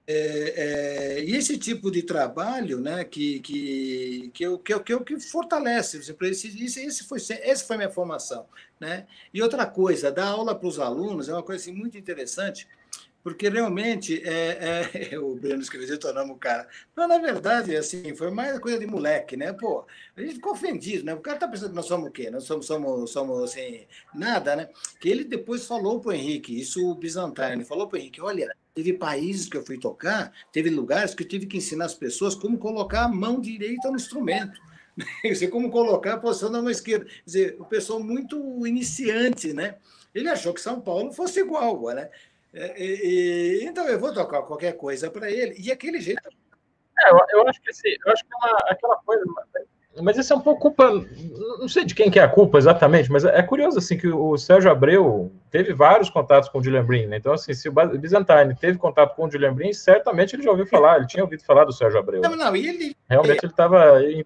É, 0.05 1.15
é, 1.17 1.23
e 1.23 1.35
esse 1.35 1.57
tipo 1.57 1.89
de 1.89 2.03
trabalho 2.03 2.79
né, 2.79 3.05
que, 3.05 3.39
que, 3.39 4.31
que, 4.33 4.43
eu, 4.43 4.59
que, 4.59 4.77
que, 4.79 4.99
que 4.99 5.19
fortalece, 5.19 5.97
esse, 5.97 6.81
esse, 6.81 7.03
foi, 7.05 7.19
essa 7.19 7.65
foi 7.65 7.77
minha 7.77 7.89
formação. 7.89 8.45
Né? 8.79 9.07
E 9.33 9.41
outra 9.41 9.65
coisa, 9.65 10.11
dar 10.11 10.27
aula 10.27 10.53
para 10.53 10.67
os 10.67 10.77
alunos 10.77 11.29
é 11.29 11.33
uma 11.33 11.43
coisa 11.43 11.61
assim, 11.61 11.73
muito 11.73 11.97
interessante, 11.97 12.67
porque 13.23 13.47
realmente 13.47 14.21
é, 14.25 14.89
é, 15.11 15.17
o 15.17 15.35
Breno 15.35 15.61
escreveu 15.61 15.97
o 15.97 16.35
cara. 16.35 16.67
Não, 16.95 17.07
na 17.07 17.17
verdade, 17.17 17.75
assim, 17.75 18.13
foi 18.13 18.29
mais 18.29 18.59
coisa 18.59 18.77
de 18.77 18.85
moleque, 18.85 19.37
né? 19.37 19.53
Pô, 19.53 19.85
a 20.15 20.21
gente 20.21 20.35
ficou 20.35 20.51
ofendido, 20.51 21.05
né? 21.05 21.13
O 21.13 21.21
cara 21.21 21.39
tá 21.39 21.47
pensando 21.47 21.69
que 21.69 21.75
nós 21.75 21.85
somos 21.85 22.09
o 22.09 22.11
quê? 22.11 22.29
Nós 22.29 22.43
somos, 22.43 22.65
somos, 22.65 23.09
somos 23.09 23.43
assim, 23.43 23.85
nada, 24.13 24.55
né? 24.55 24.69
Que 24.99 25.09
ele 25.09 25.23
depois 25.23 25.65
falou 25.65 26.01
para 26.01 26.09
o 26.09 26.13
Henrique, 26.13 26.59
isso 26.59 26.85
o 26.85 26.95
Byzantine, 26.95 27.63
falou 27.63 27.87
para 27.87 27.97
o 27.97 27.99
Henrique: 28.01 28.21
olha, 28.21 28.53
teve 28.75 28.93
países 28.93 29.47
que 29.47 29.55
eu 29.55 29.65
fui 29.65 29.77
tocar, 29.77 30.33
teve 30.51 30.69
lugares 30.69 31.15
que 31.15 31.23
eu 31.23 31.27
tive 31.27 31.45
que 31.45 31.57
ensinar 31.57 31.85
as 31.85 31.95
pessoas 31.95 32.35
como 32.35 32.57
colocar 32.57 33.03
a 33.03 33.07
mão 33.07 33.39
direita 33.39 33.89
no 33.89 33.95
instrumento. 33.95 34.59
Você 35.23 35.47
como 35.47 35.71
colocar 35.71 36.15
a 36.15 36.19
posição 36.19 36.51
da 36.51 36.61
mão 36.61 36.69
esquerda. 36.69 37.05
Quer 37.05 37.21
dizer, 37.25 37.55
o 37.59 37.65
pessoal 37.65 37.99
muito 37.99 38.67
iniciante, 38.67 39.53
né? 39.53 39.77
Ele 40.13 40.29
achou 40.29 40.53
que 40.53 40.61
São 40.61 40.79
Paulo 40.79 41.11
fosse 41.11 41.39
igual, 41.39 41.81
né? 41.95 42.09
É, 42.53 42.81
e, 42.81 43.61
e, 43.61 43.65
então 43.65 43.87
eu 43.87 43.99
vou 43.99 44.13
tocar 44.13 44.43
qualquer 44.43 44.73
coisa 44.73 45.09
para 45.09 45.31
ele, 45.31 45.55
e 45.57 45.71
aquele 45.71 45.99
jeito. 45.99 46.21
É, 46.99 47.11
eu, 47.11 47.19
eu, 47.31 47.47
acho 47.47 47.59
que 47.61 47.71
assim, 47.71 47.89
eu 48.05 48.11
acho 48.11 48.23
que 48.23 48.29
é 48.31 48.35
uma, 48.37 48.57
aquela 48.67 48.95
coisa. 48.97 49.23
Mas 50.01 50.17
isso 50.17 50.33
é 50.33 50.35
um 50.35 50.41
pouco 50.41 50.61
culpa. 50.61 50.91
Não 51.59 51.67
sei 51.67 51.85
de 51.85 51.93
quem 51.93 52.09
que 52.09 52.19
é 52.19 52.23
a 52.23 52.27
culpa 52.27 52.57
exatamente, 52.57 53.11
mas 53.11 53.25
é 53.25 53.41
curioso 53.43 53.77
assim 53.77 53.97
que 53.97 54.07
o 54.07 54.37
Sérgio 54.37 54.71
Abreu 54.71 55.31
teve 55.51 55.73
vários 55.73 56.09
contatos 56.09 56.49
com 56.49 56.59
o 56.59 56.63
Julian 56.63 56.83
Brin, 56.83 57.05
né? 57.07 57.17
Então, 57.17 57.33
assim, 57.33 57.53
se 57.53 57.69
o 57.69 57.71
Byzantine 57.71 58.55
teve 58.59 58.77
contato 58.77 59.15
com 59.15 59.25
o 59.25 59.31
Julian 59.31 59.53
Brin, 59.53 59.71
certamente 59.71 60.35
ele 60.35 60.43
já 60.43 60.49
ouviu 60.49 60.65
falar, 60.65 60.97
ele 60.97 61.07
tinha 61.07 61.23
ouvido 61.23 61.43
falar 61.43 61.65
do 61.65 61.73
Sérgio 61.73 61.99
Abreu. 61.99 62.21
Não, 62.21 62.35
não, 62.35 62.55
e 62.55 62.67
ele. 62.67 62.95
Realmente 63.07 63.45
ele 63.45 63.51
estava 63.51 64.01
ele 64.01 64.25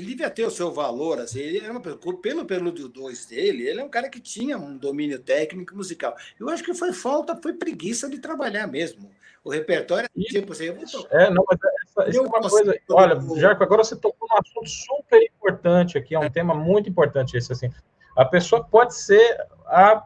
devia 0.00 0.30
ter 0.30 0.44
o 0.44 0.50
seu 0.50 0.72
valor, 0.72 1.20
assim, 1.20 1.38
ele 1.38 1.58
era 1.58 1.70
uma, 1.70 1.80
pelo 1.80 2.44
período 2.44 2.88
2 2.88 3.26
dele, 3.26 3.68
ele 3.68 3.80
é 3.80 3.84
um 3.84 3.88
cara 3.88 4.08
que 4.08 4.20
tinha 4.20 4.58
um 4.58 4.76
domínio 4.76 5.18
técnico 5.18 5.76
musical. 5.76 6.16
Eu 6.38 6.48
acho 6.48 6.64
que 6.64 6.74
foi 6.74 6.92
falta, 6.92 7.36
foi 7.40 7.52
preguiça 7.52 8.08
de 8.08 8.18
trabalhar 8.18 8.66
mesmo. 8.66 9.10
O 9.44 9.50
repertório 9.50 10.06
é 10.06 10.20
tipo 10.22 10.52
assim, 10.52 10.64
eu 10.64 10.74
vou 10.74 10.84
É, 11.10 11.30
não, 11.30 11.44
mas 11.48 11.58
essa, 11.84 12.08
isso 12.08 12.18
é 12.18 12.22
uma 12.22 12.48
coisa. 12.48 12.80
Olha, 12.90 13.20
Jarco, 13.36 13.62
agora 13.62 13.84
você 13.84 13.94
tocou 13.94 14.26
num 14.28 14.38
assunto 14.38 14.68
super 14.68 15.22
importante 15.22 15.98
aqui, 15.98 16.14
é 16.14 16.18
um 16.18 16.30
tema 16.30 16.54
muito 16.54 16.88
importante 16.88 17.36
esse, 17.36 17.52
assim. 17.52 17.70
A 18.16 18.24
pessoa 18.24 18.64
pode 18.64 18.96
ser 18.96 19.36
a 19.66 20.04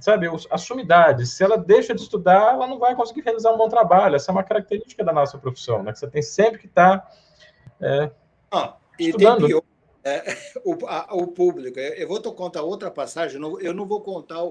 sabe, 0.00 0.26
a 0.50 0.58
sumidade. 0.58 1.26
Se 1.26 1.42
ela 1.42 1.56
deixa 1.56 1.94
de 1.94 2.02
estudar, 2.02 2.54
ela 2.54 2.66
não 2.66 2.78
vai 2.78 2.94
conseguir 2.94 3.22
realizar 3.22 3.52
um 3.52 3.56
bom 3.56 3.68
trabalho. 3.68 4.16
Essa 4.16 4.30
é 4.30 4.32
uma 4.32 4.42
característica 4.42 5.04
da 5.04 5.12
nossa 5.12 5.38
profissão, 5.38 5.82
né? 5.82 5.92
Que 5.92 5.98
você 5.98 6.08
tem 6.08 6.22
sempre 6.22 6.58
que 6.58 6.66
estar. 6.66 6.98
Tá, 6.98 7.10
é, 7.80 8.10
ah, 8.50 8.76
e 8.98 9.08
Estudando. 9.08 9.38
tem 9.38 9.46
pior, 9.48 9.62
é, 10.04 10.36
o, 10.64 10.76
a, 10.86 11.14
o 11.14 11.26
público. 11.28 11.78
Eu 11.78 12.06
vou 12.06 12.20
contar 12.20 12.62
outra 12.62 12.90
passagem. 12.90 13.40
Eu 13.60 13.74
não 13.74 13.86
vou 13.86 14.00
contar, 14.00 14.42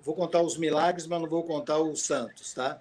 vou 0.00 0.14
contar 0.14 0.40
os 0.42 0.56
milagres, 0.56 1.06
mas 1.06 1.20
não 1.20 1.28
vou 1.28 1.44
contar 1.44 1.78
os 1.78 2.02
santos, 2.02 2.54
tá? 2.54 2.80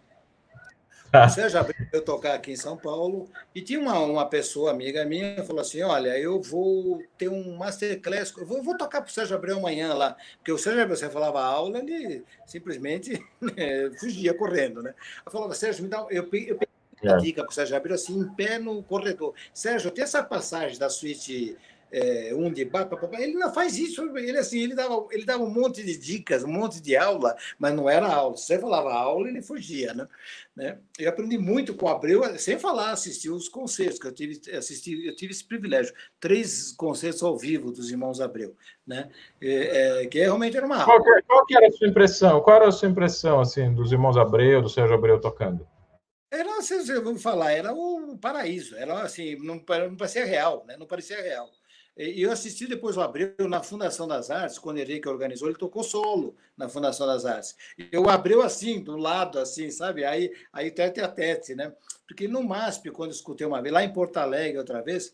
Você 1.27 1.49
já 1.49 1.61
veio 1.61 2.01
tocar 2.05 2.35
aqui 2.35 2.53
em 2.53 2.55
São 2.55 2.77
Paulo 2.77 3.29
e 3.53 3.61
tinha 3.61 3.81
uma, 3.81 3.99
uma 3.99 4.25
pessoa 4.25 4.71
amiga 4.71 5.03
minha 5.03 5.43
falou 5.43 5.59
assim: 5.59 5.81
Olha, 5.81 6.17
eu 6.17 6.41
vou 6.41 7.03
ter 7.17 7.27
um 7.27 7.57
masterclass, 7.57 8.33
eu 8.37 8.45
vou, 8.45 8.63
vou 8.63 8.77
tocar 8.77 9.01
para 9.01 9.09
o 9.09 9.11
Sérgio 9.11 9.35
Abreu 9.35 9.57
amanhã 9.57 9.93
lá, 9.93 10.15
porque 10.37 10.53
o 10.53 10.57
Sérgio 10.57 10.83
Abreu, 10.83 10.95
você 10.95 11.09
falava 11.09 11.43
aula, 11.43 11.79
ele 11.79 12.23
simplesmente 12.45 13.21
né, 13.41 13.91
fugia 13.99 14.33
correndo, 14.33 14.81
né? 14.81 14.93
Eu 15.25 15.31
falava, 15.31 15.53
Sérgio, 15.53 15.83
me 15.83 15.89
dá. 15.89 15.97
Eu, 16.09 16.29
eu, 16.31 16.57
eu 16.61 16.67
é. 17.09 17.17
dica 17.17 17.43
para 17.43 17.51
o 17.51 17.53
Sérgio 17.53 17.75
Abreu, 17.75 17.95
assim, 17.95 18.19
em 18.19 18.27
pé 18.33 18.59
no 18.59 18.83
corredor. 18.83 19.33
Sérgio, 19.53 19.91
tem 19.91 20.03
essa 20.03 20.23
passagem 20.23 20.77
da 20.77 20.89
suíte 20.89 21.57
é, 21.91 22.33
um 22.33 22.51
de 22.51 22.61
ele 23.19 23.33
não 23.33 23.53
faz 23.53 23.77
isso, 23.77 24.01
ele 24.17 24.37
assim, 24.37 24.59
ele 24.59 24.73
dava, 24.73 25.05
ele 25.11 25.25
dava 25.25 25.43
um 25.43 25.49
monte 25.49 25.83
de 25.83 25.97
dicas, 25.97 26.43
um 26.43 26.47
monte 26.47 26.81
de 26.81 26.95
aula, 26.95 27.35
mas 27.59 27.73
não 27.73 27.89
era 27.89 28.07
aula. 28.07 28.37
Se 28.37 28.45
você 28.45 28.59
falava 28.59 28.93
aula, 28.93 29.27
ele 29.27 29.41
fugia, 29.41 29.93
né? 29.93 30.07
né? 30.55 30.77
Eu 30.97 31.09
aprendi 31.09 31.37
muito 31.37 31.75
com 31.75 31.85
o 31.85 31.89
Abreu, 31.89 32.23
sem 32.39 32.57
falar, 32.57 32.91
assistir 32.91 33.29
os 33.29 33.49
concertos, 33.49 33.99
que 33.99 34.07
eu 34.07 34.13
tive, 34.13 34.39
assisti, 34.55 35.05
eu 35.05 35.15
tive 35.15 35.33
esse 35.33 35.43
privilégio, 35.43 35.93
três 36.19 36.71
concertos 36.71 37.21
ao 37.23 37.37
vivo 37.37 37.71
dos 37.71 37.91
irmãos 37.91 38.21
Abreu, 38.21 38.55
né? 38.87 39.09
É, 39.41 40.03
é, 40.03 40.05
que 40.05 40.19
realmente 40.19 40.55
era 40.55 40.65
uma 40.65 40.81
aula. 40.81 40.85
Qual 40.85 41.03
que, 41.03 41.21
qual 41.23 41.45
que, 41.45 41.57
era 41.57 41.67
a 41.67 41.71
sua 41.71 41.87
impressão? 41.87 42.41
Qual 42.41 42.55
era 42.55 42.69
a 42.69 42.71
sua 42.71 42.87
impressão, 42.87 43.41
assim, 43.41 43.73
dos 43.73 43.91
irmãos 43.91 44.15
Abreu, 44.15 44.61
do 44.61 44.69
Sérgio 44.69 44.95
Abreu 44.95 45.19
tocando? 45.19 45.67
Era, 46.31 46.61
vão 47.01 47.17
falar, 47.17 47.51
era 47.51 47.73
o 47.73 48.17
paraíso, 48.17 48.75
era 48.77 49.01
assim, 49.01 49.35
não, 49.35 49.55
não 49.55 49.97
parecia 49.97 50.25
real, 50.25 50.63
né? 50.65 50.77
Não 50.77 50.87
parecia 50.87 51.21
real. 51.21 51.51
E 51.97 52.21
eu 52.21 52.31
assisti 52.31 52.67
depois 52.67 52.95
o 52.95 53.01
Abreu 53.01 53.35
na 53.49 53.61
Fundação 53.61 54.07
das 54.07 54.31
Artes, 54.31 54.57
quando 54.57 54.77
o 54.77 54.79
Henrique 54.79 55.09
organizou, 55.09 55.49
ele 55.49 55.57
tocou 55.57 55.83
solo 55.83 56.35
na 56.55 56.69
Fundação 56.69 57.05
das 57.05 57.25
Artes. 57.25 57.55
Eu 57.91 58.09
Abreu 58.09 58.41
assim, 58.41 58.81
do 58.81 58.95
lado, 58.95 59.37
assim, 59.39 59.69
sabe? 59.69 60.05
Aí, 60.05 60.31
aí 60.53 60.71
tete 60.71 61.01
a 61.01 61.07
tete, 61.09 61.53
né? 61.53 61.73
Porque 62.07 62.29
no 62.29 62.41
MASP, 62.41 62.91
quando 62.91 63.11
escutei 63.11 63.45
uma 63.45 63.61
vez, 63.61 63.73
lá 63.73 63.83
em 63.83 63.91
Porto 63.91 64.17
Alegre 64.17 64.57
outra 64.57 64.81
vez, 64.81 65.13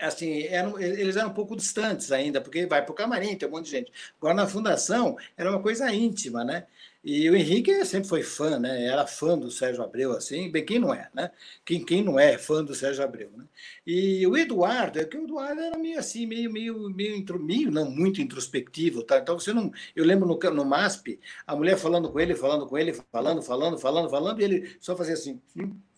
assim, 0.00 0.42
eram, 0.42 0.78
eles 0.78 1.16
eram 1.16 1.30
um 1.30 1.34
pouco 1.34 1.56
distantes 1.56 2.12
ainda, 2.12 2.40
porque 2.40 2.66
vai 2.66 2.84
para 2.84 2.92
o 2.92 2.94
camarim, 2.94 3.36
tem 3.36 3.48
um 3.48 3.52
monte 3.52 3.64
de 3.64 3.70
gente. 3.70 3.92
Agora, 4.18 4.34
na 4.34 4.46
fundação, 4.46 5.16
era 5.36 5.50
uma 5.50 5.62
coisa 5.62 5.92
íntima, 5.92 6.44
né? 6.44 6.66
E 7.04 7.28
o 7.28 7.34
Henrique 7.34 7.84
sempre 7.84 8.08
foi 8.08 8.22
fã, 8.22 8.60
né? 8.60 8.86
Era 8.86 9.06
fã 9.06 9.36
do 9.36 9.50
Sérgio 9.50 9.82
Abreu, 9.82 10.12
assim, 10.12 10.50
bem, 10.50 10.64
quem 10.64 10.78
não 10.78 10.94
é, 10.94 11.10
né? 11.12 11.32
Quem, 11.64 11.84
quem 11.84 12.02
não 12.02 12.18
é 12.18 12.38
fã 12.38 12.64
do 12.64 12.74
Sérgio 12.76 13.02
Abreu, 13.02 13.30
né? 13.36 13.44
E 13.84 14.24
o 14.26 14.36
Eduardo, 14.36 15.00
é 15.00 15.04
que 15.04 15.16
o 15.16 15.24
Eduardo 15.24 15.60
era 15.60 15.76
meio 15.76 15.98
assim, 15.98 16.26
meio, 16.26 16.52
meio, 16.52 16.88
meio, 16.90 17.24
meio 17.40 17.70
não 17.72 17.90
muito 17.90 18.20
introspectivo, 18.22 19.02
tá? 19.02 19.18
Então 19.18 19.38
você 19.38 19.52
não. 19.52 19.72
Eu 19.96 20.04
lembro 20.04 20.28
no, 20.28 20.38
no 20.52 20.64
MASP, 20.64 21.18
a 21.44 21.56
mulher 21.56 21.76
falando 21.76 22.10
com 22.10 22.20
ele, 22.20 22.36
falando 22.36 22.66
com 22.68 22.78
ele, 22.78 22.92
falando, 23.10 23.42
falando, 23.42 23.78
falando, 23.78 24.08
falando, 24.08 24.40
e 24.40 24.44
ele 24.44 24.76
só 24.80 24.96
fazia 24.96 25.14
assim. 25.14 25.40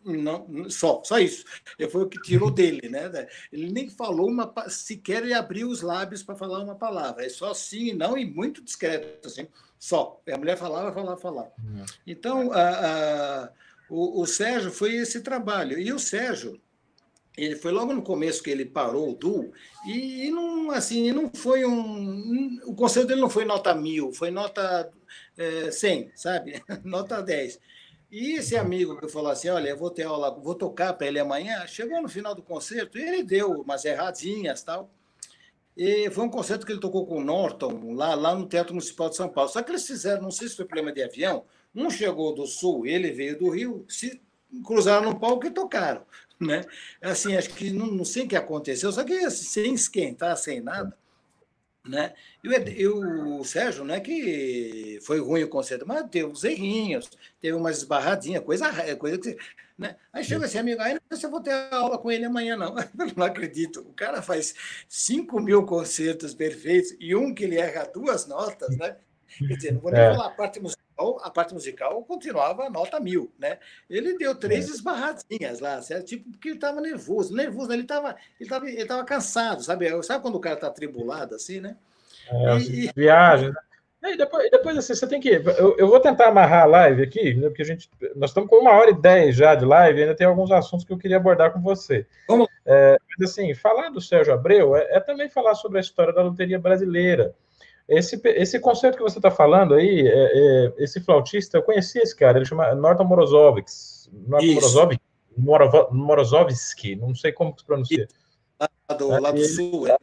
Não, 0.05 0.68
só, 0.68 1.02
só 1.05 1.18
isso. 1.18 1.44
Foi 1.90 2.02
o 2.02 2.09
que 2.09 2.20
tirou 2.20 2.51
dele, 2.51 2.89
né? 2.89 3.10
Ele 3.52 3.72
nem 3.72 3.89
falou 3.89 4.28
uma 4.28 4.52
sequer 4.68 5.22
ele 5.22 5.32
abriu 5.32 5.68
os 5.68 5.81
lábios 5.81 6.22
para 6.22 6.36
falar 6.36 6.62
uma 6.62 6.74
palavra. 6.74 7.24
É 7.24 7.28
só 7.28 7.55
sim 7.55 7.89
e 7.89 7.94
não 7.94 8.16
e 8.18 8.24
muito 8.24 8.62
discreto, 8.62 9.26
assim. 9.26 9.48
Só. 9.78 10.20
A 10.31 10.39
mulher 10.39 10.56
falava, 10.56 10.93
falava, 10.93 11.16
falava. 11.16 11.52
Uhum. 11.59 11.85
Então, 12.06 12.52
a, 12.52 13.44
a, 13.44 13.51
o, 13.89 14.22
o 14.22 14.26
Sérgio 14.26 14.70
foi 14.70 14.94
esse 14.94 15.20
trabalho. 15.20 15.78
E 15.78 15.93
o 15.93 15.98
Sérgio, 15.98 16.60
ele 17.36 17.56
foi 17.56 17.72
logo 17.72 17.93
no 17.93 18.02
começo 18.02 18.43
que 18.43 18.51
ele 18.51 18.64
parou 18.64 19.10
o 19.10 19.14
duo 19.14 19.52
e, 19.86 20.31
não 20.31 20.70
assim 20.70 21.10
não 21.10 21.31
foi 21.35 21.64
um 21.64 22.60
o 22.64 22.74
conselho 22.74 23.06
dele 23.06 23.20
não 23.20 23.28
foi 23.28 23.44
nota 23.44 23.74
mil 23.74 24.12
foi 24.12 24.31
nota 24.31 24.90
é, 25.36 25.70
100 25.70 26.12
sabe 26.14 26.62
nota 26.85 27.20
10 27.20 27.59
e 28.10 28.36
esse 28.36 28.56
amigo 28.56 28.97
que 28.98 29.09
falou 29.09 29.31
assim 29.31 29.48
olha 29.48 29.68
eu 29.68 29.76
vou 29.76 29.90
ter 29.90 30.05
aula 30.05 30.31
vou 30.31 30.55
tocar 30.55 30.93
para 30.94 31.06
ele 31.06 31.18
amanhã 31.18 31.66
chegou 31.66 32.01
no 32.01 32.09
final 32.09 32.35
do 32.35 32.43
concerto 32.43 32.98
e 32.98 33.02
ele 33.02 33.22
deu 33.22 33.51
umas 33.62 33.85
erradinhas 33.85 34.62
tal 34.62 34.90
e 35.76 36.09
foi 36.10 36.24
um 36.24 36.28
concerto 36.28 36.64
que 36.64 36.72
ele 36.72 36.81
tocou 36.81 37.05
com 37.05 37.18
o 37.18 37.24
Norton, 37.24 37.94
lá, 37.94 38.14
lá 38.14 38.35
no 38.35 38.47
Teatro 38.47 38.74
Municipal 38.74 39.09
de 39.10 39.16
São 39.16 39.28
Paulo. 39.28 39.51
Só 39.51 39.60
que 39.60 39.72
eles 39.72 39.86
fizeram, 39.86 40.22
não 40.22 40.31
sei 40.31 40.48
se 40.48 40.56
foi 40.56 40.64
problema 40.64 40.93
de 40.93 41.02
avião, 41.02 41.44
um 41.74 41.90
chegou 41.90 42.32
do 42.32 42.47
Sul, 42.47 42.86
ele 42.86 43.10
veio 43.10 43.36
do 43.36 43.51
Rio, 43.51 43.85
se 43.89 44.22
cruzaram 44.64 45.10
no 45.10 45.18
palco 45.18 45.47
e 45.47 45.51
tocaram. 45.51 46.06
Né? 46.40 46.64
Assim, 47.02 47.36
acho 47.36 47.51
que 47.51 47.70
não, 47.70 47.86
não 47.86 48.05
sei 48.05 48.24
o 48.24 48.28
que 48.28 48.36
aconteceu, 48.36 48.93
só 48.93 49.02
que 49.02 49.12
assim, 49.14 49.44
sem 49.44 49.74
esquentar, 49.74 50.36
sem 50.36 50.60
nada. 50.60 50.97
Né? 51.86 52.15
E, 52.43 52.48
o, 52.48 52.52
e 52.52 52.89
o 52.89 53.44
Sérgio, 53.44 53.85
não 53.85 53.94
é 53.94 54.01
que 54.01 54.98
foi 55.02 55.20
ruim 55.20 55.43
o 55.43 55.48
concerto, 55.48 55.86
mas 55.86 56.09
teve 56.09 56.24
uns 56.24 56.43
errinhos, 56.43 57.11
teve 57.39 57.55
umas 57.55 57.77
esbarradinhas, 57.78 58.43
coisa, 58.43 58.97
coisa 58.97 59.19
que. 59.19 59.36
Né? 59.77 59.97
Aí 60.12 60.24
chega 60.24 60.47
esse 60.47 60.56
amigo, 60.56 60.81
aí 60.81 60.94
não 60.94 61.01
sei 61.11 61.19
se 61.19 61.27
eu 61.27 61.31
vou 61.31 61.43
ter 61.43 61.52
aula 61.73 61.98
com 61.98 62.11
ele 62.11 62.24
amanhã, 62.24 62.56
não. 62.56 62.74
Eu 62.78 63.12
não 63.16 63.27
acredito. 63.27 63.81
O 63.81 63.93
cara 63.93 64.23
faz 64.23 64.55
5 64.89 65.40
mil 65.40 65.66
concertos 65.66 66.32
perfeitos 66.32 66.97
e 66.98 67.15
um 67.15 67.35
que 67.35 67.44
ele 67.44 67.59
erra 67.59 67.85
duas 67.85 68.27
notas, 68.27 68.77
né? 68.78 68.97
Quer 69.36 69.56
dizer, 69.56 69.73
não 69.73 69.81
vou 69.81 69.90
nem 69.90 70.01
é. 70.01 70.15
falar 70.15 70.28
a 70.28 70.31
parte 70.31 70.61
musical, 70.61 70.84
a 71.23 71.31
parte 71.31 71.55
musical 71.55 72.03
continuava 72.05 72.71
nota 72.71 73.01
mil, 73.01 73.33
né? 73.39 73.59
Ele 73.89 74.16
deu 74.16 74.35
três 74.35 74.69
é. 74.69 74.73
esbarradinhas 74.73 75.61
lá, 75.61 75.81
certo? 75.83 76.07
tipo, 76.07 76.31
porque 76.31 76.49
ele 76.49 76.57
estava 76.57 76.81
nervoso, 76.81 77.35
nervoso, 77.35 77.73
ele 77.73 77.83
estava 77.83 78.16
ele 78.41 78.49
tava, 78.49 78.69
ele 78.69 78.87
tava 78.87 79.05
cansado, 79.05 79.62
sabe? 79.62 80.03
Sabe 80.03 80.23
quando 80.23 80.37
o 80.37 80.41
cara 80.41 80.55
está 80.55 80.69
atribulado 80.69 81.35
assim, 81.35 81.61
né? 81.61 81.77
É, 82.31 82.59
e, 82.59 82.91
viagem, 82.95 83.51
né? 83.51 84.12
E 84.12 84.16
depois, 84.19 84.51
depois 84.51 84.77
assim, 84.77 84.95
você 84.95 85.07
tem 85.07 85.19
que. 85.19 85.31
Eu, 85.31 85.77
eu, 85.79 85.89
vou 85.89 85.99
tentar 85.99 86.29
amarrar 86.29 86.65
a 86.65 86.66
live 86.66 87.03
aqui, 87.03 87.35
né, 87.35 87.49
porque 87.49 87.62
a 87.62 87.65
gente. 87.65 87.89
Nós 88.15 88.31
estamos 88.31 88.51
com 88.51 88.57
uma 88.57 88.73
hora 88.73 88.91
e 88.91 89.01
dez 89.01 89.35
já 89.35 89.55
de 89.55 89.65
live, 89.65 90.03
ainda 90.03 90.15
tem 90.15 90.27
alguns 90.27 90.51
assuntos 90.51 90.85
que 90.85 90.93
eu 90.93 90.99
queria 90.99 91.16
abordar 91.16 91.53
com 91.53 91.61
você. 91.61 92.07
Como? 92.27 92.47
É, 92.66 92.99
mas 93.09 93.31
assim, 93.31 93.55
falar 93.55 93.89
do 93.89 94.03
Sérgio 94.03 94.35
Abreu 94.35 94.77
é, 94.77 94.97
é, 94.97 95.01
também 95.01 95.31
falar 95.31 95.55
sobre 95.55 95.79
a 95.79 95.81
história 95.81 96.12
da 96.12 96.23
loteria 96.23 96.59
brasileira. 96.59 97.35
Esse, 97.89 98.20
esse 98.24 98.59
conceito 98.59 98.97
que 98.97 99.02
você 99.02 99.19
está 99.19 99.31
falando 99.31 99.74
aí, 99.74 100.06
é, 100.06 100.32
é, 100.35 100.73
esse 100.78 101.01
flautista, 101.01 101.59
eu 101.59 101.62
conheci 101.62 101.98
esse 101.98 102.16
cara, 102.16 102.39
ele 102.39 102.47
chama 102.47 102.74
Norton 102.74 103.05
Morozovix. 103.05 104.11
Norton 104.27 104.55
Morozovix, 104.55 105.02
Morozovski, 105.90 106.97
não 106.97 107.15
sei 107.15 107.32
como 107.32 107.55
se 107.59 107.65
pronuncia. 107.65 108.09
Lá 108.59 108.97
do, 108.97 109.09
lá 109.09 109.31
do 109.31 109.39
ele, 109.39 109.48
sul, 109.48 109.86
é 109.86 109.97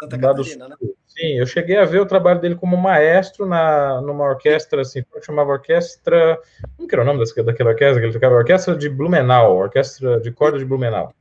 Santa 0.00 0.18
Catarina, 0.18 0.68
né? 0.68 0.76
Sim, 1.06 1.38
eu 1.38 1.46
cheguei 1.46 1.76
a 1.76 1.84
ver 1.84 2.00
o 2.00 2.06
trabalho 2.06 2.40
dele 2.40 2.54
como 2.54 2.76
maestro 2.76 3.44
na, 3.44 4.00
numa 4.00 4.24
orquestra, 4.24 4.82
assim, 4.82 5.04
chamava 5.20 5.50
orquestra. 5.50 6.38
Como 6.76 6.88
que 6.88 6.94
era 6.94 7.02
o 7.02 7.04
nome 7.04 7.24
daquela 7.44 7.70
orquestra 7.70 8.00
que 8.00 8.06
ele 8.06 8.12
tocava? 8.12 8.36
Orquestra 8.36 8.76
de 8.76 8.88
Blumenau, 8.88 9.56
orquestra 9.56 10.20
de 10.20 10.30
corda 10.30 10.58
de 10.58 10.64
Blumenau. 10.64 11.12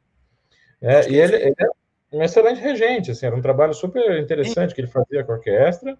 É, 0.79 1.09
e 1.09 1.15
ele, 1.15 1.35
ele 1.37 1.55
é 1.57 1.67
um 2.11 2.23
excelente 2.23 2.61
regente, 2.61 3.11
assim, 3.11 3.25
era 3.25 3.35
um 3.35 3.41
trabalho 3.41 3.73
super 3.73 4.19
interessante 4.19 4.73
que 4.73 4.81
ele 4.81 4.87
fazia 4.87 5.23
com 5.23 5.33
a 5.33 5.35
orquestra. 5.35 5.97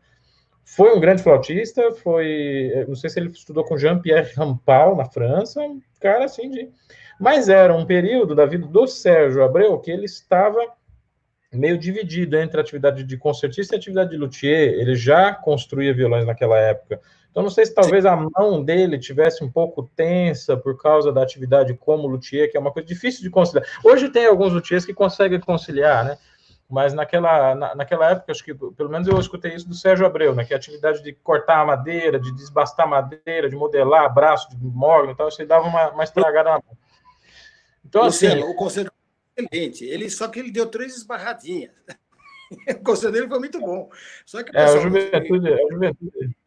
Foi 0.64 0.96
um 0.96 1.00
grande 1.00 1.24
flautista, 1.24 1.92
foi, 1.92 2.86
não 2.88 2.96
sei 2.96 3.10
se 3.10 3.20
ele 3.20 3.30
estudou 3.30 3.64
com 3.64 3.78
Jean-Pierre 3.78 4.34
Rampal 4.36 4.96
na 4.96 5.06
França, 5.06 5.62
um 5.62 5.82
cara 6.00 6.26
assim 6.26 6.50
de... 6.50 6.70
Mas 7.20 7.50
era 7.50 7.74
um 7.74 7.86
período 7.86 8.36
da 8.36 8.46
vida 8.46 8.68
do 8.68 8.86
Sérgio 8.86 9.44
Abreu 9.44 9.80
que 9.80 9.90
ele 9.90 10.06
estava 10.06 10.60
meio 11.52 11.78
dividido 11.78 12.38
entre 12.38 12.58
a 12.58 12.62
atividade 12.62 13.04
de 13.04 13.18
concertista 13.18 13.74
e 13.74 13.78
a 13.78 13.80
atividade 13.80 14.12
de 14.12 14.18
luthier. 14.18 14.74
Ele 14.74 14.96
já 14.96 15.34
construía 15.34 15.94
violões 15.94 16.26
naquela 16.26 16.60
época. 16.60 17.02
Então, 17.32 17.44
não 17.44 17.50
sei 17.50 17.66
se 17.66 17.74
talvez 17.74 18.06
a 18.06 18.16
mão 18.16 18.64
dele 18.64 18.98
tivesse 18.98 19.44
um 19.44 19.52
pouco 19.52 19.90
tensa 19.96 20.58
por 20.58 20.82
causa 20.82 21.12
da 21.12 21.22
atividade 21.22 21.74
como 21.76 22.08
luthier, 22.08 22.50
que 22.50 22.58
é 22.58 22.60
uma 22.60 22.72
coisa 22.72 22.88
difícil 22.88 23.22
de 23.22 23.30
conciliar. 23.30 23.68
Hoje 23.84 24.10
tem 24.10 24.26
alguns 24.26 24.54
luthiers 24.54 24.86
que 24.86 24.94
conseguem 24.94 25.40
conciliar, 25.40 26.04
né? 26.04 26.18
Mas 26.70 26.94
naquela, 26.94 27.56
na, 27.56 27.76
naquela 27.76 28.12
época, 28.12 28.32
acho 28.32 28.44
que 28.44 28.54
pelo 28.54 28.90
menos 28.90 29.08
eu 29.08 29.18
escutei 29.20 29.54
isso 29.54 29.70
do 29.70 29.76
Sérgio 29.76 30.06
Abreu, 30.06 30.36
né? 30.36 30.44
Que 30.44 30.54
a 30.54 30.58
atividade 30.58 31.02
de 31.02 31.14
cortar 31.14 31.62
a 31.62 31.66
madeira, 31.66 32.20
de 32.20 32.34
desbastar 32.34 32.86
a 32.86 32.90
madeira, 32.90 33.50
de 33.50 33.56
modelar 33.56 34.14
braço 34.14 34.50
de 34.50 34.58
mogno 34.58 35.12
e 35.12 35.16
tal, 35.16 35.30
aí 35.40 35.46
dava 35.46 35.68
uma, 35.68 35.92
uma 35.92 36.04
estragada 36.04 36.50
na 36.50 36.56
mão. 36.56 36.78
Então, 37.86 38.04
Luciano, 38.04 38.42
assim, 38.42 38.52
o 38.52 38.56
conceito 38.56 38.92
excelente. 39.38 39.86
Ele, 39.86 40.10
só 40.10 40.28
que 40.28 40.40
ele 40.40 40.52
deu 40.52 40.66
três 40.66 40.98
esbarradinhas. 40.98 41.72
o 42.80 42.84
conselho 42.84 43.14
dele 43.14 43.28
foi 43.28 43.40
muito 43.40 43.60
bom. 43.60 43.90
Só 44.26 44.44
que 44.44 44.56
é, 44.56 44.64
a 44.64 44.78
juventude, 44.78 45.54
a 45.54 45.74
juventude. 45.74 46.38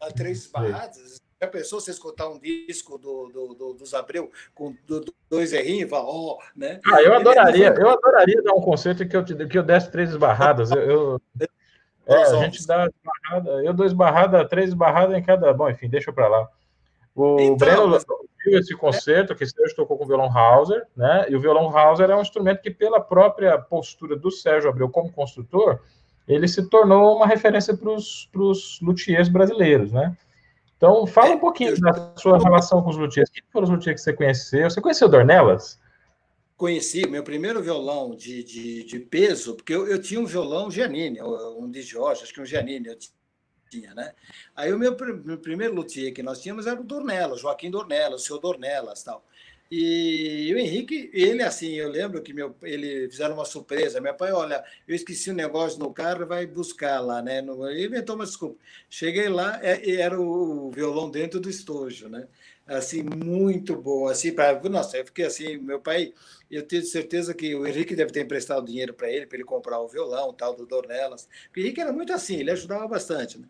Dá 0.00 0.08
três 0.08 0.42
esbarradas. 0.42 1.20
Já 1.40 1.48
pensou 1.48 1.80
você 1.80 1.90
escutar 1.90 2.28
um 2.28 2.38
disco 2.38 2.96
do, 2.96 3.28
do, 3.28 3.54
do, 3.54 3.74
dos 3.74 3.92
Abreu 3.92 4.30
com 4.54 4.74
do, 4.86 5.04
dois 5.28 5.52
errinhos 5.52 5.86
e 5.86 5.90
falar, 5.90 6.08
ó, 6.08 6.38
né? 6.54 6.80
Ah, 6.90 7.02
eu 7.02 7.14
adoraria, 7.14 7.74
eu 7.78 7.90
adoraria 7.90 8.42
dar 8.42 8.54
um 8.54 8.60
concerto 8.60 9.06
que 9.06 9.14
eu, 9.14 9.22
que 9.22 9.58
eu 9.58 9.62
desse 9.62 9.90
três 9.90 10.10
esbarradas. 10.10 10.70
Eu, 10.70 10.80
eu 10.80 11.20
é, 12.06 12.22
a 12.22 12.44
gente 12.44 12.66
dá 12.66 12.86
esbarrada, 12.86 13.50
eu 13.64 13.74
dou 13.74 13.84
esbarrada, 13.84 14.48
três 14.48 14.68
esbarradas 14.68 15.16
em 15.16 15.22
cada. 15.22 15.52
Bom, 15.52 15.68
enfim, 15.68 15.90
deixa 15.90 16.10
para 16.10 16.28
lá. 16.28 16.48
O 17.14 17.38
então, 17.40 17.56
Breno 17.56 17.88
mas... 17.88 18.04
viu 18.46 18.58
esse 18.58 18.74
concerto, 18.74 19.34
que 19.34 19.44
Sérgio 19.44 19.76
tocou 19.76 19.98
com 19.98 20.04
o 20.04 20.06
violão 20.06 20.30
Hauser, 20.36 20.84
né? 20.96 21.26
E 21.28 21.34
o 21.34 21.40
violão 21.40 21.76
Hauser 21.76 22.08
é 22.10 22.16
um 22.16 22.22
instrumento 22.22 22.62
que, 22.62 22.70
pela 22.70 23.00
própria 23.00 23.58
postura 23.58 24.16
do 24.16 24.30
Sérgio 24.30 24.70
Abreu 24.70 24.88
como 24.88 25.12
construtor, 25.12 25.80
ele 26.28 26.48
se 26.48 26.68
tornou 26.68 27.16
uma 27.16 27.26
referência 27.26 27.76
para 27.76 27.90
os 27.90 28.78
luthiers 28.80 29.28
brasileiros, 29.28 29.92
né? 29.92 30.16
Então, 30.76 31.06
fala 31.06 31.34
um 31.34 31.38
pouquinho 31.38 31.78
da 31.80 32.12
sua 32.16 32.38
relação 32.38 32.82
com 32.82 32.90
os 32.90 32.96
luthiers. 32.96 33.30
Quem 33.30 33.42
foram 33.50 33.64
os 33.64 33.70
luthiers 33.70 34.00
que 34.00 34.04
você 34.04 34.12
conheceu? 34.12 34.68
Você 34.68 34.80
conheceu 34.80 35.08
Dornelas? 35.08 35.80
Conheci, 36.56 37.08
meu 37.08 37.22
primeiro 37.22 37.62
violão 37.62 38.14
de, 38.14 38.42
de, 38.42 38.84
de 38.84 38.98
peso, 38.98 39.54
porque 39.54 39.74
eu, 39.74 39.86
eu, 39.86 40.00
tinha 40.00 40.20
um 40.20 40.26
violão 40.26 40.70
Giannini, 40.70 41.20
um 41.22 41.70
de 41.70 41.82
Jorge, 41.82 42.22
acho 42.22 42.32
que 42.32 42.40
um 42.40 42.46
Giannini, 42.46 42.88
eu 42.88 42.96
tinha, 43.70 43.94
né? 43.94 44.12
Aí 44.54 44.72
o 44.72 44.78
meu, 44.78 44.96
meu 45.24 45.38
primeiro 45.38 45.74
luthier 45.74 46.12
que 46.12 46.22
nós 46.22 46.40
tínhamos 46.40 46.66
era 46.66 46.80
o 46.80 46.84
Dornelas, 46.84 47.40
Joaquim 47.40 47.70
Dornelas, 47.70 48.22
o 48.22 48.24
seu 48.24 48.38
Dornelas 48.38 49.02
tal. 49.02 49.24
E 49.70 50.52
o 50.54 50.58
Henrique, 50.58 51.10
ele 51.12 51.42
assim, 51.42 51.72
eu 51.74 51.88
lembro 51.88 52.22
que 52.22 52.32
meu, 52.32 52.54
ele 52.62 53.08
fizeram 53.10 53.34
uma 53.34 53.44
surpresa. 53.44 54.00
Meu 54.00 54.14
pai, 54.14 54.30
olha, 54.32 54.64
eu 54.86 54.94
esqueci 54.94 55.30
um 55.30 55.34
negócio 55.34 55.78
no 55.80 55.92
carro, 55.92 56.24
vai 56.24 56.46
buscar 56.46 57.00
lá, 57.00 57.20
né? 57.20 57.38
Ele 57.40 57.86
inventou 57.86 58.14
uma 58.14 58.24
desculpa. 58.24 58.56
Cheguei 58.88 59.28
lá 59.28 59.58
é, 59.62 59.96
era 60.00 60.20
o 60.20 60.70
violão 60.70 61.10
dentro 61.10 61.40
do 61.40 61.50
estojo, 61.50 62.08
né? 62.08 62.28
Assim, 62.66 63.02
muito 63.02 63.74
bom. 63.76 64.06
Assim, 64.08 64.32
para 64.32 64.60
nossa, 64.68 64.98
eu 64.98 65.04
fiquei 65.06 65.24
assim, 65.24 65.56
meu 65.58 65.80
pai, 65.80 66.12
eu 66.50 66.62
tenho 66.62 66.84
certeza 66.84 67.34
que 67.34 67.54
o 67.54 67.66
Henrique 67.66 67.96
deve 67.96 68.12
ter 68.12 68.22
emprestado 68.24 68.66
dinheiro 68.66 68.94
para 68.94 69.10
ele, 69.10 69.26
para 69.26 69.36
ele 69.36 69.44
comprar 69.44 69.80
o 69.80 69.88
violão, 69.88 70.32
tal, 70.32 70.54
do 70.54 70.64
Dornelas. 70.66 71.28
O 71.54 71.58
Henrique 71.58 71.80
era 71.80 71.92
muito 71.92 72.12
assim, 72.12 72.36
ele 72.36 72.50
ajudava 72.52 72.86
bastante, 72.86 73.38
né? 73.38 73.48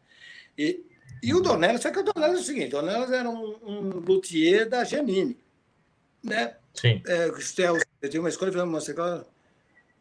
E, 0.59 0.85
e 1.23 1.35
o 1.35 1.41
Dornelas, 1.41 1.83
só 1.83 1.91
que 1.91 1.99
o 1.99 2.03
Dornelas 2.03 2.39
é 2.39 2.41
o 2.41 2.45
seguinte: 2.45 2.69
o 2.69 2.81
Dornelas 2.81 3.11
era 3.12 3.28
um, 3.28 3.57
um 3.62 3.81
luthier 4.01 4.69
da 4.69 4.85
Janine, 4.85 5.37
né? 6.23 6.55
Sim. 6.74 7.03
É, 7.07 7.28
eu 7.28 8.11
tinha 8.11 8.20
uma 8.20 8.28
escola 8.28 8.51
de 8.51 8.59
uma 8.59 8.78
escola. 8.78 9.27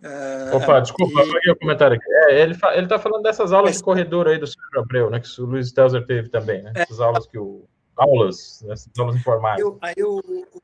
Uh, 0.03 0.57
Opa, 0.57 0.81
desculpa, 0.81 1.21
e... 1.21 1.31
peguei 1.31 1.51
o 1.51 1.55
comentário 1.55 1.95
aqui. 1.95 2.05
É, 2.29 2.41
ele 2.41 2.53
está 2.53 2.99
falando 2.99 3.23
dessas 3.23 3.53
aulas 3.53 3.77
de 3.77 3.83
corredor 3.83 4.27
aí 4.27 4.37
do 4.37 4.45
Sérgio 4.45 4.79
Abreu, 4.79 5.09
né? 5.09 5.19
Que 5.19 5.41
o 5.41 5.45
Luiz 5.45 5.69
Stelzer 5.69 6.05
teve 6.05 6.29
também, 6.29 6.61
né? 6.61 6.73
Essas 6.75 6.99
aulas 6.99 7.25
que 7.25 7.37
o. 7.37 7.65
Aulas, 7.95 8.61
né, 8.63 8.73
essas 8.73 8.91
aulas 8.99 9.15
informais. 9.15 9.57
Eu, 9.57 9.77
aí 9.81 9.95
o, 10.03 10.21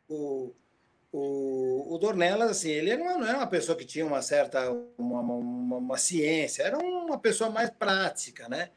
o, 0.09 0.53
o, 1.13 1.95
o 1.95 1.97
Dornelas, 1.97 2.51
assim, 2.51 2.69
ele 2.69 2.95
não, 2.97 3.19
não 3.19 3.27
era 3.27 3.37
uma 3.37 3.47
pessoa 3.47 3.77
que 3.77 3.85
tinha 3.85 4.05
uma 4.05 4.21
certa 4.21 4.69
uma, 4.97 5.21
uma, 5.21 5.77
uma, 5.77 5.97
ciência, 5.97 6.63
era 6.63 6.77
uma 6.77 7.17
pessoa 7.17 7.49
mais 7.49 7.69
prática, 7.69 8.47
né? 8.47 8.69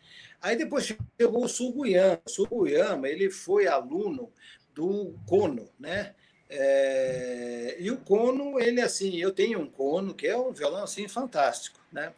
Aí 0.44 0.56
depois 0.56 0.84
chegou 0.84 1.42
o 1.42 1.48
Suguyama. 1.48 2.20
O 2.26 2.30
Suguyama, 2.30 3.08
ele 3.08 3.30
foi 3.30 3.66
aluno 3.66 4.30
do 4.74 5.14
Kono, 5.26 5.70
né? 5.80 6.14
É, 6.50 7.76
e 7.80 7.90
o 7.90 7.96
Kono, 7.96 8.60
ele 8.60 8.82
assim, 8.82 9.16
eu 9.16 9.32
tenho 9.32 9.58
um 9.58 9.66
Kono 9.66 10.12
que 10.12 10.26
é 10.26 10.36
um 10.36 10.52
violão 10.52 10.84
assim 10.84 11.08
fantástico, 11.08 11.80
né? 11.90 12.12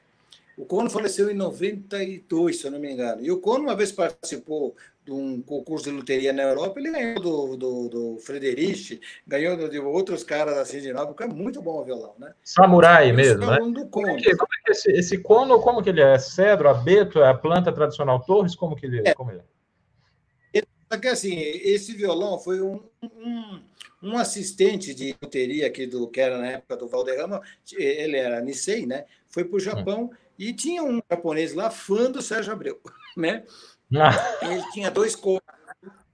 O 0.59 0.65
Kono 0.65 0.91
faleceu 0.91 1.31
em 1.31 1.35
92, 1.35 2.59
se 2.59 2.67
eu 2.67 2.73
não 2.73 2.81
me 2.81 2.91
engano. 2.91 3.25
E 3.25 3.31
o 3.31 3.41
Kono 3.41 3.63
uma 3.63 3.77
vez 3.77 3.93
participou 3.93 4.75
de 5.07 5.13
um 5.13 5.41
concurso 5.41 5.85
de 5.85 5.93
luteria 5.93 6.33
na 6.33 6.43
Europa, 6.43 6.81
ele 6.81 6.91
ganhou 6.91 7.21
do, 7.21 7.57
do, 7.57 7.89
do 7.89 8.19
Frederich, 8.19 9.01
ganhou 9.25 9.57
de 9.69 9.79
outros 9.79 10.25
caras 10.25 10.59
assim 10.59 10.81
de 10.81 10.93
porque 10.93 11.23
é 11.23 11.29
muito 11.29 11.63
bom 11.63 11.81
o 11.81 11.85
violão, 11.85 12.15
né? 12.19 12.35
Samurai 12.43 13.13
mesmo, 13.13 13.47
né? 13.47 13.57
Do 13.59 13.87
como, 13.87 14.09
é 14.09 14.17
que, 14.17 14.35
como 14.35 14.49
é 14.53 14.65
que 14.65 14.73
esse, 14.73 14.91
esse 14.91 15.19
cono, 15.19 15.61
como 15.61 15.81
que 15.81 15.91
ele 15.91 16.03
é? 16.03 16.15
é? 16.15 16.19
Cedro, 16.19 16.69
abeto, 16.69 17.21
é 17.21 17.29
a 17.29 17.35
planta 17.35 17.73
tradicional 17.73 18.19
Torres? 18.25 18.57
Como 18.57 18.75
que 18.75 18.87
ele 18.87 19.09
é? 19.09 19.15
Como 19.15 19.31
ele 19.31 19.41
é? 19.41 20.63
Só 20.93 20.99
que 20.99 21.09
assim, 21.09 21.39
esse 21.39 21.93
violão 21.93 22.39
foi 22.39 22.61
um, 22.61 22.81
um, 23.03 23.61
um, 24.03 24.19
assistente 24.19 24.95
de 24.95 25.17
luteria 25.21 25.67
aqui 25.67 25.87
do 25.87 26.09
que 26.09 26.21
era 26.21 26.39
na 26.39 26.47
época 26.47 26.77
do 26.77 26.89
Valderrama, 26.89 27.41
ele 27.73 28.17
era 28.17 28.41
Nisei, 28.41 28.87
né? 28.87 29.05
Foi 29.29 29.45
para 29.45 29.57
o 29.57 29.61
Japão 29.61 30.05
hum. 30.05 30.11
e 30.39 30.53
tinha 30.53 30.83
um 30.83 31.01
japonês 31.11 31.55
lá 31.55 31.71
fã 31.71 32.11
do 32.11 32.23
Sérgio 32.23 32.53
Abreu, 32.53 32.81
né? 33.17 33.45
Ah. 33.95 34.11
Ele 34.43 34.63
tinha 34.73 34.91
dois 34.91 35.15
conos. 35.15 35.43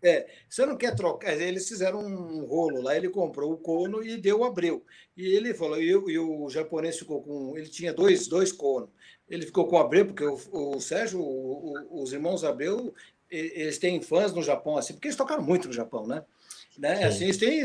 É, 0.04 0.26
você 0.48 0.66
não 0.66 0.76
quer 0.76 0.96
trocar? 0.96 1.32
Eles 1.40 1.68
fizeram 1.68 2.00
um 2.00 2.44
rolo 2.44 2.82
lá, 2.82 2.96
ele 2.96 3.08
comprou 3.08 3.52
o 3.52 3.56
cono 3.56 4.02
e 4.02 4.16
deu 4.16 4.40
o 4.40 4.44
abreu. 4.44 4.84
E 5.16 5.24
ele 5.24 5.54
falou, 5.54 5.80
e, 5.80 5.90
e 5.90 6.18
o 6.18 6.50
japonês 6.50 6.98
ficou 6.98 7.22
com. 7.22 7.56
Ele 7.56 7.68
tinha 7.68 7.92
dois, 7.92 8.26
dois 8.26 8.50
conos. 8.50 8.88
Ele 9.30 9.46
ficou 9.46 9.68
com 9.68 9.76
o 9.76 9.78
abreu, 9.78 10.06
porque 10.06 10.24
o, 10.24 10.38
o 10.50 10.80
Sérgio, 10.80 11.20
o, 11.20 11.72
o, 11.72 12.02
os 12.02 12.12
irmãos 12.12 12.42
Abreu, 12.42 12.92
eles 13.30 13.78
têm 13.78 14.02
fãs 14.02 14.32
no 14.32 14.42
Japão, 14.42 14.76
assim, 14.76 14.92
porque 14.92 15.08
eles 15.08 15.16
tocaram 15.16 15.42
muito 15.42 15.68
no 15.68 15.72
Japão, 15.72 16.06
né? 16.06 16.24
né? 16.76 17.04
Assim, 17.04 17.24
eles 17.24 17.38
têm 17.38 17.64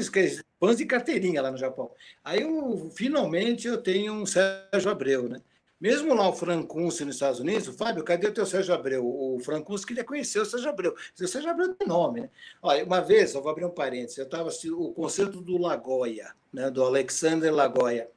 fãs 0.59 0.77
de 0.77 0.85
carteirinha 0.85 1.41
lá 1.41 1.51
no 1.51 1.57
Japão. 1.57 1.91
Aí, 2.23 2.41
eu, 2.41 2.89
finalmente, 2.95 3.67
eu 3.67 3.81
tenho 3.81 4.13
um 4.13 4.25
Sérgio 4.25 4.89
Abreu, 4.89 5.27
né? 5.27 5.41
Mesmo 5.79 6.15
lá 6.15 6.27
o 6.27 6.33
Francunce 6.33 7.05
nos 7.05 7.15
Estados 7.15 7.39
Unidos, 7.39 7.75
Fábio, 7.75 8.03
cadê 8.03 8.27
o 8.27 8.33
teu 8.33 8.47
Sérgio 8.47 8.73
Abreu? 8.73 9.05
O 9.05 9.39
Francunce 9.39 9.85
queria 9.85 10.03
conhecer 10.03 10.39
o 10.39 10.45
Sérgio 10.45 10.69
Abreu. 10.69 10.93
O 10.93 11.27
Sérgio 11.27 11.51
Abreu 11.51 11.75
tem 11.75 11.87
nome, 11.87 12.21
né? 12.21 12.29
Olha, 12.63 12.83
uma 12.83 12.99
vez, 12.99 13.35
eu 13.35 13.43
vou 13.43 13.51
abrir 13.51 13.65
um 13.65 13.69
parênteses, 13.69 14.17
eu 14.17 14.25
estava 14.25 14.49
assistindo 14.49 14.81
o 14.81 14.91
concerto 14.91 15.39
do 15.39 15.55
Lagoia, 15.57 16.33
né, 16.51 16.71
do 16.71 16.83
Alexander 16.83 17.53
Lagoia. 17.53 18.09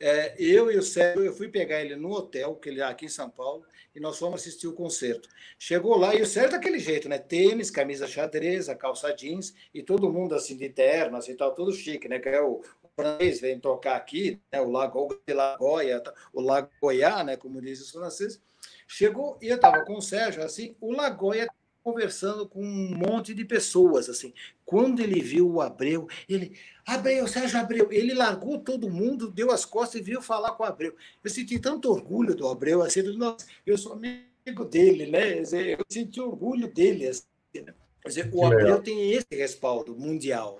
É, 0.00 0.34
eu 0.38 0.72
e 0.72 0.78
o 0.78 0.82
Sérgio, 0.82 1.24
eu 1.24 1.34
fui 1.34 1.48
pegar 1.48 1.82
ele 1.82 1.94
no 1.94 2.10
hotel, 2.10 2.54
que 2.56 2.70
ele 2.70 2.80
é 2.80 2.84
aqui 2.84 3.04
em 3.04 3.10
São 3.10 3.28
Paulo, 3.28 3.64
e 3.94 4.00
nós 4.00 4.18
fomos 4.18 4.40
assistir 4.40 4.66
o 4.66 4.72
concerto. 4.72 5.28
Chegou 5.58 5.96
lá 5.96 6.14
e 6.14 6.22
o 6.22 6.26
Sérgio 6.26 6.52
daquele 6.52 6.78
jeito, 6.78 7.08
né? 7.08 7.18
Tênis, 7.18 7.70
camisa 7.70 8.06
xadrez, 8.06 8.66
calça 8.78 9.12
jeans, 9.12 9.54
e 9.72 9.82
todo 9.82 10.10
mundo 10.10 10.34
assim 10.34 10.56
de 10.56 10.68
terno, 10.70 11.16
assim, 11.16 11.36
tal, 11.36 11.54
todo 11.54 11.70
chique, 11.70 12.08
né? 12.08 12.18
Que 12.18 12.30
é 12.30 12.40
o, 12.40 12.62
francês 12.96 13.40
vem 13.40 13.58
tocar 13.58 13.96
aqui, 13.96 14.40
né, 14.52 14.60
o 14.60 14.70
Lago 14.70 15.20
de 15.26 15.34
Lagoia, 15.34 16.02
o 16.32 16.40
Lagoia, 16.40 17.24
né, 17.24 17.36
como 17.36 17.60
dizem 17.60 17.84
os 17.84 17.90
franceses, 17.90 18.40
chegou 18.86 19.38
e 19.42 19.48
eu 19.48 19.56
estava 19.56 19.84
com 19.84 19.96
o 19.96 20.02
Sérgio, 20.02 20.42
assim, 20.42 20.76
o 20.80 20.92
Lagoia 20.92 21.48
conversando 21.82 22.48
com 22.48 22.64
um 22.64 22.96
monte 22.96 23.34
de 23.34 23.44
pessoas, 23.44 24.08
assim. 24.08 24.32
Quando 24.64 25.00
ele 25.00 25.20
viu 25.20 25.46
o 25.50 25.60
Abreu, 25.60 26.08
ele, 26.26 26.56
Abreu, 26.86 27.28
Sérgio 27.28 27.60
Abreu, 27.60 27.92
ele 27.92 28.14
largou 28.14 28.58
todo 28.58 28.88
mundo, 28.88 29.30
deu 29.30 29.50
as 29.50 29.66
costas 29.66 30.00
e 30.00 30.04
veio 30.04 30.22
falar 30.22 30.52
com 30.52 30.62
o 30.62 30.66
Abreu. 30.66 30.96
Eu 31.22 31.30
senti 31.30 31.58
tanto 31.58 31.90
orgulho 31.90 32.34
do 32.34 32.48
Abreu, 32.48 32.80
assim, 32.80 33.02
nossa, 33.18 33.46
eu 33.66 33.76
sou 33.76 33.92
amigo 33.92 34.64
dele, 34.64 35.06
né? 35.06 35.40
Eu 35.40 35.84
senti 35.86 36.18
orgulho 36.18 36.72
dele, 36.72 37.08
assim, 37.08 37.26
né? 37.54 37.74
Quer 38.00 38.08
dizer, 38.08 38.30
o 38.32 38.46
Abreu 38.46 38.82
tem 38.82 39.12
esse 39.12 39.28
respaldo 39.30 39.94
mundial. 39.94 40.58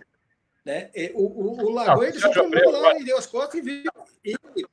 Né? 0.65 0.91
O, 1.15 1.25
o, 1.25 1.67
o 1.67 1.75
Lagoa 1.75 2.09
ele 2.09 2.19
só 2.19 2.33
foi 2.33 2.73
lá 2.73 2.99
e 2.99 3.05
deu 3.05 3.19
as 3.19 3.27
costas 3.27 3.61
e 3.61 3.63
viu. 3.63 3.93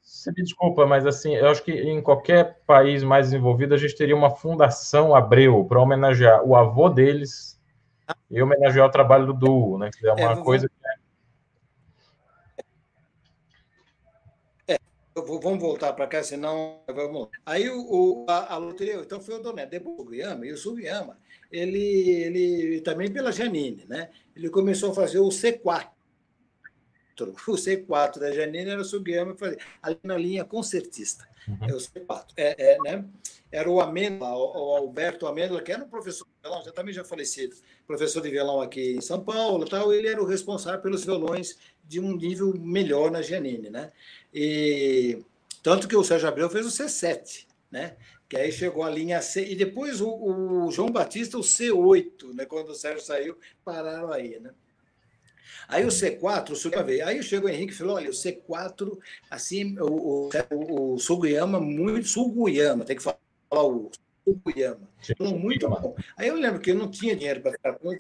Você 0.02 0.32
me 0.32 0.44
desculpa, 0.44 0.86
mas 0.86 1.06
assim, 1.06 1.36
eu 1.36 1.50
acho 1.50 1.64
que 1.64 1.74
em 1.74 2.02
qualquer 2.02 2.62
país 2.66 3.04
mais 3.04 3.28
desenvolvido 3.28 3.74
a 3.74 3.78
gente 3.78 3.96
teria 3.96 4.16
uma 4.16 4.30
fundação 4.30 5.14
Abreu 5.14 5.66
para 5.66 5.82
homenagear 5.82 6.44
o 6.46 6.56
avô 6.56 6.88
deles 6.88 7.60
e 8.30 8.42
homenagear 8.42 8.88
o 8.88 8.92
trabalho 8.92 9.26
do 9.26 9.34
duo, 9.34 9.78
né? 9.78 9.90
Que 9.92 10.08
é 10.08 10.14
uma 10.14 10.40
é, 10.40 10.44
coisa 10.44 10.70
que 10.70 10.76
é... 14.68 14.76
é 14.76 14.80
vamos 15.16 15.60
voltar 15.60 15.92
para 15.94 16.08
cá, 16.08 16.24
senão 16.24 16.80
vamos. 16.88 17.28
Aí 17.46 17.70
o, 17.70 17.82
o 17.82 18.26
a, 18.30 18.54
a, 18.54 18.58
loteria, 18.58 18.96
então 18.96 19.20
foi 19.20 19.36
o 19.36 19.40
Doné, 19.40 19.66
depois 19.66 20.00
o 20.00 20.04
Sugiyama, 20.04 20.46
e 20.46 20.52
o 20.54 20.58
Sugiyama, 20.58 21.18
ele, 21.52 22.10
ele 22.10 22.82
também 22.82 23.12
pela 23.12 23.32
Janine, 23.32 23.86
né? 23.88 24.10
ele 24.36 24.50
começou 24.50 24.92
a 24.92 24.96
fazer 24.96 25.20
o 25.20 25.30
C4. 25.30 25.90
O 27.22 27.54
C4 27.54 28.18
da 28.18 28.32
Janine 28.32 28.72
era 28.72 28.82
o 28.82 28.86
Sugiyama 28.86 29.36
fazia, 29.36 29.60
ali 29.80 30.00
na 30.02 30.18
linha 30.18 30.44
concertista. 30.44 31.28
Uhum. 31.48 31.70
É 31.70 31.74
o 31.74 31.78
C4. 31.78 32.26
É, 32.36 32.74
é, 32.74 32.78
né? 32.80 33.06
Era 33.52 33.70
o 33.70 33.80
Amêndola, 33.80 34.36
o 34.36 34.76
Alberto 34.76 35.28
Amêndola, 35.28 35.62
que 35.62 35.72
era 35.72 35.84
um 35.84 35.88
professor 35.88 36.26
de 36.26 36.32
violão, 36.42 36.64
já 36.64 36.72
também 36.72 36.94
já 36.94 37.04
falecido, 37.04 37.56
professor 37.86 38.22
de 38.22 38.30
violão 38.32 38.62
aqui 38.62 38.94
em 38.96 39.02
São 39.02 39.24
Paulo, 39.24 39.66
tal, 39.66 39.94
ele 39.94 40.08
era 40.08 40.20
o 40.20 40.26
responsável 40.26 40.82
pelos 40.82 41.04
violões 41.04 41.58
de 41.84 42.00
um 42.00 42.16
nível 42.16 42.54
melhor 42.58 43.12
na 43.12 43.22
Janine, 43.22 43.70
né? 43.70 43.92
E 44.34 45.20
tanto 45.62 45.88
que 45.88 45.96
o 45.96 46.04
Sérgio 46.04 46.30
Abreu 46.30 46.50
fez 46.50 46.66
o 46.66 46.70
C7, 46.70 47.46
né? 47.70 47.98
Que 48.32 48.38
aí 48.38 48.50
chegou 48.50 48.82
a 48.82 48.90
linha 48.90 49.22
C, 49.22 49.44
e 49.46 49.58
depois 49.58 50.00
o, 50.00 50.10
o, 50.10 50.72
João 50.72 50.90
Batista, 50.90 51.38
o 51.38 51.42
C8, 51.42 52.34
né? 52.34 52.46
quando 52.46 52.70
o 52.70 52.74
Sérgio 52.74 53.06
saiu, 53.06 53.38
pararam 53.62 54.10
aí. 54.10 54.40
Né? 54.40 54.52
Aí 55.68 55.84
o 55.84 55.90
C4, 55.90 56.52
o 56.52 56.56
Sugiyama 56.56 56.86
veio. 56.86 57.06
Aí 57.06 57.22
chegou 57.22 57.50
o 57.50 57.54
Henrique 57.54 57.74
e 57.74 57.76
falou: 57.76 57.98
olha, 57.98 58.10
o 58.10 58.14
C4, 58.14 58.98
assim, 59.30 59.78
o, 59.80 60.30
o, 60.30 60.94
o 60.94 60.98
Sugiyama, 60.98 61.60
muito 61.60 62.08
Sugiyama, 62.08 62.86
tem 62.86 62.96
que 62.96 63.04
falar 63.04 63.20
o 63.52 63.92
Sugiyama. 64.26 64.88
Falou 65.18 65.38
muito 65.38 65.68
bom. 65.68 65.94
Aí 66.16 66.30
eu 66.30 66.36
lembro 66.36 66.62
que 66.62 66.72
eu 66.72 66.76
não 66.76 66.90
tinha 66.90 67.18
dinheiro 67.18 67.42
para 67.42 67.52
ficar 67.52 67.74
com, 67.74 67.94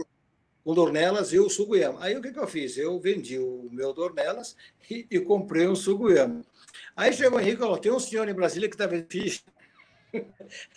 com 0.63 0.73
Dornelas 0.73 1.33
e 1.33 1.39
o 1.39 1.49
Sugiyama. 1.49 2.01
Aí 2.01 2.15
o 2.15 2.21
que, 2.21 2.31
que 2.31 2.39
eu 2.39 2.47
fiz? 2.47 2.77
Eu 2.77 2.97
vendi 3.01 3.37
o 3.37 3.67
meu 3.69 3.91
Dornelas 3.91 4.55
e, 4.89 5.05
e 5.11 5.19
comprei 5.19 5.67
um 5.67 5.75
Sugiyama. 5.75 6.41
Aí 6.95 7.11
chegou 7.11 7.37
o 7.37 7.41
Henrique 7.41 7.57
e 7.57 7.59
falou: 7.59 7.77
tem 7.77 7.91
um 7.91 7.99
senhor 7.99 8.29
em 8.29 8.33
Brasília 8.33 8.69
que 8.69 8.75
está 8.75 8.87
vendo 8.87 9.07
ficha 9.09 9.41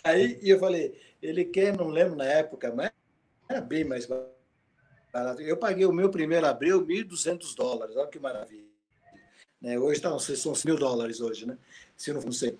Aí 0.03 0.39
eu 0.41 0.59
falei, 0.59 0.99
ele 1.21 1.45
quer, 1.45 1.75
não 1.75 1.87
lembro 1.87 2.15
na 2.15 2.25
época, 2.25 2.73
mas 2.73 2.91
era 3.49 3.61
bem 3.61 3.83
mais 3.83 4.05
barato. 4.05 5.41
Eu 5.41 5.57
paguei 5.57 5.85
o 5.85 5.93
meu 5.93 6.09
primeiro 6.09 6.45
abril 6.45 6.85
1.200 6.85 7.55
dólares, 7.55 7.95
olha 7.95 8.07
que 8.07 8.19
maravilha. 8.19 8.65
Né? 9.61 9.79
Hoje 9.79 10.01
tá, 10.01 10.09
não 10.09 10.19
são 10.19 10.53
mil 10.65 10.75
dólares 10.75 11.21
hoje, 11.21 11.45
né? 11.45 11.57
Se 11.95 12.11
eu 12.11 12.21
não 12.21 12.31
sei. 12.31 12.57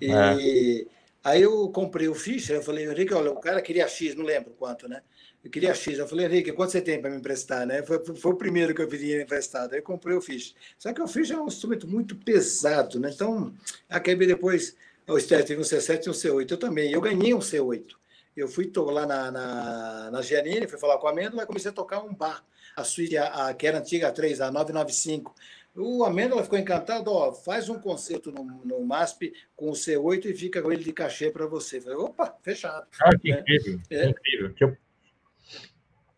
E 0.00 0.10
é. 0.10 0.86
aí 1.24 1.42
eu 1.42 1.68
comprei 1.70 2.08
o 2.08 2.14
Fischer, 2.14 2.56
eu 2.56 2.62
falei, 2.62 2.86
Henrique, 2.86 3.14
olha, 3.14 3.30
o 3.30 3.40
cara 3.40 3.60
queria 3.60 3.88
X, 3.88 4.14
não 4.14 4.24
lembro 4.24 4.54
quanto, 4.58 4.88
né? 4.88 5.02
Eu 5.46 5.50
queria 5.50 5.72
X. 5.74 5.96
Eu 5.96 6.08
falei, 6.08 6.26
Henrique, 6.26 6.50
quanto 6.52 6.72
você 6.72 6.80
tem 6.80 7.00
para 7.00 7.08
me 7.08 7.18
emprestar? 7.18 7.64
Né? 7.64 7.80
Foi, 7.82 8.04
foi 8.16 8.32
o 8.32 8.36
primeiro 8.36 8.74
que 8.74 8.82
eu 8.82 8.88
pedi 8.88 9.20
emprestado. 9.20 9.72
Aí 9.72 9.78
eu 9.78 9.82
comprei 9.82 10.16
o 10.16 10.20
Fischer. 10.20 10.56
Só 10.76 10.92
que 10.92 11.00
o 11.00 11.06
Fischer 11.06 11.36
é 11.36 11.40
um 11.40 11.46
instrumento 11.46 11.86
muito 11.86 12.16
pesado, 12.16 12.98
né? 12.98 13.10
Então, 13.14 13.54
acabei 13.88 14.26
depois 14.26 14.74
o 15.08 15.18
Esther 15.18 15.44
teve 15.44 15.60
um 15.60 15.64
C7 15.64 16.06
e 16.06 16.10
um 16.10 16.12
C8. 16.12 16.50
Eu 16.50 16.56
também. 16.56 16.90
Eu 16.90 17.00
ganhei 17.00 17.32
um 17.32 17.38
C8. 17.38 17.94
Eu 18.36 18.48
fui 18.48 18.70
lá 18.76 19.06
na, 19.06 19.30
na, 19.30 20.10
na 20.10 20.22
Giannini, 20.22 20.66
fui 20.66 20.78
falar 20.78 20.98
com 20.98 21.06
a 21.06 21.10
Amêndola 21.10 21.42
e 21.42 21.46
comecei 21.46 21.70
a 21.70 21.74
tocar 21.74 22.02
um 22.02 22.14
bar. 22.14 22.44
A 22.76 22.84
suíte, 22.84 23.16
a, 23.16 23.48
a, 23.48 23.54
que 23.54 23.66
era 23.66 23.78
antiga 23.78 24.08
a 24.08 24.12
3, 24.12 24.42
a 24.42 24.50
995. 24.50 25.34
O 25.74 26.04
Amêndola 26.04 26.42
ficou 26.42 26.58
encantado, 26.58 27.10
ó, 27.10 27.32
faz 27.32 27.68
um 27.68 27.78
concerto 27.78 28.32
no, 28.32 28.44
no 28.44 28.84
MASP 28.84 29.32
com 29.54 29.70
o 29.70 29.72
C8 29.72 30.26
e 30.26 30.34
fica 30.34 30.62
com 30.62 30.72
ele 30.72 30.82
de 30.82 30.92
cachê 30.92 31.30
para 31.30 31.46
você. 31.46 31.78
Eu 31.78 31.82
falei, 31.82 31.98
opa, 31.98 32.36
fechado. 32.42 32.86
Ah, 33.00 33.16
que 33.16 33.30
né? 33.30 33.40
incrível, 33.40 33.80
é. 33.90 34.08
incrível. 34.08 34.54
Que 34.54 34.64
eu... 34.64 34.76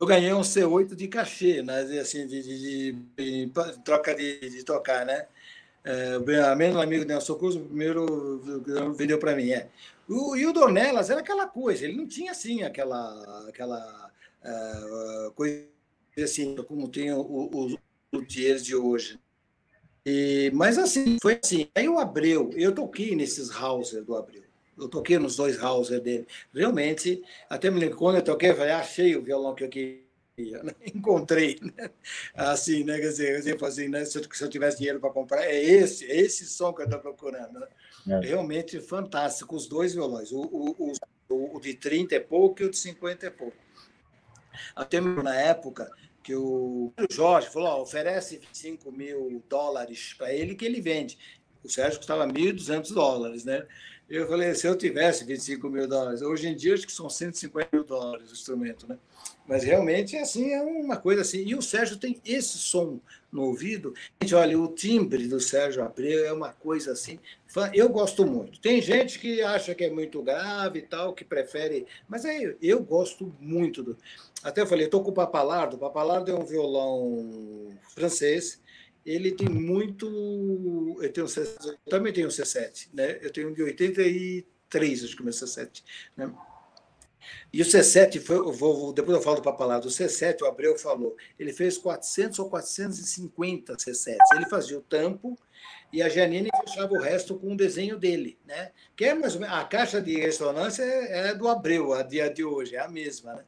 eu... 0.01 0.07
ganhei 0.07 0.33
um 0.33 0.43
C8 0.43 0.95
de 0.95 1.09
cachê, 1.09 1.63
né? 1.63 1.81
assim, 2.01 2.27
de, 2.27 2.43
de, 2.43 2.93
de, 3.17 3.47
de 3.47 3.53
troca 3.85 4.15
de, 4.15 4.65
tocar, 4.65 5.05
né? 5.05 5.27
É, 5.89 6.41
a 6.43 6.55
menos 6.55 6.77
amigo 6.77 7.07
Nelson 7.07 7.35
Cruz, 7.37 7.57
o 7.57 7.61
primeiro 7.61 8.43
vendeu 8.95 9.19
para 9.19 9.35
mim. 9.35 9.53
É. 9.53 9.71
O, 10.07 10.37
e 10.37 10.45
o 10.45 10.53
Dornelas 10.53 11.09
era 11.09 11.21
aquela 11.21 11.47
coisa, 11.47 11.87
ele 11.87 11.97
não 11.97 12.07
tinha 12.07 12.33
assim 12.33 12.63
aquela, 12.63 13.49
aquela 13.49 14.11
uh, 14.45 15.31
coisa 15.33 15.67
assim, 16.23 16.55
como 16.57 16.89
tem 16.89 17.11
os 17.15 17.75
luthiers 18.13 18.63
de 18.63 18.77
hoje. 18.77 19.19
E, 20.05 20.51
mas 20.53 20.77
assim, 20.77 21.17
foi 21.23 21.41
assim. 21.43 21.69
Aí 21.75 21.89
o 21.89 21.99
Abreu, 21.99 22.51
eu 22.55 22.75
toquei 22.75 23.17
nesses 23.17 23.51
Hauser 23.51 24.05
do 24.05 24.15
Abreu. 24.15 24.45
Eu 24.77 24.89
toquei 24.89 25.19
nos 25.19 25.37
dois 25.37 25.59
Hauser 25.59 26.03
dele. 26.03 26.27
Realmente, 26.55 27.23
até 27.49 27.71
me 27.71 27.81
lembro 27.81 27.97
quando 27.97 28.17
eu 28.17 28.23
toquei, 28.23 28.51
eu 28.51 28.57
falei, 28.57 28.73
achei 28.73 29.17
o 29.17 29.23
violão 29.23 29.55
que 29.55 29.65
eu 29.65 29.69
queria 29.71 30.08
Né? 30.63 30.73
Encontrei, 30.95 31.59
né? 31.61 31.91
assim, 32.35 32.85
né? 32.85 32.99
Quer 32.99 33.09
dizer, 33.09 33.47
eu 33.47 33.67
assim, 33.67 33.89
né? 33.89 34.05
se, 34.05 34.19
eu, 34.19 34.25
se 34.33 34.45
eu 34.45 34.49
tivesse 34.49 34.79
dinheiro 34.79 35.01
para 35.01 35.11
comprar, 35.11 35.45
é 35.45 35.63
esse, 35.63 36.05
é 36.07 36.17
esse 36.17 36.47
som 36.47 36.73
que 36.73 36.83
eu 36.83 36.87
estou 36.87 37.01
procurando. 37.01 37.59
Né? 37.59 37.69
É. 38.09 38.21
Realmente 38.21 38.81
fantástico, 38.81 39.57
os 39.57 39.67
dois 39.67 39.95
violões, 39.95 40.33
o, 40.33 40.41
o, 40.41 40.93
o, 41.29 41.57
o 41.57 41.61
de 41.61 41.75
30 41.75 42.15
é 42.15 42.21
pouco 42.21 42.63
e 42.63 42.67
o 42.67 42.71
de 42.71 42.77
50 42.77 43.27
é 43.27 43.31
pouco. 43.31 43.57
Até 44.75 45.01
na 45.01 45.35
época 45.35 45.91
que 46.23 46.35
o 46.35 46.93
Jorge 47.11 47.49
falou, 47.49 47.81
oferece 47.81 48.37
25 48.37 48.93
mil 48.93 49.43
dólares 49.49 50.15
para 50.15 50.33
ele 50.33 50.55
que 50.55 50.65
ele 50.65 50.81
vende. 50.81 51.19
O 51.65 51.69
Sérgio 51.71 51.99
custava 51.99 52.27
1.200 52.27 52.93
dólares, 52.93 53.45
né? 53.45 53.67
Eu 54.09 54.27
falei, 54.27 54.55
se 54.55 54.67
eu 54.67 54.75
tivesse 54.75 55.23
25 55.25 55.69
mil 55.69 55.87
dólares, 55.87 56.23
hoje 56.23 56.49
em 56.49 56.57
dia 56.57 56.73
acho 56.73 56.87
que 56.87 56.93
são 56.93 57.11
150 57.11 57.69
mil 57.73 57.85
dólares 57.85 58.31
o 58.31 58.33
instrumento, 58.33 58.89
né? 58.89 58.97
Mas 59.47 59.65
realmente, 59.65 60.17
assim, 60.17 60.53
é 60.53 60.63
uma 60.63 60.97
coisa 60.97 61.21
assim. 61.21 61.43
E 61.45 61.55
o 61.55 61.61
Sérgio 61.61 61.99
tem 61.99 62.19
esse 62.25 62.57
som 62.59 63.01
no 63.31 63.45
ouvido. 63.45 63.95
Gente, 64.21 64.35
olha, 64.35 64.59
o 64.59 64.69
timbre 64.69 65.27
do 65.27 65.41
Sérgio 65.41 65.85
Abreu 65.85 66.25
é 66.25 66.33
uma 66.33 66.53
coisa 66.53 66.93
assim. 66.93 67.19
Eu 67.75 67.89
gosto 67.89 68.27
muito. 68.27 68.61
Tem 68.61 68.81
gente 68.81 69.19
que 69.19 69.43
acha 69.43 69.75
que 69.75 69.85
é 69.85 69.91
muito 69.91 70.23
grave 70.23 70.81
e 70.81 70.83
tal, 70.83 71.15
que 71.15 71.25
prefere. 71.25 71.87
Mas 72.07 72.25
aí 72.25 72.57
eu 72.63 72.83
gosto 72.83 73.35
muito 73.41 73.83
do. 73.83 73.97
Até 74.43 74.61
eu 74.61 74.67
falei, 74.67 74.85
estou 74.85 75.03
com 75.03 75.11
o 75.11 75.15
Papalardo. 75.15 75.77
O 75.77 75.79
Papalardo 75.79 76.31
é 76.31 76.35
um 76.35 76.45
violão 76.45 77.75
francês 77.95 78.61
ele 79.09 79.33
tem 79.33 79.49
muito. 79.49 80.07
Eu, 81.01 81.11
tenho, 81.11 81.27
eu 81.27 81.79
também 81.89 82.13
tenho 82.13 82.27
um 82.27 82.31
C7, 82.31 82.89
né? 82.93 83.19
Eu 83.23 83.33
tenho 83.33 83.49
um 83.49 83.55
de 83.55 83.63
83, 83.63 85.05
acho 85.05 85.17
que 85.17 85.21
é 85.21 85.23
o 85.23 85.25
meu 85.25 85.33
C7. 85.33 85.83
Né? 86.15 86.31
E 87.51 87.63
o 87.63 87.65
C7, 87.65 88.21
foi, 88.21 88.37
eu 88.37 88.53
vou, 88.53 88.93
depois 88.93 89.17
eu 89.17 89.23
falo 89.23 89.37
do 89.37 89.43
papalado, 89.43 89.89
o 89.89 89.91
C7, 89.91 90.43
o 90.43 90.47
Abreu 90.47 90.79
falou, 90.79 91.17
ele 91.39 91.53
fez 91.53 91.79
400 91.79 92.39
ou 92.39 92.51
450 92.51 93.77
C7s. 93.77 94.17
Ele 94.35 94.47
fazia 94.51 94.79
o 94.79 94.83
tampo 94.83 95.39
e 95.91 96.03
a 96.03 96.09
Janine 96.11 96.51
fechava 96.67 96.93
o 96.93 97.01
resto 97.01 97.35
com 97.39 97.55
o 97.55 97.57
desenho 97.57 97.99
dele, 97.99 98.39
né? 98.45 98.73
Que 98.95 99.07
é 99.07 99.15
mais 99.15 99.35
ou 99.35 99.41
menos, 99.41 99.57
a 99.57 99.65
caixa 99.65 100.03
de 100.03 100.19
ressonância 100.19 100.83
é, 100.83 101.29
é 101.29 101.35
do 101.35 101.49
Abreu, 101.49 101.95
a 101.95 102.03
dia 102.03 102.29
de 102.29 102.45
hoje, 102.45 102.77
é 102.77 102.81
a 102.81 102.89
mesma, 102.89 103.35
né? 103.35 103.45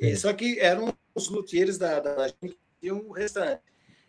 E, 0.00 0.16
só 0.16 0.32
que 0.32 0.58
eram 0.58 0.92
os 1.14 1.28
luthieres 1.28 1.78
da, 1.78 2.00
da 2.00 2.26
gente 2.26 2.54
que 2.54 2.58
tinham 2.80 2.98
o 3.06 3.12
restante. 3.12 3.62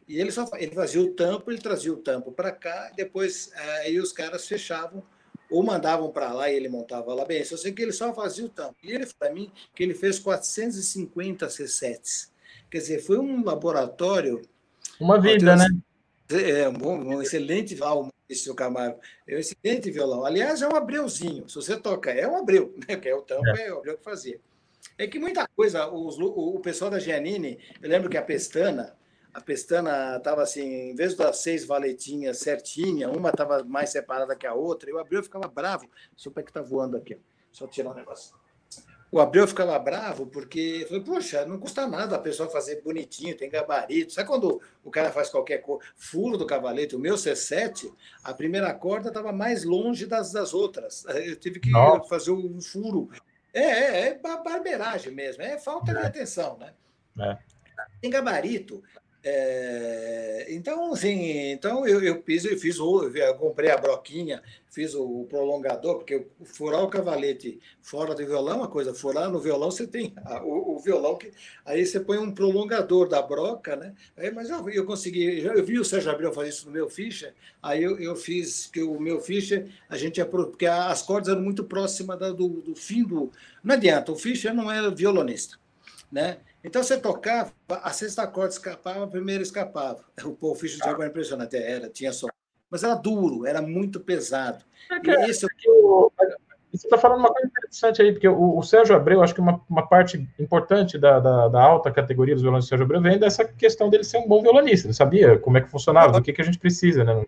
E 0.08 0.20
ele 0.20 0.32
só 0.32 0.50
ele 0.54 0.74
fazia 0.74 1.02
o 1.02 1.14
tampo, 1.14 1.52
ele 1.52 1.60
trazia 1.60 1.92
o 1.92 1.98
tampo 1.98 2.32
para 2.32 2.52
cá, 2.52 2.92
depois 2.96 3.52
eh, 3.54 3.80
aí 3.82 4.00
os 4.00 4.14
caras 4.14 4.48
fechavam 4.48 5.04
ou 5.50 5.64
mandavam 5.64 6.12
para 6.12 6.32
lá 6.32 6.50
e 6.52 6.56
ele 6.56 6.70
montava 6.70 7.14
lá 7.14 7.26
bem. 7.26 7.44
Só 7.44 7.58
sei 7.58 7.72
que 7.72 7.82
ele 7.82 7.92
só 7.92 8.14
fazia 8.14 8.46
o 8.46 8.50
tampo. 8.50 8.76
E 8.84 8.92
ele 8.92 9.06
falou 9.06 9.16
para 9.20 9.34
mim 9.34 9.52
que 9.74 9.84
ele 9.84 9.94
fez 9.94 10.20
450 10.20 11.48
C7s. 11.48 12.30
Quer 12.70 12.78
dizer, 12.80 13.00
foi 13.00 13.18
um 13.18 13.44
laboratório. 13.44 14.42
Uma 15.00 15.20
vida, 15.20 15.56
né? 15.56 15.68
É, 16.30 16.68
um, 16.68 17.16
um 17.16 17.22
excelente 17.22 17.74
violão, 17.74 18.12
esse 18.28 18.54
Camargo. 18.54 19.00
É 19.26 19.36
um 19.36 19.40
excelente 19.40 19.90
violão. 19.90 20.26
Aliás, 20.26 20.62
é 20.62 20.68
um 20.68 20.76
abreuzinho. 20.76 21.48
Se 21.48 21.56
você 21.56 21.78
toca, 21.78 22.12
é 22.12 22.28
um 22.28 22.36
abreu, 22.36 22.76
né? 22.88 22.98
Que 22.98 23.10
é 23.10 23.16
o 23.16 23.22
tampo, 23.22 23.48
é, 23.48 23.68
é 23.68 23.74
o 23.74 23.78
abreu 23.78 23.98
que 23.98 24.04
fazia. 24.04 24.40
É 24.98 25.08
que 25.08 25.20
muita 25.20 25.48
coisa, 25.48 25.88
os, 25.88 26.18
o, 26.18 26.56
o 26.56 26.60
pessoal 26.60 26.92
da 26.92 27.00
Giannini, 27.00 27.60
eu 27.82 27.90
lembro 27.90 28.10
que 28.10 28.18
a 28.18 28.22
Pestana, 28.22 28.96
a 29.34 29.42
pestana 29.42 30.18
estava 30.18 30.42
assim, 30.42 30.92
em 30.92 30.96
vez 30.96 31.16
das 31.16 31.38
seis 31.38 31.66
valetinhas 31.66 32.40
certinha, 32.40 33.10
uma 33.10 33.30
estava 33.30 33.64
mais 33.64 33.90
separada 33.92 34.36
que 34.36 34.48
a 34.48 34.54
outra, 34.54 34.90
eu 34.90 35.00
Abreu 35.00 35.24
ficava 35.24 35.48
bravo. 35.48 35.90
Seu 36.16 36.32
pé 36.32 36.44
que 36.44 36.50
está 36.50 36.62
voando 36.62 36.98
aqui, 36.98 37.18
só 37.52 37.68
tirar 37.68 37.92
um 37.92 37.94
negócio. 37.94 38.36
O 39.10 39.22
Abreu 39.22 39.48
ficava 39.48 39.80
bravo 39.80 40.28
porque 40.28 40.86
falou, 40.90 41.04
poxa, 41.04 41.46
não 41.46 41.58
custa 41.58 41.88
nada 41.88 42.18
a 42.18 42.20
pessoa 42.20 42.50
fazer 42.50 42.82
bonitinho, 42.82 43.38
tem 43.38 43.50
gabarito. 43.50 44.12
Sabe 44.12 44.28
quando 44.28 44.62
o 44.84 44.92
cara 44.92 45.12
faz 45.12 45.30
qualquer 45.30 45.60
cor? 45.60 45.82
Furo 45.96 46.38
do 46.38 46.46
cavalete, 46.46 46.96
o 46.96 47.00
meu 47.00 47.16
C7, 47.16 47.90
a 48.22 48.34
primeira 48.34 48.74
corda 48.74 49.08
estava 49.08 49.32
mais 49.32 49.64
longe 49.64 50.06
das, 50.06 50.34
das 50.34 50.54
outras. 50.54 51.06
Eu 51.06 51.38
tive 51.38 51.60
que 51.60 51.70
Nossa. 51.70 52.10
fazer 52.10 52.32
um 52.32 52.60
furo. 52.60 53.10
É, 53.54 53.62
é, 53.62 54.08
é 54.10 54.14
barbeiragem 54.20 55.14
mesmo, 55.14 55.42
é 55.42 55.58
falta 55.58 55.92
é. 55.92 55.96
de 55.96 56.06
atenção, 56.06 56.58
né? 56.58 56.74
É. 57.20 57.38
Tem 58.02 58.10
gabarito. 58.10 58.84
É, 59.30 60.46
então, 60.50 60.94
assim, 60.94 61.52
então 61.52 61.86
eu, 61.86 62.02
eu 62.02 62.24
fiz, 62.24 62.46
eu 62.46 62.58
fiz 62.58 62.80
o, 62.80 63.04
eu 63.04 63.36
comprei 63.36 63.70
a 63.70 63.78
broquinha, 63.78 64.42
fiz 64.70 64.96
o 64.96 65.26
prolongador, 65.28 65.96
porque 65.98 66.28
furar 66.46 66.82
o 66.82 66.88
cavalete 66.88 67.60
fora 67.82 68.16
do 68.16 68.26
violão 68.26 68.54
é 68.54 68.58
uma 68.60 68.68
coisa, 68.70 68.94
furar 68.94 69.30
no 69.30 69.38
violão 69.38 69.70
você 69.70 69.86
tem 69.86 70.14
a, 70.24 70.42
o, 70.42 70.78
o, 70.78 70.80
violão, 70.80 71.18
que 71.18 71.34
aí 71.66 71.86
você 71.86 72.00
põe 72.00 72.18
um 72.18 72.32
prolongador 72.32 73.10
da 73.10 73.22
broca, 73.22 73.76
né? 73.76 73.94
Aí, 74.16 74.32
mas 74.32 74.50
eu, 74.50 74.70
eu 74.70 74.86
consegui, 74.86 75.42
eu 75.42 75.66
vi 75.66 75.78
o 75.78 75.84
Sérgio 75.84 76.10
Abreu 76.10 76.32
fazer 76.32 76.50
isso 76.50 76.66
no 76.66 76.72
meu 76.72 76.90
ficha, 76.90 77.34
aí 77.62 77.84
eu, 77.84 78.00
eu 78.00 78.16
fiz 78.16 78.68
que 78.68 78.82
o 78.82 78.98
meu 78.98 79.20
ficha, 79.20 79.68
a 79.90 79.98
gente 79.98 80.24
porque 80.24 80.68
as 80.68 81.02
cordas 81.02 81.34
eram 81.34 81.42
muito 81.42 81.66
próximas 81.66 82.18
do, 82.18 82.48
do 82.62 82.76
fim 82.78 83.04
do. 83.04 83.30
Não 83.62 83.76
adianta, 83.76 84.10
o 84.10 84.16
ficha 84.16 84.54
não 84.54 84.72
é 84.72 84.90
violonista, 84.90 85.58
né? 86.10 86.38
Então 86.68 86.84
você 86.84 86.98
tocava, 86.98 87.50
a 87.70 87.92
sexta 87.92 88.28
corda 88.28 88.50
escapava, 88.50 89.06
a 89.06 89.08
primeira 89.08 89.42
escapava. 89.42 90.04
O 90.26 90.32
Paul 90.32 90.54
Fischer 90.54 90.82
tinha 90.82 90.94
agora 90.94 91.08
impressionante, 91.08 91.56
era, 91.56 91.90
tinha 91.90 92.12
som. 92.12 92.28
Mas 92.70 92.84
era 92.84 92.94
duro, 92.94 93.46
era 93.46 93.62
muito 93.62 94.02
pesado. 94.02 94.66
É 94.92 95.00
que, 95.00 95.10
esse... 95.10 95.46
é 95.46 95.50
que 95.58 95.70
o, 95.70 96.12
você 96.74 96.86
está 96.86 96.98
falando 96.98 97.20
uma 97.20 97.30
coisa 97.30 97.48
interessante 97.48 98.02
aí, 98.02 98.12
porque 98.12 98.28
o, 98.28 98.58
o 98.58 98.64
Sérgio 98.64 98.98
Abreu, 98.98 99.24
acho 99.24 99.34
que 99.34 99.40
uma, 99.40 99.62
uma 99.70 99.88
parte 99.88 100.28
importante 100.38 100.98
da, 100.98 101.22
da, 101.22 101.48
da, 101.48 101.62
alta 101.62 101.90
categoria 101.90 102.36
dos 102.36 102.42
violonistas 102.42 102.68
do 102.68 102.70
Sérgio 102.72 102.86
Abreu 102.86 103.02
vem 103.02 103.18
dessa 103.18 103.46
questão 103.46 103.90
dele 103.90 104.04
ser 104.04 104.18
um 104.18 104.28
bom 104.28 104.42
violonista. 104.42 104.88
Ele 104.88 104.94
sabia 104.94 105.40
como 105.40 105.58
é 105.58 105.62
que 105.62 105.72
funcionava, 105.72 106.12
do 106.12 106.22
que, 106.22 106.34
que 106.34 106.42
a 106.42 106.46
gente 106.46 106.60
precisa, 106.60 107.06
né? 107.06 107.26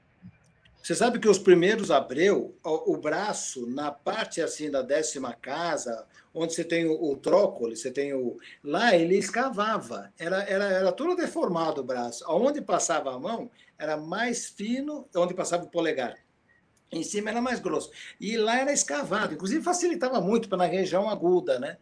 Você 0.89 0.95
sabe 0.95 1.19
que 1.19 1.29
os 1.29 1.37
primeiros 1.37 1.91
Abreu, 1.91 2.57
o, 2.63 2.93
o 2.93 2.97
braço, 2.97 3.67
na 3.67 3.91
parte 3.91 4.41
assim 4.41 4.71
da 4.71 4.81
décima 4.81 5.33
casa, 5.33 6.03
onde 6.33 6.51
você 6.51 6.63
tem 6.63 6.87
o, 6.87 7.11
o 7.11 7.15
trócoli, 7.15 7.77
você 7.77 7.91
tem 7.91 8.11
o. 8.11 8.39
Lá 8.63 8.95
ele 8.95 9.15
escavava, 9.15 10.11
era, 10.17 10.41
era, 10.45 10.63
era 10.65 10.91
todo 10.91 11.15
deformado 11.15 11.81
o 11.81 11.83
braço. 11.83 12.25
Onde 12.27 12.59
passava 12.59 13.13
a 13.13 13.19
mão 13.19 13.51
era 13.77 13.97
mais 13.97 14.47
fino, 14.47 15.07
onde 15.15 15.35
passava 15.35 15.63
o 15.63 15.69
polegar. 15.69 16.17
Em 16.91 17.03
cima 17.03 17.29
era 17.29 17.39
mais 17.39 17.59
grosso. 17.59 17.91
E 18.19 18.35
lá 18.35 18.57
era 18.57 18.73
escavado, 18.73 19.35
inclusive 19.35 19.63
facilitava 19.63 20.19
muito 20.19 20.49
para 20.49 20.57
na 20.57 20.65
região 20.65 21.07
aguda, 21.07 21.59
né? 21.59 21.77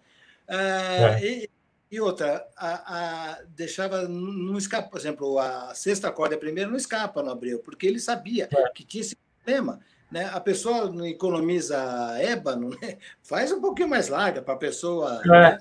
Ah, 0.49 1.17
é. 1.21 1.25
e, 1.25 1.49
e, 1.89 2.01
outra, 2.01 2.45
a, 2.57 2.69
a, 2.95 3.39
deixava, 3.55 4.07
não 4.07 4.57
escapa, 4.57 4.89
por 4.89 4.99
exemplo, 4.99 5.39
a 5.39 5.73
sexta 5.73 6.11
corda 6.11 6.38
primeira 6.38 6.69
não 6.69 6.77
escapa 6.77 7.23
no 7.23 7.31
Abreu, 7.31 7.59
porque 7.59 7.88
ele 7.88 7.99
sabia 7.99 8.49
é. 8.51 8.69
que 8.69 8.84
tinha 8.84 9.01
esse 9.01 9.15
problema. 9.15 9.80
Né? 10.11 10.30
A 10.34 10.39
pessoa 10.39 10.91
economiza 11.07 11.77
ébano, 12.19 12.69
né? 12.81 12.97
faz 13.23 13.51
um 13.51 13.61
pouquinho 13.61 13.89
mais 13.89 14.09
larga 14.09 14.41
para 14.41 14.53
a 14.53 14.57
pessoa. 14.57 15.22
É. 15.23 15.27
Né? 15.27 15.57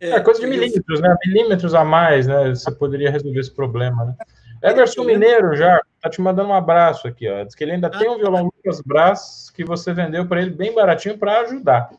É, 0.00 0.10
é, 0.10 0.20
coisa 0.20 0.40
de 0.40 0.46
milímetros, 0.46 1.00
né? 1.00 1.16
Milímetros 1.26 1.74
a 1.74 1.84
mais, 1.84 2.26
né? 2.26 2.50
Você 2.50 2.70
poderia 2.70 3.10
resolver 3.10 3.40
esse 3.40 3.50
problema, 3.50 4.04
né? 4.04 4.14
Emerson 4.62 5.04
Mineiro 5.04 5.56
já 5.56 5.80
tá 6.00 6.10
te 6.10 6.20
mandando 6.20 6.50
um 6.50 6.54
abraço 6.54 7.06
aqui, 7.06 7.28
ó. 7.28 7.44
Diz 7.44 7.54
que 7.54 7.64
ele 7.64 7.72
ainda 7.72 7.88
ah, 7.88 7.98
tem 7.98 8.08
um 8.08 8.18
violão 8.18 8.44
Lucas 8.44 8.80
Brás 8.80 9.50
que 9.54 9.64
você 9.64 9.92
vendeu 9.92 10.26
para 10.26 10.40
ele 10.40 10.50
bem 10.50 10.74
baratinho 10.74 11.18
para 11.18 11.40
ajudar. 11.40 11.90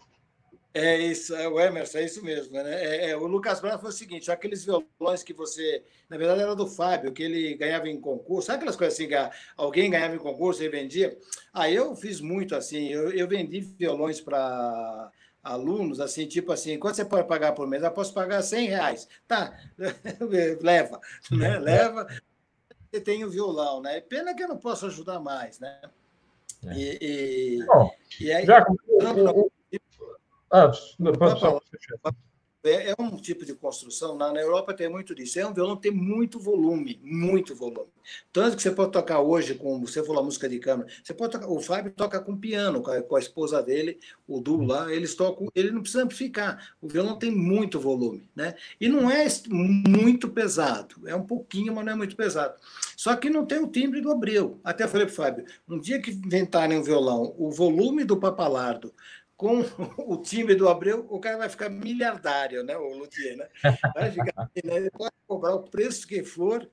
É 0.72 0.98
isso, 0.98 1.36
é 1.36 1.48
o 1.48 1.60
Emerson, 1.60 1.98
é 1.98 2.06
isso 2.06 2.24
mesmo. 2.24 2.54
Né? 2.54 2.86
É, 2.86 3.10
é, 3.10 3.18
o 3.18 3.26
Lucas 3.26 3.60
Brás 3.60 3.82
foi 3.82 3.90
o 3.90 3.94
seguinte: 3.94 4.32
aqueles 4.32 4.64
violões 4.64 5.24
que 5.24 5.34
você. 5.34 5.84
Na 6.08 6.18
verdade, 6.18 6.42
era 6.42 6.56
do 6.56 6.68
Fábio, 6.68 7.12
que 7.12 7.24
ele 7.24 7.56
ganhava 7.56 7.90
em 7.90 8.00
concurso. 8.00 8.48
Sabe 8.48 8.58
aquelas 8.58 8.76
coisas 8.76 8.94
assim 8.94 9.08
que 9.08 9.16
alguém 9.58 9.90
ganhava 9.90 10.16
em 10.16 10.20
concurso 10.20 10.64
e 10.64 10.70
vendia? 10.70 11.18
Aí 11.52 11.76
eu 11.76 11.96
fiz 11.96 12.22
muito 12.22 12.56
assim. 12.56 12.88
Eu, 12.90 13.12
eu 13.12 13.28
vendi 13.28 13.62
violões 13.62 14.22
para 14.22 15.12
alunos, 15.44 16.00
assim, 16.00 16.28
tipo 16.28 16.52
assim, 16.52 16.78
quanto 16.78 16.96
você 16.96 17.06
pode 17.06 17.28
pagar 17.28 17.54
por 17.54 17.68
mês? 17.68 17.82
Eu 17.82 17.92
posso 17.92 18.14
pagar 18.14 18.42
100 18.42 18.68
reais. 18.68 19.08
Tá, 19.28 19.58
leva, 20.62 21.00
né? 21.32 21.56
É. 21.56 21.60
Leva. 21.60 22.08
Você 22.92 23.02
tem 23.02 23.24
o 23.24 23.30
violão, 23.30 23.82
né? 23.82 24.02
Pena 24.02 24.34
que 24.36 24.44
eu 24.44 24.48
não 24.48 24.58
posso 24.58 24.86
ajudar 24.86 25.20
mais, 25.20 25.60
né? 25.60 25.80
É. 26.66 26.74
E, 26.74 26.98
e, 27.02 27.66
Bom, 27.66 27.92
e 28.20 28.32
aí, 28.32 28.46
já, 28.46 28.66
o, 28.88 29.52
ah, 30.52 30.72
não, 30.98 31.14
pode 31.14 31.40
só 31.40 31.60
é, 32.64 32.90
é 32.92 32.96
um 33.00 33.16
tipo 33.16 33.46
de 33.46 33.54
construção, 33.54 34.18
na, 34.18 34.34
na 34.34 34.42
Europa 34.42 34.74
tem 34.74 34.90
muito 34.90 35.16
disso. 35.16 35.40
É 35.40 35.46
um 35.46 35.54
violão 35.54 35.78
que 35.78 35.84
tem 35.84 35.92
muito 35.92 36.40
volume, 36.40 37.00
muito 37.02 37.56
volume. 37.56 37.88
Tanto 38.34 38.58
que 38.58 38.64
você 38.64 38.72
pode 38.72 38.92
tocar 38.92 39.22
hoje, 39.22 39.56
com 39.56 39.80
você 39.80 40.04
falou 40.04 40.22
a 40.22 40.26
música 40.26 40.50
de 40.50 40.60
câmara, 40.60 40.90
você 41.04 41.14
pode 41.14 41.32
tocar, 41.32 41.48
o 41.48 41.62
Fábio 41.62 41.92
toca 41.92 42.20
com 42.20 42.36
piano, 42.36 42.82
com 42.82 42.92
a, 42.92 43.02
com 43.02 43.16
a 43.16 43.20
esposa 43.20 43.62
dele, 43.62 44.00
o 44.28 44.42
Du 44.42 44.62
lá, 44.62 44.92
eles 44.92 45.16
tocam, 45.16 45.48
ele 45.56 45.72
não 45.72 45.82
precisa 45.82 46.04
amplificar. 46.04 46.74
O 46.82 46.88
violão 46.88 47.18
tem 47.18 47.32
muito 47.32 47.80
volume, 47.80 48.28
né? 48.36 48.56
E 48.80 48.90
não 48.90 49.10
é 49.10 49.26
muito 49.48 50.28
pesado, 50.28 51.08
é 51.08 51.16
um 51.16 51.24
pouquinho, 51.24 51.74
mas 51.74 51.86
não 51.86 51.94
é 51.94 51.96
muito 51.96 52.16
pesado. 52.16 52.56
Só 52.98 53.16
que 53.16 53.30
não 53.30 53.46
tem 53.46 53.60
o 53.60 53.68
timbre 53.68 54.02
do 54.02 54.12
Abreu. 54.12 54.60
Até 54.64 54.88
falei 54.88 55.06
para 55.06 55.14
o 55.14 55.16
Fábio, 55.16 55.46
um 55.68 55.80
dia 55.80 56.02
que 56.02 56.12
inventarem 56.12 56.78
um 56.78 56.84
violão, 56.84 57.34
o 57.38 57.50
volume 57.52 58.04
do 58.04 58.18
Papalardo 58.18 58.94
com 59.40 59.62
o 59.98 60.18
time 60.18 60.54
do 60.54 60.68
Abreu, 60.68 61.08
o 61.10 61.18
cara 61.18 61.38
vai 61.38 61.48
ficar 61.48 61.70
miliardário, 61.70 62.62
né? 62.62 62.76
O 62.76 62.98
Luthier, 62.98 63.38
né? 63.38 63.48
Vai 63.96 64.12
ficar, 64.12 64.52
né? 64.66 64.90
pode 64.92 65.14
cobrar 65.26 65.56
o 65.56 65.64
preço 65.64 66.06
que 66.06 66.22
for, 66.26 66.70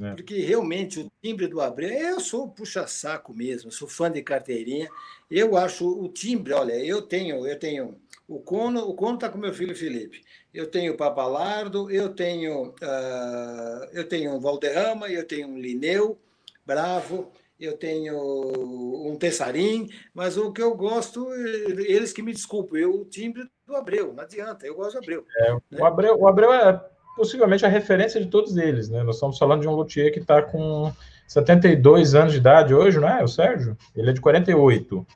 é. 0.00 0.14
porque 0.14 0.40
realmente 0.40 1.00
o 1.00 1.12
timbre 1.22 1.46
do 1.46 1.60
Abreu, 1.60 1.90
eu 1.90 2.18
sou 2.18 2.48
puxa-saco 2.48 3.34
mesmo, 3.34 3.70
sou 3.70 3.86
fã 3.86 4.10
de 4.10 4.22
carteirinha. 4.22 4.88
Eu 5.30 5.54
acho 5.54 5.86
o 5.86 6.08
timbre, 6.08 6.54
olha, 6.54 6.82
eu 6.82 7.02
tenho, 7.02 7.46
eu 7.46 7.58
tenho 7.58 8.00
o 8.26 8.40
Cono, 8.40 8.88
o 8.88 8.94
Cono 8.94 9.16
está 9.16 9.28
com 9.28 9.36
meu 9.36 9.52
filho 9.52 9.76
Felipe. 9.76 10.22
Eu 10.52 10.66
tenho 10.66 10.94
o 10.94 10.96
Papalardo, 10.96 11.90
eu 11.90 12.08
tenho, 12.08 12.68
uh, 12.70 13.84
eu 13.92 14.08
tenho 14.08 14.32
um 14.32 14.40
Valderrama, 14.40 15.10
eu 15.10 15.26
tenho 15.26 15.46
um 15.46 15.58
Lineu, 15.58 16.18
Bravo 16.64 17.30
eu 17.58 17.76
tenho 17.76 18.16
um 18.16 19.16
Tessarim, 19.16 19.88
mas 20.14 20.36
o 20.36 20.52
que 20.52 20.62
eu 20.62 20.76
gosto, 20.76 21.32
eles 21.34 22.12
que 22.12 22.22
me 22.22 22.32
desculpem, 22.32 22.82
eu, 22.82 23.00
o 23.00 23.04
timbre 23.04 23.44
do 23.66 23.74
Abreu, 23.74 24.12
não 24.14 24.22
adianta, 24.22 24.66
eu 24.66 24.74
gosto 24.74 24.92
do 24.92 24.98
Abreu. 24.98 25.24
É, 25.38 25.52
né? 25.52 25.60
o 25.72 25.84
Abreu. 25.84 26.16
O 26.18 26.28
Abreu 26.28 26.52
é 26.52 26.80
possivelmente 27.16 27.66
a 27.66 27.68
referência 27.68 28.20
de 28.20 28.28
todos 28.28 28.56
eles, 28.56 28.88
né? 28.88 29.02
Nós 29.02 29.16
estamos 29.16 29.36
falando 29.38 29.62
de 29.62 29.68
um 29.68 29.74
luthier 29.74 30.12
que 30.12 30.20
está 30.20 30.40
com 30.40 30.92
72 31.26 32.14
anos 32.14 32.32
de 32.32 32.38
idade 32.38 32.72
hoje, 32.72 33.00
não 33.00 33.08
é, 33.08 33.24
o 33.24 33.28
Sérgio? 33.28 33.76
Ele 33.94 34.10
é 34.10 34.12
de 34.12 34.20
48. 34.20 35.06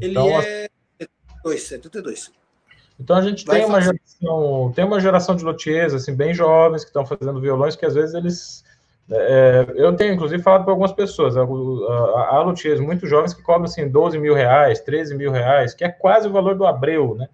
Ele 0.00 0.10
então, 0.12 0.28
é 0.40 0.68
72, 0.98 1.62
72. 1.62 2.32
Então 2.98 3.16
a 3.16 3.20
gente 3.20 3.44
Vai 3.44 3.58
tem 3.58 3.68
uma 3.68 3.80
geração, 3.80 4.72
tem 4.74 4.84
uma 4.84 5.00
geração 5.00 5.36
de 5.36 5.44
luthiers 5.44 5.92
assim 5.92 6.14
bem 6.14 6.32
jovens 6.32 6.82
que 6.82 6.88
estão 6.88 7.04
fazendo 7.04 7.40
violões 7.40 7.76
que 7.76 7.84
às 7.84 7.94
vezes 7.94 8.14
eles 8.14 8.64
é, 9.10 9.66
eu 9.76 9.94
tenho, 9.94 10.14
inclusive, 10.14 10.42
falado 10.42 10.64
para 10.64 10.72
algumas 10.72 10.92
pessoas, 10.92 11.36
há 11.36 12.40
luthiers 12.40 12.80
muito 12.80 13.06
jovens 13.06 13.32
que 13.32 13.42
cobram, 13.42 13.64
assim, 13.64 13.88
12 13.88 14.18
mil 14.18 14.34
reais, 14.34 14.80
13 14.80 15.14
mil 15.14 15.30
reais, 15.30 15.74
que 15.74 15.84
é 15.84 15.88
quase 15.88 16.28
o 16.28 16.32
valor 16.32 16.56
do 16.56 16.66
Abreu, 16.66 17.14
né? 17.14 17.28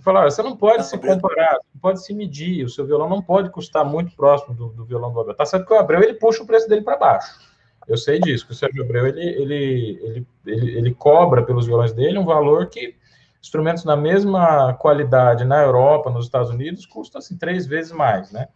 Falar, 0.00 0.24
você 0.30 0.42
não 0.42 0.56
pode 0.56 0.84
se 0.84 0.98
comparar, 0.98 1.58
não 1.72 1.80
pode 1.80 2.04
se 2.04 2.12
medir, 2.12 2.64
o 2.64 2.68
seu 2.68 2.84
violão 2.84 3.08
não 3.08 3.22
pode 3.22 3.48
custar 3.50 3.84
muito 3.84 4.14
próximo 4.14 4.54
do, 4.54 4.68
do 4.68 4.84
violão 4.84 5.12
do 5.12 5.20
Abreu. 5.20 5.34
Tá 5.34 5.46
certo 5.46 5.66
que 5.66 5.72
o 5.72 5.78
Abreu, 5.78 6.02
ele 6.02 6.14
puxa 6.14 6.42
o 6.42 6.46
preço 6.46 6.68
dele 6.68 6.82
para 6.82 6.98
baixo. 6.98 7.38
Eu 7.86 7.96
sei 7.96 8.18
disso, 8.18 8.46
que 8.46 8.52
o 8.52 8.54
Sérgio 8.54 8.82
Abreu, 8.82 9.06
ele, 9.06 9.20
ele, 9.20 10.00
ele, 10.02 10.26
ele, 10.46 10.78
ele 10.78 10.94
cobra 10.94 11.42
pelos 11.42 11.66
violões 11.66 11.92
dele 11.92 12.18
um 12.18 12.24
valor 12.24 12.66
que 12.68 12.96
instrumentos 13.40 13.84
na 13.84 13.94
mesma 13.94 14.72
qualidade 14.74 15.44
na 15.44 15.62
Europa, 15.62 16.10
nos 16.10 16.24
Estados 16.24 16.50
Unidos, 16.50 16.86
custam, 16.86 17.18
assim, 17.18 17.36
três 17.36 17.66
vezes 17.66 17.92
mais, 17.92 18.32
né? 18.32 18.48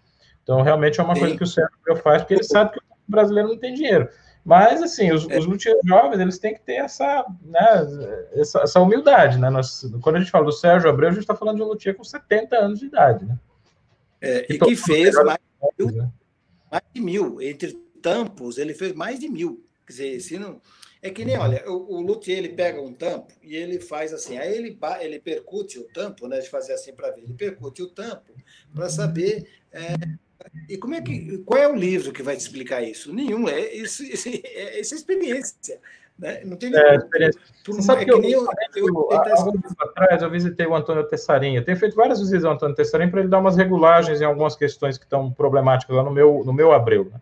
Então, 0.49 0.63
realmente 0.63 0.99
é 0.99 1.03
uma 1.03 1.15
Sim. 1.15 1.21
coisa 1.21 1.37
que 1.37 1.43
o 1.43 1.47
Sérgio 1.47 2.03
faz, 2.03 2.23
porque 2.23 2.33
ele 2.33 2.43
sabe 2.43 2.71
que 2.71 2.79
o 2.79 2.83
brasileiro 3.07 3.51
não 3.51 3.59
tem 3.59 3.75
dinheiro. 3.75 4.09
Mas, 4.43 4.83
assim, 4.83 5.13
os, 5.13 5.29
é. 5.29 5.39
os 5.39 5.45
luthiers 5.45 5.79
jovens, 5.85 6.19
eles 6.19 6.39
têm 6.39 6.55
que 6.55 6.63
ter 6.63 6.77
essa, 6.77 7.27
né, 7.43 7.87
essa, 8.33 8.61
essa, 8.61 8.81
humildade, 8.81 9.37
né? 9.37 9.51
Nós, 9.51 9.85
quando 10.01 10.17
a 10.17 10.21
gente 10.21 10.31
fala 10.31 10.47
do 10.47 10.53
Sérgio 10.53 10.89
Abreu, 10.89 11.11
a 11.11 11.13
gente 11.13 11.21
está 11.21 11.37
falando 11.37 11.57
de 11.57 11.63
um 11.63 11.67
luthier 11.67 11.95
com 11.95 12.03
70 12.03 12.57
anos 12.57 12.79
de 12.81 12.87
idade, 12.87 13.27
né? 13.27 13.39
É, 14.23 14.47
e 14.49 14.59
que 14.59 14.75
fez 14.75 15.15
mais, 15.17 15.39
mil, 15.79 15.91
né? 15.93 16.11
mais 16.73 16.85
de 16.95 17.01
mil. 17.03 17.43
Entre 17.43 17.75
tampos, 18.01 18.57
ele 18.57 18.73
fez 18.73 18.95
mais 18.95 19.21
de 19.21 19.29
mil. 19.29 19.63
Quer 19.87 19.93
dizer, 19.93 20.21
se 20.21 20.39
não... 20.39 20.63
É 21.03 21.11
que 21.11 21.27
nem, 21.27 21.37
olha, 21.37 21.63
o, 21.71 21.97
o 21.97 22.01
luthier, 22.01 22.39
ele 22.39 22.49
pega 22.49 22.81
um 22.81 22.93
tampo 22.95 23.35
e 23.43 23.55
ele 23.55 23.79
faz 23.79 24.15
assim, 24.15 24.39
aí 24.39 24.57
ele, 24.57 24.79
ele 25.01 25.21
percute 25.21 25.79
o 25.79 25.85
tampo, 25.85 26.27
né, 26.27 26.39
de 26.41 26.49
fazer 26.49 26.73
assim 26.73 26.93
para 26.95 27.11
ver, 27.11 27.23
ele 27.23 27.35
percute 27.35 27.83
o 27.83 27.89
tampo 27.89 28.33
para 28.75 28.89
saber 28.89 29.47
é, 29.71 29.95
e 30.69 30.77
como 30.77 30.95
é 30.95 31.01
que, 31.01 31.39
qual 31.39 31.61
é 31.61 31.69
o 31.69 31.75
livro 31.75 32.13
que 32.13 32.23
vai 32.23 32.37
te 32.37 32.41
explicar 32.41 32.83
isso? 32.83 33.13
Nenhum, 33.13 33.49
é 33.49 33.75
isso, 33.75 34.03
isso 34.03 34.29
é, 34.29 34.79
essa 34.79 34.95
experiência. 34.95 35.81
Né? 36.19 36.41
Não 36.45 36.57
tem 36.57 36.75
é, 36.75 36.97
experiência. 36.97 37.41
Você 37.67 37.83
sabe 37.83 38.03
é 38.03 38.05
que, 38.05 38.11
eu, 38.11 38.23
eu, 38.23 38.47
eu, 38.75 38.87
eu 38.87 39.13
há 39.13 39.41
alguns 39.41 39.73
atrás 39.79 40.23
eu 40.23 40.31
visitei 40.31 40.67
o 40.67 40.75
Antônio 40.75 41.05
Tessarim. 41.05 41.55
Eu 41.55 41.65
tenho 41.65 41.79
feito 41.79 41.95
várias 41.95 42.19
visitas 42.21 42.45
ao 42.45 42.55
Antônio 42.55 42.75
Tessarim 42.75 43.11
para 43.11 43.21
ele 43.21 43.29
dar 43.29 43.39
umas 43.39 43.57
regulagens 43.57 44.21
em 44.21 44.25
algumas 44.25 44.57
questões 44.57 44.99
que 44.99 45.05
estão 45.05 45.31
problemáticas 45.31 45.95
lá 45.95 46.03
no 46.03 46.11
meu, 46.11 46.43
no 46.45 46.53
meu 46.53 46.73
Abreu. 46.73 47.05
Né? 47.05 47.21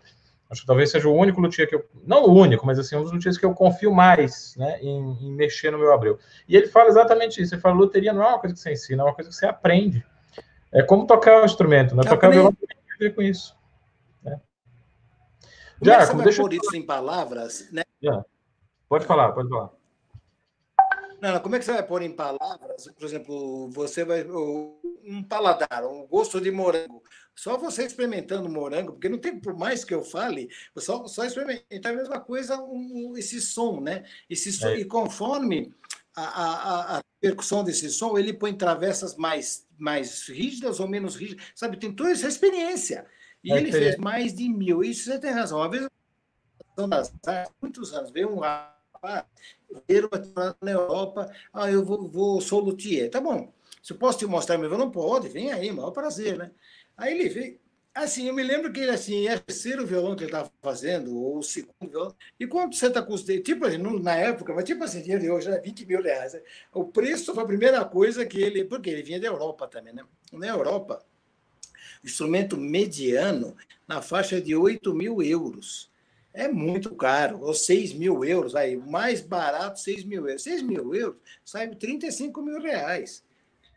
Acho 0.48 0.60
que 0.62 0.66
talvez 0.66 0.90
seja 0.90 1.09
o 1.09 1.14
único 1.14 1.40
luthier 1.40 1.68
que 1.68 1.74
eu. 1.74 1.84
Não 2.06 2.24
o 2.24 2.32
único, 2.32 2.64
mas 2.64 2.78
assim, 2.78 2.97
um 2.97 3.02
dos 3.02 3.12
luthiers 3.12 3.36
que 3.36 3.44
eu 3.44 3.52
confio 3.52 3.93
mais 3.93 4.55
né, 4.56 4.78
em, 4.80 5.18
em 5.20 5.32
mexer 5.32 5.70
no 5.70 5.78
meu 5.78 5.93
Abreu. 5.93 6.18
E 6.48 6.56
ele 6.56 6.68
fala 6.68 6.88
exatamente 6.88 7.43
isso. 7.43 7.55
Ele 7.55 7.60
fala: 7.60 7.74
loteria 7.74 8.12
não 8.12 8.22
é 8.22 8.28
uma 8.28 8.38
coisa 8.38 8.55
que 8.55 8.60
você 8.60 8.72
ensina, 8.72 9.02
é 9.02 9.06
uma 9.06 9.14
coisa 9.14 9.28
que 9.28 9.36
você 9.36 9.44
aprende. 9.44 10.05
É 10.72 10.82
como 10.82 11.06
tocar 11.06 11.43
o 11.43 11.44
instrumento, 11.44 11.97
né? 11.97 12.02
Tocar 12.05 12.30
violão 12.30 12.55
a 12.97 12.98
ver 12.98 13.14
com 13.14 13.23
isso. 13.23 13.56
Né? 14.23 14.40
Como 16.09 16.23
é 16.23 16.24
deixa 16.24 16.43
eu... 16.43 16.48
isso 16.48 16.77
em 16.77 16.85
palavras, 16.85 17.70
né? 17.70 17.82
Pode 18.89 19.05
falar, 19.05 19.32
pode 19.32 19.48
falar. 19.48 19.70
Não, 21.20 21.32
não, 21.32 21.40
como 21.40 21.56
é 21.56 21.59
que 21.59 21.64
você 21.64 21.73
vai 21.73 21.82
pôr 21.82 22.02
em 22.02 22.14
palavras? 22.14 22.89
Por 22.97 23.05
exemplo, 23.05 23.70
você 23.70 24.05
vai. 24.05 24.24
Um 24.28 25.23
paladar, 25.23 25.85
um 25.85 26.06
gosto 26.06 26.40
de 26.40 26.51
morango. 26.51 27.02
Só 27.35 27.56
você 27.56 27.85
experimentando 27.85 28.48
morango, 28.48 28.93
porque 28.93 29.09
não 29.09 29.18
tem, 29.18 29.39
por 29.39 29.56
mais 29.56 29.85
que 29.85 29.94
eu 29.94 30.02
fale, 30.02 30.48
só, 30.78 31.06
só 31.06 31.24
experimentar 31.24 31.93
é 31.93 31.94
a 31.94 31.98
mesma 31.98 32.18
coisa 32.18 32.60
um, 32.60 33.14
esse 33.16 33.40
som, 33.40 33.81
né? 33.81 34.05
Esse 34.28 34.52
som, 34.52 34.68
é. 34.68 34.81
E 34.81 34.85
conforme 34.85 35.73
a, 36.16 36.23
a, 36.23 36.97
a, 36.98 37.02
percussão 37.27 37.65
desse 37.65 37.90
som, 37.90 38.16
ele 38.16 38.32
põe 38.32 38.55
travessas 38.55 39.16
mais, 39.16 39.66
mais 39.77 40.28
rígidas 40.28 40.78
ou 40.78 40.86
menos 40.86 41.16
rígidas, 41.16 41.44
sabe? 41.55 41.77
Tem 41.77 41.93
toda 41.93 42.11
essa 42.11 42.28
experiência. 42.28 43.05
E 43.43 43.53
é 43.53 43.57
ele 43.57 43.73
fez 43.73 43.97
mais 43.97 44.32
de 44.32 44.48
mil. 44.48 44.82
Isso 44.85 45.05
você 45.05 45.19
tem 45.19 45.32
razão. 45.32 45.59
Uma 45.59 45.69
vez, 45.69 45.89
muitos 47.61 47.93
anos, 47.93 48.11
veio 48.11 48.32
um 48.32 48.39
rapaz, 48.39 49.24
veio 49.89 50.09
na 50.62 50.70
Europa, 50.70 51.32
ah, 51.53 51.70
eu 51.70 51.85
vou, 51.85 52.09
vou 52.09 52.40
sou 52.40 52.61
luthier. 52.61 53.11
Tá 53.11 53.20
bom. 53.20 53.53
Se 53.82 53.93
eu 53.93 53.98
posso 53.98 54.19
te 54.19 54.27
mostrar 54.27 54.59
meu 54.59 54.69
violão, 54.69 54.90
pode, 54.90 55.28
vem 55.28 55.53
aí, 55.53 55.70
maior 55.73 55.90
prazer, 55.90 56.36
né? 56.36 56.51
Aí 56.97 57.12
ele 57.12 57.28
veio, 57.28 57.61
Assim, 57.97 58.28
eu 58.28 58.35
me 58.35 58.43
lembro 58.43 58.70
que 58.70 58.81
ele 58.81 58.90
assim, 58.90 59.27
é 59.27 59.36
o 59.36 59.40
terceiro 59.40 59.86
violão 59.86 60.14
que 60.14 60.23
ele 60.23 60.28
estava 60.28 60.52
fazendo, 60.60 61.16
ou 61.16 61.39
o 61.39 61.43
segundo 61.43 61.90
violão. 61.90 62.14
E 62.39 62.47
quando 62.47 62.74
você 62.74 62.89
está 62.89 63.02
os 63.09 63.24
tipo 63.24 63.64
assim, 63.64 63.78
na 63.78 64.14
época, 64.14 64.52
mas 64.52 64.64
tipo 64.64 64.85
assim, 64.85 65.01
dinheiro 65.01 65.23
de 65.23 65.31
hoje 65.31 65.48
era 65.48 65.62
20 65.62 65.86
mil 65.86 66.02
reais. 66.02 66.35
Né? 66.35 66.43
O 66.74 66.85
preço 66.85 67.32
foi 67.32 67.43
a 67.43 67.47
primeira 67.47 67.82
coisa 67.86 68.27
que 68.27 68.39
ele. 68.39 68.66
Porque 68.66 68.90
ele 68.90 69.02
vinha 69.02 69.18
da 69.18 69.27
Europa 69.27 69.66
também, 69.66 69.94
né? 69.94 70.05
Na 70.31 70.47
Europa, 70.47 71.02
instrumento 72.05 72.59
mediano 72.59 73.56
na 73.89 74.02
faixa 74.02 74.43
de 74.43 74.55
8 74.55 74.93
mil 74.93 75.23
euros. 75.23 75.90
É 76.35 76.48
muito 76.48 76.94
caro, 76.94 77.40
ou 77.40 77.55
6 77.55 77.94
mil 77.94 78.23
euros, 78.23 78.55
aí, 78.55 78.77
mais 78.77 79.23
barato, 79.23 79.81
6 79.81 80.05
mil 80.05 80.28
euros. 80.28 80.43
6 80.43 80.60
mil 80.60 80.94
euros 80.94 81.16
sai 81.43 81.74
35 81.74 82.43
mil 82.43 82.60
reais 82.60 83.24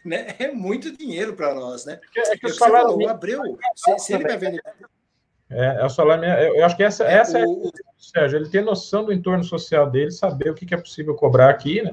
né? 0.04 0.36
É 0.40 0.52
muito 0.52 0.96
dinheiro 0.96 1.34
para 1.34 1.54
nós, 1.54 1.86
né? 1.86 2.00
É 2.16 2.38
que, 2.38 2.46
é 2.46 2.50
o 2.50 2.54
salário 2.54 2.88
falou, 2.88 3.04
o 3.06 3.10
Abreu, 3.10 3.42
se, 3.76 4.00
se 4.00 4.14
ele 4.14 4.24
vai 4.24 4.38
vender. 4.38 4.62
É, 5.50 5.82
é 5.82 5.86
o 5.86 5.90
salário. 5.90 6.24
Eu 6.24 6.66
acho 6.66 6.78
que 6.78 6.84
essa, 6.84 7.04
é, 7.06 7.14
essa 7.16 7.40
o, 7.40 7.66
é 7.66 7.68
a 7.68 7.72
Sérgio. 7.98 8.38
Ele 8.38 8.50
tem 8.50 8.62
noção 8.62 9.04
do 9.04 9.12
entorno 9.12 9.44
social 9.44 9.90
dele, 9.90 10.12
saber 10.12 10.52
o 10.52 10.54
que, 10.54 10.66
que 10.66 10.74
é 10.74 10.78
possível 10.78 11.16
cobrar 11.16 11.50
aqui, 11.50 11.82
né? 11.82 11.92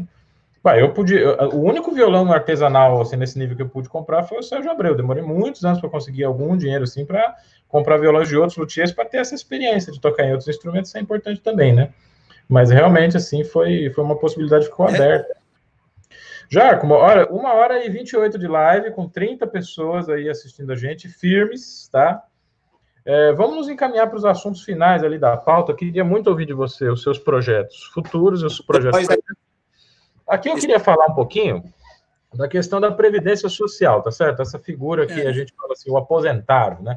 Eu 0.74 0.92
podia. 0.92 1.46
O 1.54 1.62
único 1.62 1.92
violão 1.92 2.32
artesanal 2.32 3.00
assim, 3.00 3.16
nesse 3.16 3.38
nível 3.38 3.54
que 3.54 3.62
eu 3.62 3.68
pude 3.68 3.88
comprar 3.88 4.24
foi 4.24 4.38
o 4.38 4.42
Sérgio 4.42 4.70
Abreu. 4.70 4.96
Demorei 4.96 5.22
muitos 5.22 5.64
anos 5.64 5.80
para 5.80 5.88
conseguir 5.88 6.24
algum 6.24 6.56
dinheiro 6.56 6.82
assim 6.82 7.04
para 7.04 7.36
comprar 7.68 7.98
violões 7.98 8.28
de 8.28 8.36
outros 8.36 8.56
luthiers 8.56 8.90
para 8.90 9.04
ter 9.04 9.18
essa 9.18 9.34
experiência 9.34 9.92
de 9.92 10.00
tocar 10.00 10.24
em 10.24 10.30
outros 10.30 10.48
instrumentos. 10.48 10.90
Isso 10.90 10.98
é 10.98 11.00
importante 11.00 11.40
também, 11.40 11.72
né? 11.72 11.90
Mas 12.48 12.70
realmente 12.70 13.16
assim 13.16 13.44
foi, 13.44 13.90
foi 13.90 14.02
uma 14.02 14.16
possibilidade 14.16 14.64
que 14.64 14.70
ficou 14.70 14.88
é. 14.88 14.94
aberta. 14.94 15.35
Já, 16.48 16.76
como, 16.76 16.94
olha, 16.94 17.26
uma 17.26 17.52
hora 17.54 17.84
e 17.84 17.90
28 17.90 18.38
de 18.38 18.46
live, 18.46 18.92
com 18.92 19.08
30 19.08 19.46
pessoas 19.46 20.08
aí 20.08 20.28
assistindo 20.28 20.72
a 20.72 20.76
gente, 20.76 21.08
firmes, 21.08 21.88
tá? 21.90 22.22
É, 23.04 23.32
vamos 23.32 23.56
nos 23.56 23.68
encaminhar 23.68 24.08
para 24.08 24.16
os 24.16 24.24
assuntos 24.24 24.62
finais 24.62 25.04
ali 25.04 25.18
da 25.18 25.36
pauta. 25.36 25.72
Eu 25.72 25.76
queria 25.76 26.04
muito 26.04 26.28
ouvir 26.28 26.46
de 26.46 26.52
você 26.52 26.88
os 26.88 27.02
seus 27.02 27.18
projetos 27.18 27.84
futuros, 27.94 28.42
os 28.42 28.60
projetos. 28.60 29.06
Aqui 30.26 30.48
eu 30.48 30.56
queria 30.56 30.80
falar 30.80 31.06
um 31.06 31.14
pouquinho 31.14 31.62
da 32.34 32.48
questão 32.48 32.80
da 32.80 32.90
previdência 32.90 33.48
social, 33.48 34.02
tá 34.02 34.10
certo? 34.10 34.42
Essa 34.42 34.58
figura 34.58 35.06
que 35.06 35.20
é. 35.20 35.28
a 35.28 35.32
gente 35.32 35.54
fala 35.54 35.72
assim, 35.72 35.90
o 35.90 35.96
aposentado, 35.96 36.82
né? 36.82 36.96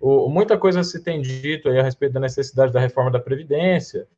O, 0.00 0.28
muita 0.28 0.58
coisa 0.58 0.82
se 0.82 1.02
tem 1.02 1.20
dito 1.20 1.68
aí 1.68 1.78
a 1.78 1.82
respeito 1.82 2.12
da 2.12 2.20
necessidade 2.20 2.72
da 2.72 2.80
reforma 2.80 3.10
da 3.10 3.20
previdência, 3.20 4.08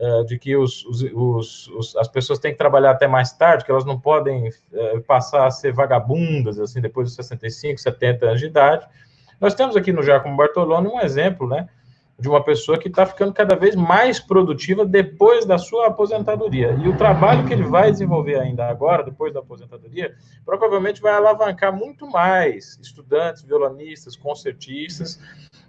é, 0.00 0.24
de 0.24 0.38
que 0.38 0.56
os, 0.56 0.82
os, 0.86 1.68
os, 1.68 1.96
as 1.96 2.08
pessoas 2.08 2.38
têm 2.38 2.52
que 2.52 2.58
trabalhar 2.58 2.92
até 2.92 3.06
mais 3.06 3.32
tarde, 3.32 3.66
que 3.66 3.70
elas 3.70 3.84
não 3.84 4.00
podem 4.00 4.50
é, 4.72 5.00
passar 5.00 5.46
a 5.46 5.50
ser 5.50 5.74
vagabundas, 5.74 6.58
assim, 6.58 6.80
depois 6.80 7.08
dos 7.08 7.16
65, 7.16 7.78
70 7.78 8.26
anos 8.26 8.40
de 8.40 8.46
idade. 8.46 8.86
Nós 9.38 9.54
temos 9.54 9.76
aqui 9.76 9.92
no 9.92 10.02
Giacomo 10.02 10.38
Bartoloni 10.38 10.88
um 10.88 10.98
exemplo, 11.00 11.46
né, 11.46 11.68
de 12.20 12.28
uma 12.28 12.44
pessoa 12.44 12.78
que 12.78 12.88
está 12.88 13.06
ficando 13.06 13.32
cada 13.32 13.56
vez 13.56 13.74
mais 13.74 14.20
produtiva 14.20 14.84
depois 14.84 15.46
da 15.46 15.56
sua 15.56 15.86
aposentadoria. 15.86 16.76
E 16.82 16.88
o 16.88 16.96
trabalho 16.96 17.46
que 17.46 17.52
ele 17.54 17.62
vai 17.62 17.90
desenvolver 17.90 18.38
ainda 18.38 18.66
agora, 18.66 19.02
depois 19.02 19.32
da 19.32 19.40
aposentadoria, 19.40 20.14
provavelmente 20.44 21.00
vai 21.00 21.14
alavancar 21.14 21.72
muito 21.72 22.06
mais 22.06 22.78
estudantes, 22.82 23.42
violonistas, 23.42 24.16
concertistas, 24.16 25.18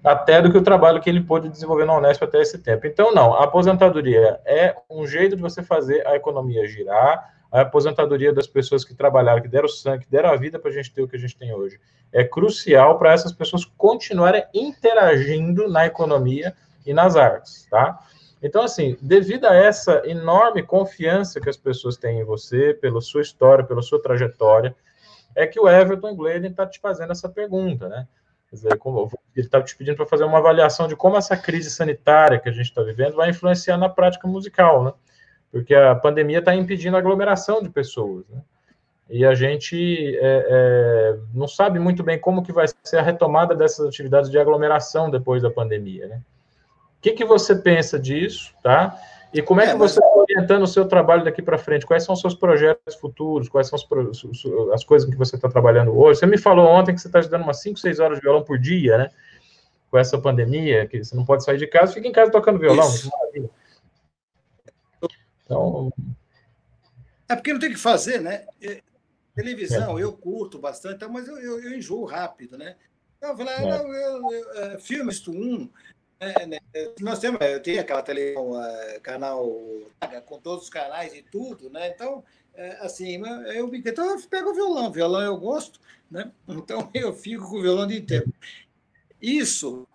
até 0.03 0.41
do 0.41 0.51
que 0.51 0.57
o 0.57 0.63
trabalho 0.63 0.99
que 0.99 1.09
ele 1.09 1.21
pôde 1.21 1.47
desenvolver 1.47 1.85
na 1.85 1.97
Unesp 1.97 2.21
até 2.23 2.41
esse 2.41 2.57
tempo. 2.57 2.85
Então, 2.85 3.13
não, 3.13 3.33
a 3.33 3.45
aposentadoria 3.45 4.39
é 4.45 4.75
um 4.89 5.07
jeito 5.07 5.37
de 5.37 5.41
você 5.41 5.63
fazer 5.63 6.05
a 6.05 6.15
economia 6.15 6.67
girar, 6.67 7.40
a 7.51 7.61
aposentadoria 7.61 8.31
das 8.31 8.47
pessoas 8.47 8.85
que 8.85 8.95
trabalharam, 8.95 9.41
que 9.41 9.47
deram 9.47 9.67
sangue, 9.67 10.05
que 10.05 10.11
deram 10.11 10.29
a 10.29 10.35
vida 10.37 10.57
para 10.57 10.71
a 10.71 10.73
gente 10.73 10.91
ter 10.93 11.01
o 11.01 11.07
que 11.07 11.17
a 11.17 11.19
gente 11.19 11.35
tem 11.35 11.53
hoje. 11.53 11.79
É 12.11 12.23
crucial 12.23 12.97
para 12.97 13.11
essas 13.11 13.33
pessoas 13.33 13.65
continuarem 13.77 14.43
interagindo 14.53 15.67
na 15.67 15.85
economia 15.85 16.55
e 16.85 16.93
nas 16.93 17.15
artes, 17.15 17.67
tá? 17.69 17.99
Então, 18.41 18.63
assim, 18.63 18.97
devido 19.01 19.45
a 19.45 19.55
essa 19.55 20.01
enorme 20.05 20.63
confiança 20.63 21.39
que 21.39 21.49
as 21.49 21.57
pessoas 21.57 21.97
têm 21.97 22.21
em 22.21 22.23
você, 22.23 22.73
pela 22.73 23.01
sua 23.01 23.21
história, 23.21 23.63
pela 23.63 23.81
sua 23.81 24.01
trajetória, 24.01 24.75
é 25.35 25.45
que 25.45 25.59
o 25.59 25.69
Everton 25.69 26.15
Gleiden 26.15 26.51
está 26.51 26.65
te 26.65 26.79
fazendo 26.79 27.11
essa 27.11 27.29
pergunta, 27.29 27.87
né? 27.87 28.07
Quer 28.49 28.55
dizer, 28.55 28.79
ele 29.35 29.45
está 29.45 29.61
te 29.61 29.77
pedindo 29.77 29.95
para 29.95 30.05
fazer 30.05 30.23
uma 30.23 30.39
avaliação 30.39 30.87
de 30.87 30.95
como 30.95 31.15
essa 31.15 31.37
crise 31.37 31.69
sanitária 31.69 32.39
que 32.39 32.49
a 32.49 32.51
gente 32.51 32.65
está 32.65 32.81
vivendo 32.81 33.15
vai 33.15 33.29
influenciar 33.29 33.77
na 33.77 33.87
prática 33.87 34.27
musical, 34.27 34.83
né? 34.83 34.93
Porque 35.51 35.75
a 35.75 35.93
pandemia 35.95 36.39
está 36.39 36.55
impedindo 36.55 36.95
a 36.95 36.99
aglomeração 36.99 37.61
de 37.61 37.69
pessoas, 37.69 38.23
né? 38.29 38.41
E 39.09 39.25
a 39.25 39.35
gente 39.35 40.17
é, 40.21 40.45
é, 40.49 41.17
não 41.33 41.45
sabe 41.45 41.77
muito 41.79 42.01
bem 42.01 42.17
como 42.17 42.41
que 42.41 42.53
vai 42.53 42.65
ser 42.81 42.97
a 42.97 43.01
retomada 43.01 43.53
dessas 43.53 43.85
atividades 43.85 44.31
de 44.31 44.39
aglomeração 44.39 45.09
depois 45.09 45.43
da 45.43 45.51
pandemia, 45.51 46.07
né? 46.07 46.21
O 46.97 47.01
que, 47.01 47.11
que 47.11 47.25
você 47.25 47.53
pensa 47.53 47.99
disso, 47.99 48.53
tá? 48.63 48.97
E 49.33 49.41
como 49.41 49.59
é, 49.59 49.65
que 49.65 49.71
é, 49.71 49.75
você 49.75 49.99
está 49.99 50.15
orientando 50.15 50.63
o 50.63 50.67
seu 50.67 50.85
trabalho 50.85 51.25
daqui 51.25 51.41
para 51.41 51.57
frente? 51.57 51.85
Quais 51.85 52.03
são 52.03 52.13
os 52.13 52.21
seus 52.21 52.35
projetos 52.35 52.95
futuros? 52.95 53.49
Quais 53.49 53.67
são 53.67 53.77
as 54.73 54.83
coisas 54.85 55.09
que 55.09 55.15
você 55.17 55.35
está 55.35 55.49
trabalhando 55.49 55.97
hoje? 55.97 56.19
Você 56.19 56.25
me 56.25 56.37
falou 56.37 56.67
ontem 56.67 56.93
que 56.93 57.01
você 57.01 57.07
está 57.07 57.19
estudando 57.19 57.43
umas 57.43 57.61
5, 57.61 57.79
6 57.79 57.99
horas 57.99 58.17
de 58.17 58.23
violão 58.23 58.43
por 58.43 58.57
dia, 58.57 58.97
né? 58.97 59.09
Com 59.89 59.97
essa 59.97 60.17
pandemia, 60.17 60.85
que 60.87 61.03
você 61.03 61.13
não 61.15 61.25
pode 61.25 61.43
sair 61.43 61.57
de 61.57 61.67
casa, 61.67 61.93
fica 61.93 62.07
em 62.07 62.13
casa 62.13 62.31
tocando 62.31 62.59
violão. 62.59 62.89
Então... 65.51 65.91
É 67.27 67.35
porque 67.35 67.53
não 67.53 67.59
tem 67.59 67.69
o 67.69 67.73
que 67.73 67.79
fazer, 67.79 68.21
né? 68.21 68.45
Televisão, 69.35 69.97
é. 69.97 70.03
eu 70.03 70.13
curto 70.13 70.59
bastante, 70.59 71.05
mas 71.07 71.27
eu, 71.27 71.37
eu, 71.37 71.63
eu 71.63 71.73
enjoo 71.73 72.03
rápido, 72.05 72.57
né? 72.57 72.75
Eu 73.21 73.37
falei, 73.37 73.53
ah, 73.53 73.61
é. 73.61 73.69
não, 73.69 73.93
eu, 73.93 74.31
eu, 74.31 74.51
é, 74.53 74.79
filme, 74.79 75.11
isto 75.11 75.31
um, 75.31 75.69
é, 76.19 76.45
né? 76.45 76.57
Nós 76.99 77.19
temos, 77.19 77.39
eu 77.41 77.61
tenho 77.61 77.79
aquela 77.79 78.01
televisão, 78.01 78.51
canal 79.01 79.47
com 80.25 80.39
todos 80.39 80.65
os 80.65 80.69
canais 80.69 81.13
e 81.13 81.21
tudo, 81.21 81.69
né? 81.69 81.89
Então, 81.89 82.23
é, 82.53 82.77
assim, 82.81 83.21
eu, 83.55 83.73
então 83.73 84.09
eu 84.09 84.21
pego 84.27 84.49
o 84.49 84.53
violão, 84.53 84.91
violão 84.91 85.21
eu 85.21 85.37
gosto, 85.37 85.79
né? 86.09 86.31
Então 86.47 86.89
eu 86.93 87.13
fico 87.13 87.49
com 87.49 87.57
o 87.57 87.61
violão 87.61 87.85
o 87.85 87.87
dia 87.87 87.99
inteiro. 87.99 88.33
Isso 89.21 89.87
é, 89.87 89.90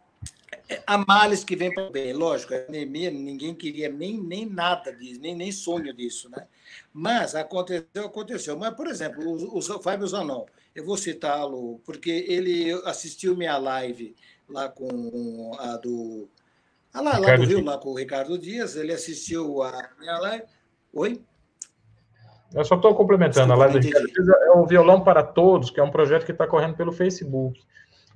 há 0.87 0.99
males 0.99 1.45
que 1.45 1.57
vem 1.57 1.73
para 1.73 1.85
o 1.87 1.91
bem, 1.91 2.13
lógico, 2.13 2.55
a 2.55 2.59
pandemia, 2.59 3.11
ninguém 3.11 3.55
queria 3.55 3.89
nem, 3.89 4.21
nem 4.21 4.47
nada 4.47 4.93
disso, 4.93 5.21
nem, 5.21 5.35
nem 5.35 5.53
sonho 5.53 5.93
disso, 5.95 6.29
né? 6.31 6.47
Mas 6.93 7.35
aconteceu, 7.35 8.07
aconteceu. 8.07 8.59
Mas, 8.59 8.75
por 8.75 8.87
exemplo, 8.87 9.25
o, 9.25 9.59
o 9.59 9.83
Fábio 9.83 10.07
Zanon, 10.07 10.45
eu 10.75 10.85
vou 10.85 10.97
citá-lo, 10.97 11.81
porque 11.85 12.25
ele 12.29 12.73
assistiu 12.85 13.37
minha 13.37 13.57
live 13.59 14.15
lá 14.49 14.69
com 14.69 15.53
a 15.59 15.77
do. 15.77 16.29
Ah, 16.93 17.01
lá, 17.01 17.19
lá 17.19 17.37
do 17.37 17.45
Rio, 17.45 17.65
lá 17.65 17.79
com 17.79 17.91
o 17.91 17.97
Ricardo 17.97 18.39
Dias, 18.39 18.75
ele 18.75 18.93
assistiu 18.93 19.63
a 19.63 19.91
minha 19.99 20.19
live. 20.19 20.45
Oi? 20.93 21.23
Eu 22.55 22.65
só 22.65 22.77
estou 22.77 22.95
complementando. 22.95 23.53
A 23.53 23.57
live 23.57 23.79
do 23.79 23.85
Ricardo 23.85 24.09
é 24.43 24.51
o 24.53 24.67
Violão 24.67 25.03
para 25.03 25.23
Todos, 25.23 25.71
que 25.71 25.79
é 25.79 25.83
um 25.83 25.91
projeto 25.91 26.25
que 26.25 26.33
está 26.33 26.47
correndo 26.47 26.77
pelo 26.77 26.93
Facebook. 26.93 27.61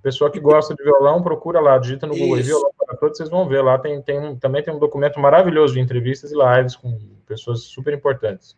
Pessoa 0.03 0.31
que 0.31 0.41
gosta 0.41 0.75
de 0.75 0.83
violão, 0.83 1.23
procura 1.23 1.61
lá, 1.61 1.77
digita 1.79 2.07
no 2.07 2.17
Google 2.17 2.43
Violão 2.43 2.71
para 2.79 2.97
Todos, 2.97 3.19
vocês 3.19 3.29
vão 3.29 3.47
ver 3.47 3.63
lá. 3.63 3.79
Tem, 3.79 4.01
tem 4.03 4.19
um, 4.19 4.39
também 4.39 4.63
tem 4.63 4.73
um 4.73 4.79
documento 4.79 5.21
maravilhoso 5.21 5.75
de 5.75 5.81
entrevistas 5.81 6.33
e 6.33 6.35
lives 6.35 6.75
com 6.75 6.99
pessoas 7.27 7.63
super 7.63 7.93
importantes. 7.93 8.57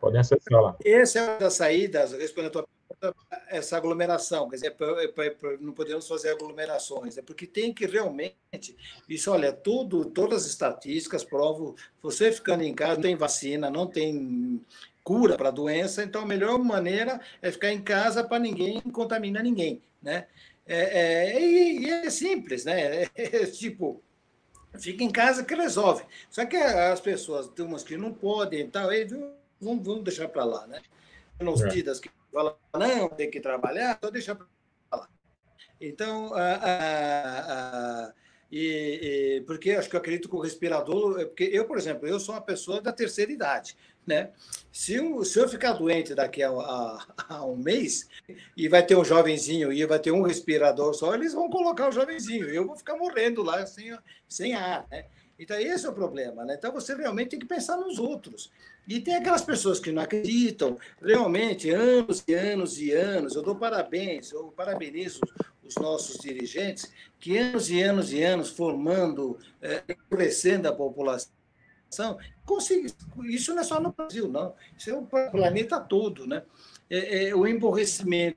Podem 0.00 0.20
acessar 0.20 0.60
lá. 0.60 0.76
Esse 0.84 1.18
é 1.18 1.22
uma 1.22 1.38
das 1.38 1.54
saídas, 1.54 2.12
respondendo 2.12 2.48
a 2.48 2.62
tua 2.62 2.68
essa 3.48 3.76
aglomeração, 3.76 4.48
quer 4.48 4.56
dizer, 4.56 4.76
não 5.60 5.72
podemos 5.72 6.06
fazer 6.06 6.30
aglomerações, 6.30 7.16
é 7.16 7.22
porque 7.22 7.46
tem 7.46 7.72
que 7.72 7.86
realmente, 7.86 8.76
isso, 9.08 9.30
olha, 9.30 9.52
tudo, 9.52 10.04
todas 10.04 10.44
as 10.44 10.50
estatísticas 10.50 11.24
provam, 11.24 11.74
você 12.02 12.30
ficando 12.30 12.62
em 12.62 12.74
casa, 12.74 12.94
não 12.94 13.02
tem 13.02 13.16
vacina, 13.16 13.70
não 13.70 13.86
tem 13.86 14.60
cura 15.02 15.36
para 15.36 15.48
a 15.48 15.52
doença, 15.52 16.02
então 16.02 16.22
a 16.22 16.26
melhor 16.26 16.58
maneira 16.58 17.20
é 17.40 17.50
ficar 17.50 17.72
em 17.72 17.82
casa 17.82 18.22
para 18.22 18.38
ninguém 18.38 18.80
contaminar 18.80 19.42
ninguém, 19.42 19.82
né? 20.02 20.26
É, 20.66 21.34
é, 21.34 21.42
e, 21.42 21.80
e, 21.80 21.90
é 21.90 22.10
simples, 22.10 22.64
né? 22.64 23.02
É, 23.02 23.10
é, 23.16 23.46
tipo, 23.46 24.02
fica 24.78 25.02
em 25.02 25.10
casa 25.10 25.44
que 25.44 25.54
resolve. 25.54 26.04
Só 26.30 26.46
que 26.46 26.56
as 26.56 27.00
pessoas, 27.00 27.48
tem 27.48 27.64
umas 27.64 27.82
que 27.82 27.96
não 27.96 28.12
podem 28.12 28.60
e 28.60 28.68
tal, 28.68 28.88
vamos, 29.60 29.84
vamos 29.84 30.04
deixar 30.04 30.28
para 30.28 30.44
lá, 30.44 30.66
né? 30.66 30.80
Nos 31.40 31.62
é. 31.62 31.68
que 31.70 32.10
fala, 32.32 32.56
não, 32.74 33.08
tem 33.08 33.30
que 33.30 33.40
trabalhar, 33.40 33.98
só 34.02 34.10
deixa 34.10 34.34
para 34.34 34.46
lá. 34.92 35.08
Então, 35.80 36.32
a, 36.34 36.54
a, 36.54 38.04
a, 38.06 38.12
e, 38.50 39.36
e, 39.36 39.40
porque 39.42 39.70
acho 39.72 39.88
que 39.88 39.94
eu 39.94 40.00
acredito 40.00 40.28
que 40.28 40.34
o 40.34 40.40
respirador, 40.40 41.24
porque 41.26 41.44
eu, 41.44 41.64
por 41.64 41.78
exemplo, 41.78 42.08
eu 42.08 42.18
sou 42.18 42.34
uma 42.34 42.40
pessoa 42.40 42.80
da 42.80 42.92
terceira 42.92 43.30
idade, 43.30 43.76
né? 44.04 44.30
Se 44.72 44.94
eu, 44.94 45.24
se 45.24 45.38
eu 45.38 45.48
ficar 45.48 45.74
doente 45.74 46.14
daqui 46.14 46.42
a, 46.42 46.50
a, 46.50 47.06
a, 47.28 47.46
um 47.46 47.56
mês 47.56 48.08
e 48.56 48.68
vai 48.68 48.84
ter 48.84 48.96
um 48.96 49.04
jovenzinho 49.04 49.72
e 49.72 49.84
vai 49.86 50.00
ter 50.00 50.10
um 50.10 50.22
respirador 50.22 50.94
só, 50.94 51.14
eles 51.14 51.32
vão 51.32 51.48
colocar 51.48 51.88
o 51.88 51.92
jovenzinho 51.92 52.50
e 52.50 52.56
eu 52.56 52.66
vou 52.66 52.76
ficar 52.76 52.96
morrendo 52.96 53.42
lá 53.42 53.64
sem, 53.66 53.96
sem 54.28 54.54
ar, 54.54 54.86
né? 54.90 55.06
Então, 55.38 55.58
esse 55.58 55.86
é 55.86 55.88
o 55.88 55.94
problema, 55.94 56.44
né? 56.44 56.54
Então, 56.58 56.70
você 56.70 56.94
realmente 56.94 57.30
tem 57.30 57.38
que 57.38 57.46
pensar 57.46 57.78
nos 57.78 57.98
outros. 57.98 58.50
E 58.86 59.00
tem 59.00 59.14
aquelas 59.14 59.40
pessoas 59.40 59.80
que 59.80 59.90
não 59.90 60.02
acreditam, 60.02 60.76
realmente, 61.00 61.70
anos 61.70 62.22
e 62.28 62.34
anos 62.34 62.78
e 62.78 62.92
anos. 62.92 63.34
Eu 63.34 63.42
dou 63.42 63.56
parabéns, 63.56 64.32
eu 64.32 64.52
parabenizo 64.54 65.20
os 65.70 65.82
nossos 65.82 66.18
dirigentes, 66.18 66.92
que 67.18 67.38
anos 67.38 67.70
e 67.70 67.80
anos 67.80 68.12
e 68.12 68.22
anos 68.22 68.50
formando, 68.50 69.38
é, 69.62 69.82
crescendo 70.10 70.68
a 70.68 70.72
população. 70.72 71.30
Consigo, 72.44 72.86
isso 73.24 73.54
não 73.54 73.62
é 73.62 73.64
só 73.64 73.80
no 73.80 73.92
Brasil, 73.92 74.28
não. 74.28 74.54
Isso 74.76 74.90
é 74.90 74.94
o 74.94 75.06
planeta 75.06 75.80
todo, 75.80 76.26
né? 76.26 76.42
É, 76.88 77.28
é, 77.28 77.34
o 77.34 77.46
emborrecimento 77.46 78.36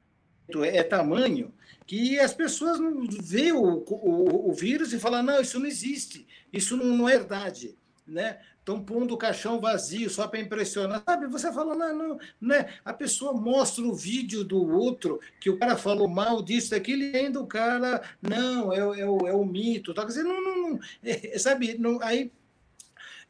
é 0.63 0.83
tamanho 0.83 1.53
que 1.85 2.19
as 2.19 2.33
pessoas 2.33 2.79
não 2.79 3.05
veem 3.07 3.51
o, 3.51 3.83
o, 3.87 4.49
o 4.49 4.53
vírus 4.53 4.93
e 4.93 4.99
falam, 4.99 5.23
não, 5.23 5.41
isso 5.41 5.59
não 5.59 5.65
existe, 5.65 6.27
isso 6.51 6.77
não, 6.77 6.85
não 6.85 7.09
é 7.09 7.17
verdade. 7.17 7.75
Né? 8.05 8.39
Estão 8.63 8.81
pondo 8.81 9.13
o 9.13 9.17
caixão 9.17 9.59
vazio 9.59 10.09
só 10.09 10.25
para 10.25 10.39
impressionar. 10.39 11.03
Sabe, 11.05 11.27
você 11.27 11.51
fala, 11.51 11.75
não, 11.75 11.93
não, 11.93 12.19
né? 12.39 12.73
A 12.85 12.93
pessoa 12.93 13.33
mostra 13.33 13.83
o 13.83 13.93
vídeo 13.93 14.41
do 14.41 14.65
outro, 14.65 15.19
que 15.37 15.49
o 15.49 15.59
cara 15.59 15.75
falou 15.75 16.07
mal 16.07 16.41
disso, 16.41 16.69
daquilo, 16.69 17.03
e 17.03 17.13
ainda 17.13 17.41
o 17.41 17.45
cara, 17.45 18.01
não, 18.21 18.71
é, 18.71 18.77
é, 18.77 19.05
o, 19.05 19.27
é 19.27 19.33
o 19.33 19.43
mito. 19.43 19.93
Tá? 19.93 20.03
Quer 20.03 20.07
dizer, 20.07 20.23
não, 20.23 20.41
não, 20.41 20.69
não 20.69 20.79
é, 21.03 21.37
sabe, 21.37 21.77
não, 21.77 22.01
aí 22.01 22.31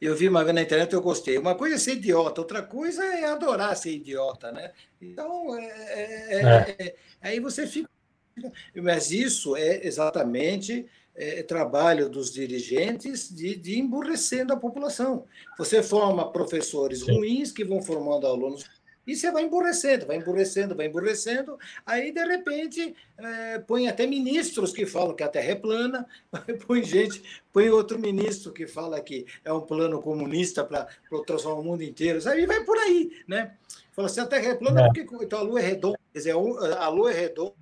eu 0.00 0.14
vi 0.14 0.28
uma 0.28 0.44
vez 0.44 0.54
na 0.54 0.62
internet 0.62 0.92
eu 0.92 1.02
gostei. 1.02 1.36
Uma 1.36 1.56
coisa 1.56 1.74
é 1.74 1.78
ser 1.78 1.94
idiota, 1.94 2.40
outra 2.40 2.62
coisa 2.62 3.04
é 3.04 3.24
adorar 3.24 3.76
ser 3.76 3.90
idiota, 3.90 4.52
né? 4.52 4.70
Então, 5.02 5.58
é, 5.58 5.66
é, 5.66 6.42
é. 6.42 6.76
é 6.78 6.96
aí 7.20 7.40
você 7.40 7.66
fica 7.66 7.90
mas 8.82 9.10
isso 9.10 9.56
é 9.56 9.86
exatamente 9.86 10.86
é, 11.14 11.42
trabalho 11.42 12.08
dos 12.08 12.32
dirigentes 12.32 13.34
de, 13.34 13.56
de 13.56 13.78
emburrecendo 13.78 14.52
a 14.52 14.56
população. 14.56 15.24
Você 15.56 15.82
forma 15.82 16.30
professores 16.32 17.00
Sim. 17.00 17.16
ruins 17.16 17.52
que 17.52 17.64
vão 17.64 17.82
formando 17.82 18.26
alunos 18.26 18.64
e 19.06 19.14
você 19.14 19.30
vai 19.30 19.42
emburrecendo, 19.42 20.06
vai 20.06 20.16
emburrecendo, 20.16 20.74
vai 20.74 20.86
emburrecendo. 20.86 21.58
Aí, 21.84 22.10
de 22.10 22.24
repente, 22.24 22.96
é, 23.18 23.58
põe 23.58 23.86
até 23.86 24.06
ministros 24.06 24.72
que 24.72 24.86
falam 24.86 25.14
que 25.14 25.22
a 25.22 25.28
Terra 25.28 25.52
é 25.52 25.54
plana, 25.54 26.06
põe 26.66 26.82
gente, 26.82 27.22
põe 27.52 27.68
outro 27.68 27.98
ministro 27.98 28.50
que 28.50 28.66
fala 28.66 29.00
que 29.00 29.26
é 29.44 29.52
um 29.52 29.60
plano 29.60 30.00
comunista 30.00 30.64
para 30.64 30.88
transformar 31.26 31.60
o 31.60 31.64
mundo 31.64 31.82
inteiro. 31.82 32.18
Aí 32.28 32.46
vai 32.46 32.64
por 32.64 32.78
aí, 32.78 33.10
né? 33.28 33.54
Fala 33.92 34.06
assim, 34.06 34.20
a 34.20 34.26
Terra 34.26 34.52
é 34.52 34.54
plana, 34.54 34.82
é. 34.82 34.86
porque 34.86 35.24
então 35.24 35.38
a 35.38 35.42
Lua 35.42 35.60
é 35.60 35.62
redonda. 35.62 35.98
Quer 36.12 36.18
dizer, 36.18 36.32
a 36.32 36.88
Lua 36.88 37.10
é 37.10 37.14
redonda 37.14 37.54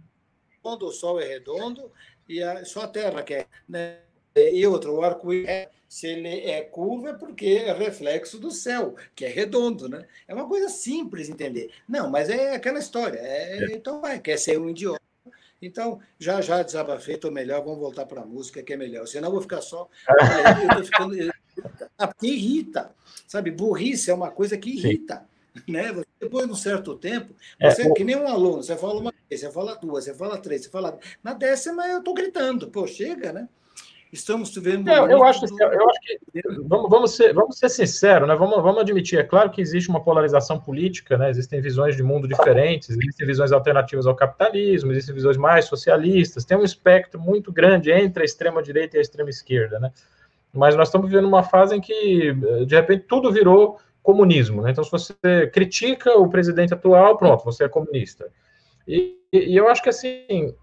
o 0.65 0.93
Sol 0.93 1.21
é 1.21 1.27
redondo 1.27 1.91
e 2.29 2.43
a, 2.43 2.65
só 2.65 2.83
a 2.83 2.89
Terra 2.89 3.23
que 3.23 3.35
é. 3.35 3.47
Né? 3.69 3.99
E 4.35 4.67
outro, 4.67 4.95
o 4.95 5.03
arco-íris, 5.03 5.49
é, 5.49 5.69
se 5.89 6.07
ele 6.07 6.29
é 6.29 6.63
curvo, 6.63 7.09
é 7.09 7.13
porque 7.13 7.47
é 7.67 7.73
reflexo 7.73 8.39
do 8.39 8.51
céu, 8.51 8.95
que 9.15 9.27
é 9.27 9.29
redondo, 9.29 9.89
né? 9.89 10.07
É 10.27 10.33
uma 10.33 10.49
coisa 10.49 10.71
simples 10.71 11.29
entender. 11.29 11.71
Não, 11.87 12.09
mas 12.09 12.31
é 12.31 12.55
aquela 12.55 12.79
história. 12.79 13.19
É, 13.19 13.59
é. 13.59 13.73
Então 13.75 14.01
vai, 14.01 14.19
quer 14.19 14.39
ser 14.39 14.59
um 14.59 14.71
idiota. 14.71 15.03
Então, 15.61 16.01
já 16.19 16.41
já 16.41 16.63
desabafei, 16.63 17.15
estou 17.15 17.31
melhor, 17.31 17.63
vamos 17.63 17.79
voltar 17.79 18.07
para 18.07 18.23
a 18.23 18.27
música, 18.27 18.63
que 18.63 18.73
é 18.73 18.77
melhor. 18.77 19.07
Senão 19.07 19.29
eu 19.29 19.33
vou 19.33 19.43
ficar 19.43 19.61
só. 19.61 19.89
Eu 20.63 20.69
estou 20.69 20.85
ficando. 20.85 21.33
Ah, 21.99 22.09
porque 22.09 22.27
irrita. 22.27 22.95
Sabe, 23.29 23.51
burrice 23.51 24.11
é 24.11 24.15
uma 24.15 24.31
coisa 24.31 24.57
que 24.57 24.71
irrita. 24.71 25.19
Sim. 25.19 25.32
Né? 25.69 25.93
Depois 26.19 26.47
de 26.47 26.53
um 26.53 26.57
certo 26.57 26.97
tempo, 26.97 27.35
é, 27.61 27.71
você, 27.71 27.83
é, 27.83 27.93
que 27.93 28.05
nem 28.05 28.17
um 28.17 28.27
aluno, 28.27 28.63
você 28.63 28.77
fala 28.77 29.01
uma 29.01 29.13
vez, 29.29 29.41
você 29.41 29.51
fala 29.51 29.75
duas, 29.77 30.05
você 30.05 30.15
fala 30.15 30.39
três, 30.39 30.65
você 30.65 30.71
fala. 30.71 30.99
Na 31.23 31.35
décima 31.35 31.87
eu 31.89 31.99
estou 31.99 32.15
gritando, 32.15 32.69
pô, 32.69 32.87
chega, 32.87 33.33
né? 33.33 33.49
Estamos 34.13 34.55
vivendo. 34.55 34.91
Eu, 34.91 35.09
eu, 35.09 35.25
acho, 35.25 35.47
do... 35.47 35.63
eu 35.63 35.89
acho 35.89 36.01
que. 36.01 36.43
Vamos, 36.67 36.91
vamos, 36.91 37.17
ser, 37.17 37.33
vamos 37.33 37.57
ser 37.57 37.71
sinceros, 37.71 38.29
né? 38.29 38.37
Vamos, 38.37 38.63
vamos 38.63 38.83
admitir. 38.83 39.19
É 39.19 39.25
claro 39.25 39.51
que 39.51 39.61
existe 39.61 39.89
uma 39.89 40.05
polarização 40.05 40.61
política, 40.61 41.17
né? 41.17 41.31
Existem 41.31 41.63
visões 41.63 41.97
de 41.97 42.03
mundo 42.03 42.29
diferentes, 42.29 42.91
existem 42.91 43.27
visões 43.27 43.53
alternativas 43.53 44.07
ao 44.07 44.15
capitalismo, 44.15 44.93
existem 44.93 45.15
visões 45.15 45.39
mais 45.39 45.65
socialistas. 45.65 46.45
Tem 46.45 46.59
um 46.59 46.63
espectro 46.63 47.19
muito 47.19 47.51
grande 47.51 47.91
entre 47.91 48.23
a 48.23 48.27
extrema-direita 48.27 48.97
e 48.97 48.99
a 48.99 49.03
extrema-esquerda, 49.03 49.81
né? 49.81 49.91
Mas 50.53 50.77
nós 50.77 50.89
estamos 50.89 51.09
vivendo 51.09 51.27
uma 51.27 51.43
fase 51.43 51.75
em 51.75 51.81
que, 51.81 52.35
de 52.67 52.75
repente, 52.75 53.07
tudo 53.09 53.33
virou 53.33 53.79
comunismo, 54.03 54.63
né? 54.63 54.71
Então, 54.71 54.83
se 54.83 54.91
você 54.91 55.47
critica 55.53 56.19
o 56.19 56.29
presidente 56.29 56.75
atual, 56.75 57.17
pronto, 57.17 57.45
você 57.45 57.65
é 57.65 57.69
comunista. 57.69 58.29
E, 58.87 59.17
e 59.33 59.57
eu 59.57 59.69
acho 59.69 59.83
que, 59.83 59.89
assim, 59.89 60.55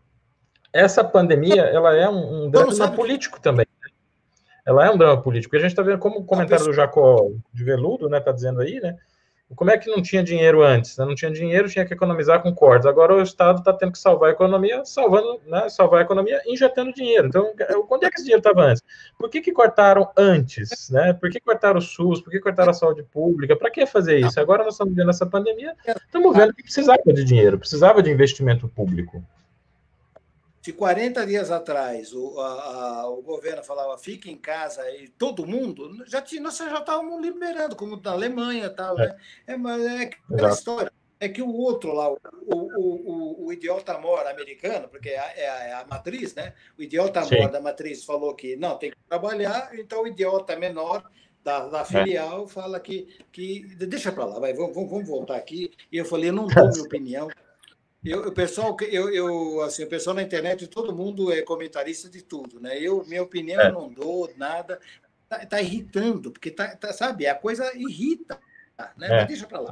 essa 0.74 1.04
pandemia 1.04 1.64
ela 1.64 1.96
é 1.96 2.08
um, 2.10 2.46
um 2.46 2.50
drama 2.50 2.92
político 2.92 3.40
também. 3.40 3.66
Né? 3.82 3.90
Ela 4.66 4.86
é 4.86 4.92
um 4.92 4.98
drama 4.98 5.22
político. 5.22 5.56
A 5.56 5.60
gente 5.60 5.72
está 5.72 5.82
vendo 5.82 6.00
como 6.00 6.20
o 6.20 6.26
comentário 6.26 6.66
do 6.66 6.74
Jacó 6.74 7.32
de 7.54 7.64
Veludo, 7.64 8.10
né, 8.10 8.18
está 8.18 8.32
dizendo 8.32 8.62
aí, 8.62 8.80
né? 8.80 8.98
Como 9.56 9.72
é 9.72 9.78
que 9.78 9.90
não 9.90 10.02
tinha 10.02 10.24
dinheiro 10.24 10.62
antes? 10.62 10.96
Né? 10.96 11.06
Não 11.06 11.16
tinha 11.16 11.32
dinheiro, 11.32 11.68
tinha 11.68 11.86
que 11.86 11.94
economizar 11.94 12.42
com 12.42 12.54
cortes. 12.54 12.86
Agora 12.86 13.16
o 13.16 13.22
Estado 13.22 13.60
está 13.60 13.74
tendo 13.74 13.92
que 13.92 13.98
salvar 13.98 14.30
a 14.30 14.34
economia, 14.34 14.86
salvando, 14.86 15.42
né, 15.48 15.68
salvar 15.70 16.02
a 16.02 16.04
economia, 16.04 16.40
injetando 16.46 16.94
dinheiro. 16.94 17.28
Então, 17.28 17.52
onde 17.90 18.06
é 18.06 18.10
que 18.10 18.16
esse 18.16 18.26
dinheiro 18.26 18.42
estava 18.42 18.62
antes? 18.62 18.84
Por 19.18 19.30
que, 19.30 19.42
que 19.42 19.52
cortaram 19.52 20.10
antes? 20.16 20.90
Né? 20.92 21.14
Por 21.14 21.32
que 21.32 21.40
cortaram 21.40 21.80
o 21.80 21.82
SUS? 21.82 22.22
Por 22.22 22.30
que 22.30 22.40
cortaram 22.40 22.70
a 22.70 22.74
saúde 22.74 23.02
pública? 23.04 23.56
Para 23.56 23.72
que 23.72 23.86
fazer 23.88 24.20
isso? 24.20 24.40
Agora 24.40 24.64
nós 24.64 24.76
estamos 24.76 24.94
vendo 24.96 25.10
essa 25.10 25.26
pandemia, 25.26 25.76
estamos 25.88 26.36
vendo 26.36 26.54
que 26.54 26.64
precisava 26.64 27.02
de 27.08 27.24
dinheiro, 27.24 27.58
precisava 27.58 28.04
de 28.04 28.12
investimento 28.12 28.68
público. 28.68 29.24
Se 30.70 30.74
40 30.74 31.26
dias 31.26 31.50
atrás 31.50 32.14
o, 32.14 32.40
a, 32.40 33.02
a, 33.02 33.10
o 33.10 33.24
governo 33.24 33.64
falava 33.64 33.98
fique 33.98 34.30
em 34.30 34.38
casa 34.38 34.88
e 34.92 35.08
todo 35.08 35.48
mundo, 35.48 36.06
já 36.06 36.22
tinha, 36.22 36.40
nós 36.40 36.56
já 36.58 36.78
estávamos 36.78 37.20
liberando, 37.20 37.76
como 37.76 38.00
na 38.00 38.12
Alemanha 38.12 38.68
e 38.68 38.70
tal, 38.70 38.96
é. 39.00 39.08
né? 39.08 39.18
É, 39.48 39.58
mas 39.58 39.84
é 39.84 40.04
aquela 40.04 40.50
história. 40.52 40.92
É 41.20 41.28
que 41.28 41.42
o 41.42 41.52
outro 41.52 41.92
lá, 41.92 42.12
o, 42.12 42.18
o, 42.46 42.78
o, 42.78 43.46
o 43.48 43.54
idiota 43.54 43.98
mor 43.98 44.28
americano, 44.28 44.88
porque 44.88 45.10
é 45.10 45.20
a, 45.20 45.34
é 45.38 45.74
a, 45.74 45.88
matriz, 45.90 46.36
né? 46.36 46.54
O 46.78 46.84
idiota 46.84 47.22
mor 47.22 47.50
da 47.50 47.60
matriz 47.60 48.06
falou 48.06 48.36
que 48.36 48.56
não, 48.56 48.78
tem 48.78 48.92
que 48.92 48.98
trabalhar, 49.10 49.72
então 49.74 50.04
o 50.04 50.08
idiota 50.08 50.56
menor 50.56 51.04
da, 51.44 51.68
da 51.68 51.84
filial 51.84 52.44
é. 52.44 52.48
fala 52.48 52.80
que, 52.80 53.08
que 53.32 53.66
deixa 53.76 54.12
para 54.12 54.26
lá, 54.26 54.40
vai, 54.40 54.54
vamos, 54.54 54.76
vamos 54.76 55.08
voltar 55.08 55.36
aqui. 55.36 55.72
E 55.92 55.98
eu 55.98 56.06
falei, 56.06 56.30
eu 56.30 56.34
não 56.34 56.46
dou 56.46 56.70
minha 56.70 56.84
opinião, 56.84 57.28
eu, 58.04 58.28
o 58.28 58.32
pessoal, 58.32 58.76
eu, 58.90 59.10
eu, 59.14 59.62
assim, 59.62 59.84
o 59.84 59.90
pessoal 59.90 60.16
na 60.16 60.22
internet, 60.22 60.68
todo 60.68 60.96
mundo 60.96 61.32
é 61.32 61.42
comentarista 61.42 62.10
de 62.10 62.22
tudo, 62.22 62.60
né? 62.60 62.78
Eu, 62.80 63.04
minha 63.06 63.24
opinião, 63.24 63.62
é. 63.62 63.72
não 63.72 63.92
dou 63.92 64.32
nada. 64.38 64.80
Tá, 65.28 65.46
tá, 65.46 65.62
irritando, 65.62 66.32
porque 66.32 66.50
tá, 66.50 66.76
tá, 66.76 66.92
sabe, 66.92 67.28
a 67.28 67.36
coisa 67.36 67.72
irrita, 67.76 68.40
né? 68.98 69.08
É. 69.08 69.18
Mas 69.18 69.28
deixa 69.28 69.46
para 69.46 69.60
lá. 69.60 69.72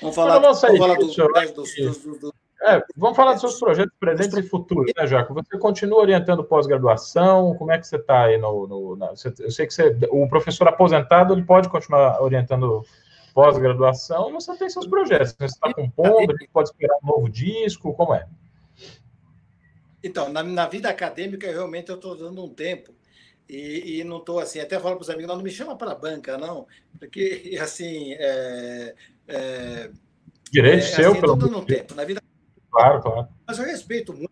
Vamos 0.00 0.14
falar, 0.14 0.38
vamos 0.38 0.60
vamos 0.60 0.78
falar 0.78 0.94
do, 0.96 1.06
do, 1.06 1.92
do, 2.00 2.18
do, 2.18 2.34
é, 2.64 2.80
vamos 2.96 3.16
falar 3.16 3.32
dos 3.32 3.40
seus 3.40 3.58
projetos 3.58 3.92
presentes 3.98 4.36
e 4.38 4.42
futuros, 4.42 4.92
né, 4.96 5.04
Jaco? 5.04 5.34
Você 5.34 5.58
continua 5.58 5.98
orientando 5.98 6.44
pós-graduação? 6.44 7.56
Como 7.56 7.72
é 7.72 7.78
que 7.78 7.86
você 7.86 7.96
está 7.96 8.26
aí 8.26 8.38
no, 8.38 8.68
no 8.68 8.96
na, 8.96 9.12
eu 9.40 9.50
sei 9.50 9.66
que 9.66 9.74
você, 9.74 9.96
o 10.10 10.28
professor 10.28 10.68
aposentado 10.68 11.34
ele 11.34 11.42
pode 11.42 11.68
continuar 11.68 12.22
orientando 12.22 12.84
pós-graduação 13.32 14.32
você 14.32 14.56
tem 14.56 14.68
seus 14.68 14.86
projetos. 14.86 15.34
Você 15.38 15.44
está 15.46 15.72
compondo, 15.72 16.34
pode 16.52 16.68
esperar 16.68 16.96
um 17.02 17.06
novo 17.06 17.28
disco, 17.28 17.94
como 17.94 18.14
é? 18.14 18.26
Então, 20.02 20.28
na, 20.28 20.42
na 20.42 20.66
vida 20.66 20.88
acadêmica, 20.88 21.50
realmente 21.50 21.88
eu 21.88 21.96
estou 21.96 22.16
dando 22.16 22.44
um 22.44 22.48
tempo. 22.48 22.92
E, 23.48 24.00
e 24.00 24.04
não 24.04 24.18
estou 24.18 24.38
assim, 24.38 24.60
até 24.60 24.78
falo 24.78 24.96
para 24.96 25.02
os 25.02 25.10
amigos, 25.10 25.28
não, 25.28 25.36
não 25.36 25.42
me 25.42 25.50
chama 25.50 25.76
para 25.76 25.92
a 25.92 25.94
banca, 25.94 26.38
não, 26.38 26.66
porque, 26.98 27.58
assim, 27.60 28.12
é, 28.14 28.94
é, 29.28 29.90
Direito 30.50 30.84
é, 30.84 30.86
seu, 30.86 31.12
assim, 31.12 31.20
pelo 31.20 31.36
dando 31.36 31.58
um 31.58 31.64
tempo. 31.64 31.94
Na 31.94 32.04
vida... 32.04 32.22
Claro, 32.70 33.02
claro. 33.02 33.28
Mas 33.46 33.58
eu 33.58 33.64
respeito 33.64 34.12
muito. 34.14 34.30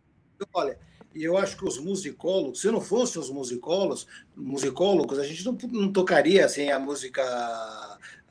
Olha, 0.55 0.79
e 1.15 1.25
eu 1.25 1.37
acho 1.37 1.57
que 1.57 1.65
os 1.65 1.79
musicólogos, 1.79 2.61
se 2.61 2.71
não 2.71 2.81
fossem 2.81 3.21
os 3.21 3.31
musicólogos, 3.31 4.07
musicólogos, 4.37 5.19
a 5.19 5.25
gente 5.25 5.45
não, 5.45 5.59
não 5.73 5.93
tocaria 5.93 6.45
assim 6.45 6.71
a 6.71 6.79
música 6.79 7.23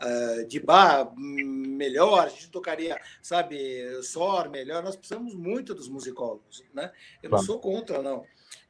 uh, 0.01 0.45
de 0.47 0.59
bar 0.59 1.11
melhor, 1.17 2.27
a 2.27 2.29
gente 2.29 2.49
tocaria, 2.49 2.99
sabe, 3.21 4.01
sor 4.01 4.49
melhor. 4.49 4.81
Nós 4.81 4.95
precisamos 4.95 5.35
muito 5.35 5.75
dos 5.75 5.89
musicólogos, 5.89 6.63
né? 6.73 6.91
Eu 7.21 7.29
não 7.29 7.39
sou 7.39 7.59
contra, 7.59 8.01
não. 8.01 8.23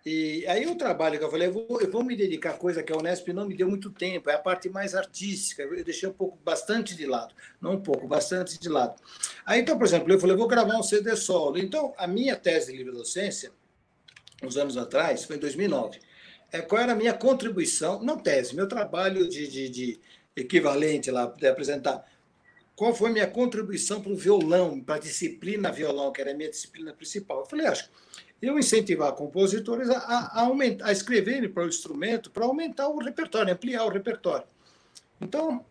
E 0.06 0.46
aí 0.48 0.66
o 0.66 0.76
trabalho 0.76 1.20
que 1.20 1.26
eu 1.26 1.30
falei, 1.30 1.50
eu 1.50 1.54
vou, 1.54 1.82
eu 1.82 1.92
vou 1.92 2.04
me 2.04 2.16
dedicar 2.16 2.52
a 2.52 2.58
coisa 2.58 2.82
que 2.82 2.92
a 2.92 2.98
Unesp 2.98 3.28
não 3.28 3.46
me 3.46 3.56
deu 3.56 3.68
muito 3.68 3.92
tempo, 3.92 4.30
é 4.30 4.34
a 4.34 4.40
parte 4.40 4.70
mais 4.70 4.96
artística, 4.96 5.62
eu 5.62 5.84
deixei 5.84 6.08
um 6.08 6.14
pouco, 6.14 6.40
bastante 6.44 6.96
de 6.96 7.06
lado, 7.06 7.36
não 7.62 7.74
um 7.74 7.82
pouco, 7.82 8.08
bastante 8.08 8.58
de 8.58 8.70
lado. 8.70 8.96
Aí 9.46 9.60
então, 9.60 9.78
por 9.78 9.86
exemplo, 9.86 10.12
eu 10.12 10.20
falei, 10.20 10.36
eu 10.36 10.40
vou 10.40 10.48
gravar 10.48 10.78
um 10.78 10.84
CD 10.84 11.16
solo. 11.18 11.58
Então, 11.58 11.94
a 11.98 12.08
minha 12.08 12.36
tese 12.36 12.72
de 12.72 12.78
livre 12.78 12.94
docência, 12.94 13.52
uns 14.44 14.58
anos 14.58 14.78
atrás, 14.78 15.26
foi 15.26 15.36
em 15.36 15.40
2009, 15.40 16.00
é, 16.52 16.62
qual 16.62 16.82
era 16.82 16.94
a 16.94 16.96
minha 16.96 17.14
contribuição, 17.14 18.02
não 18.02 18.18
tese, 18.18 18.56
meu 18.56 18.68
trabalho 18.68 19.28
de, 19.28 19.48
de, 19.48 19.70
de 19.70 20.00
equivalente 20.36 21.12
lá, 21.12 21.26
de 21.26 21.48
apresentar 21.48 22.06
qual 22.76 22.96
foi 22.96 23.10
a 23.10 23.14
minha 23.14 23.28
contribuição 23.28 24.02
para 24.02 24.14
o 24.14 24.16
violão, 24.16 24.80
para 24.80 24.96
a 24.96 25.00
disciplina 25.00 25.70
violão, 25.70 26.14
que 26.14 26.22
era 26.22 26.32
a 26.32 26.34
minha 26.34 26.50
disciplina 26.50 26.94
principal. 26.94 27.40
Eu 27.40 27.46
falei, 27.46 27.68
acho, 27.68 27.90
eu 28.42 28.58
incentivar 28.58 29.12
compositores 29.12 29.90
a, 29.90 29.98
a, 29.98 30.42
aumentar, 30.44 30.88
a 30.88 30.92
escreverem 30.94 31.50
para 31.50 31.66
o 31.66 31.68
instrumento, 31.68 32.32
para 32.32 32.46
aumentar 32.46 32.88
o 32.88 32.98
repertório, 32.98 33.54
ampliar 33.54 33.84
o 33.84 33.90
repertório. 33.90 34.48
Então, 35.20 35.66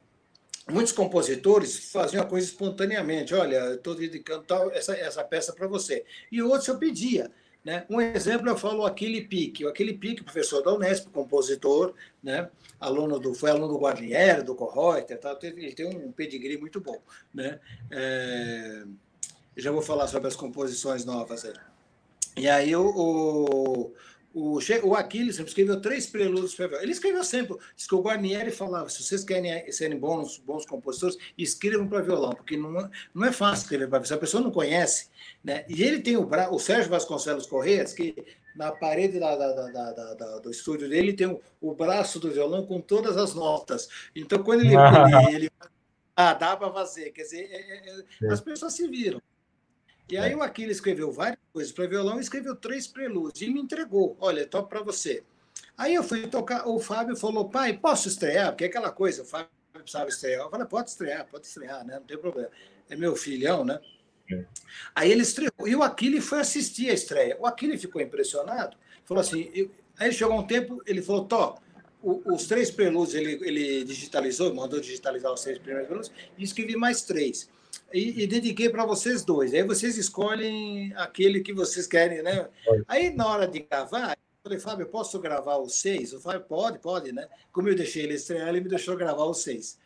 muitos 0.70 0.93
compositores 0.93 1.90
faziam 1.90 2.23
a 2.23 2.27
coisa 2.27 2.47
espontaneamente. 2.47 3.35
Olha, 3.35 3.73
estou 3.73 3.95
dedicando 3.95 4.45
tal, 4.45 4.70
essa, 4.70 4.95
essa 4.95 5.24
peça 5.24 5.55
para 5.55 5.66
você. 5.66 6.05
E 6.31 6.43
outros 6.43 6.69
eu 6.69 6.78
pedia. 6.78 7.31
Né? 7.64 7.85
Um 7.90 8.01
exemplo, 8.01 8.48
eu 8.48 8.56
falo 8.56 8.82
o 8.82 8.86
Aquile 8.86 9.22
Pique. 9.22 9.64
O 9.64 9.68
Aquile 9.68 9.93
Pique, 9.93 10.24
professor 10.24 10.62
da 10.62 10.72
Unesp, 10.72 11.09
compositor, 11.10 11.94
né? 12.22 12.48
aluno 12.80 13.18
do, 13.18 13.35
foi 13.35 13.51
aluno 13.51 13.68
do 13.68 13.78
Guarnieri, 13.78 14.43
do 14.43 14.55
Correuter, 14.55 15.18
tá? 15.18 15.36
ele 15.43 15.72
tem 15.72 15.86
um 15.86 16.12
pedigree 16.12 16.56
muito 16.56 16.80
bom. 16.80 17.01
Né? 17.35 17.59
É... 17.90 18.85
Já 19.56 19.72
vou 19.72 19.82
falar 19.82 20.06
sobre 20.06 20.28
as 20.28 20.36
composições 20.36 21.05
novas 21.05 21.44
aí. 21.44 21.52
E 22.36 22.48
aí 22.48 22.76
o, 22.76 23.93
o, 24.34 24.59
o 24.84 24.94
Aquiles 24.94 25.38
escreveu 25.38 25.80
três 25.80 26.06
prelúdios 26.06 26.55
para 26.55 26.82
Ele 26.82 26.92
escreveu 26.92 27.24
sempre. 27.24 27.56
Diz 27.74 27.86
que 27.86 27.94
o 27.94 28.02
Guarnieri 28.02 28.50
falava: 28.50 28.88
se 28.88 29.02
vocês 29.02 29.24
querem 29.24 29.70
serem 29.72 29.98
bons, 29.98 30.38
bons 30.38 30.66
compositores, 30.66 31.16
escrevam 31.36 31.88
para 31.88 32.02
violão, 32.02 32.32
porque 32.32 32.56
não, 32.56 32.78
é, 32.80 32.90
não 33.14 33.26
é 33.26 33.32
fácil 33.32 33.64
escrever 33.64 33.88
para 33.88 33.98
violão. 33.98 34.09
Se 34.09 34.14
a 34.14 34.18
pessoa 34.18 34.42
não 34.42 34.50
conhece. 34.50 35.09
Né? 35.42 35.64
E 35.68 35.82
ele 35.82 36.00
tem 36.00 36.16
o, 36.16 36.28
o 36.50 36.59
Sérgio 36.59 36.90
Vasconcelos 36.90 37.46
Correia, 37.46 37.84
que 37.84 38.14
na 38.55 38.72
parede 38.72 39.18
da, 39.20 39.36
da, 39.36 40.14
da, 40.14 40.38
do 40.40 40.50
estúdio 40.50 40.88
dele 40.88 41.12
tem 41.12 41.26
o, 41.26 41.40
o, 41.60 41.74
braço 41.74 42.18
do 42.18 42.30
violão 42.30 42.66
com 42.66 42.80
todas 42.80 43.16
as 43.16 43.34
notas. 43.34 43.88
Então, 44.14 44.42
quando 44.42 44.60
ele. 44.60 44.74
Ele, 45.28 45.36
ele 45.36 45.50
ah 46.14 46.34
dá 46.34 46.56
para 46.56 46.72
fazer. 46.72 47.12
Quer 47.12 47.22
dizer, 47.22 47.48
é, 47.50 47.90
é, 47.90 48.05
é 48.24 48.32
as 48.32 48.40
pessoas 48.40 48.74
se 48.74 48.88
viram. 48.88 49.22
E 50.09 50.16
aí 50.16 50.35
o 50.35 50.43
Aquiles 50.43 50.78
escreveu 50.78 51.12
várias 51.12 51.39
coisas 51.52 51.70
para 51.70 51.86
violão 51.86 52.16
e 52.16 52.20
escreveu 52.20 52.56
três 52.56 52.86
prelúdios 52.86 53.43
e 53.43 53.52
me 53.52 53.60
entregou. 53.60 54.16
Olha, 54.20 54.47
toco 54.47 54.68
para 54.68 54.80
você. 54.80 55.22
Aí 55.76 55.94
eu 55.94 56.02
fui 56.02 56.26
tocar, 56.26 56.66
o 56.66 56.80
Fábio 56.80 57.14
falou, 57.14 57.48
pai, 57.48 57.76
posso 57.76 58.09
estrear? 58.09 58.51
Porque 58.51 58.64
é 58.64 58.66
aquela 58.68 58.90
coisa, 58.90 59.22
o 59.22 59.26
Fábio 59.26 59.51
precisava 59.72 60.09
estrear. 60.09 60.40
Eu 60.40 60.51
falei, 60.51 60.66
pode 60.66 60.90
estrear, 60.90 61.26
pode 61.26 61.47
estrear, 61.47 61.85
né? 61.85 61.97
Não 61.97 62.06
tem 62.06 62.16
problema. 62.16 62.51
É 62.89 62.97
meu 62.97 63.14
filhão, 63.14 63.64
né? 63.64 63.78
É. 64.32 64.44
Aí 64.94 65.12
ele 65.12 65.22
estreou. 65.22 65.52
E 65.66 65.76
o 65.76 65.82
Aquiles 65.82 66.24
foi 66.24 66.40
assistir 66.40 66.89
a 66.89 66.94
estreia. 66.94 67.36
O 67.39 67.47
Aquiles 67.47 67.80
ficou 67.80 68.01
impressionado. 68.01 68.76
Falou 69.05 69.20
assim, 69.20 69.51
eu... 69.55 69.70
aí 69.98 70.10
chegou 70.10 70.39
um 70.39 70.47
tempo, 70.47 70.82
ele 70.86 71.02
falou, 71.02 71.26
Tó, 71.26 71.59
os 72.02 72.47
três 72.47 72.70
prelúdios 72.70 73.14
ele, 73.14 73.39
ele 73.47 73.85
digitalizou, 73.85 74.55
mandou 74.55 74.80
digitalizar 74.80 75.32
os 75.32 75.43
três 75.43 75.59
primeiros 75.59 75.86
prelúdios 75.86 76.12
e 76.39 76.44
escrevi 76.44 76.76
mais 76.76 77.02
três 77.02 77.51
e, 77.93 78.23
e 78.23 78.27
dediquei 78.27 78.69
para 78.69 78.85
vocês 78.85 79.24
dois. 79.24 79.55
Aí 79.55 79.62
vocês 79.62 79.97
escolhem 79.97 80.93
aquele 80.97 81.40
que 81.40 81.52
vocês 81.52 81.86
querem, 81.86 82.23
né? 82.23 82.48
Aí 82.86 83.10
na 83.10 83.27
hora 83.27 83.47
de 83.47 83.60
gravar, 83.60 84.10
eu 84.12 84.16
falei, 84.43 84.59
Fábio, 84.59 84.86
posso 84.86 85.19
gravar 85.19 85.59
os 85.59 85.81
seis? 85.81 86.12
Eu 86.12 86.20
falei, 86.20 86.40
pode, 86.40 86.78
pode, 86.78 87.12
né? 87.12 87.28
Como 87.52 87.69
eu 87.69 87.74
deixei 87.74 88.05
ele 88.05 88.15
estrear, 88.15 88.48
ele 88.48 88.60
me 88.60 88.69
deixou 88.69 88.97
gravar 88.97 89.24
os 89.24 89.43
seis. 89.43 89.78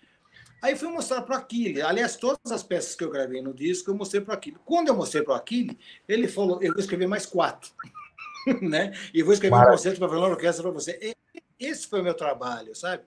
Aí 0.62 0.77
fui 0.77 0.89
mostrar 0.89 1.23
para 1.23 1.35
o 1.35 1.39
Aquile. 1.39 1.83
Aliás, 1.83 2.15
todas 2.15 2.53
as 2.53 2.62
peças 2.62 2.95
que 2.95 3.03
eu 3.03 3.11
gravei 3.11 3.43
no 3.43 3.53
disco, 3.53 3.91
eu 3.91 3.95
mostrei 3.97 4.20
para 4.20 4.33
o 4.33 4.35
Aquile. 4.37 4.57
Quando 4.65 4.89
eu 4.89 4.97
mostrei 4.97 5.23
para 5.23 5.33
o 5.33 5.37
Aquile, 5.37 5.77
ele 6.09 6.29
falou: 6.29 6.62
eu 6.62 6.73
vou 6.73 6.81
escrever 6.81 7.09
mais 7.09 7.27
quatro. 7.27 7.73
né? 8.62 8.93
E 9.12 9.23
vou 9.23 9.33
escrever 9.33 9.51
Maravilha. 9.57 9.74
um 9.74 9.77
concerto 9.77 9.99
para 9.99 10.09
falar 10.09 10.29
orquestra 10.29 10.62
para 10.62 10.73
você. 10.73 11.15
Esse 11.59 11.87
foi 11.87 12.01
o 12.01 12.05
meu 12.05 12.15
trabalho, 12.15 12.74
sabe? 12.74 13.05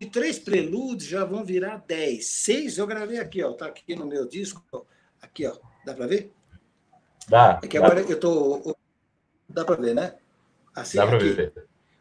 De 0.00 0.10
três 0.10 0.38
prelúdios 0.38 1.08
já 1.08 1.24
vão 1.24 1.44
virar 1.44 1.84
dez. 1.86 2.26
Seis 2.26 2.78
eu 2.78 2.86
gravei 2.86 3.18
aqui, 3.18 3.42
ó. 3.42 3.52
Tá 3.52 3.66
aqui 3.66 3.94
no 3.94 4.06
meu 4.06 4.26
disco. 4.26 4.86
Aqui, 5.20 5.46
ó. 5.46 5.56
Dá 5.84 5.94
para 5.94 6.06
ver? 6.06 6.32
Dá. 7.28 7.60
É 7.62 7.66
que 7.66 7.78
agora 7.78 8.02
dá. 8.02 8.10
eu 8.10 8.20
tô. 8.20 8.76
Dá 9.48 9.64
para 9.64 9.76
ver, 9.76 9.94
né? 9.94 10.16
Assim, 10.74 10.98
dá 10.98 11.06
para 11.06 11.18
ver. 11.18 11.52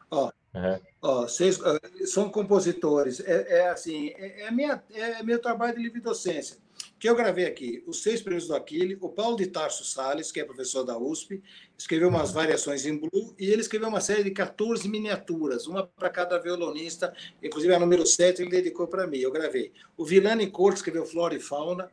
Ó, 0.10 0.32
uhum. 0.54 0.80
ó 1.02 1.28
seis, 1.28 1.60
são 2.06 2.30
compositores. 2.30 3.20
É, 3.20 3.60
é 3.60 3.70
assim, 3.70 4.10
é, 4.16 4.44
é, 4.44 4.52
minha, 4.52 4.84
é 4.94 5.22
meu 5.24 5.40
trabalho 5.40 5.76
de 5.76 5.84
livre 5.84 6.02
docência 6.02 6.63
que 7.04 7.10
eu 7.10 7.16
gravei 7.18 7.46
aqui, 7.46 7.84
Os 7.86 8.02
Seis 8.02 8.22
Prêmios 8.22 8.48
do 8.48 8.56
Aquile, 8.56 8.98
o 9.02 9.10
Paulo 9.10 9.36
de 9.36 9.48
Tarso 9.48 9.84
Sales, 9.84 10.32
que 10.32 10.40
é 10.40 10.46
professor 10.46 10.86
da 10.86 10.98
USP, 10.98 11.44
escreveu 11.78 12.08
umas 12.08 12.32
variações 12.32 12.86
em 12.86 12.98
blue 12.98 13.36
e 13.38 13.52
ele 13.52 13.60
escreveu 13.60 13.90
uma 13.90 14.00
série 14.00 14.24
de 14.24 14.32
14 14.32 14.88
miniaturas, 14.88 15.68
uma 15.68 15.86
para 15.86 16.10
cada 16.10 16.40
violonista, 16.40 17.14
inclusive 17.44 17.76
a 17.76 17.80
número 17.80 18.06
7 18.06 18.42
ele 18.42 18.50
dedicou 18.50 18.88
para 18.88 19.06
mim, 19.06 19.18
eu 19.18 19.34
gravei. 19.34 19.74
O 19.98 20.06
Vilani 20.06 20.50
Corte 20.50 20.78
escreveu 20.78 21.06
Flora 21.06 21.36
e 21.36 21.42
Fauna, 21.42 21.92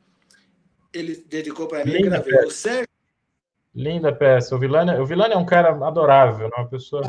ele 0.94 1.16
dedicou 1.26 1.66
para 1.66 1.84
mim, 1.84 1.90
eu 1.92 2.02
gravei. 2.02 2.32
Peça. 2.32 2.46
O 2.46 2.50
Sérgio... 2.52 2.88
Linda 3.74 4.14
peça. 4.14 4.54
O 4.54 4.60
Vilani, 4.60 4.92
o 4.92 5.04
Vilani 5.04 5.34
é 5.34 5.36
um 5.36 5.44
cara 5.44 5.70
adorável, 5.88 6.46
né? 6.46 6.54
uma 6.56 6.68
pessoa... 6.68 7.02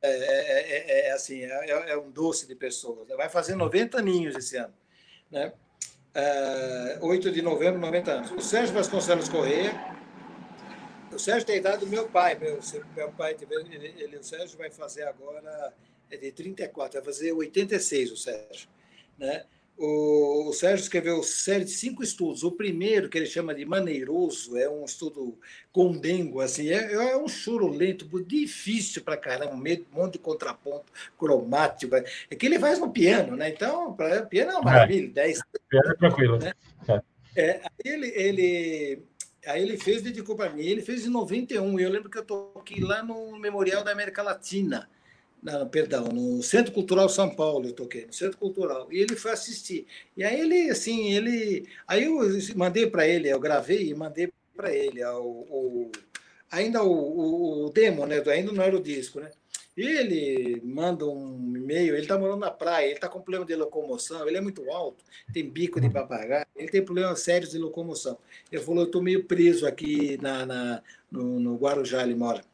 É, 0.00 0.08
é, 0.08 1.06
é, 1.06 1.08
é 1.08 1.12
assim, 1.12 1.42
é, 1.42 1.90
é 1.90 1.98
um 1.98 2.10
doce 2.10 2.48
de 2.48 2.54
pessoas. 2.54 3.06
Vai 3.08 3.28
fazer 3.28 3.54
90 3.54 3.98
aninhos 3.98 4.34
esse 4.34 4.56
ano, 4.56 4.72
né? 5.30 5.52
Uh, 6.14 7.06
8 7.06 7.30
de 7.30 7.42
novembro, 7.42 7.80
90 7.80 8.10
anos. 8.10 8.30
O 8.32 8.40
Sérgio 8.40 8.74
Vasconcelos 8.74 9.28
Correia, 9.28 9.72
o 11.12 11.18
Sérgio 11.18 11.46
tem 11.46 11.56
a 11.56 11.58
idade 11.58 11.84
do 11.84 11.86
meu 11.86 12.08
pai, 12.08 12.36
meu, 12.38 12.58
meu 12.96 13.12
pai, 13.12 13.36
ele, 13.50 13.94
ele, 13.98 14.16
o 14.16 14.24
Sérgio 14.24 14.56
vai 14.56 14.70
fazer 14.70 15.04
agora, 15.04 15.72
é 16.10 16.16
de 16.16 16.32
34, 16.32 17.02
vai 17.02 17.12
fazer 17.12 17.32
86 17.32 18.12
o 18.12 18.16
Sérgio, 18.16 18.68
né? 19.18 19.44
O, 19.76 20.48
o 20.48 20.52
Sérgio 20.52 20.82
escreveu 20.82 21.22
série 21.22 21.64
de 21.64 21.70
cinco 21.70 22.02
estudos. 22.02 22.44
O 22.44 22.52
primeiro, 22.52 23.08
que 23.08 23.18
ele 23.18 23.26
chama 23.26 23.54
de 23.54 23.64
maneiroso, 23.64 24.56
é 24.56 24.68
um 24.68 24.84
estudo 24.84 25.38
com 25.72 25.92
dengo, 25.92 26.40
assim, 26.40 26.68
é, 26.68 26.92
é 26.92 27.16
um 27.16 27.26
choro 27.26 27.68
lento, 27.68 28.06
difícil 28.22 29.02
para 29.02 29.16
caramba, 29.16 29.54
um 29.54 29.84
monte 29.92 30.12
de 30.14 30.18
contraponto 30.18 30.92
cromático. 31.18 31.96
É 31.96 32.34
que 32.36 32.46
ele 32.46 32.58
faz 32.58 32.78
no 32.78 32.90
piano, 32.90 33.36
né? 33.36 33.48
Então, 33.48 33.92
para 33.94 34.22
piano 34.26 34.52
é 34.52 34.54
uma 34.54 34.62
maravilha, 34.62 35.08
10. 35.08 35.38
É, 35.38 35.42
piano 35.68 35.90
é 35.90 35.94
tranquilo. 35.94 36.38
Né? 36.38 36.52
É. 36.88 37.02
É, 37.34 37.62
ele, 37.82 38.08
ele, 38.08 39.02
aí 39.46 39.62
ele 39.62 39.78
fez, 39.78 40.02
dedicou 40.02 40.36
para 40.36 40.50
mim, 40.50 40.62
ele 40.62 40.82
fez 40.82 41.06
em 41.06 41.10
91. 41.10 41.80
Eu 41.80 41.90
lembro 41.90 42.10
que 42.10 42.18
eu 42.18 42.24
toquei 42.24 42.80
lá 42.80 43.02
no 43.02 43.38
Memorial 43.38 43.82
da 43.82 43.90
América 43.90 44.22
Latina 44.22 44.88
não, 45.42 45.68
perdão, 45.68 46.04
no 46.04 46.40
Centro 46.42 46.72
Cultural 46.72 47.08
São 47.08 47.28
Paulo 47.34 47.66
eu 47.66 47.72
toquei, 47.72 48.06
no 48.06 48.12
Centro 48.12 48.38
Cultural, 48.38 48.86
e 48.92 48.98
ele 48.98 49.16
foi 49.16 49.32
assistir. 49.32 49.86
E 50.16 50.22
aí 50.22 50.40
ele, 50.40 50.70
assim, 50.70 51.12
ele... 51.12 51.66
Aí 51.86 52.04
eu 52.04 52.20
mandei 52.54 52.86
para 52.86 53.08
ele, 53.08 53.28
eu 53.28 53.40
gravei 53.40 53.88
e 53.88 53.94
mandei 53.94 54.32
para 54.54 54.72
ele 54.72 55.04
o, 55.04 55.90
ainda 56.50 56.82
o, 56.84 57.64
o, 57.64 57.70
demo, 57.70 58.06
né? 58.06 58.22
Ainda 58.26 58.52
não 58.52 58.62
era 58.62 58.76
o 58.76 58.82
disco, 58.82 59.18
né? 59.18 59.30
E 59.76 59.82
ele 59.82 60.60
manda 60.62 61.06
um 61.06 61.56
e-mail, 61.56 61.94
ele 61.94 62.02
está 62.02 62.18
morando 62.18 62.40
na 62.40 62.50
praia, 62.50 62.84
ele 62.84 62.94
está 62.94 63.08
com 63.08 63.20
problema 63.20 63.46
de 63.46 63.56
locomoção, 63.56 64.28
ele 64.28 64.36
é 64.36 64.40
muito 64.40 64.70
alto, 64.70 65.02
tem 65.32 65.48
bico 65.48 65.80
de 65.80 65.88
papagaio, 65.88 66.46
ele 66.54 66.68
tem 66.68 66.84
problemas 66.84 67.20
sérios 67.20 67.52
de 67.52 67.58
locomoção. 67.58 68.18
Ele 68.50 68.62
falou, 68.62 68.82
eu 68.82 68.86
estou 68.86 69.02
meio 69.02 69.24
preso 69.24 69.66
aqui 69.66 70.18
na, 70.20 70.44
na 70.44 70.82
no, 71.10 71.40
no 71.40 71.56
Guarujá, 71.56 72.02
ele 72.02 72.14
mora. 72.14 72.44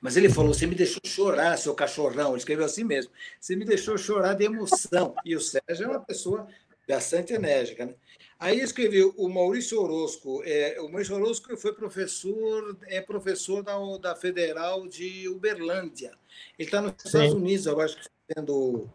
Mas 0.00 0.16
ele 0.16 0.28
falou: 0.28 0.52
você 0.52 0.66
me 0.66 0.74
deixou 0.74 1.00
chorar, 1.04 1.56
seu 1.56 1.74
cachorrão. 1.74 2.30
Ele 2.30 2.38
escreveu 2.38 2.64
assim 2.64 2.84
mesmo. 2.84 3.12
Você 3.40 3.56
me 3.56 3.64
deixou 3.64 3.96
chorar 3.98 4.34
de 4.34 4.44
emoção. 4.44 5.14
E 5.24 5.36
o 5.36 5.40
Sérgio 5.40 5.84
é 5.84 5.88
uma 5.88 6.00
pessoa 6.00 6.46
bastante 6.88 7.32
enérgica. 7.32 7.86
Né? 7.86 7.94
Aí 8.42 8.58
escreveu 8.58 9.14
o 9.16 9.28
Maurício 9.28 9.80
Orozco. 9.80 10.42
É, 10.44 10.76
o 10.80 10.88
Maurício 10.88 11.14
Orozco 11.14 11.56
foi 11.56 11.72
professor, 11.72 12.76
é 12.88 13.00
professor 13.00 13.62
da, 13.62 13.78
da 13.98 14.16
Federal 14.16 14.88
de 14.88 15.28
Uberlândia. 15.28 16.10
Ele 16.58 16.66
está 16.66 16.80
nos 16.80 16.92
Sim. 16.98 17.06
Estados 17.06 17.34
Unidos 17.34 17.68
agora 17.68 17.88
fazendo. 18.28 18.88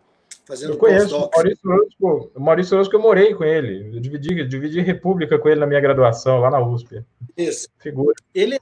Fazendo 0.46 0.74
eu 0.74 0.78
conheço 0.78 1.16
o 1.16 1.30
Maurício 1.34 1.70
Orozco. 1.70 2.32
O 2.36 2.40
Maurício 2.42 2.76
Orozco, 2.76 2.96
eu 2.96 3.02
morei 3.02 3.34
com 3.36 3.46
ele. 3.46 3.96
Eu 3.96 4.02
dividi, 4.02 4.46
dividi 4.46 4.82
república 4.82 5.40
com 5.40 5.48
ele 5.48 5.62
na 5.62 5.68
minha 5.68 5.80
graduação, 5.80 6.40
lá 6.40 6.50
na 6.50 6.60
USP. 6.60 7.04
Isso. 7.38 7.70
Figura. 7.80 8.16
Ele 8.34 8.56
é 8.56 8.60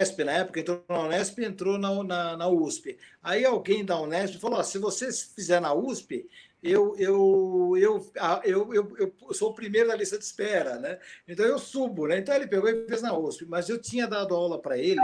Unesp 0.00 0.24
na 0.24 0.32
época, 0.32 0.60
entrou 0.60 0.84
na 0.88 1.00
Unesp 1.00 1.38
entrou 1.40 1.78
na, 1.78 2.02
na, 2.02 2.36
na 2.36 2.48
USP. 2.48 2.98
Aí 3.22 3.44
alguém 3.44 3.84
da 3.84 4.00
Unesp 4.00 4.38
falou: 4.38 4.58
oh, 4.58 4.64
se 4.64 4.78
você 4.78 5.12
fizer 5.12 5.60
na 5.60 5.74
USP, 5.74 6.26
eu, 6.62 6.94
eu, 6.98 7.74
eu, 7.76 8.12
eu, 8.44 8.74
eu, 8.74 8.96
eu, 8.98 9.34
sou 9.34 9.50
o 9.50 9.54
primeiro 9.54 9.88
da 9.88 9.96
lista 9.96 10.18
de 10.18 10.24
espera, 10.24 10.78
né? 10.78 10.98
Então 11.28 11.44
eu 11.44 11.58
subo, 11.58 12.06
né? 12.06 12.18
Então 12.18 12.34
ele 12.34 12.46
pegou 12.46 12.68
e 12.68 12.86
fez 12.86 13.02
na 13.02 13.16
USP, 13.16 13.44
mas 13.46 13.68
eu 13.68 13.80
tinha 13.80 14.06
dado 14.06 14.34
aula 14.34 14.60
para 14.60 14.76
ele, 14.76 15.00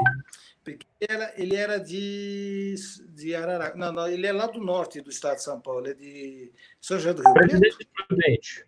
porque 0.64 0.86
era, 1.00 1.32
ele 1.36 1.56
era 1.56 1.78
de, 1.78 2.74
de 3.08 3.34
Araraquara, 3.34 3.76
não, 3.76 3.92
não, 3.92 4.08
ele 4.08 4.26
é 4.26 4.32
lá 4.32 4.46
do 4.46 4.60
norte 4.60 5.00
do 5.00 5.10
estado 5.10 5.36
de 5.36 5.44
São 5.44 5.60
Paulo, 5.60 5.86
é 5.88 5.94
de 5.94 6.52
São 6.80 6.98
José 6.98 7.14
do 7.14 7.22
Rio 7.22 7.34
Presidente 7.34 7.88
Prudente. 8.06 8.66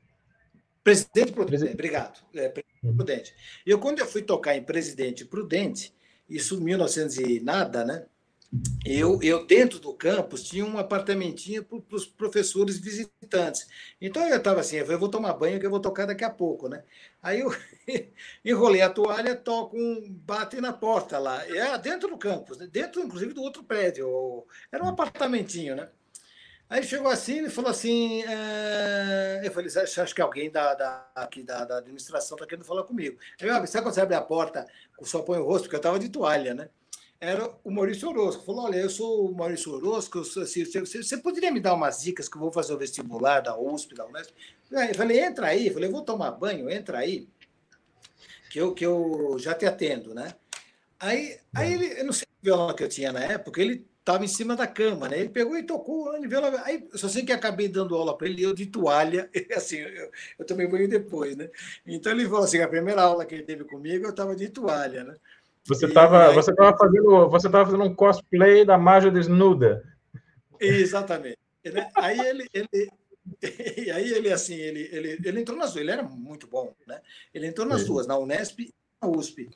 Presidente 0.82 1.32
Prudente, 1.32 1.64
obrigado. 1.64 2.24
É, 2.34 2.48
Presidente 2.48 2.84
uhum. 2.84 2.96
Prudente. 2.96 3.34
Eu, 3.66 3.78
quando 3.78 3.98
eu 3.98 4.06
fui 4.06 4.22
tocar 4.22 4.56
em 4.56 4.62
Presidente 4.62 5.26
Prudente, 5.26 5.92
isso 6.28 6.60
1900 6.60 7.18
e 7.18 7.40
nada, 7.40 7.84
né? 7.84 8.06
Eu, 8.84 9.20
eu 9.22 9.46
dentro 9.46 9.78
do 9.78 9.92
campus 9.92 10.42
tinha 10.44 10.64
um 10.64 10.78
apartamentinho 10.78 11.62
para 11.62 11.96
os 11.96 12.06
professores 12.06 12.78
visitantes. 12.78 13.68
Então 14.00 14.26
eu 14.26 14.38
estava 14.38 14.60
assim, 14.60 14.76
eu 14.76 14.98
vou 14.98 15.10
tomar 15.10 15.34
banho 15.34 15.60
que 15.60 15.66
eu 15.66 15.70
vou 15.70 15.80
tocar 15.80 16.06
daqui 16.06 16.24
a 16.24 16.30
pouco, 16.30 16.66
né? 16.68 16.82
Aí 17.22 17.40
eu 17.40 17.50
enrolei 18.44 18.80
a 18.80 18.88
toalha, 18.88 19.36
toco 19.36 19.76
um 19.76 20.10
bate 20.10 20.60
na 20.62 20.72
porta 20.72 21.18
lá, 21.18 21.44
é 21.46 21.76
dentro 21.78 22.08
do 22.08 22.16
campus, 22.16 22.56
né? 22.56 22.66
dentro 22.66 23.02
inclusive 23.02 23.34
do 23.34 23.42
outro 23.42 23.62
prédio. 23.62 24.46
Era 24.72 24.82
um 24.82 24.88
apartamentinho, 24.88 25.76
né? 25.76 25.90
Aí 26.70 26.82
chegou 26.82 27.10
assim 27.10 27.46
e 27.46 27.50
falou 27.50 27.70
assim: 27.70 28.22
é... 28.24 29.40
eu 29.42 29.50
falei, 29.50 29.70
acho 29.74 30.14
que 30.14 30.20
alguém 30.20 30.50
da, 30.50 30.74
da, 30.74 31.10
aqui 31.14 31.42
da, 31.42 31.64
da 31.64 31.78
administração 31.78 32.36
está 32.36 32.46
querendo 32.46 32.64
falar 32.64 32.84
comigo. 32.84 33.18
Aí, 33.40 33.48
eu, 33.48 33.66
sabe 33.66 33.84
quando 33.84 33.94
você 33.94 34.00
abre 34.02 34.14
a 34.14 34.20
porta, 34.20 34.66
só 35.02 35.22
põe 35.22 35.38
o 35.38 35.44
rosto, 35.44 35.64
porque 35.64 35.76
eu 35.76 35.78
estava 35.78 35.98
de 35.98 36.10
toalha, 36.10 36.52
né? 36.54 36.68
Era 37.20 37.50
o 37.64 37.70
Maurício 37.70 38.08
Orozco. 38.08 38.44
Falou: 38.44 38.66
olha, 38.66 38.76
eu 38.76 38.90
sou 38.90 39.30
o 39.30 39.34
Maurício 39.34 39.72
Orozco, 39.72 40.22
sou, 40.24 40.42
assim, 40.42 40.64
você, 40.64 41.02
você, 41.02 41.16
poderia 41.16 41.50
me 41.50 41.58
dar 41.58 41.74
umas 41.74 42.02
dicas 42.02 42.28
que 42.28 42.36
eu 42.36 42.40
vou 42.40 42.52
fazer 42.52 42.74
o 42.74 42.78
vestibular 42.78 43.40
da 43.40 43.58
USP, 43.58 43.94
da 43.94 44.06
Unesp? 44.06 44.32
Eu 44.70 44.94
falei: 44.94 45.20
entra 45.20 45.46
aí. 45.46 45.68
Eu 45.68 45.72
falei: 45.72 45.88
eu 45.88 45.92
vou 45.92 46.02
tomar 46.02 46.32
banho, 46.32 46.68
entra 46.68 46.98
aí, 46.98 47.26
que 48.50 48.60
eu, 48.60 48.74
que 48.74 48.84
eu 48.84 49.36
já 49.38 49.54
te 49.54 49.64
atendo, 49.64 50.14
né? 50.14 50.34
Aí, 51.00 51.38
aí 51.54 51.72
ele, 51.72 52.00
eu 52.00 52.04
não 52.04 52.12
sei 52.12 52.26
o 52.26 52.44
violão 52.44 52.74
que 52.74 52.82
eu 52.82 52.88
tinha 52.88 53.12
na 53.12 53.24
época, 53.24 53.60
ele 53.60 53.86
estava 54.08 54.24
em 54.24 54.28
cima 54.28 54.56
da 54.56 54.66
cama, 54.66 55.06
né? 55.06 55.20
Ele 55.20 55.28
pegou 55.28 55.56
e 55.58 55.62
tocou, 55.62 56.16
ele 56.16 56.26
viu 56.26 56.40
lá, 56.40 56.50
aí 56.64 56.88
só 56.94 57.08
sei 57.08 57.24
que 57.24 57.32
acabei 57.32 57.68
dando 57.68 57.94
aula 57.94 58.16
para 58.16 58.26
ele, 58.26 58.42
eu 58.42 58.54
de 58.54 58.64
toalha, 58.64 59.28
assim, 59.54 59.76
eu, 59.76 60.10
eu 60.38 60.46
tomei 60.46 60.66
banho 60.66 60.88
depois, 60.88 61.36
né? 61.36 61.50
Então 61.86 62.10
ele 62.10 62.24
falou 62.24 62.44
assim, 62.44 62.62
a 62.62 62.68
primeira 62.68 63.02
aula 63.02 63.26
que 63.26 63.34
ele 63.34 63.44
teve 63.44 63.64
comigo, 63.64 64.06
eu 64.06 64.10
estava 64.10 64.34
de 64.34 64.48
toalha, 64.48 65.04
né? 65.04 65.14
Você 65.66 65.84
estava 65.84 66.32
você 66.32 66.54
tava 66.54 66.74
fazendo 66.78 67.28
você 67.28 67.50
tava 67.50 67.66
fazendo 67.66 67.84
um 67.84 67.94
cosplay 67.94 68.64
da 68.64 68.78
Magia 68.78 69.10
desnuda. 69.10 69.84
Exatamente. 70.58 71.38
Né? 71.62 71.90
Aí 71.94 72.18
ele, 72.18 72.48
ele 72.54 72.88
e 73.76 73.90
aí 73.90 74.10
ele 74.10 74.32
assim, 74.32 74.54
ele, 74.54 74.88
ele, 74.90 75.18
ele 75.22 75.40
entrou 75.40 75.58
nas 75.58 75.74
duas, 75.74 75.82
ele 75.82 75.90
era 75.90 76.02
muito 76.02 76.46
bom, 76.46 76.74
né? 76.86 76.98
Ele 77.34 77.46
entrou 77.46 77.66
nas 77.66 77.84
duas, 77.84 78.06
na 78.06 78.16
Unesp 78.16 78.72
USP. 79.06 79.50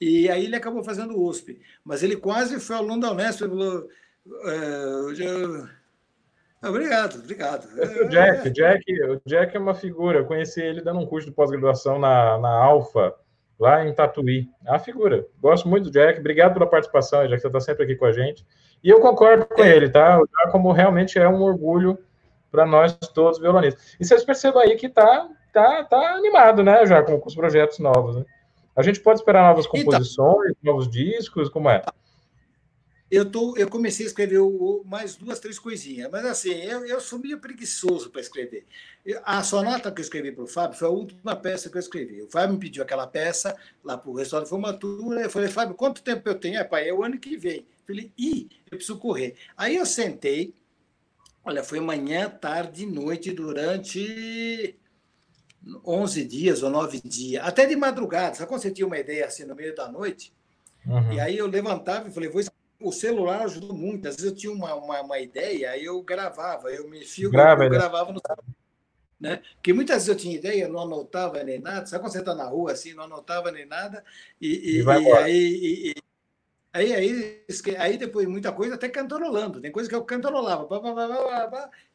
E 0.00 0.30
aí 0.30 0.44
ele 0.44 0.56
acabou 0.56 0.82
fazendo 0.82 1.20
USP. 1.20 1.60
Mas 1.84 2.02
ele 2.02 2.16
quase 2.16 2.58
foi 2.60 2.76
aluno 2.76 3.00
da 3.00 3.12
Unesp. 3.12 3.42
Ele 3.42 3.50
falou. 3.50 3.88
É, 4.44 5.78
Obrigado, 6.60 7.20
obrigado. 7.20 7.68
O 8.04 8.08
Jack, 8.08 8.48
o 8.48 8.52
Jack, 8.52 9.02
o 9.02 9.22
Jack 9.24 9.56
é 9.56 9.60
uma 9.60 9.74
figura. 9.74 10.18
Eu 10.18 10.26
conheci 10.26 10.60
ele 10.60 10.82
dando 10.82 10.98
um 10.98 11.06
curso 11.06 11.28
de 11.28 11.34
pós-graduação 11.34 12.00
na, 12.00 12.36
na 12.38 12.50
Alfa, 12.50 13.14
lá 13.58 13.86
em 13.86 13.94
Tatuí. 13.94 14.48
É 14.66 14.70
uma 14.70 14.78
figura. 14.80 15.24
Gosto 15.40 15.68
muito 15.68 15.84
do 15.84 15.90
Jack. 15.92 16.18
Obrigado 16.18 16.54
pela 16.54 16.66
participação, 16.66 17.26
Jack. 17.28 17.40
Você 17.40 17.46
está 17.46 17.60
sempre 17.60 17.84
aqui 17.84 17.94
com 17.94 18.06
a 18.06 18.12
gente. 18.12 18.44
E 18.82 18.90
eu 18.90 19.00
concordo 19.00 19.46
com 19.46 19.62
é. 19.62 19.76
ele, 19.76 19.88
tá? 19.88 20.20
O 20.20 20.26
Giacomo 20.26 20.72
realmente 20.72 21.16
é 21.18 21.28
um 21.28 21.42
orgulho 21.42 21.96
para 22.50 22.66
nós 22.66 22.96
todos 23.14 23.38
violonistas. 23.38 23.96
E 24.00 24.04
vocês 24.04 24.24
percebam 24.24 24.60
aí 24.60 24.74
que 24.74 24.88
tá, 24.88 25.28
tá, 25.52 25.84
tá 25.84 26.14
animado, 26.14 26.64
né, 26.64 26.84
Giacomo, 26.86 27.20
com 27.20 27.28
os 27.28 27.34
projetos 27.34 27.78
novos, 27.78 28.16
né? 28.16 28.24
A 28.78 28.82
gente 28.82 29.00
pode 29.00 29.18
esperar 29.18 29.42
novas 29.42 29.66
então. 29.66 29.84
composições, 29.84 30.52
então, 30.52 30.72
novos 30.72 30.88
discos, 30.88 31.48
como 31.48 31.68
é? 31.68 31.82
Eu, 33.10 33.28
tô, 33.28 33.56
eu 33.56 33.68
comecei 33.68 34.06
a 34.06 34.08
escrever 34.08 34.38
o, 34.38 34.84
mais 34.86 35.16
duas, 35.16 35.40
três 35.40 35.58
coisinhas, 35.58 36.08
mas 36.08 36.24
assim, 36.24 36.52
eu, 36.52 36.86
eu 36.86 37.00
sou 37.00 37.18
meio 37.18 37.40
preguiçoso 37.40 38.08
para 38.08 38.20
escrever. 38.20 38.64
a 39.24 39.42
sonata 39.42 39.90
que 39.90 40.00
eu 40.00 40.04
escrevi 40.04 40.30
para 40.30 40.44
o 40.44 40.46
Fábio 40.46 40.78
foi 40.78 40.86
a 40.86 40.92
última 40.92 41.34
peça 41.34 41.68
que 41.68 41.76
eu 41.76 41.80
escrevi. 41.80 42.22
O 42.22 42.30
Fábio 42.30 42.54
me 42.54 42.60
pediu 42.60 42.84
aquela 42.84 43.04
peça 43.04 43.56
lá 43.82 43.98
para 43.98 44.10
o 44.10 44.14
restaurante 44.14 44.46
de 44.46 44.50
formatura. 44.50 45.22
Eu 45.22 45.30
falei, 45.30 45.48
Fábio, 45.48 45.74
quanto 45.74 46.00
tempo 46.00 46.28
eu 46.28 46.36
tenho? 46.36 46.60
É, 46.60 46.62
pai, 46.62 46.88
é 46.88 46.94
o 46.94 47.02
ano 47.02 47.18
que 47.18 47.36
vem. 47.36 47.58
Eu 47.58 47.84
falei, 47.84 48.12
ih, 48.16 48.48
eu 48.70 48.76
preciso 48.76 48.96
correr. 48.98 49.34
Aí 49.56 49.74
eu 49.74 49.86
sentei, 49.86 50.54
olha, 51.44 51.64
foi 51.64 51.80
manhã, 51.80 52.30
tarde, 52.30 52.86
noite, 52.86 53.32
durante 53.32 54.76
11 55.84 56.24
dias 56.24 56.62
ou 56.62 56.70
9 56.70 57.00
dias, 57.04 57.44
até 57.44 57.66
de 57.66 57.76
madrugada. 57.76 58.34
Sabe 58.34 58.48
quando 58.48 58.62
você 58.62 58.70
tinha 58.70 58.86
uma 58.86 58.98
ideia 58.98 59.26
assim 59.26 59.44
no 59.44 59.54
meio 59.54 59.74
da 59.74 59.88
noite? 59.88 60.32
Uhum. 60.86 61.12
E 61.12 61.20
aí 61.20 61.36
eu 61.36 61.46
levantava 61.46 62.08
e 62.08 62.12
falei, 62.12 62.28
vou 62.28 62.42
o 62.80 62.92
celular 62.92 63.42
ajudou 63.42 63.74
muito. 63.74 64.08
Às 64.08 64.16
vezes 64.16 64.30
eu 64.30 64.36
tinha 64.36 64.52
uma, 64.52 64.74
uma, 64.74 65.00
uma 65.00 65.18
ideia, 65.18 65.70
aí 65.70 65.84
eu 65.84 66.00
gravava, 66.02 66.70
eu 66.70 66.88
me 66.88 67.04
filmo, 67.04 67.32
Grava, 67.32 67.64
eu 67.64 67.70
né? 67.70 67.76
gravava 67.76 68.12
no 68.12 68.20
né? 69.20 69.42
Porque 69.54 69.72
muitas 69.72 69.96
vezes 69.96 70.08
eu 70.08 70.16
tinha 70.16 70.36
ideia, 70.36 70.68
não 70.68 70.80
anotava 70.80 71.42
nem 71.42 71.58
nada. 71.58 71.86
Sabe 71.86 72.02
quando 72.02 72.12
você 72.12 72.20
está 72.20 72.34
na 72.34 72.44
rua 72.44 72.72
assim, 72.72 72.94
não 72.94 73.04
anotava 73.04 73.50
nem 73.50 73.66
nada, 73.66 74.04
e, 74.40 74.48
e, 74.48 74.80
e, 74.80 74.82
e 74.82 75.12
aí, 75.12 75.94
aí, 76.72 77.44
aí, 77.66 77.76
aí, 77.76 77.98
depois 77.98 78.28
muita 78.28 78.52
coisa 78.52 78.76
até 78.76 78.88
cantarolando. 78.88 79.60
Tem 79.60 79.72
coisa 79.72 79.88
que 79.88 79.94
eu 79.94 80.04
cantarolava. 80.04 80.68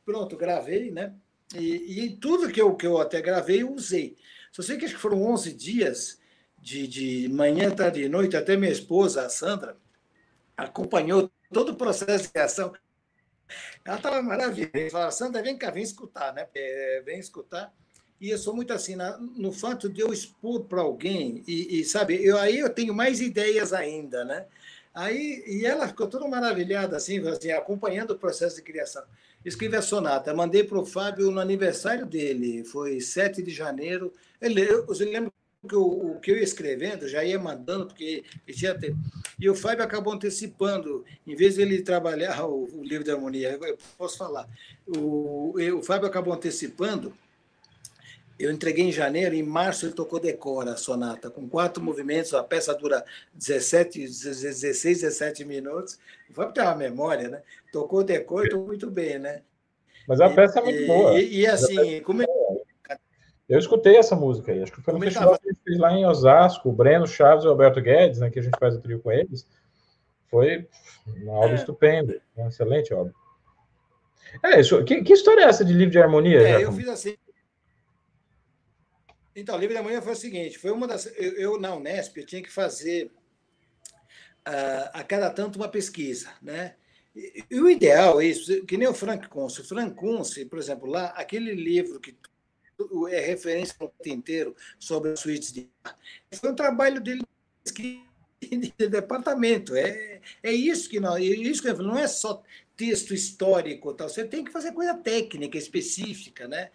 Pronto, 0.03 0.35
gravei, 0.35 0.91
né? 0.91 1.13
E, 1.53 2.05
e 2.05 2.17
tudo 2.17 2.51
que 2.51 2.61
eu, 2.61 2.75
que 2.75 2.87
eu 2.87 2.99
até 2.99 3.21
gravei, 3.21 3.61
eu 3.61 3.73
usei. 3.73 4.17
Só 4.51 4.61
sei 4.61 4.77
que 4.77 4.85
acho 4.85 4.95
que 4.95 5.01
foram 5.01 5.23
11 5.23 5.53
dias, 5.53 6.19
de, 6.61 6.87
de 6.87 7.29
manhã, 7.29 7.69
tarde 7.69 8.03
e 8.03 8.09
noite, 8.09 8.37
até 8.37 8.55
minha 8.55 8.71
esposa, 8.71 9.25
a 9.25 9.29
Sandra, 9.29 9.75
acompanhou 10.55 11.29
todo 11.51 11.73
o 11.73 11.75
processo 11.75 12.23
de 12.23 12.31
criação. 12.31 12.73
Ela 13.83 13.97
estava 13.97 14.21
maravilhosa. 14.21 14.89
Falava, 14.89 15.11
Sandra, 15.11 15.43
vem 15.43 15.57
cá, 15.57 15.69
vem 15.69 15.83
escutar, 15.83 16.33
né? 16.33 16.47
É, 16.55 17.01
vem 17.05 17.19
escutar. 17.19 17.73
E 18.19 18.29
eu 18.29 18.37
sou 18.37 18.55
muito 18.55 18.71
assim, 18.71 18.95
na, 18.95 19.17
no 19.17 19.51
fato 19.51 19.89
de 19.89 19.99
eu 19.99 20.13
expor 20.13 20.63
para 20.63 20.79
alguém, 20.79 21.43
e, 21.45 21.81
e, 21.81 21.83
sabe, 21.83 22.23
eu, 22.23 22.37
aí 22.37 22.57
eu 22.57 22.69
tenho 22.69 22.93
mais 22.93 23.19
ideias 23.19 23.73
ainda, 23.73 24.23
né? 24.23 24.45
Aí, 24.93 25.43
e 25.45 25.65
ela 25.65 25.87
ficou 25.87 26.07
toda 26.07 26.25
maravilhada, 26.27 26.95
assim, 26.95 27.19
assim, 27.27 27.51
acompanhando 27.51 28.11
o 28.11 28.17
processo 28.17 28.55
de 28.55 28.61
criação. 28.61 29.03
Escrevi 29.45 29.75
a 29.75 29.81
sonata, 29.81 30.33
mandei 30.33 30.63
para 30.63 30.79
o 30.79 30.85
Fábio 30.85 31.29
no 31.29 31.39
aniversário 31.39 32.05
dele, 32.05 32.63
foi 32.63 33.01
7 33.01 33.41
de 33.41 33.51
janeiro. 33.51 34.13
Ele, 34.41 34.61
eu, 34.61 34.85
eu 34.87 35.05
lembro 35.05 35.33
que 35.67 35.75
o, 35.75 36.11
o, 36.11 36.19
que 36.19 36.31
eu 36.31 36.37
ia 36.37 36.43
escrevendo 36.43 37.07
já 37.07 37.23
ia 37.23 37.39
mandando, 37.39 37.87
porque 37.87 38.23
tinha 38.47 38.77
tempo. 38.77 38.97
E 39.39 39.49
o 39.49 39.55
Fábio 39.55 39.83
acabou 39.83 40.13
antecipando, 40.13 41.03
em 41.25 41.35
vez 41.35 41.55
de 41.55 41.61
ele 41.61 41.81
trabalhar 41.81 42.45
o, 42.45 42.69
o 42.73 42.83
livro 42.83 43.03
de 43.03 43.11
harmonia, 43.11 43.57
eu 43.61 43.77
posso 43.97 44.17
falar, 44.17 44.47
o, 44.87 45.53
o 45.77 45.83
Fábio 45.83 46.07
acabou 46.07 46.33
antecipando, 46.33 47.13
eu 48.39 48.51
entreguei 48.51 48.85
em 48.85 48.91
janeiro, 48.91 49.35
em 49.35 49.43
março 49.43 49.85
ele 49.85 49.93
tocou 49.93 50.19
Decora, 50.19 50.73
a 50.73 50.77
sonata, 50.77 51.29
com 51.29 51.47
quatro 51.47 51.81
movimentos, 51.81 52.33
a 52.33 52.43
peça 52.43 52.73
dura 52.73 53.05
17, 53.33 53.99
16, 53.99 55.01
17 55.01 55.45
minutos. 55.45 55.99
O 56.29 56.33
Fábio 56.33 56.53
tem 56.53 56.63
uma 56.63 56.75
memória, 56.75 57.29
né? 57.29 57.41
Tocou 57.73 58.03
Decora, 58.03 58.45
estou 58.45 58.63
muito 58.67 58.91
bem, 58.91 59.17
né? 59.17 59.41
Mas 60.07 60.21
a 60.21 60.29
peça 60.29 60.59
é 60.59 60.63
muito 60.63 60.79
e, 60.79 60.85
boa. 60.85 61.19
E, 61.19 61.39
e 61.39 61.47
assim, 61.47 62.01
como 62.03 62.21
é 62.21 62.25
eu 63.49 63.59
escutei 63.59 63.97
essa 63.97 64.15
música 64.15 64.51
aí, 64.51 64.63
acho 64.63 64.71
que 64.71 64.81
foi 64.81 64.93
no 64.93 65.01
festival 65.01 65.37
que 65.37 65.49
a 65.49 65.51
gente 65.51 65.63
fez 65.63 65.77
lá 65.77 65.91
em 65.91 66.05
Osasco, 66.05 66.69
o 66.69 66.71
Breno 66.71 67.05
Chaves 67.05 67.43
e 67.43 67.47
o 67.47 67.49
Alberto 67.49 67.81
Guedes, 67.81 68.19
né, 68.19 68.29
que 68.29 68.39
a 68.39 68.41
gente 68.41 68.57
faz 68.57 68.75
o 68.75 68.79
trio 68.79 69.01
com 69.01 69.11
eles. 69.11 69.45
Foi 70.29 70.67
uma 71.07 71.33
obra 71.33 71.51
é. 71.51 71.55
estupenda, 71.55 72.21
uma 72.37 72.47
excelente 72.47 72.93
obra. 72.93 73.13
É, 74.45 74.59
isso, 74.59 74.81
que, 74.85 75.03
que, 75.03 75.13
história 75.13 75.41
é 75.41 75.45
essa 75.45 75.65
de 75.65 75.73
livro 75.73 75.91
de 75.91 75.99
harmonia? 75.99 76.41
É, 76.41 76.63
eu 76.63 76.71
fiz 76.71 76.87
assim. 76.87 77.17
Então, 79.35 79.57
livro 79.57 79.73
de 79.73 79.77
harmonia 79.77 80.01
foi 80.01 80.13
o 80.13 80.15
seguinte: 80.15 80.57
foi 80.57 80.71
uma 80.71 80.87
das. 80.87 81.05
Eu, 81.17 81.33
eu 81.33 81.59
na 81.59 81.75
Unesp, 81.75 82.17
eu 82.17 82.25
tinha 82.25 82.41
que 82.41 82.51
fazer 82.51 83.11
uh, 84.47 84.89
a 84.93 85.03
cada 85.03 85.29
tanto 85.29 85.57
uma 85.57 85.67
pesquisa, 85.67 86.31
né? 86.41 86.75
E, 87.15 87.59
o 87.59 87.69
ideal 87.69 88.19
é 88.19 88.25
isso, 88.25 88.65
que 88.65 88.77
nem 88.77 88.87
o 88.87 88.93
Frank 88.93 89.27
Kunce. 89.27 89.61
O 89.61 89.65
Frank 89.65 89.95
Kunce, 89.95 90.45
por 90.45 90.57
exemplo, 90.57 90.89
lá, 90.89 91.07
aquele 91.09 91.53
livro 91.53 91.99
que 91.99 92.15
é 93.09 93.19
referência 93.19 93.75
no 93.79 93.85
mundo 93.85 94.07
inteiro 94.07 94.55
sobre 94.79 95.11
as 95.11 95.19
suítes 95.19 95.51
de 95.51 95.69
Foi 96.33 96.51
um 96.51 96.55
trabalho 96.55 96.99
dele 96.99 97.23
de 98.41 98.87
departamento. 98.89 99.75
É, 99.75 100.19
é 100.41 100.51
isso 100.51 100.89
que 100.89 100.99
nós. 100.99 101.21
É 101.21 101.25
isso 101.25 101.61
que 101.61 101.71
não 101.73 101.97
é 101.97 102.07
só 102.07 102.43
texto 102.75 103.13
histórico, 103.13 103.93
tal. 103.93 104.09
Você 104.09 104.25
tem 104.25 104.43
que 104.43 104.51
fazer 104.51 104.71
coisa 104.71 104.95
técnica, 104.95 105.57
específica, 105.57 106.47
né? 106.47 106.71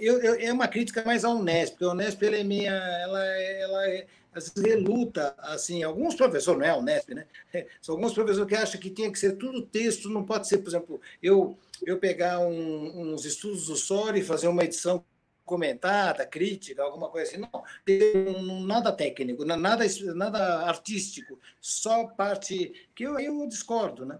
Eu, 0.00 0.20
eu, 0.20 0.34
é 0.34 0.52
uma 0.52 0.68
crítica 0.68 1.02
mais 1.04 1.24
à 1.24 1.30
porque 1.30 1.84
a 1.84 1.90
Unesp 1.90 2.22
ela 2.22 2.36
é 2.36 2.44
meia, 2.44 2.70
ela, 2.70 3.26
ela 3.26 3.88
é, 3.88 4.06
às 4.32 4.48
vezes 4.48 4.62
reluta, 4.62 5.34
assim, 5.38 5.82
alguns 5.82 6.14
professores, 6.14 6.58
não 6.58 6.66
é 6.66 6.70
a 6.70 6.76
Unesp, 6.76 7.10
né? 7.14 7.26
São 7.80 7.94
alguns 7.94 8.12
professores 8.12 8.48
que 8.48 8.54
acham 8.54 8.80
que 8.80 8.90
tinha 8.90 9.10
que 9.10 9.18
ser 9.18 9.36
tudo 9.36 9.62
texto, 9.62 10.08
não 10.08 10.24
pode 10.24 10.48
ser, 10.48 10.58
por 10.58 10.68
exemplo, 10.68 11.00
eu 11.22 11.56
eu 11.86 11.98
pegar 11.98 12.40
um, 12.40 13.12
uns 13.12 13.24
estudos 13.24 13.66
do 13.66 13.76
SOR 13.76 14.16
e 14.16 14.22
fazer 14.22 14.48
uma 14.48 14.64
edição 14.64 15.04
comentada, 15.44 16.26
crítica, 16.26 16.82
alguma 16.82 17.08
coisa 17.08 17.30
assim. 17.30 17.40
Não, 17.40 17.64
tem 17.84 18.64
nada 18.66 18.92
técnico, 18.92 19.44
nada, 19.44 19.84
nada 20.14 20.60
artístico, 20.60 21.38
só 21.60 22.06
parte 22.06 22.88
que 22.94 23.04
eu, 23.04 23.18
eu 23.18 23.46
discordo, 23.48 24.06
né? 24.06 24.18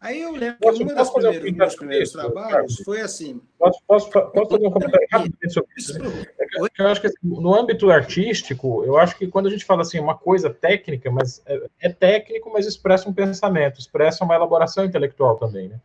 Aí 0.00 0.22
eu 0.22 0.32
lembro 0.32 0.56
posso, 0.60 0.78
que 0.78 0.84
um 0.84 0.94
dos 0.94 1.10
primeiros, 1.10 1.52
um 1.52 1.56
meus 1.56 1.76
primeiros 1.76 2.12
trabalhos 2.12 2.76
foi 2.82 3.02
assim. 3.02 3.38
Posso, 3.58 3.80
posso, 3.86 4.10
posso 4.10 4.50
fazer 4.50 4.66
um 4.66 4.70
comentário 4.70 5.06
rápido 5.12 5.36
sobre 5.50 5.70
isso? 5.76 5.98
É 6.38 6.46
eu 6.78 6.86
acho 6.86 7.02
que 7.02 7.06
assim, 7.06 7.18
no 7.22 7.54
âmbito 7.54 7.90
artístico, 7.90 8.82
eu 8.84 8.96
acho 8.96 9.14
que 9.18 9.26
quando 9.26 9.48
a 9.48 9.50
gente 9.50 9.64
fala 9.64 9.82
assim, 9.82 10.00
uma 10.00 10.16
coisa 10.16 10.48
técnica, 10.48 11.10
mas 11.10 11.42
é, 11.44 11.68
é 11.80 11.88
técnico, 11.90 12.50
mas 12.50 12.66
expressa 12.66 13.10
um 13.10 13.12
pensamento, 13.12 13.78
expressa 13.78 14.24
uma 14.24 14.34
elaboração 14.34 14.86
intelectual 14.86 15.36
também, 15.36 15.68
né? 15.68 15.78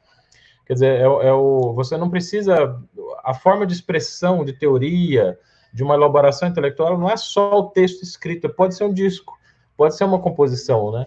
Quer 0.65 0.73
dizer, 0.73 0.99
é, 1.01 1.03
é, 1.03 1.33
o, 1.33 1.73
você 1.73 1.97
não 1.97 2.09
precisa. 2.09 2.81
A 3.21 3.33
forma 3.33 3.67
de 3.67 3.73
expressão, 3.73 4.45
de 4.45 4.53
teoria, 4.53 5.37
de 5.73 5.83
uma 5.83 5.93
elaboração 5.93 6.47
intelectual, 6.47 6.97
não 6.97 7.09
é 7.09 7.17
só 7.17 7.59
o 7.59 7.69
texto 7.69 8.01
escrito, 8.01 8.47
pode 8.47 8.75
ser 8.75 8.85
um 8.85 8.93
disco, 8.93 9.37
pode 9.75 9.97
ser 9.97 10.05
uma 10.05 10.21
composição, 10.21 10.89
né? 10.93 11.05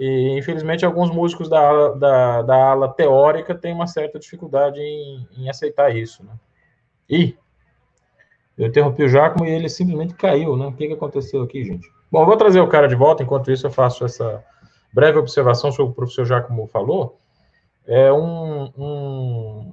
E, 0.00 0.36
infelizmente, 0.36 0.84
alguns 0.84 1.10
músicos 1.10 1.48
da, 1.48 1.90
da, 1.90 2.42
da 2.42 2.70
ala 2.70 2.88
teórica 2.88 3.54
têm 3.54 3.72
uma 3.72 3.86
certa 3.86 4.18
dificuldade 4.18 4.80
em, 4.80 5.28
em 5.36 5.48
aceitar 5.48 5.94
isso, 5.94 6.24
né? 6.24 6.32
E 7.08 7.36
eu 8.58 8.66
interrompi 8.66 9.04
o 9.04 9.08
Jacomo 9.08 9.44
e 9.44 9.50
ele 9.50 9.68
simplesmente 9.68 10.14
caiu, 10.14 10.56
né? 10.56 10.66
O 10.66 10.72
que, 10.72 10.88
que 10.88 10.94
aconteceu 10.94 11.42
aqui, 11.42 11.64
gente? 11.64 11.88
Bom, 12.10 12.26
vou 12.26 12.36
trazer 12.36 12.60
o 12.60 12.68
cara 12.68 12.88
de 12.88 12.96
volta, 12.96 13.22
enquanto 13.22 13.52
isso 13.52 13.66
eu 13.66 13.70
faço 13.70 14.04
essa 14.04 14.42
breve 14.92 15.18
observação 15.18 15.70
sobre 15.70 15.84
o 15.84 15.86
que 15.88 15.92
o 15.92 15.96
professor 15.96 16.24
Jacomo 16.24 16.66
falou 16.66 17.20
é 17.90 18.12
um, 18.12 18.64
um, 18.78 19.72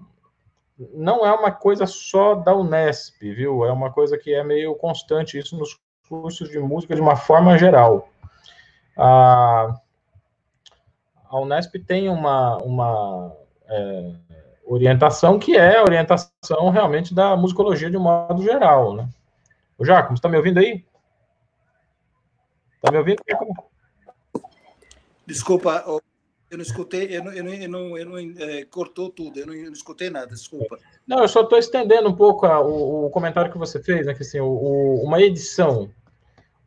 não 0.94 1.26
é 1.26 1.32
uma 1.32 1.52
coisa 1.52 1.86
só 1.86 2.34
da 2.34 2.56
Unesp, 2.56 3.22
viu? 3.22 3.64
É 3.64 3.72
uma 3.72 3.92
coisa 3.92 4.18
que 4.18 4.34
é 4.34 4.44
meio 4.44 4.74
constante 4.76 5.38
isso 5.38 5.56
nos 5.56 5.80
cursos 6.10 6.50
de 6.50 6.60
música 6.60 6.96
de 6.96 7.02
uma 7.02 7.16
forma 7.16 7.58
geral. 7.60 8.10
A, 8.98 9.80
a 11.38 11.42
Unesp 11.42 11.76
tem 11.86 12.10
uma, 12.10 12.58
uma 12.58 13.36
é, 13.70 14.12
orientação 14.66 15.40
que 15.40 15.56
é 15.56 15.78
a 15.78 15.84
orientação 15.84 16.70
realmente 16.70 17.14
da 17.14 17.36
musicologia 17.36 17.90
de 17.90 17.98
um 17.98 18.02
modo 18.02 18.42
geral, 18.42 18.96
né? 18.96 19.08
O 19.78 19.86
Jacob, 19.86 20.12
você 20.12 20.16
está 20.16 20.30
me 20.30 20.38
ouvindo 20.38 20.60
aí? 20.60 20.84
Está 22.76 22.92
me 22.92 22.98
ouvindo? 22.98 23.22
Desculpa, 25.26 25.84
eu 26.50 26.58
não 26.58 26.64
escutei, 26.64 27.16
eu 27.16 27.24
não, 27.24 27.34
eu 27.34 27.44
não, 27.44 27.54
eu 27.54 27.70
não, 27.70 27.98
eu 27.98 28.06
não 28.06 28.18
é, 28.18 28.66
cortou 28.66 29.10
tudo, 29.10 29.40
eu 29.40 29.46
não, 29.46 29.54
eu 29.54 29.66
não, 29.66 29.74
escutei 29.74 30.10
nada, 30.10 30.28
desculpa. 30.28 30.80
Não, 31.06 31.20
eu 31.20 31.28
só 31.28 31.42
estou 31.42 31.60
estendendo 31.60 32.10
um 32.10 32.16
pouco 32.16 32.46
a, 32.46 32.62
o, 32.62 33.06
o, 33.06 33.10
comentário 33.10 33.52
que 33.52 33.58
você 33.58 33.82
fez, 33.84 34.06
né? 34.06 34.14
Que 34.14 34.24
assim, 34.24 34.40
o, 34.40 35.02
uma 35.04 35.22
edição, 35.22 35.90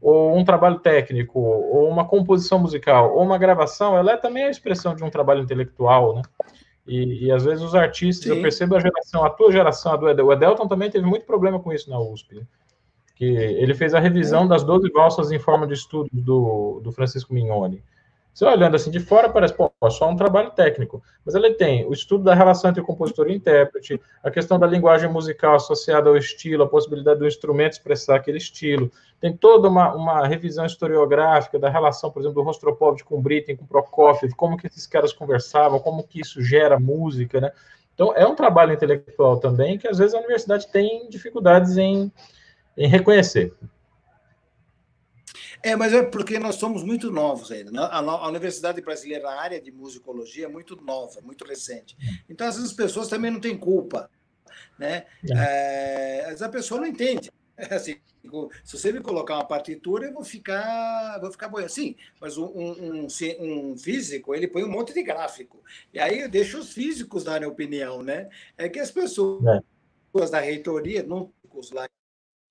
ou 0.01 0.37
um 0.37 0.45
trabalho 0.45 0.79
técnico, 0.79 1.39
ou 1.39 1.89
uma 1.89 2.07
composição 2.07 2.59
musical, 2.59 3.15
ou 3.15 3.23
uma 3.23 3.37
gravação, 3.37 3.97
ela 3.97 4.13
é 4.13 4.17
também 4.17 4.45
a 4.45 4.51
expressão 4.51 4.95
de 4.95 5.05
um 5.05 5.11
trabalho 5.11 5.43
intelectual, 5.43 6.15
né? 6.15 6.23
E, 6.87 7.27
e 7.27 7.33
às 7.33 7.45
vezes 7.45 7.63
os 7.63 7.75
artistas, 7.75 8.25
Sim. 8.25 8.37
eu 8.37 8.43
percebo 8.43 8.75
a 8.75 8.81
geração, 8.81 9.25
a 9.25 9.31
tua 9.31 9.53
geração, 9.53 9.93
a 9.93 9.97
do 9.97 10.09
Edel, 10.09 10.27
o 10.27 10.33
Edelton 10.33 10.67
também 10.67 10.91
teve 10.91 11.07
muito 11.07 11.27
problema 11.27 11.61
com 11.61 11.73
isso 11.73 11.89
na 11.91 12.01
USP. 12.01 12.35
Né? 12.35 12.43
Que 13.15 13.27
ele 13.27 13.75
fez 13.75 13.95
a 13.95 14.01
revisão 14.01 14.49
das 14.49 14.65
12 14.65 14.91
valsas 14.91 15.31
em 15.31 15.39
forma 15.39 15.67
de 15.67 15.75
estudos 15.75 16.11
do, 16.13 16.81
do 16.83 16.91
Francisco 16.91 17.35
Mignoni. 17.35 17.83
Você 18.33 18.45
olhando 18.45 18.77
assim 18.77 18.91
de 18.91 19.01
fora, 19.01 19.29
parece, 19.29 19.55
pô, 19.55 19.73
só 19.91 20.09
um 20.09 20.17
trabalho 20.17 20.51
técnico. 20.53 21.03
Mas 21.25 21.35
ele 21.35 21.53
tem 21.55 21.85
o 21.87 21.93
estudo 21.93 22.25
da 22.25 22.35
relação 22.35 22.71
entre 22.71 22.81
o 22.81 22.85
compositor 22.85 23.29
e 23.29 23.35
intérprete, 23.35 24.01
a 24.23 24.31
questão 24.31 24.59
da 24.59 24.67
linguagem 24.67 25.11
musical 25.11 25.57
associada 25.57 26.09
ao 26.09 26.17
estilo, 26.17 26.63
a 26.63 26.69
possibilidade 26.69 27.19
do 27.19 27.27
instrumento 27.27 27.73
expressar 27.73 28.17
aquele 28.17 28.39
estilo. 28.39 28.91
Tem 29.21 29.37
toda 29.37 29.69
uma, 29.69 29.95
uma 29.95 30.27
revisão 30.27 30.65
historiográfica 30.65 31.59
da 31.59 31.69
relação, 31.69 32.11
por 32.11 32.21
exemplo, 32.21 32.41
do 32.41 32.47
Rostropovich 32.47 33.05
com 33.05 33.21
Britten, 33.21 33.57
com 33.57 33.67
Prokofiev, 33.67 34.35
como 34.35 34.57
que 34.57 34.67
esses 34.67 34.87
caras 34.87 35.13
conversavam, 35.13 35.81
como 35.81 36.07
que 36.07 36.21
isso 36.21 36.41
gera 36.41 36.79
música, 36.79 37.41
né? 37.41 37.53
Então, 37.95 38.15
é 38.17 38.27
um 38.27 38.35
trabalho 38.35 38.73
intelectual 38.73 39.39
também 39.39 39.77
que, 39.77 39.87
às 39.87 39.99
vezes, 39.99 40.15
a 40.15 40.19
universidade 40.19 40.69
tem 40.69 41.07
dificuldades 41.11 41.77
em, 41.77 42.11
em 42.75 42.89
reconhecer. 42.89 43.53
É, 45.63 45.77
mas 45.77 45.93
é 45.93 46.03
porque 46.03 46.39
nós 46.39 46.57
somos 46.57 46.83
muito 46.83 47.11
novos 47.11 47.53
ainda. 47.53 47.71
Né? 47.71 47.81
A, 47.91 48.29
Universidade 48.29 48.81
Brasileira, 48.81 49.29
a 49.29 49.41
área 49.41 49.61
de 49.61 49.71
musicologia, 49.71 50.47
é 50.47 50.49
muito 50.49 50.77
nova, 50.77 51.21
muito 51.21 51.45
recente. 51.45 51.97
Então, 52.29 52.47
às 52.47 52.57
vezes, 52.57 52.71
as 52.71 52.77
pessoas 52.77 53.09
também 53.09 53.31
não 53.31 53.41
têm 53.41 53.57
culpa. 53.57 54.11
Né? 54.79 55.07
É. 55.31 56.31
É, 56.31 56.45
a 56.45 56.49
pessoa 56.49 56.81
não 56.81 56.87
entende. 56.87 57.31
Assim, 57.71 57.97
Se 58.65 58.79
você 58.79 58.91
me 58.91 59.01
colocar 59.01 59.35
uma 59.35 59.45
partitura, 59.45 60.07
eu 60.07 60.15
vou 60.15 60.25
ficar, 60.25 61.19
vou 61.21 61.31
ficar 61.31 61.49
boiando. 61.49 61.73
Sim, 61.73 61.95
mas 62.19 62.39
um, 62.39 62.47
um, 62.47 63.07
um, 63.41 63.77
físico, 63.77 64.35
ele 64.35 64.49
põe 64.49 64.65
um 64.65 64.71
monte 64.71 64.95
de 64.95 65.03
gráfico. 65.03 65.63
E 65.93 65.99
aí 65.99 66.21
eu 66.21 66.29
deixo 66.29 66.59
os 66.59 66.73
físicos 66.73 67.25
darem 67.25 67.47
opinião, 67.47 68.03
né? 68.03 68.31
É 68.57 68.69
que 68.69 68.79
as 68.79 68.91
pessoas 68.91 69.45
é. 69.45 70.31
da 70.31 70.41
reitoria, 70.41 71.03
não 71.03 71.31
os 71.53 71.71
lá 71.71 71.87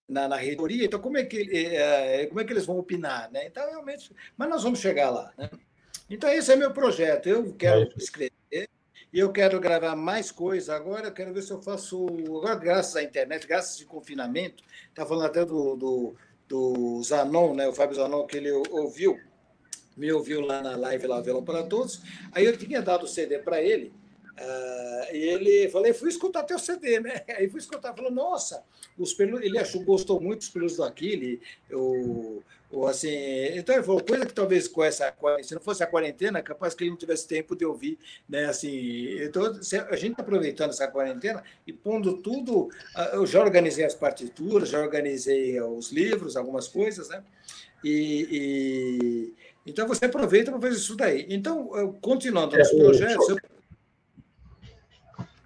na, 0.10 0.28
na 0.28 0.36
reitoria, 0.36 0.86
então 0.86 1.00
como 1.00 1.18
é, 1.18 1.24
que, 1.24 1.42
é, 1.56 2.26
como 2.26 2.42
é 2.42 2.44
que 2.44 2.52
eles 2.52 2.66
vão 2.66 2.80
opinar, 2.80 3.32
né? 3.32 3.46
Então, 3.46 3.70
realmente, 3.70 4.12
mas 4.36 4.50
nós 4.50 4.64
vamos 4.64 4.80
chegar 4.80 5.12
lá, 5.12 5.32
né? 5.38 5.50
Então, 6.10 6.30
esse 6.32 6.52
é 6.52 6.56
meu 6.56 6.72
projeto. 6.72 7.30
Eu 7.30 7.54
quero 7.54 7.84
é 7.84 7.90
escrever 7.96 8.70
e 9.14 9.20
eu 9.20 9.32
quero 9.32 9.60
gravar 9.60 9.96
mais 9.96 10.32
coisas 10.32 10.70
agora. 10.70 11.08
Eu 11.08 11.14
quero 11.14 11.34
ver 11.34 11.44
se 11.44 11.52
eu 11.52 11.62
faço. 11.62 12.08
Agora, 12.26 12.56
graças 12.56 12.96
à 12.96 13.04
internet, 13.04 13.46
graças 13.46 13.80
ao 13.80 13.88
confinamento, 13.88 14.64
está 14.88 15.06
falando 15.06 15.28
até 15.28 15.46
do, 15.46 15.76
do, 15.76 16.16
do 16.48 17.04
Zanon, 17.04 17.54
né? 17.54 17.68
o 17.68 17.74
Fábio 17.74 17.96
Zanon, 17.96 18.26
que 18.26 18.38
ele 18.38 18.52
ouviu, 18.52 19.20
me 19.96 20.12
ouviu 20.12 20.42
lá 20.42 20.62
na 20.62 20.76
live 20.76 21.06
lá, 21.06 21.22
Velão 21.22 21.44
para 21.44 21.64
Todos. 21.64 22.02
Aí 22.32 22.46
eu 22.46 22.58
tinha 22.58 22.82
dado 22.82 23.04
o 23.04 23.08
CD 23.08 23.38
para 23.38 23.62
ele. 23.62 23.94
Uh, 24.40 25.14
e 25.14 25.18
ele 25.18 25.70
falei, 25.70 25.92
fui 25.92 26.08
escutar 26.08 26.44
teu 26.44 26.58
CD, 26.58 27.00
né? 27.02 27.24
Aí 27.38 27.50
fui 27.50 27.60
escutar, 27.60 27.94
falou, 27.94 28.12
nossa, 28.12 28.64
os 28.98 29.14
pelos, 29.14 29.42
ele 29.42 29.58
achou, 29.58 29.84
gostou 29.84 30.22
muito 30.22 30.40
dos 30.40 30.50
pelos 30.50 30.78
do 30.78 30.84
Aquile, 30.84 31.42
o, 31.70 32.42
ou 32.72 32.88
assim, 32.88 33.10
então 33.56 33.76
ele 33.76 33.84
falou, 33.84 34.02
coisa 34.02 34.26
que 34.26 34.34
talvez 34.34 34.68
com 34.68 34.82
essa 34.82 35.14
se 35.42 35.54
não 35.54 35.62
fosse 35.62 35.84
a 35.84 35.88
quarentena, 35.88 36.42
capaz 36.42 36.74
que 36.74 36.84
ele 36.84 36.92
não 36.92 36.98
tivesse 36.98 37.28
tempo 37.28 37.54
de 37.54 37.66
ouvir, 37.66 37.98
né? 38.30 38.46
Assim, 38.46 39.22
então 39.24 39.44
a 39.46 39.96
gente 39.96 40.12
está 40.12 40.22
aproveitando 40.22 40.70
essa 40.70 40.88
quarentena 40.88 41.44
e 41.68 41.74
pondo 41.74 42.18
tudo. 42.18 42.70
Eu 43.12 43.26
já 43.26 43.42
organizei 43.42 43.84
as 43.84 43.96
partituras, 43.96 44.70
já 44.70 44.80
organizei 44.80 45.60
os 45.60 45.92
livros, 45.92 46.38
algumas 46.38 46.68
coisas, 46.68 47.10
né? 47.10 47.24
E, 47.84 48.28
e 48.32 49.34
então 49.66 49.88
você 49.88 50.06
aproveita 50.06 50.52
para 50.52 50.62
fazer 50.62 50.76
isso 50.76 50.96
daí. 50.96 51.26
Então, 51.28 51.94
continuando 52.00 52.56
nos 52.56 52.72
é, 52.72 52.78
projetos. 52.78 53.30
Eu 53.30 53.38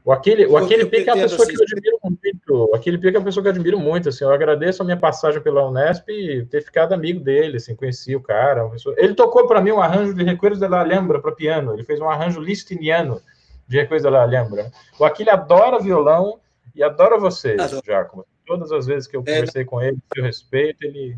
o 0.05 0.11
aquele, 0.11 0.45
o 0.45 0.57
aquele 0.57 0.85
Pica 0.85 1.11
é 1.11 1.13
uma 1.13 1.23
pessoa 1.23 1.47
que 1.47 1.55
eu 1.55 1.61
admiro 1.61 1.97
muito. 2.03 2.75
Aquele 2.75 2.97
Pica 2.97 3.17
é 3.17 3.19
uma 3.19 3.25
pessoa 3.25 3.41
que 3.41 3.47
eu 3.47 3.51
admiro 3.53 3.79
muito. 3.79 4.09
Assim, 4.09 4.25
eu 4.25 4.31
agradeço 4.31 4.81
a 4.81 4.85
minha 4.85 4.97
passagem 4.97 5.41
pela 5.41 5.65
Unesp 5.67 6.09
e 6.09 6.45
ter 6.45 6.61
ficado 6.61 6.93
amigo 6.93 7.21
dele, 7.21 7.57
assim, 7.57 7.75
conheci 7.75 8.15
o 8.15 8.21
cara. 8.21 8.69
Ele 8.97 9.13
tocou 9.13 9.47
para 9.47 9.61
mim 9.61 9.71
um 9.71 9.81
arranjo 9.81 10.13
de 10.13 10.23
Recuerdos 10.23 10.59
de 10.59 10.67
la 10.67 10.81
Alhambra 10.81 11.21
para 11.21 11.31
piano. 11.31 11.73
Ele 11.73 11.83
fez 11.83 12.01
um 12.01 12.09
arranjo 12.09 12.41
listiniano 12.41 13.21
de 13.67 13.77
Recuerdos 13.79 14.03
de 14.03 14.09
la 14.09 14.23
Alhambra. 14.23 14.71
O 14.99 15.05
Aquile 15.05 15.29
adora 15.29 15.79
violão 15.79 16.39
e 16.75 16.83
adora 16.83 17.17
você, 17.17 17.55
Giacomo. 17.85 18.25
Todas 18.45 18.73
as 18.73 18.85
vezes 18.85 19.07
que 19.07 19.15
eu 19.15 19.21
é. 19.21 19.23
conversei 19.23 19.61
é, 19.61 19.65
com 19.65 19.81
ele, 19.81 19.97
seu 20.13 20.23
respeito, 20.23 20.83
ele 20.83 21.17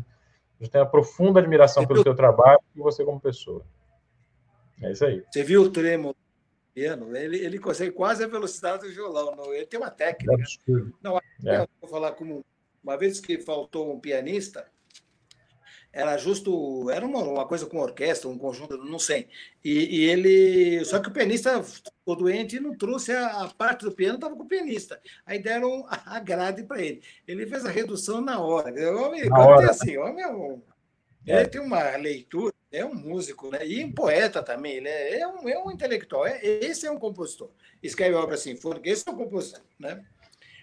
eu 0.60 0.68
tenho 0.68 0.84
uma 0.84 0.90
profunda 0.90 1.40
admiração 1.40 1.86
pelo 1.86 2.02
seu 2.02 2.14
trabalho 2.14 2.60
e 2.74 2.80
você 2.80 3.04
como 3.04 3.20
pessoa. 3.20 3.62
É 4.82 4.92
isso 4.92 5.04
aí. 5.04 5.22
Você 5.30 5.42
viu 5.42 5.62
o 5.62 5.70
tremo 5.70 6.14
piano, 6.76 7.16
ele, 7.16 7.38
ele 7.38 7.58
consegue 7.58 7.90
quase 7.90 8.22
a 8.22 8.26
velocidade 8.26 8.86
do 8.86 8.92
violão. 8.92 9.34
Não, 9.34 9.54
ele 9.54 9.64
tem 9.64 9.80
uma 9.80 9.90
técnica. 9.90 10.34
É 10.34 10.72
não, 11.02 11.16
é. 11.46 11.66
vou 11.80 11.88
falar 11.88 12.12
como 12.12 12.44
uma 12.84 12.98
vez 12.98 13.18
que 13.18 13.38
faltou 13.38 13.90
um 13.90 13.98
pianista, 13.98 14.70
era 15.90 16.18
justo, 16.18 16.90
era 16.90 17.06
uma, 17.06 17.22
uma 17.22 17.46
coisa 17.46 17.64
com 17.64 17.78
orquestra, 17.78 18.28
um 18.28 18.36
conjunto, 18.36 18.76
não 18.76 18.98
sei. 18.98 19.26
E, 19.64 20.00
e 20.00 20.04
ele, 20.04 20.84
só 20.84 21.00
que 21.00 21.08
o 21.08 21.12
pianista 21.12 21.62
ficou 21.62 22.14
doente 22.14 22.56
e 22.56 22.60
não 22.60 22.76
trouxe 22.76 23.12
a, 23.12 23.44
a 23.44 23.48
parte 23.48 23.86
do 23.86 23.92
piano, 23.92 24.16
estava 24.16 24.36
com 24.36 24.42
o 24.42 24.48
pianista. 24.48 25.00
Aí 25.24 25.38
deram 25.38 25.86
a 25.88 26.20
grade 26.20 26.64
para 26.64 26.82
ele. 26.82 27.00
Ele 27.26 27.46
fez 27.46 27.64
a 27.64 27.70
redução 27.70 28.20
na 28.20 28.38
hora. 28.38 28.68
Homem, 29.00 29.26
na 29.30 29.38
hora. 29.38 29.70
assim, 29.70 29.96
homem 29.96 30.22
é 30.22 30.28
um, 30.28 30.60
é. 31.26 31.40
Ele 31.40 31.48
tem 31.48 31.60
uma 31.60 31.96
leitura, 31.96 32.54
é 32.72 32.84
um 32.84 32.94
músico, 32.94 33.50
né? 33.50 33.66
E 33.66 33.84
um 33.84 33.92
poeta 33.92 34.42
também, 34.42 34.76
ele 34.76 34.88
é, 34.88 35.20
é, 35.20 35.28
um, 35.28 35.48
é 35.48 35.58
um 35.58 35.70
intelectual. 35.70 36.26
É, 36.26 36.40
esse 36.44 36.86
é 36.86 36.90
um 36.90 36.98
compositor. 36.98 37.50
Escreve 37.82 38.14
obra 38.14 38.36
sinfônica, 38.36 38.88
esse 38.88 39.08
é 39.08 39.12
um 39.12 39.16
compositor, 39.16 39.62
né? 39.78 40.04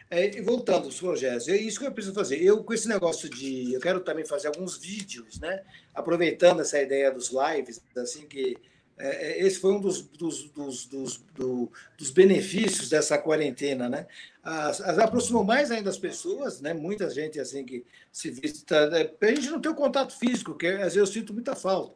É, 0.10 0.42
voltando 0.42 0.86
aos 0.86 1.00
projetos, 1.00 1.48
é 1.48 1.56
isso 1.56 1.80
que 1.80 1.88
eu 1.88 1.92
preciso 1.92 2.14
fazer. 2.14 2.40
Eu, 2.42 2.64
com 2.64 2.74
esse 2.74 2.88
negócio 2.88 3.30
de. 3.30 3.74
Eu 3.74 3.80
quero 3.80 4.00
também 4.02 4.26
fazer 4.26 4.48
alguns 4.48 4.78
vídeos, 4.78 5.40
né? 5.40 5.64
Aproveitando 5.94 6.62
essa 6.62 6.80
ideia 6.80 7.12
dos 7.12 7.32
lives, 7.32 7.82
assim, 7.98 8.28
que 8.28 8.56
é, 8.98 9.08
é, 9.08 9.46
esse 9.46 9.60
foi 9.60 9.74
um 9.74 9.80
dos, 9.80 10.02
dos, 10.02 10.50
dos, 10.52 10.86
dos, 10.86 11.18
do, 11.34 11.72
dos 11.98 12.12
benefícios 12.12 12.90
dessa 12.90 13.18
quarentena, 13.18 13.90
né? 13.90 14.06
As, 14.44 14.82
as, 14.82 15.00
aproximou 15.00 15.44
mais 15.44 15.72
ainda 15.72 15.90
as 15.90 15.98
pessoas, 15.98 16.60
né? 16.60 16.74
Muita 16.74 17.10
gente 17.10 17.40
assim 17.40 17.64
que 17.64 17.86
se 18.12 18.30
visita. 18.30 18.90
Né? 18.90 19.10
A 19.22 19.26
gente 19.28 19.50
não 19.50 19.62
tem 19.62 19.72
o 19.72 19.76
contato 19.76 20.18
físico, 20.18 20.56
que 20.56 20.68
às 20.68 20.94
vezes 20.94 20.98
eu 20.98 21.08
sinto 21.08 21.34
muita 21.34 21.56
falta. 21.56 21.96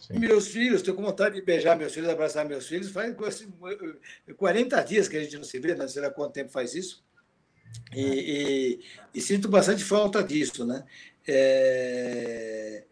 Sim. 0.00 0.18
Meus 0.18 0.48
filhos, 0.48 0.82
tenho 0.82 0.96
com 0.96 1.02
vontade 1.02 1.36
de 1.36 1.42
beijar 1.42 1.76
meus 1.76 1.92
filhos, 1.92 2.08
abraçar 2.08 2.44
meus 2.44 2.66
filhos. 2.66 2.90
Faz 2.90 3.14
assim, 3.22 3.52
40 4.36 4.82
dias 4.82 5.06
que 5.06 5.16
a 5.16 5.20
gente 5.22 5.36
não 5.36 5.44
se 5.44 5.58
vê, 5.60 5.74
não 5.74 5.86
sei 5.86 6.02
lá 6.02 6.10
quanto 6.10 6.32
tempo 6.32 6.50
faz 6.50 6.74
isso. 6.74 7.04
E, 7.94 8.02
e, 8.02 8.80
e 9.14 9.20
sinto 9.20 9.48
bastante 9.48 9.84
falta 9.84 10.22
disso, 10.24 10.64
né? 10.66 10.84
É, 11.26 12.84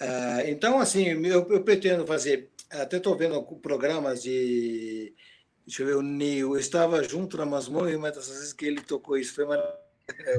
ah, 0.00 0.42
então, 0.46 0.78
assim, 0.78 1.06
eu, 1.26 1.46
eu 1.50 1.62
pretendo 1.62 2.06
fazer, 2.06 2.50
até 2.70 2.98
estou 2.98 3.16
vendo 3.16 3.42
programas 3.42 4.22
de. 4.22 5.12
Deixa 5.68 5.82
eu 5.82 5.86
ver, 5.86 5.96
o 5.96 6.02
Neil, 6.02 6.54
eu 6.54 6.58
estava 6.58 7.02
junto 7.02 7.36
na 7.36 7.44
masmorra 7.44 7.90
e 7.90 7.96
uma 7.96 8.08
dessas 8.08 8.28
vezes 8.28 8.52
que 8.54 8.64
ele 8.64 8.80
tocou 8.80 9.18
isso 9.18 9.34
foi 9.34 9.44
uma. 9.44 9.62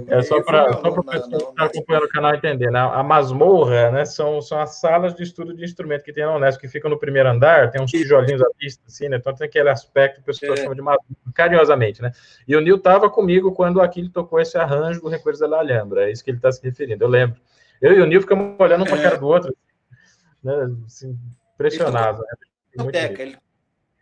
É 0.07 0.23
só 0.23 0.41
para 0.41 0.71
o 0.71 1.03
pessoal 1.03 1.29
que 1.29 1.35
está 1.35 1.65
acompanhando 1.65 2.03
o 2.05 2.09
canal 2.09 2.33
entender, 2.33 2.71
né? 2.71 2.79
A 2.79 3.03
masmorra, 3.03 3.91
né, 3.91 4.05
são, 4.05 4.41
são 4.41 4.59
as 4.59 4.79
salas 4.79 5.13
de 5.13 5.21
estudo 5.21 5.55
de 5.55 5.63
instrumento 5.63 6.03
que 6.03 6.11
tem 6.11 6.25
na 6.25 6.35
Unesco, 6.35 6.59
que 6.59 6.67
ficam 6.67 6.89
no 6.89 6.97
primeiro 6.97 7.29
andar, 7.29 7.69
tem 7.69 7.79
uns 7.79 7.91
tijolinhos 7.91 8.41
à 8.41 8.47
vista, 8.59 8.81
assim, 8.87 9.07
né? 9.07 9.17
Então 9.17 9.31
tem 9.35 9.45
aquele 9.45 9.69
aspecto 9.69 10.15
que 10.15 10.21
o 10.21 10.23
pessoal 10.23 10.53
é. 10.53 10.57
chama 10.57 10.73
de 10.73 10.81
masmorra, 10.81 11.33
carinhosamente, 11.35 12.01
né? 12.01 12.11
E 12.47 12.55
o 12.55 12.59
Neil 12.61 12.77
estava 12.77 13.07
comigo 13.07 13.51
quando 13.51 13.75
o 13.75 13.81
Aquiles 13.81 14.11
tocou 14.11 14.39
esse 14.39 14.57
arranjo 14.57 14.99
do 14.99 15.09
Recuerdos 15.09 15.47
da 15.47 15.59
Alhambra, 15.59 16.09
é 16.09 16.11
isso 16.11 16.23
que 16.23 16.31
ele 16.31 16.37
está 16.37 16.51
se 16.51 16.63
referindo, 16.63 17.03
eu 17.03 17.07
lembro. 17.07 17.39
Eu 17.79 17.93
e 17.93 18.01
o 18.01 18.07
Nil 18.07 18.21
ficamos 18.21 18.55
olhando 18.59 18.81
um 18.81 18.87
para 18.87 18.95
a 18.95 19.01
cara 19.03 19.17
do 19.19 19.27
outro, 19.27 19.55
né? 20.43 20.75
Assim, 20.87 21.15
impressionados. 21.53 22.19
Ele, 22.73 22.91
né? 22.91 23.13
ele 23.13 23.37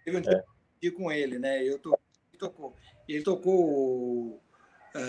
teve 0.05 0.17
um 0.17 0.21
dia 0.21 0.31
é. 0.31 0.56
Com 0.91 1.11
ele, 1.11 1.39
né? 1.39 1.63
Eu 1.63 1.79
tô, 1.79 1.97
ele 2.29 2.39
tocou. 2.39 2.75
Ele 3.07 3.23
tocou. 3.23 4.41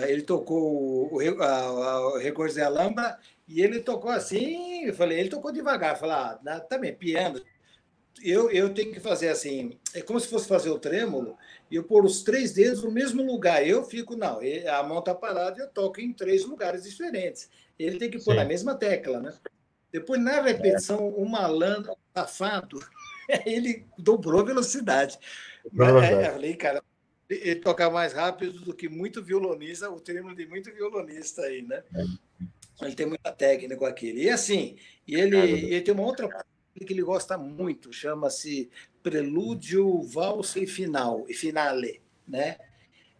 Ele 0.07 0.21
tocou 0.21 1.13
o, 1.13 1.41
a, 1.41 2.15
a 2.15 2.19
Recursos 2.19 2.55
de 2.55 2.61
Alhambra 2.61 3.17
e 3.47 3.61
ele 3.61 3.79
tocou 3.79 4.11
assim, 4.11 4.85
eu 4.85 4.93
falei, 4.93 5.19
ele 5.19 5.29
tocou 5.29 5.51
devagar, 5.51 5.97
falei, 5.97 6.15
ah, 6.15 6.59
também, 6.59 6.93
piano. 6.93 7.41
Eu, 8.21 8.51
eu 8.51 8.71
tenho 8.71 8.91
que 8.93 8.99
fazer 8.99 9.29
assim, 9.29 9.79
é 9.95 10.01
como 10.01 10.19
se 10.19 10.27
fosse 10.27 10.47
fazer 10.47 10.69
o 10.69 10.77
trêmulo 10.77 11.35
e 11.71 11.75
eu 11.75 11.83
pôr 11.83 12.05
os 12.05 12.21
três 12.21 12.51
dedos 12.53 12.83
no 12.83 12.91
mesmo 12.91 13.23
lugar. 13.23 13.65
Eu 13.65 13.83
fico, 13.83 14.15
não, 14.15 14.39
a 14.71 14.83
mão 14.83 14.99
está 14.99 15.15
parada 15.15 15.57
e 15.57 15.63
eu 15.63 15.69
toco 15.69 15.99
em 15.99 16.13
três 16.13 16.45
lugares 16.45 16.83
diferentes 16.83 17.49
ele 17.79 17.97
tem 17.97 18.11
que 18.11 18.19
pôr 18.19 18.33
Sim. 18.33 18.39
na 18.39 18.45
mesma 18.45 18.75
tecla, 18.75 19.21
né? 19.21 19.33
Depois, 19.91 20.21
na 20.21 20.41
repetição, 20.41 21.07
o 21.07 21.27
malandro, 21.27 21.95
safado, 22.13 22.79
ele 23.45 23.87
dobrou 23.97 24.41
a 24.41 24.45
velocidade. 24.45 25.17
É, 25.77 26.27
eu 26.27 26.31
falei, 26.33 26.55
cara, 26.55 26.83
ele 27.29 27.55
toca 27.55 27.89
mais 27.89 28.13
rápido 28.13 28.61
do 28.61 28.73
que 28.73 28.89
muito 28.89 29.23
violonista, 29.23 29.89
o 29.89 29.99
termo 29.99 30.35
de 30.35 30.47
muito 30.47 30.71
violonista 30.73 31.43
aí, 31.43 31.61
né? 31.61 31.83
É. 31.93 32.85
Ele 32.85 32.95
tem 32.95 33.05
muita 33.05 33.31
técnica 33.31 33.77
com 33.77 33.85
aquele. 33.85 34.23
E 34.23 34.29
assim, 34.29 34.77
e 35.07 35.15
ele, 35.15 35.37
ele 35.37 35.81
tem 35.81 35.93
uma 35.93 36.03
outra 36.03 36.27
que 36.27 36.93
ele 36.93 37.03
gosta 37.03 37.37
muito, 37.37 37.91
chama-se 37.91 38.69
Prelúdio, 39.03 40.01
Valsa 40.03 40.59
e 40.59 40.67
Final, 40.67 41.25
e 41.27 41.33
Finale, 41.33 42.01
né? 42.27 42.57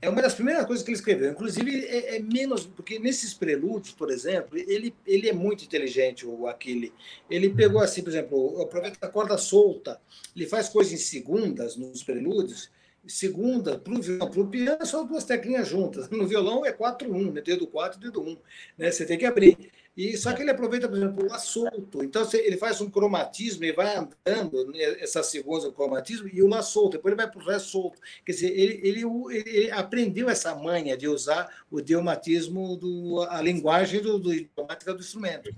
É 0.01 0.09
uma 0.09 0.21
das 0.21 0.33
primeiras 0.33 0.65
coisas 0.65 0.83
que 0.83 0.91
ele 0.91 0.97
escreveu. 0.97 1.31
Inclusive, 1.31 1.85
é, 1.85 2.15
é, 2.15 2.19
menos. 2.19 2.65
Porque 2.65 2.97
nesses 2.99 3.33
prelúdios, 3.33 3.93
por 3.93 4.09
exemplo, 4.09 4.57
ele, 4.57 4.93
ele 5.05 5.27
é 5.27 5.33
muito 5.33 5.65
inteligente, 5.65 6.25
o 6.25 6.47
Aquile. 6.47 6.93
Ele 7.29 7.49
pegou, 7.49 7.81
assim, 7.81 8.01
por 8.01 8.09
exemplo, 8.09 8.61
aproveita 8.61 9.05
a 9.05 9.09
corda 9.09 9.37
solta. 9.37 9.99
Ele 10.33 10.47
faz 10.47 10.69
coisas 10.69 10.93
em 10.93 10.97
segundas 10.97 11.75
nos 11.75 12.01
prelúdios. 12.01 12.71
Segunda, 13.05 13.77
para 13.77 13.93
o 13.93 14.01
violão, 14.01 14.29
para 14.29 14.41
o 14.41 14.47
piano, 14.47 14.85
são 14.85 15.05
duas 15.05 15.25
teclinhas 15.25 15.67
juntas. 15.67 16.07
No 16.11 16.27
violão 16.27 16.65
é 16.65 16.71
4-1, 16.71 17.33
né? 17.33 17.41
dedo 17.41 17.67
4 17.67 17.99
dedo 17.99 18.21
1. 18.21 18.37
Né? 18.77 18.91
Você 18.91 19.05
tem 19.05 19.17
que 19.17 19.25
abrir. 19.25 19.57
E 19.99 20.15
só 20.15 20.31
que 20.31 20.41
ele 20.41 20.51
aproveita, 20.51 20.87
por 20.87 20.95
exemplo, 20.95 21.27
o 21.29 21.39
solto. 21.39 22.01
Então 22.01 22.25
ele 22.31 22.55
faz 22.55 22.79
um 22.79 22.89
cromatismo 22.89 23.65
e 23.65 23.73
vai 23.73 23.97
andando 23.97 24.71
né, 24.71 24.81
essa 25.01 25.21
segunda 25.21 25.69
cromatismo 25.73 26.29
e 26.31 26.41
o 26.41 26.47
lá 26.47 26.61
solto. 26.61 26.93
Depois 26.93 27.11
ele 27.11 27.21
vai 27.21 27.29
para 27.29 27.41
o 27.41 27.45
ré 27.45 27.59
solto. 27.59 27.99
Quer 28.25 28.31
dizer, 28.31 28.57
ele, 28.57 28.79
ele, 28.81 29.03
ele, 29.33 29.71
aprendeu 29.71 30.29
essa 30.29 30.55
manha 30.55 30.95
de 30.95 31.05
usar 31.05 31.53
o 31.69 31.81
idiomatismo 31.81 32.77
do 32.77 33.27
a 33.29 33.41
linguagem 33.41 34.01
do, 34.01 34.17
do 34.17 34.33
idiomática 34.33 34.93
do 34.93 35.01
instrumento. 35.01 35.53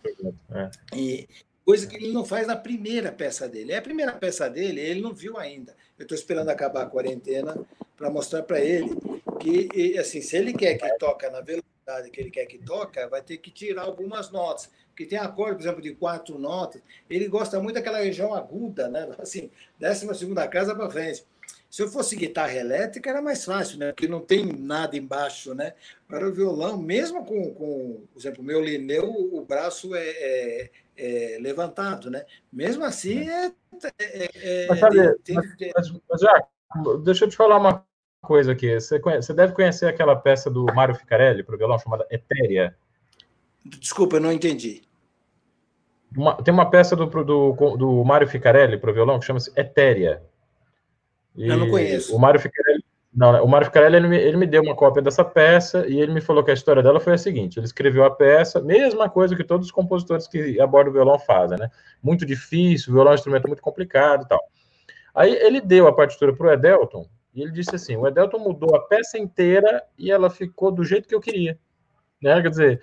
É. 0.49 0.72
E 0.97 1.30
coisa 1.63 1.85
que 1.85 1.95
ele 1.95 2.11
não 2.11 2.26
faz 2.26 2.47
na 2.47 2.55
primeira 2.55 3.11
peça 3.11 3.47
dele. 3.47 3.73
É 3.73 3.77
a 3.77 3.81
primeira 3.84 4.13
peça 4.13 4.49
dele, 4.49 4.81
ele 4.81 5.01
não 5.01 5.13
viu 5.13 5.38
ainda. 5.38 5.76
Eu 5.99 6.01
estou 6.01 6.18
esperando 6.18 6.49
acabar 6.49 6.81
a 6.81 6.89
quarentena 6.89 7.55
para 7.95 8.09
mostrar 8.09 8.41
para 8.41 8.59
ele 8.59 8.89
que, 9.39 9.99
assim, 9.99 10.19
se 10.19 10.35
ele 10.35 10.51
quer 10.51 10.80
que 10.80 10.97
toca 10.97 11.30
na 11.30 11.41
velocidade 11.41 11.81
que 12.12 12.22
ele 12.22 12.32
quer 12.32 12.45
que 12.45 12.58
toca, 12.58 13.08
vai 13.08 13.22
ter 13.22 13.38
que 13.38 13.52
tirar 13.52 13.84
algumas 13.84 14.32
notas. 14.32 14.70
Porque 14.90 15.06
tem 15.06 15.18
acorde, 15.18 15.56
por 15.56 15.62
exemplo, 15.62 15.82
de 15.82 15.94
quatro 15.95 16.38
notas. 16.38 16.82
Ele 17.10 17.28
gosta 17.28 17.60
muito 17.60 17.76
daquela 17.76 17.99
região 17.99 18.34
aguda, 18.34 18.88
né? 18.88 19.10
Assim, 19.20 19.49
décima 19.80 20.14
segunda 20.14 20.48
casa 20.48 20.76
para 20.76 20.90
frente. 20.90 21.26
Se 21.70 21.82
eu 21.82 21.88
fosse 21.88 22.18
guitarra 22.18 22.53
elétrica, 22.53 23.10
era 23.10 23.22
mais 23.22 23.45
fácil, 23.45 23.80
né? 23.80 23.94
Porque 23.94 24.08
não 24.08 24.20
tem 24.20 24.45
nada 24.45 24.98
embaixo, 24.98 25.56
né? 25.56 25.74
Para 26.06 26.28
o 26.28 26.34
violão, 26.34 26.78
mesmo 26.78 27.26
com, 27.26 27.53
com 27.53 28.03
por 28.12 28.20
exemplo, 28.20 28.41
o 28.41 28.45
meu 28.45 28.62
Lineu, 28.62 29.10
o 29.10 29.45
braço 29.45 29.95
é, 29.95 30.10
é, 30.10 30.70
é 30.98 31.38
levantado, 31.40 32.12
né? 32.12 32.26
Mesmo 32.52 32.84
assim, 32.84 33.30
é. 33.30 33.53
é, 33.99 34.30
é 34.36 34.68
mas, 34.68 34.80
sabe, 34.80 35.18
tem, 35.24 35.36
mas, 35.36 35.48
mas, 35.58 36.02
mas, 36.10 36.22
já, 36.22 36.48
deixa 37.06 37.24
eu 37.24 37.30
te 37.30 37.38
falar 37.38 37.58
uma 37.58 37.86
coisa 38.22 38.52
aqui. 38.52 38.80
Você, 38.80 38.99
conhece, 38.99 39.27
você 39.27 39.34
deve 39.34 39.53
conhecer 39.53 39.88
aquela 39.88 40.15
peça 40.15 40.49
do 40.49 40.65
Mário 40.73 40.95
Ficarelli 40.95 41.43
para 41.43 41.56
o 41.56 41.57
violão 41.57 41.80
chamada 41.80 42.06
Etérea. 42.10 42.76
Desculpa, 43.65 44.18
eu 44.18 44.22
não 44.22 44.31
entendi. 44.31 44.81
Uma, 46.15 46.35
tem 46.35 46.53
uma 46.53 46.69
peça 46.69 46.95
do, 46.95 47.06
do, 47.06 47.77
do 47.77 48.03
Mário 48.03 48.27
Ficarelli 48.27 48.77
para 48.77 48.91
o 48.91 48.93
violão 48.93 49.19
que 49.19 49.26
chama-se 49.26 49.52
Etérea. 49.56 50.23
E 51.35 51.48
eu 51.48 51.57
não 51.57 51.69
conheço. 51.69 52.15
O 52.15 52.19
Mário 52.19 52.39
Ficarelli, 52.39 52.84
não, 53.14 53.31
né, 53.31 53.41
o 53.41 53.48
Mário 53.48 53.68
Ficarelli 53.68 53.95
ele 53.95 54.07
me, 54.07 54.18
ele 54.18 54.38
me 54.38 54.48
deu 54.48 54.61
uma 54.61 54.76
cópia 54.76 55.02
dessa 55.02 55.23
peça 55.23 55.88
e 55.88 55.99
ele 55.99 56.14
me 56.14 56.22
falou 56.22 56.43
que 56.43 56.52
a 56.52 56.53
história 56.53 56.84
dela 56.84 56.99
foi 56.99 57.14
a 57.14 57.18
seguinte: 57.18 57.57
ele 57.57 57.65
escreveu 57.65 58.03
a 58.03 58.11
peça, 58.11 58.61
mesma 58.61 59.10
coisa 59.10 59.35
que 59.35 59.43
todos 59.43 59.68
os 59.68 59.72
compositores 59.72 60.27
que 60.27 60.60
abordam 60.60 60.91
o 60.91 60.93
violão 60.93 61.18
fazem, 61.18 61.57
né? 61.57 61.69
Muito 62.03 62.26
difícil, 62.26 62.91
o 62.91 62.95
violão 62.95 63.11
é 63.11 63.14
um 63.14 63.15
instrumento 63.15 63.48
muito 63.48 63.61
complicado 63.61 64.26
e 64.26 64.27
tal. 64.27 64.39
Aí 65.15 65.34
ele 65.34 65.61
deu 65.61 65.88
a 65.88 65.93
partitura 65.93 66.34
para 66.34 66.48
o 66.48 66.52
Edelton 66.52 67.07
e 67.34 67.41
ele 67.41 67.52
disse 67.52 67.76
assim: 67.76 67.95
o 67.95 68.08
Edelton 68.08 68.40
mudou 68.40 68.76
a 68.76 68.82
peça 68.82 69.18
inteira 69.18 69.84
e 69.98 70.12
ela 70.12 70.30
ficou 70.30 70.72
do 70.72 70.84
jeito 70.84 71.08
que 71.08 71.16
eu 71.16 71.22
queria. 71.22 71.58
Né? 72.22 72.41
Quer 72.41 72.49
dizer, 72.49 72.82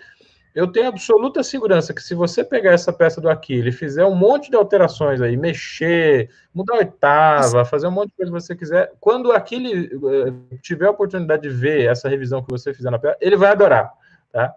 eu 0.55 0.67
tenho 0.67 0.89
absoluta 0.89 1.43
segurança 1.43 1.95
que 1.95 2.03
se 2.03 2.15
você 2.15 2.43
pegar 2.43 2.73
essa 2.73 2.93
peça 2.93 3.21
do 3.21 3.29
Aquile 3.29 3.69
e 3.69 3.73
fizer 3.73 4.05
um 4.05 4.15
monte 4.15 4.51
de 4.51 4.57
alterações 4.57 5.21
aí, 5.21 5.37
mexer, 5.37 6.31
mudar 6.53 6.75
a 6.75 6.79
oitava, 6.79 7.65
fazer 7.65 7.87
um 7.87 7.93
monte 7.93 8.09
de 8.09 8.17
coisa 8.17 8.33
que 8.33 8.41
você 8.41 8.57
quiser, 8.57 8.93
quando 8.99 9.27
o 9.27 9.33
Aquile 9.33 9.87
eh, 9.87 10.57
tiver 10.63 10.87
a 10.87 10.91
oportunidade 10.91 11.43
de 11.43 11.51
ver 11.51 11.89
essa 11.89 12.09
revisão 12.09 12.43
que 12.43 12.51
você 12.51 12.75
fizer 12.75 12.91
na 12.91 12.99
peça, 12.99 13.19
ele 13.21 13.37
vai 13.37 13.51
adorar, 13.51 13.93
tá? 14.33 14.55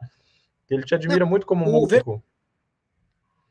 Ele 0.69 0.83
te 0.83 0.95
admira 0.95 1.25
muito 1.25 1.45
como 1.45 1.65
músico. 1.65 2.23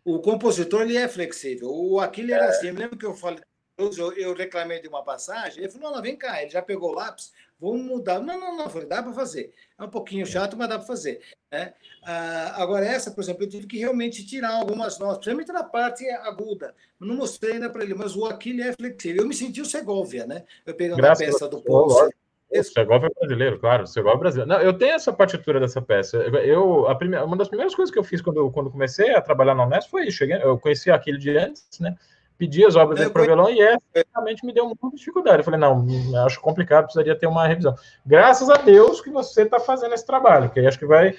O 0.02 0.18
compositor 0.20 0.80
ele 0.80 0.96
é 0.96 1.06
flexível. 1.06 1.68
O 1.70 2.00
Aquile 2.00 2.32
era 2.32 2.46
assim. 2.46 2.68
Eu 2.68 2.74
lembro 2.74 2.96
que 2.96 3.04
eu 3.04 3.14
falei 3.14 3.40
eu, 3.80 4.12
eu 4.12 4.34
reclamei 4.34 4.80
de 4.80 4.88
uma 4.88 5.02
passagem, 5.02 5.62
ele 5.62 5.72
falou, 5.72 5.88
não, 5.88 5.96
não, 5.96 6.02
vem 6.02 6.16
cá, 6.16 6.42
ele 6.42 6.50
já 6.50 6.60
pegou 6.60 6.90
o 6.90 6.94
lápis, 6.94 7.32
vamos 7.60 7.82
mudar. 7.82 8.20
Não, 8.20 8.40
não, 8.40 8.56
não, 8.56 8.68
falei, 8.68 8.88
dá 8.88 9.02
para 9.02 9.12
fazer. 9.12 9.52
É 9.78 9.84
um 9.84 9.88
pouquinho 9.88 10.26
chato, 10.26 10.56
mas 10.56 10.68
dá 10.68 10.78
para 10.78 10.86
fazer. 10.86 11.20
Né? 11.52 11.74
Ah, 12.04 12.62
agora, 12.62 12.86
essa, 12.86 13.10
por 13.10 13.22
exemplo, 13.22 13.44
eu 13.44 13.48
tive 13.48 13.66
que 13.66 13.78
realmente 13.78 14.26
tirar 14.26 14.54
algumas 14.54 14.98
notas, 14.98 15.18
principalmente 15.18 15.52
na 15.52 15.64
parte 15.64 16.08
aguda. 16.08 16.74
Não 16.98 17.16
mostrei 17.16 17.54
ainda 17.54 17.70
para 17.70 17.82
ele, 17.82 17.94
mas 17.94 18.16
o 18.16 18.24
Aquile 18.24 18.62
é 18.62 18.72
flexível. 18.72 19.22
Eu 19.22 19.28
me 19.28 19.34
senti 19.34 19.60
o 19.60 19.66
Segovia, 19.66 20.26
né? 20.26 20.44
Eu 20.64 20.74
pegando 20.74 20.98
Graças 20.98 21.28
a 21.28 21.32
peça 21.32 21.48
do 21.48 21.62
Ponce. 21.62 22.14
O 22.52 22.64
Segovia 22.64 23.06
é 23.06 23.20
brasileiro, 23.20 23.60
claro. 23.60 23.84
O 23.84 23.86
Segovia 23.86 24.16
é 24.16 24.18
brasileiro. 24.18 24.48
Não, 24.48 24.60
eu 24.60 24.76
tenho 24.76 24.94
essa 24.94 25.12
partitura 25.12 25.60
dessa 25.60 25.80
peça. 25.80 26.16
Eu, 26.16 26.88
a 26.88 26.94
primeira, 26.96 27.24
uma 27.24 27.36
das 27.36 27.48
primeiras 27.48 27.74
coisas 27.74 27.92
que 27.92 27.98
eu 27.98 28.02
fiz 28.02 28.20
quando, 28.20 28.50
quando 28.50 28.70
comecei 28.70 29.14
a 29.14 29.20
trabalhar 29.20 29.54
na 29.54 29.64
Unesp 29.64 29.88
foi 29.88 30.06
isso. 30.06 30.18
Cheguei, 30.18 30.42
eu 30.42 30.58
conheci 30.58 30.90
aquele 30.90 31.16
de 31.16 31.36
antes, 31.36 31.78
né? 31.78 31.96
Pedi 32.40 32.64
as 32.64 32.74
obras 32.74 33.06
para 33.10 33.20
o 33.20 33.24
violão 33.26 33.50
e 33.50 33.60
essa 33.60 33.82
realmente 34.14 34.46
me 34.46 34.54
deu 34.54 34.64
muita 34.64 34.96
dificuldade. 34.96 35.38
Eu 35.38 35.44
falei, 35.44 35.60
não, 35.60 35.86
acho 36.24 36.40
complicado, 36.40 36.84
precisaria 36.84 37.14
ter 37.14 37.26
uma 37.26 37.46
revisão. 37.46 37.74
Graças 38.04 38.48
a 38.48 38.56
Deus 38.56 39.02
que 39.02 39.10
você 39.10 39.42
está 39.42 39.60
fazendo 39.60 39.92
esse 39.92 40.06
trabalho, 40.06 40.48
que 40.48 40.58
aí 40.58 40.66
acho 40.66 40.78
que 40.78 40.86
vai, 40.86 41.14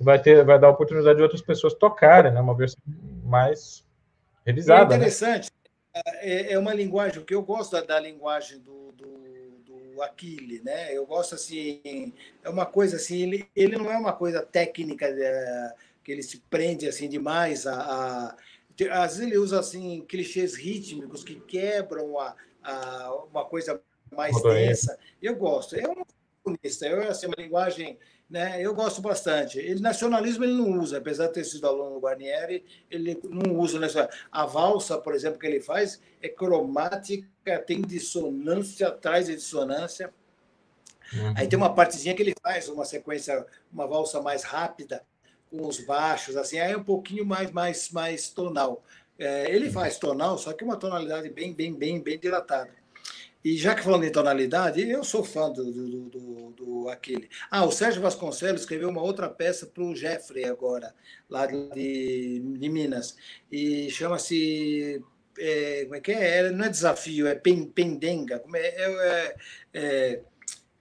vai, 0.00 0.20
ter, 0.20 0.44
vai 0.44 0.58
dar 0.58 0.70
oportunidade 0.70 1.18
de 1.18 1.22
outras 1.22 1.40
pessoas 1.40 1.72
tocarem, 1.72 2.32
né? 2.32 2.40
Uma 2.40 2.56
versão 2.56 2.82
mais 3.22 3.84
revisada. 4.44 4.94
É 4.94 4.96
interessante. 4.96 5.48
Né? 5.94 6.02
É, 6.16 6.52
é 6.54 6.58
uma 6.58 6.74
linguagem, 6.74 7.20
o 7.20 7.24
que 7.24 7.34
eu 7.34 7.42
gosto 7.42 7.72
da, 7.72 7.82
da 7.82 8.00
linguagem 8.00 8.58
do, 8.58 8.90
do, 8.90 9.06
do 9.64 10.02
Aquile, 10.02 10.60
né? 10.64 10.92
Eu 10.92 11.06
gosto 11.06 11.36
assim, 11.36 12.12
é 12.42 12.48
uma 12.50 12.66
coisa 12.66 12.96
assim, 12.96 13.22
ele, 13.22 13.48
ele 13.54 13.78
não 13.78 13.88
é 13.88 13.96
uma 13.96 14.12
coisa 14.12 14.42
técnica 14.42 15.06
é, 15.06 15.72
que 16.02 16.10
ele 16.10 16.24
se 16.24 16.38
prende 16.50 16.88
assim 16.88 17.08
demais 17.08 17.68
a, 17.68 17.76
a 17.76 18.36
às 18.84 19.16
vezes 19.16 19.20
ele 19.20 19.38
usa 19.38 19.60
assim 19.60 20.04
clichês 20.06 20.54
rítmicos 20.54 21.24
que 21.24 21.40
quebram 21.40 22.18
a, 22.18 22.34
a 22.62 23.14
uma 23.30 23.44
coisa 23.44 23.80
mais 24.14 24.40
densa. 24.42 24.98
Eu 25.20 25.36
gosto. 25.36 25.76
É 25.76 25.88
um 25.88 26.04
comunista, 26.42 26.86
é 26.86 27.08
assim, 27.08 27.26
uma 27.26 27.34
linguagem, 27.36 27.98
né? 28.28 28.60
Eu 28.60 28.74
gosto 28.74 29.00
bastante. 29.00 29.58
Ele 29.58 29.80
nacionalismo 29.80 30.44
ele 30.44 30.54
não 30.54 30.78
usa, 30.78 30.98
apesar 30.98 31.26
de 31.28 31.34
ter 31.34 31.44
sido 31.44 31.66
aluno 31.66 31.94
do 31.94 32.00
Guarnieri, 32.00 32.64
ele 32.90 33.20
não 33.24 33.58
usa 33.58 33.78
nessa. 33.78 34.08
A 34.30 34.46
valsa, 34.46 34.98
por 34.98 35.14
exemplo, 35.14 35.38
que 35.38 35.46
ele 35.46 35.60
faz 35.60 36.00
é 36.20 36.28
cromática, 36.28 37.28
tem 37.66 37.80
dissonância 37.80 38.88
atrás 38.88 39.26
de 39.26 39.36
dissonância. 39.36 40.12
Uhum. 41.12 41.34
Aí 41.36 41.46
tem 41.48 41.56
uma 41.56 41.74
partezinha 41.74 42.14
que 42.14 42.22
ele 42.22 42.34
faz 42.42 42.68
uma 42.68 42.84
sequência, 42.84 43.46
uma 43.72 43.86
valsa 43.86 44.20
mais 44.20 44.42
rápida 44.42 45.04
com 45.56 45.66
os 45.66 45.80
baixos, 45.80 46.36
assim, 46.36 46.58
aí 46.58 46.72
é 46.72 46.76
um 46.76 46.84
pouquinho 46.84 47.24
mais, 47.24 47.50
mais, 47.50 47.90
mais 47.90 48.28
tonal. 48.28 48.84
É, 49.18 49.50
ele 49.50 49.70
faz 49.70 49.98
tonal, 49.98 50.36
só 50.38 50.52
que 50.52 50.64
uma 50.64 50.76
tonalidade 50.76 51.30
bem, 51.30 51.52
bem, 51.54 51.74
bem, 51.74 52.00
bem 52.00 52.18
dilatada. 52.18 52.70
E 53.46 53.56
já 53.56 53.76
que 53.76 53.82
falando 53.82 54.04
em 54.04 54.10
tonalidade, 54.10 54.82
eu 54.90 55.04
sou 55.04 55.22
fã 55.22 55.50
do, 55.50 55.64
do, 55.70 56.00
do, 56.08 56.50
do 56.50 56.88
aquele. 56.88 57.28
Ah, 57.48 57.64
o 57.64 57.70
Sérgio 57.70 58.02
Vasconcelos 58.02 58.62
escreveu 58.62 58.88
uma 58.88 59.00
outra 59.00 59.28
peça 59.28 59.66
para 59.66 59.84
o 59.84 59.94
Jeffrey 59.94 60.44
agora, 60.46 60.92
lá 61.30 61.46
de, 61.46 62.40
de 62.40 62.68
Minas. 62.68 63.16
E 63.50 63.88
chama-se. 63.88 65.00
É, 65.38 65.84
como 65.84 65.94
é 65.94 66.00
que 66.00 66.10
é? 66.10 66.38
é? 66.38 66.50
Não 66.50 66.64
é 66.64 66.68
desafio, 66.68 67.28
é 67.28 67.36
pendenga. 67.36 68.40
Como 68.40 68.56
é, 68.56 68.66
é, 68.66 69.36
é 69.74 70.20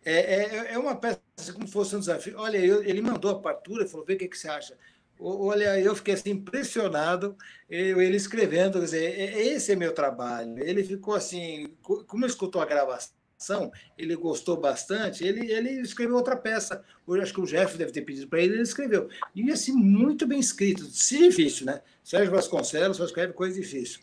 é, 0.06 0.14
é, 0.14 0.74
é 0.74 0.78
uma 0.78 0.96
peça 0.96 1.20
como 1.52 1.68
fosse 1.68 1.96
um 1.96 2.00
desafio. 2.00 2.36
Olha, 2.38 2.58
eu, 2.58 2.84
ele 2.84 3.02
mandou 3.02 3.32
a 3.32 3.40
partitura, 3.40 3.88
falou: 3.88 4.06
vê 4.06 4.14
o 4.14 4.18
que, 4.18 4.28
que 4.28 4.38
você 4.38 4.48
acha. 4.48 4.78
Olha, 5.18 5.80
eu 5.80 5.96
fiquei 5.96 6.14
assim 6.14 6.32
impressionado, 6.32 7.38
eu, 7.70 8.02
ele 8.02 8.18
escrevendo, 8.18 8.80
quer 8.80 8.86
dizer, 8.86 9.20
é, 9.20 9.24
é, 9.34 9.48
esse 9.48 9.72
é 9.72 9.76
meu 9.76 9.94
trabalho. 9.94 10.62
Ele 10.62 10.84
ficou 10.84 11.16
assim, 11.16 11.74
como 11.82 12.26
escutou 12.26 12.62
a 12.62 12.66
gravação, 12.66 13.72
ele 13.98 14.14
gostou 14.16 14.58
bastante, 14.58 15.26
ele, 15.26 15.50
ele 15.52 15.82
escreveu 15.82 16.18
outra 16.18 16.36
peça. 16.36 16.84
Hoje 17.08 17.24
acho 17.24 17.34
que 17.34 17.42
o 17.42 17.46
Jeff 17.46 17.78
deve 17.78 17.94
ter 17.94 18.02
pedido 18.02 18.28
para 18.28 18.42
ele, 18.42 18.56
ele 18.56 18.64
escreveu. 18.64 19.08
E 19.34 19.50
assim, 19.52 19.72
muito 19.72 20.28
bem 20.28 20.40
escrito, 20.40 20.84
se 20.84 21.18
difícil, 21.18 21.66
né? 21.66 21.82
Sérgio 22.04 22.32
Vasconcelos 22.32 22.98
só 22.98 23.06
escreve 23.06 23.32
coisa 23.32 23.60
difícil. 23.60 24.02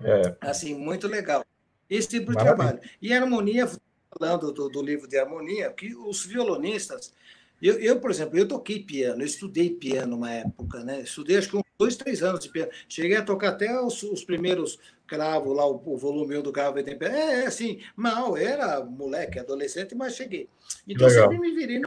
É. 0.00 0.36
Assim, 0.40 0.74
muito 0.74 1.08
legal. 1.08 1.44
Esse 1.90 2.08
tipo 2.08 2.30
de 2.30 2.36
Maravilha. 2.36 2.56
trabalho. 2.56 2.90
E 3.02 3.12
a 3.12 3.20
harmonia 3.20 3.68
falando 4.18 4.52
do, 4.52 4.68
do, 4.68 4.82
livro 4.82 5.08
de 5.08 5.18
harmonia, 5.18 5.72
que 5.72 5.94
os 5.94 6.24
violonistas. 6.24 7.12
Eu, 7.60 7.78
eu, 7.78 8.00
por 8.00 8.10
exemplo, 8.10 8.36
eu 8.36 8.46
toquei 8.46 8.80
piano, 8.80 9.22
eu 9.22 9.26
estudei 9.26 9.70
piano 9.70 10.16
uma 10.16 10.32
época, 10.32 10.82
né? 10.82 11.00
Estudei 11.00 11.36
acho 11.36 11.48
que 11.48 11.56
uns 11.56 11.62
dois, 11.78 11.96
três 11.96 12.22
anos 12.22 12.40
de 12.40 12.48
piano. 12.48 12.70
Cheguei 12.88 13.16
a 13.16 13.24
tocar 13.24 13.50
até 13.50 13.80
os, 13.80 14.02
os 14.02 14.24
primeiros 14.24 14.78
cravos 15.06 15.56
lá, 15.56 15.64
o, 15.66 15.80
o 15.84 15.96
volume 15.96 16.38
1 16.38 16.42
do 16.42 16.52
carro 16.52 16.76
é, 16.78 16.82
é, 16.82 17.46
assim, 17.46 17.80
mal, 17.94 18.36
era 18.36 18.84
moleque, 18.84 19.38
adolescente, 19.38 19.94
mas 19.94 20.16
cheguei. 20.16 20.48
Então 20.88 21.06
Legal. 21.06 21.30
sempre 21.30 21.38
me 21.38 21.54
virei. 21.54 21.82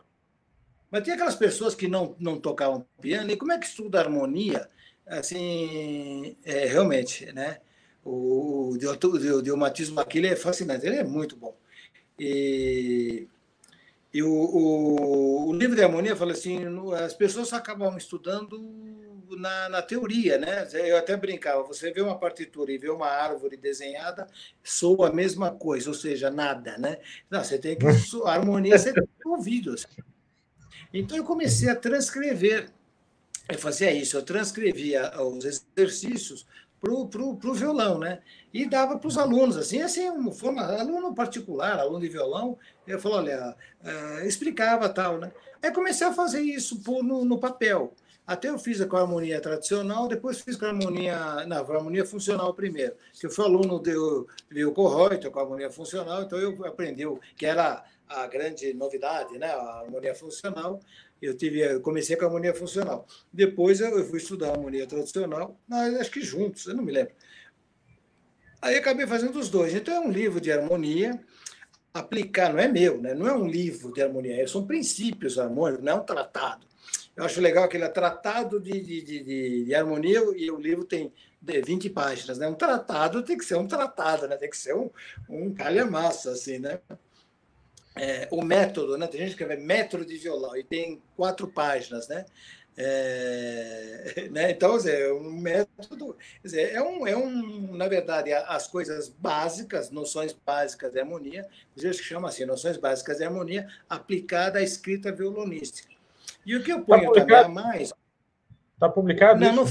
Mas 0.90 1.04
tem 1.04 1.14
aquelas 1.14 1.36
pessoas 1.36 1.76
que 1.76 1.90
não, 1.90 2.16
não 2.20 2.40
tocavam 2.40 2.86
piano, 3.02 3.30
e 3.30 3.36
como 3.36 3.52
é 3.52 3.60
que 3.60 3.66
estuda 3.66 4.00
harmonia? 4.00 4.70
Assim, 5.06 6.38
é, 6.46 6.66
realmente, 6.66 7.32
né? 7.34 7.60
O, 8.04 8.72
o, 8.72 8.78
o, 8.78 9.36
o 9.38 9.42
Diomatismo 9.42 10.00
aquilo 10.00 10.28
é 10.28 10.36
fascinante, 10.36 10.86
ele 10.86 10.96
é 10.96 11.04
muito 11.04 11.36
bom. 11.36 11.56
E, 12.20 13.28
e 14.14 14.24
o, 14.24 14.32
o, 14.32 15.50
o, 15.50 15.54
livro 15.54 15.76
de 15.76 15.84
harmonia 15.84 16.16
fala 16.16 16.32
assim: 16.32 16.60
as 17.04 17.14
pessoas 17.14 17.52
acabam 17.52 17.98
estudando 17.98 18.58
na, 19.32 19.70
na, 19.70 19.82
teoria, 19.82 20.38
né? 20.38 20.68
Eu 20.74 20.98
até 20.98 21.18
brincava: 21.18 21.64
você 21.64 21.92
vê 21.92 22.02
uma 22.02 22.18
partitura 22.18 22.72
e 22.72 22.78
vê 22.78 22.90
uma 22.90 23.08
árvore 23.08 23.58
desenhada, 23.58 24.28
soa 24.64 25.10
a 25.10 25.14
mesma 25.14 25.52
coisa, 25.52 25.90
ou 25.90 25.94
seja, 25.94 26.30
nada, 26.30 26.78
né? 26.78 27.00
Não, 27.30 27.44
você 27.44 27.58
tem 27.58 27.78
que. 27.78 27.86
A 28.26 28.32
harmonia 28.32 28.78
você 28.78 28.94
tem 28.94 29.04
ouvido. 29.26 29.74
Assim. 29.74 29.88
Então 30.94 31.18
eu 31.18 31.24
comecei 31.26 31.70
a 31.70 31.76
transcrever. 31.76 32.70
Eu 33.48 33.60
fazia 33.60 33.92
isso, 33.92 34.18
eu 34.18 34.24
transcrevia 34.24 35.12
os 35.22 35.46
exercícios 35.46 36.48
para 37.10 37.50
o 37.50 37.54
violão, 37.54 37.98
né? 37.98 38.22
E 38.54 38.66
dava 38.66 38.98
para 38.98 39.08
os 39.08 39.18
alunos, 39.18 39.58
assim, 39.58 39.82
assim, 39.82 40.08
uma 40.10 40.32
forma, 40.32 40.62
aluno 40.62 41.14
particular, 41.14 41.80
aluno 41.80 42.00
de 42.00 42.08
violão, 42.08 42.58
eu 42.86 43.00
falou, 43.00 43.18
olha, 43.18 43.56
uh, 43.84 44.26
explicava 44.26 44.88
tal, 44.88 45.18
né? 45.18 45.32
Aí 45.62 45.72
comecei 45.72 46.06
a 46.06 46.14
fazer 46.14 46.42
isso 46.42 46.80
por, 46.82 47.04
no, 47.04 47.26
no, 47.26 47.40
papel. 47.40 47.94
Até 48.26 48.50
eu 48.50 48.58
fiz 48.58 48.84
com 48.86 48.98
a 48.98 49.02
harmonia 49.02 49.42
tradicional, 49.42 50.08
depois 50.08 50.42
fiz 50.42 50.56
com 50.56 50.66
a 50.66 50.70
harmonia, 50.70 51.46
não, 51.48 51.58
a 51.58 51.60
harmonia 51.60 52.06
funcional 52.06 52.54
primeiro, 52.54 52.96
que 53.20 53.26
eu 53.26 53.32
fui 53.32 53.46
aluno 53.46 53.80
do 53.80 54.28
Leo 54.50 54.72
Corroito 54.72 55.30
com 55.32 55.40
a 55.40 55.42
harmonia 55.42 55.70
funcional, 55.72 56.24
então 56.24 56.38
eu 56.38 56.66
aprendi 56.66 57.04
que 57.36 57.46
era 57.46 57.84
a 58.08 58.28
grande 58.28 58.74
novidade, 58.74 59.38
né? 59.38 59.48
A 59.48 59.82
harmonia 59.82 60.16
funcional. 60.16 60.80
Eu, 61.26 61.36
tive, 61.36 61.80
comecei 61.80 62.16
com 62.16 62.24
a 62.24 62.28
harmonia 62.28 62.54
funcional. 62.54 63.06
Depois 63.32 63.80
eu, 63.80 63.98
eu 63.98 64.06
fui 64.06 64.20
estudar 64.20 64.50
a 64.50 64.52
harmonia 64.52 64.88
tradicional, 64.88 65.60
acho 66.00 66.12
que 66.12 66.22
juntos, 66.22 66.66
eu 66.68 66.76
não 66.76 66.84
me 66.84 66.92
lembro. 66.92 67.14
Aí 68.62 68.76
acabei 68.78 69.06
fazendo 69.06 69.38
os 69.38 69.50
dois. 69.50 69.74
Então 69.74 69.94
é 69.94 70.00
um 70.00 70.12
livro 70.12 70.42
de 70.42 70.52
harmonia 70.52 71.20
aplicar, 71.94 72.52
não 72.52 72.60
é 72.60 72.68
meu, 72.68 73.02
né? 73.02 73.14
não 73.14 73.28
é 73.28 73.34
um 73.34 73.48
livro 73.48 73.94
de 73.94 74.02
harmonia, 74.02 74.46
são 74.48 74.68
princípios 74.68 75.40
harmônicos, 75.40 75.86
não 75.86 75.94
é 75.94 75.96
um 75.96 76.04
tratado. 76.04 76.66
Eu 77.16 77.24
acho 77.24 77.40
legal 77.40 77.70
que 77.70 77.78
ele 77.78 77.86
é 77.86 77.90
tratado 77.90 78.60
de, 78.60 78.82
de, 78.82 79.02
de, 79.02 79.66
de, 79.66 79.76
harmonia 79.76 80.20
e 80.36 80.52
o 80.52 80.60
livro 80.60 80.84
tem 80.84 81.14
20 81.42 81.90
páginas. 81.92 82.38
Né? 82.38 82.48
Um 82.48 82.56
tratado 82.56 83.24
tem 83.24 83.38
que 83.38 83.46
ser 83.46 83.56
um 83.56 83.68
tratado, 83.68 84.28
né? 84.28 84.36
tem 84.36 84.50
que 84.50 84.58
ser 84.58 84.76
um, 84.76 84.90
um 85.30 85.54
calhamaço, 85.54 86.30
assim, 86.30 86.60
né? 86.60 86.80
É, 87.96 88.28
o 88.30 88.42
método, 88.42 88.98
né? 88.98 89.08
Tem 89.08 89.22
gente 89.22 89.36
que 89.36 89.44
escreve 89.44 89.64
método 89.64 90.06
de 90.06 90.18
violão 90.18 90.56
e 90.56 90.64
tem 90.64 91.02
quatro 91.16 91.48
páginas, 91.48 92.08
né? 92.10 92.26
É, 92.78 94.28
né? 94.32 94.52
Então, 94.52 94.78
é 94.78 95.14
um 95.14 95.32
método, 95.32 96.18
dizer, 96.44 96.74
é, 96.74 96.82
um, 96.82 97.08
é 97.08 97.16
um, 97.16 97.76
na 97.76 97.88
verdade, 97.88 98.34
as 98.34 98.68
coisas 98.68 99.08
básicas, 99.08 99.90
noções 99.90 100.34
básicas 100.34 100.92
de 100.92 101.00
harmonia, 101.00 101.48
inclusive 101.72 101.98
que 101.98 102.04
chama 102.04 102.28
assim, 102.28 102.46
noções 102.46 102.76
básicas 102.76 103.18
de 103.18 103.24
harmonia 103.24 103.68
aplicada 103.90 104.60
à 104.60 104.62
escrita 104.62 105.12
violonística. 105.12 105.94
E 106.46 106.56
o 106.56 106.64
que 106.64 106.74
eu 106.74 106.84
ponho 106.84 107.14
tá 107.14 107.22
também 107.22 107.38
a 107.38 107.48
mais. 107.48 107.94
Está 108.74 108.90
publicado? 108.90 109.40
Não, 109.40 109.54
não. 109.54 109.66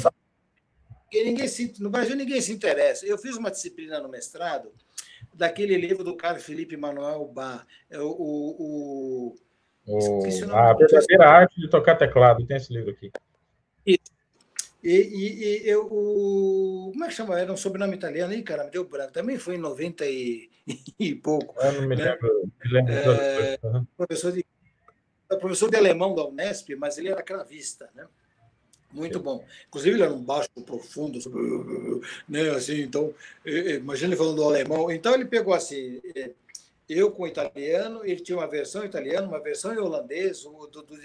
Ninguém 1.13 1.47
se, 1.47 1.75
no 1.79 1.91
Brasil 1.91 2.17
ninguém 2.17 2.41
se 2.41 2.53
interessa. 2.53 3.07
Eu 3.07 3.19
fiz 3.19 3.37
uma 3.37 3.51
disciplina 3.51 4.01
no 4.01 4.09
mestrado 4.09 4.73
daquele 5.35 5.77
livro 5.77 6.05
do 6.05 6.17
Carlos 6.17 6.45
Felipe 6.45 6.77
Manuel 6.77 7.27
Bar, 7.27 7.67
é 7.91 7.99
o, 7.99 8.09
o, 8.09 9.37
o, 9.87 10.25
a 10.53 10.73
verdadeira 10.75 11.29
arte 11.29 11.61
de 11.61 11.69
tocar 11.69 11.97
teclado, 11.97 12.47
tem 12.47 12.57
esse 12.57 12.73
livro 12.73 12.91
aqui. 12.91 13.11
Isso. 13.85 14.15
E, 14.83 14.91
e, 14.91 15.65
e 15.65 15.69
eu, 15.69 15.87
o, 15.91 16.91
como 16.93 17.05
é 17.05 17.09
que 17.09 17.15
chama? 17.15 17.41
Era 17.41 17.53
um 17.53 17.57
sobrenome 17.57 17.95
italiano 17.95 18.35
aí, 18.35 18.43
cara, 18.43 18.65
me 18.65 18.71
deu 18.71 18.87
branco. 18.87 19.13
Também 19.13 19.39
foi 19.39 19.55
em 19.55 19.59
90 19.59 20.05
e, 20.07 20.51
e 21.01 21.15
pouco. 21.15 21.59
Eu 21.59 21.73
não 21.73 21.89
me 21.89 21.97
né? 21.97 22.05
lembro. 22.05 22.51
Me 22.63 22.71
lembro 22.71 22.93
é, 22.93 23.59
professor 23.97 24.33
de 24.33 24.45
professor 25.41 25.71
de 25.71 25.77
alemão 25.77 26.15
da 26.15 26.25
Unesp, 26.27 26.77
mas 26.77 26.99
ele 26.99 27.09
era 27.09 27.23
cravista, 27.23 27.91
né? 27.95 28.07
Muito 28.95 29.19
bom. 29.19 29.45
Inclusive, 29.67 29.97
ele 29.97 30.05
era 30.05 30.13
um 30.13 30.23
baixo 30.23 30.49
profundo, 30.65 31.19
né? 32.29 32.51
Assim, 32.51 32.81
então, 32.81 33.13
imagina 33.45 34.11
ele 34.11 34.17
falando 34.17 34.45
alemão. 34.45 34.91
Então, 34.91 35.15
ele 35.15 35.25
pegou 35.25 35.53
assim, 35.53 36.01
é, 36.15 36.31
eu 36.89 37.11
com 37.11 37.27
italiano, 37.27 38.05
ele 38.05 38.21
tinha 38.21 38.39
uma 38.39 38.47
versão 38.47 38.85
italiana, 38.85 39.27
uma 39.27 39.43
versão 39.43 39.75
em 39.75 39.79
holandês, 39.79 40.43
do, 40.43 40.67
do, 40.69 40.97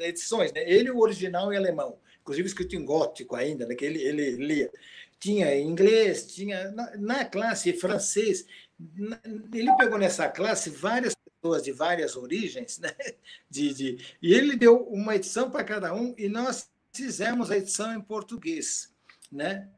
edições, 0.00 0.52
né? 0.52 0.62
Ele, 0.70 0.90
o 0.90 1.00
original 1.00 1.52
em 1.52 1.56
alemão, 1.56 1.98
inclusive 2.20 2.46
escrito 2.46 2.76
em 2.76 2.84
gótico 2.84 3.34
ainda, 3.34 3.66
né? 3.66 3.74
que 3.74 3.84
ele, 3.84 4.00
ele 4.00 4.30
lia. 4.32 4.70
Tinha 5.18 5.56
inglês, 5.58 6.26
tinha 6.26 6.70
na, 6.70 6.96
na 6.96 7.24
classe 7.24 7.72
francês. 7.72 8.46
Na, 8.78 9.18
ele 9.52 9.74
pegou 9.76 9.98
nessa 9.98 10.28
classe 10.28 10.70
várias 10.70 11.14
pessoas 11.14 11.62
de 11.62 11.72
várias 11.72 12.16
origens, 12.16 12.78
né? 12.78 12.94
De, 13.50 13.72
de, 13.72 14.16
e 14.20 14.34
ele 14.34 14.56
deu 14.56 14.82
uma 14.88 15.14
edição 15.14 15.48
para 15.48 15.62
cada 15.62 15.94
um 15.94 16.12
e 16.18 16.28
nós 16.28 16.68
fizemos 16.94 17.50
a 17.50 17.56
edição 17.56 17.94
em 17.94 18.00
português, 18.00 18.92
né? 19.30 19.68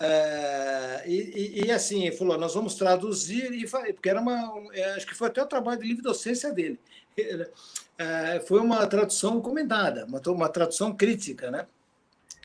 Uh, 0.00 1.08
e, 1.08 1.64
e, 1.64 1.72
assim, 1.72 2.06
ele 2.06 2.16
falou, 2.16 2.38
nós 2.38 2.54
vamos 2.54 2.76
traduzir, 2.76 3.52
e 3.52 3.66
porque 3.92 4.08
era 4.08 4.20
uma, 4.20 4.54
é, 4.72 4.92
acho 4.92 5.06
que 5.06 5.14
foi 5.14 5.26
até 5.26 5.42
o 5.42 5.46
trabalho 5.46 5.80
de 5.80 5.88
livre 5.88 6.02
docência 6.02 6.52
dele. 6.52 6.78
Uh, 7.18 8.46
foi 8.46 8.60
uma 8.60 8.86
tradução 8.86 9.40
comentada, 9.40 10.06
uma, 10.06 10.20
uma 10.28 10.48
tradução 10.48 10.94
crítica, 10.94 11.50
né? 11.50 11.66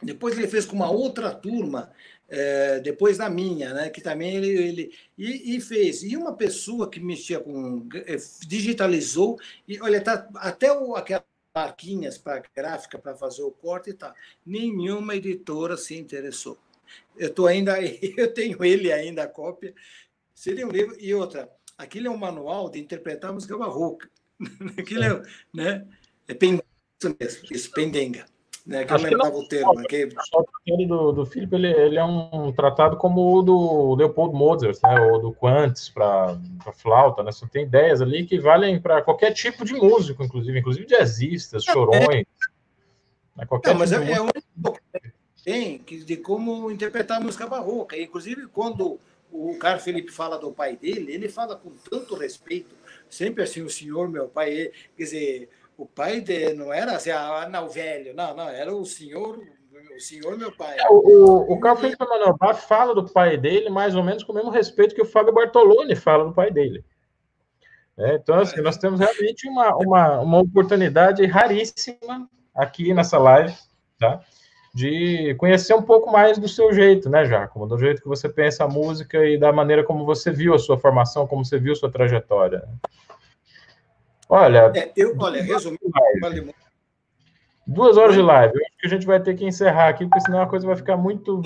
Depois 0.01 0.37
ele 0.37 0.47
fez 0.47 0.65
com 0.65 0.75
uma 0.75 0.89
outra 0.89 1.31
turma, 1.31 1.91
é, 2.29 2.79
depois 2.79 3.17
da 3.17 3.29
minha, 3.29 3.73
né, 3.73 3.89
que 3.89 4.01
também 4.01 4.35
ele, 4.35 4.49
ele 4.49 4.93
e, 5.17 5.55
e, 5.55 5.61
fez. 5.61 6.03
E 6.03 6.17
uma 6.17 6.33
pessoa 6.33 6.89
que 6.89 6.99
mexia 6.99 7.39
com 7.39 7.87
é, 7.93 8.17
digitalizou 8.47 9.39
e 9.67 9.79
olha 9.79 10.01
tá 10.01 10.27
até 10.35 10.71
o, 10.73 10.95
aquelas 10.95 11.23
marquinhas 11.53 12.17
para 12.17 12.43
gráfica 12.55 12.97
para 12.97 13.15
fazer 13.15 13.43
o 13.43 13.51
corte 13.51 13.91
e 13.91 13.93
tá. 13.93 14.13
Nenhuma 14.45 15.15
editora 15.15 15.77
se 15.77 15.95
interessou. 15.97 16.57
Eu 17.17 17.33
tô 17.33 17.45
ainda 17.45 17.77
eu 18.17 18.33
tenho 18.33 18.63
ele 18.63 18.91
ainda 18.91 19.23
a 19.23 19.27
cópia. 19.27 19.73
Seria 20.33 20.65
um 20.65 20.71
livro 20.71 20.95
e 20.99 21.13
outra. 21.13 21.49
Aquilo 21.77 22.07
é 22.07 22.09
um 22.09 22.17
manual 22.17 22.69
de 22.69 22.79
interpretar 22.79 23.33
música 23.33 23.57
barroca. 23.57 24.09
Aquilo 24.77 25.03
é, 25.03 25.23
né? 25.53 25.87
É 26.27 26.33
pendenga, 26.33 26.65
isso, 27.51 27.71
pendenga 27.71 28.25
né? 28.65 28.85
Que 28.85 28.93
Acho 28.93 29.05
eu 29.05 29.11
lembrava 29.11 29.35
o 29.35 29.47
termo. 29.47 29.83
Que... 29.83 30.09
O 30.69 30.87
do, 30.87 31.11
do 31.11 31.25
Filipe 31.25 31.55
ele, 31.55 31.67
ele 31.67 31.97
é 31.97 32.03
um 32.03 32.51
tratado 32.51 32.97
como 32.97 33.35
o 33.37 33.41
do 33.41 33.95
Leopold 33.95 34.33
Mozart, 34.35 34.77
né? 34.83 34.99
Ou 35.11 35.19
do 35.19 35.33
Quantz 35.33 35.89
para 35.89 36.37
flauta, 36.73 37.23
né? 37.23 37.31
Você 37.31 37.45
tem 37.47 37.63
ideias 37.63 38.01
ali 38.01 38.25
que 38.25 38.39
valem 38.39 38.79
para 38.79 39.01
qualquer 39.01 39.33
tipo 39.33 39.65
de 39.65 39.73
músico, 39.73 40.23
inclusive, 40.23 40.59
inclusive 40.59 40.85
jazzistas, 40.85 41.63
chorões. 41.63 42.25
Né? 43.35 43.45
Qualquer 43.45 43.71
Não, 43.71 43.79
mas 43.79 43.89
tipo 43.89 44.03
é, 44.03 44.11
é 44.13 44.21
o 44.21 44.23
único 44.23 44.79
tem 45.43 45.79
de 45.79 46.17
como 46.17 46.71
interpretar 46.71 47.17
a 47.17 47.21
música 47.21 47.45
barroca. 47.45 47.97
Inclusive, 47.97 48.47
quando 48.47 48.97
o 49.29 49.55
Carlos 49.57 49.83
Felipe 49.83 50.11
fala 50.11 50.37
do 50.37 50.51
pai 50.51 50.77
dele, 50.77 51.11
ele 51.11 51.27
fala 51.27 51.55
com 51.55 51.71
tanto 51.89 52.15
respeito, 52.15 52.73
sempre 53.09 53.43
assim, 53.43 53.61
o 53.61 53.69
senhor, 53.69 54.07
meu 54.07 54.27
pai, 54.27 54.71
quer 54.95 55.03
dizer, 55.03 55.49
o 55.77 55.85
pai 55.85 56.21
dele 56.21 56.53
não 56.53 56.71
era 56.71 56.95
assim, 56.95 57.11
ah, 57.11 57.47
não, 57.49 57.67
velho, 57.69 58.13
não, 58.15 58.35
não, 58.35 58.49
era 58.49 58.73
o 58.73 58.85
senhor, 58.85 59.39
o 59.95 59.99
senhor 59.99 60.37
meu 60.37 60.51
pai. 60.51 60.77
É, 60.79 60.89
o, 60.89 60.95
o, 60.95 61.53
o 61.53 61.59
Carl 61.59 61.77
Felipe 61.77 62.05
Manuel 62.05 62.37
fala 62.55 62.93
do 62.93 63.09
pai 63.09 63.37
dele 63.37 63.69
mais 63.69 63.95
ou 63.95 64.03
menos 64.03 64.23
com 64.23 64.31
o 64.31 64.35
mesmo 64.35 64.49
respeito 64.49 64.95
que 64.95 65.01
o 65.01 65.05
Fábio 65.05 65.33
Bartoloni 65.33 65.95
fala 65.95 66.25
do 66.25 66.33
pai 66.33 66.51
dele. 66.51 66.83
É, 67.97 68.15
então, 68.15 68.39
assim, 68.39 68.59
nós 68.61 68.77
temos 68.77 68.99
realmente 68.99 69.47
uma, 69.47 69.75
uma, 69.75 70.19
uma 70.21 70.39
oportunidade 70.39 71.25
raríssima 71.25 72.27
aqui 72.53 72.93
nessa 72.93 73.19
live, 73.19 73.53
tá? 73.99 74.21
De 74.73 75.35
conhecer 75.35 75.75
um 75.75 75.83
pouco 75.83 76.11
mais 76.11 76.39
do 76.39 76.47
seu 76.47 76.73
jeito, 76.73 77.07
né, 77.07 77.25
Jacomo? 77.25 77.67
Do 77.67 77.77
jeito 77.77 78.01
que 78.01 78.07
você 78.07 78.27
pensa 78.27 78.63
a 78.63 78.67
música 78.67 79.23
e 79.23 79.37
da 79.37 79.53
maneira 79.53 79.83
como 79.83 80.05
você 80.05 80.31
viu 80.31 80.55
a 80.55 80.59
sua 80.59 80.79
formação, 80.79 81.27
como 81.27 81.45
você 81.45 81.59
viu 81.59 81.73
a 81.73 81.75
sua 81.75 81.91
trajetória. 81.91 82.67
Olha. 84.33 84.71
É, 84.75 84.91
eu, 84.95 85.15
olha, 85.19 85.43
resumindo, 85.43 85.79
duas 87.67 87.97
horas 87.97 88.15
de 88.15 88.21
live. 88.23 88.51
Eu 88.55 88.65
acho 88.65 88.77
que 88.79 88.87
a 88.87 88.89
gente 88.89 89.05
vai 89.05 89.21
ter 89.21 89.35
que 89.35 89.45
encerrar 89.45 89.89
aqui, 89.89 90.07
porque 90.07 90.21
senão 90.21 90.41
a 90.41 90.49
coisa 90.49 90.65
vai 90.65 90.75
ficar 90.75 90.97
muito. 90.97 91.39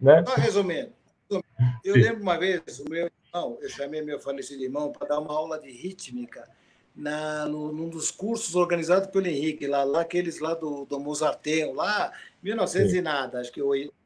Né? 0.00 0.24
Só 0.26 0.34
resumindo. 0.36 0.90
Eu 1.84 1.94
Sim. 1.94 2.00
lembro 2.00 2.22
uma 2.22 2.38
vez, 2.38 2.62
o 2.80 2.88
meu 2.88 3.10
irmão, 3.32 3.58
eu 3.60 3.68
chamei 3.68 4.02
meu 4.02 4.20
falecido 4.20 4.62
irmão 4.62 4.92
para 4.92 5.08
dar 5.08 5.18
uma 5.18 5.32
aula 5.32 5.58
de 5.58 5.70
rítmica 5.70 6.48
na, 6.94 7.46
no, 7.46 7.72
num 7.72 7.88
dos 7.88 8.10
cursos 8.10 8.54
organizados 8.54 9.08
pelo 9.08 9.26
Henrique, 9.26 9.66
lá, 9.66 9.82
lá 9.82 10.02
aqueles 10.02 10.38
lá 10.40 10.54
do, 10.54 10.84
do 10.84 11.00
Mozarteum, 11.00 11.72
lá, 11.72 12.12
1900 12.42 12.90
Sim. 12.90 12.98
e 12.98 13.00
nada, 13.00 13.40
acho 13.40 13.50
que 13.50 13.60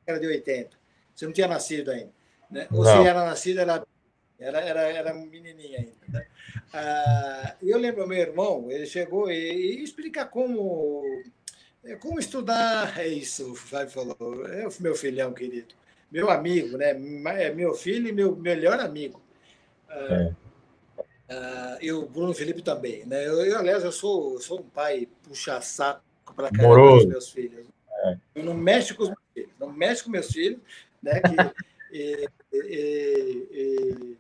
era 0.07 0.21
de 0.21 0.27
80. 0.27 0.71
Você 1.15 1.27
não 1.27 1.33
tinha 1.33 1.49
nascido 1.49 1.91
ainda. 1.91 2.13
Né? 2.51 2.69
Ou 2.71 2.85
se 2.85 2.91
era 2.91 3.25
nascido, 3.25 3.61
era, 3.61 3.85
era, 4.39 4.61
era, 4.61 4.81
era 4.93 5.15
menininha 5.15 5.81
ainda. 5.81 5.93
Né? 6.09 6.27
Ah, 6.79 7.57
eu 7.63 7.79
lembro 7.79 8.07
meu 8.07 8.19
irmão, 8.19 8.71
ele 8.71 8.85
chegou 8.85 9.31
e, 9.31 9.79
e 9.79 9.83
explica 9.83 10.27
como 10.27 11.03
é, 11.83 11.97
como 11.97 12.19
estudar. 12.19 12.99
É 13.01 13.09
isso, 13.09 13.53
o 13.53 13.55
Fábio 13.55 13.91
falou. 13.91 14.47
É 14.47 14.69
o 14.69 14.73
meu 14.81 14.95
filhão 14.95 15.33
querido, 15.33 15.75
meu 16.13 16.29
amigo, 16.29 16.77
né? 16.77 16.91
É 17.41 17.51
meu 17.51 17.73
filho 17.73 18.09
e 18.09 18.13
meu 18.13 18.37
melhor 18.37 18.79
amigo. 18.79 19.23
Ah, 19.89 20.09
é. 20.11 20.35
Ah, 21.31 21.79
e 21.81 21.91
o 21.91 22.07
Bruno 22.07 22.35
Felipe 22.35 22.61
também, 22.61 23.07
né? 23.07 23.27
Eu, 23.27 23.41
eu 23.47 23.59
aliás, 23.59 23.83
eu 23.83 23.91
sou, 23.91 24.39
sou 24.39 24.61
um 24.61 24.69
pai 24.69 25.09
puxa 25.23 25.59
saco 25.63 26.03
para 26.35 26.51
caramba 26.51 26.97
dos 26.97 27.07
meus 27.07 27.31
filhos. 27.31 27.67
É. 28.05 28.19
Eu 28.35 28.45
não 28.45 28.55
mexo 28.55 28.95
com 28.95 29.05
os 29.05 29.09
meus 29.09 29.21
filhos, 29.33 29.51
não 29.59 29.73
mexo 29.73 30.05
com 30.05 30.11
meus 30.11 30.31
filhos, 30.31 30.61
né? 31.03 31.23
Que, 31.23 31.97
e, 31.97 32.29
e, 32.53 33.49
e, 33.51 34.17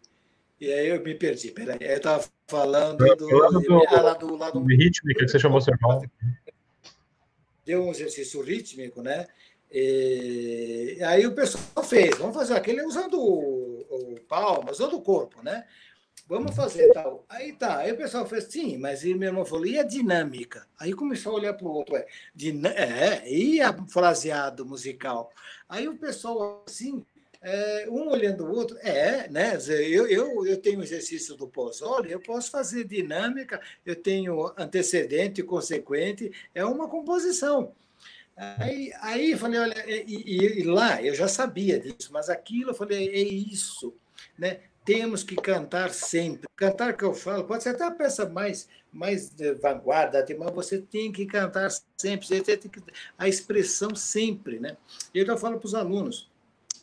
e 0.61 0.73
aí 0.73 0.89
eu 0.89 1.03
me 1.03 1.15
perdi. 1.15 1.51
Peraí, 1.51 1.79
eu 1.81 1.97
estava 1.97 2.25
falando 2.47 2.99
do, 2.99 3.17
do, 3.17 3.27
do, 3.27 3.45
ah, 3.87 4.15
do, 4.15 4.37
lado, 4.37 4.65
rítmico 4.65 5.21
que 5.21 5.29
você 5.29 5.39
chamou 5.39 5.61
seu 5.61 5.75
irmão. 5.75 6.03
Deu 7.65 7.85
um 7.85 7.91
exercício 7.91 8.41
rítmico, 8.43 9.03
né? 9.03 9.27
E 9.71 10.99
aí 11.05 11.27
o 11.27 11.35
pessoal 11.35 11.85
fez, 11.85 12.17
vamos 12.17 12.35
fazer 12.35 12.55
aquele 12.55 12.83
usando 12.83 13.21
o, 13.21 13.81
o 13.81 14.21
palmas, 14.29 14.79
usando 14.79 14.97
o 14.97 15.03
corpo, 15.03 15.43
né? 15.43 15.65
Vamos 16.29 16.57
fazer 16.57 16.93
tal. 16.93 17.25
Aí 17.29 17.53
tá, 17.53 17.79
aí 17.79 17.93
o 17.93 17.97
pessoal 17.97 18.27
fez, 18.27 18.45
sim, 18.45 18.77
mas 18.79 19.05
e 19.05 19.15
meu 19.15 19.29
irmão 19.29 19.45
falou, 19.45 19.67
e 19.67 19.79
a 19.79 19.85
dinâmica? 19.85 20.67
Aí 20.79 20.93
começou 20.93 21.33
a 21.33 21.37
olhar 21.37 21.55
para 21.55 21.67
o 21.67 21.71
outro, 21.71 21.95
é, 21.97 22.07
é, 22.75 23.33
e 23.33 23.61
a 23.61 23.73
fraseado 23.87 24.67
musical? 24.67 25.31
Aí 25.69 25.87
o 25.87 25.97
pessoal, 25.97 26.65
assim, 26.67 27.05
é, 27.47 27.87
um 27.89 28.09
olhando 28.09 28.45
o 28.45 28.51
outro. 28.51 28.77
É, 28.79 29.29
né? 29.29 29.57
Eu, 29.69 30.09
eu, 30.09 30.47
eu 30.47 30.57
tenho 30.57 30.83
exercício 30.83 31.37
do 31.37 31.47
Pozzoli, 31.47 32.11
eu 32.11 32.19
posso 32.19 32.51
fazer 32.51 32.85
dinâmica, 32.85 33.61
eu 33.85 33.95
tenho 33.95 34.53
antecedente 34.59 35.45
consequente, 35.45 36.33
é 36.53 36.65
uma 36.65 36.89
composição. 36.89 37.73
Aí, 38.37 38.93
aí 39.01 39.37
falei, 39.37 39.61
olha, 39.61 39.85
e, 39.89 40.61
e, 40.61 40.63
lá 40.65 41.01
eu 41.01 41.15
já 41.15 41.29
sabia 41.29 41.79
disso, 41.79 42.13
mas 42.13 42.29
aquilo 42.29 42.71
eu 42.71 42.75
falei, 42.75 43.09
é 43.09 43.21
isso, 43.21 43.95
né? 44.37 44.61
Temos 44.85 45.23
que 45.23 45.37
cantar 45.37 45.91
sempre. 45.91 46.49
Cantar 46.55 46.97
que 46.97 47.05
eu 47.05 47.15
falo, 47.15 47.45
pode 47.45 47.63
ser 47.63 47.71
até 47.71 47.85
a 47.85 47.91
peça 47.91 48.29
mais, 48.29 48.69
mais 48.93 49.31
de 49.31 49.55
vanguarda, 49.55 50.25
mas 50.37 50.53
você 50.53 50.79
tem 50.79 51.11
que 51.13 51.27
cantar 51.27 51.71
sempre, 51.97 52.27
você 52.27 52.43
tem 52.43 52.71
que, 52.71 52.83
a 53.17 53.29
expressão 53.29 53.95
sempre, 53.95 54.59
né? 54.59 54.77
E 55.15 55.21
eu 55.21 55.39
falo 55.39 55.59
para 55.59 55.67
os 55.67 55.75
alunos, 55.75 56.29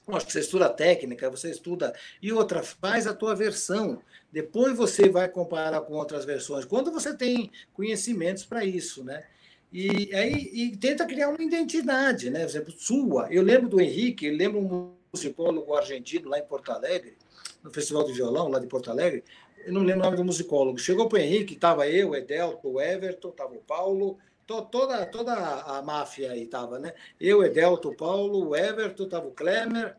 Que 0.05 0.31
você 0.31 0.41
estuda 0.41 0.69
técnica, 0.69 1.30
você 1.30 1.49
estuda. 1.49 1.93
E 2.21 2.31
outra, 2.31 2.61
faz 2.61 3.07
a 3.07 3.13
tua 3.13 3.34
versão. 3.34 4.01
Depois 4.31 4.75
você 4.75 5.07
vai 5.07 5.30
comparar 5.30 5.81
com 5.81 5.93
outras 5.93 6.25
versões. 6.25 6.65
Quando 6.65 6.91
você 6.91 7.15
tem 7.15 7.49
conhecimentos 7.73 8.43
para 8.43 8.65
isso, 8.65 9.03
né? 9.03 9.23
E 9.71 10.13
aí 10.13 10.51
e 10.53 10.77
tenta 10.77 11.05
criar 11.05 11.30
uma 11.30 11.41
identidade, 11.41 12.30
né? 12.30 12.41
Por 12.41 12.49
exemplo, 12.49 12.73
sua. 12.77 13.27
Eu 13.31 13.41
lembro 13.41 13.69
do 13.69 13.81
Henrique, 13.81 14.27
eu 14.27 14.35
lembro 14.35 14.59
um 14.59 14.91
musicólogo 15.11 15.73
argentino 15.73 16.30
lá 16.30 16.38
em 16.38 16.43
Porto 16.43 16.71
Alegre, 16.71 17.15
no 17.63 17.71
Festival 17.71 18.03
do 18.03 18.13
Violão, 18.13 18.49
lá 18.49 18.59
de 18.59 18.67
Porto 18.67 18.91
Alegre. 18.91 19.23
Eu 19.65 19.71
não 19.71 19.81
lembro 19.81 20.01
o 20.01 20.03
nome 20.03 20.17
do 20.17 20.25
musicólogo. 20.25 20.77
Chegou 20.77 21.07
para 21.07 21.19
o 21.19 21.21
Henrique, 21.21 21.53
estava 21.53 21.88
eu, 21.88 22.09
o 22.09 22.15
Edelto, 22.15 22.67
o 22.67 22.81
Everton, 22.81 23.30
estava 23.30 23.53
o 23.53 23.59
Paulo, 23.59 24.19
toda, 24.45 25.06
toda 25.06 25.34
a 25.34 25.82
máfia 25.82 26.32
aí 26.32 26.44
estava, 26.44 26.80
né? 26.80 26.94
Eu, 27.20 27.44
Edelto, 27.44 27.90
o 27.90 27.95
Paulo, 27.95 28.49
o 28.49 28.56
Everton, 28.56 29.03
estava 29.03 29.28
o 29.28 29.32
Klemer, 29.32 29.95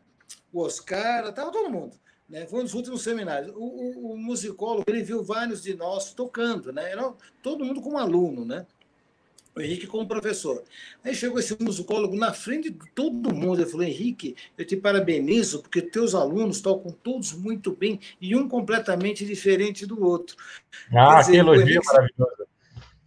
o 0.52 0.60
Oscar, 0.60 1.28
estava 1.28 1.50
todo 1.50 1.70
mundo. 1.70 1.96
Né? 2.28 2.46
Foi 2.46 2.60
um 2.60 2.64
dos 2.64 2.74
últimos 2.74 3.02
seminários. 3.02 3.54
O, 3.54 3.62
o, 3.62 4.12
o, 4.12 4.18
musicólogo, 4.18 4.84
ele 4.88 5.02
viu 5.02 5.22
vários 5.22 5.62
de 5.62 5.74
nós 5.74 6.12
tocando, 6.12 6.72
né? 6.72 6.90
Era 6.90 7.12
todo 7.42 7.64
mundo 7.64 7.80
como 7.80 7.98
aluno, 7.98 8.44
né? 8.44 8.66
o 9.56 9.60
Henrique 9.60 9.86
como 9.86 10.06
professor. 10.06 10.62
Aí 11.04 11.14
chegou 11.14 11.38
esse 11.38 11.56
musicólogo 11.62 12.16
na 12.16 12.32
frente 12.32 12.70
de 12.70 12.78
todo 12.94 13.34
mundo. 13.34 13.60
Ele 13.60 13.70
falou: 13.70 13.86
Henrique, 13.86 14.34
eu 14.58 14.66
te 14.66 14.76
parabenizo, 14.76 15.62
porque 15.62 15.80
teus 15.80 16.14
alunos 16.14 16.60
tocam 16.60 16.90
todos 16.90 17.32
muito 17.32 17.72
bem 17.72 18.00
e 18.20 18.34
um 18.34 18.48
completamente 18.48 19.24
diferente 19.24 19.86
do 19.86 20.04
outro. 20.04 20.36
Ah, 20.92 21.20
dizer, 21.20 21.32
que 21.32 21.38
elogio 21.38 21.62
Henrique, 21.62 21.86
maravilhoso. 21.86 22.53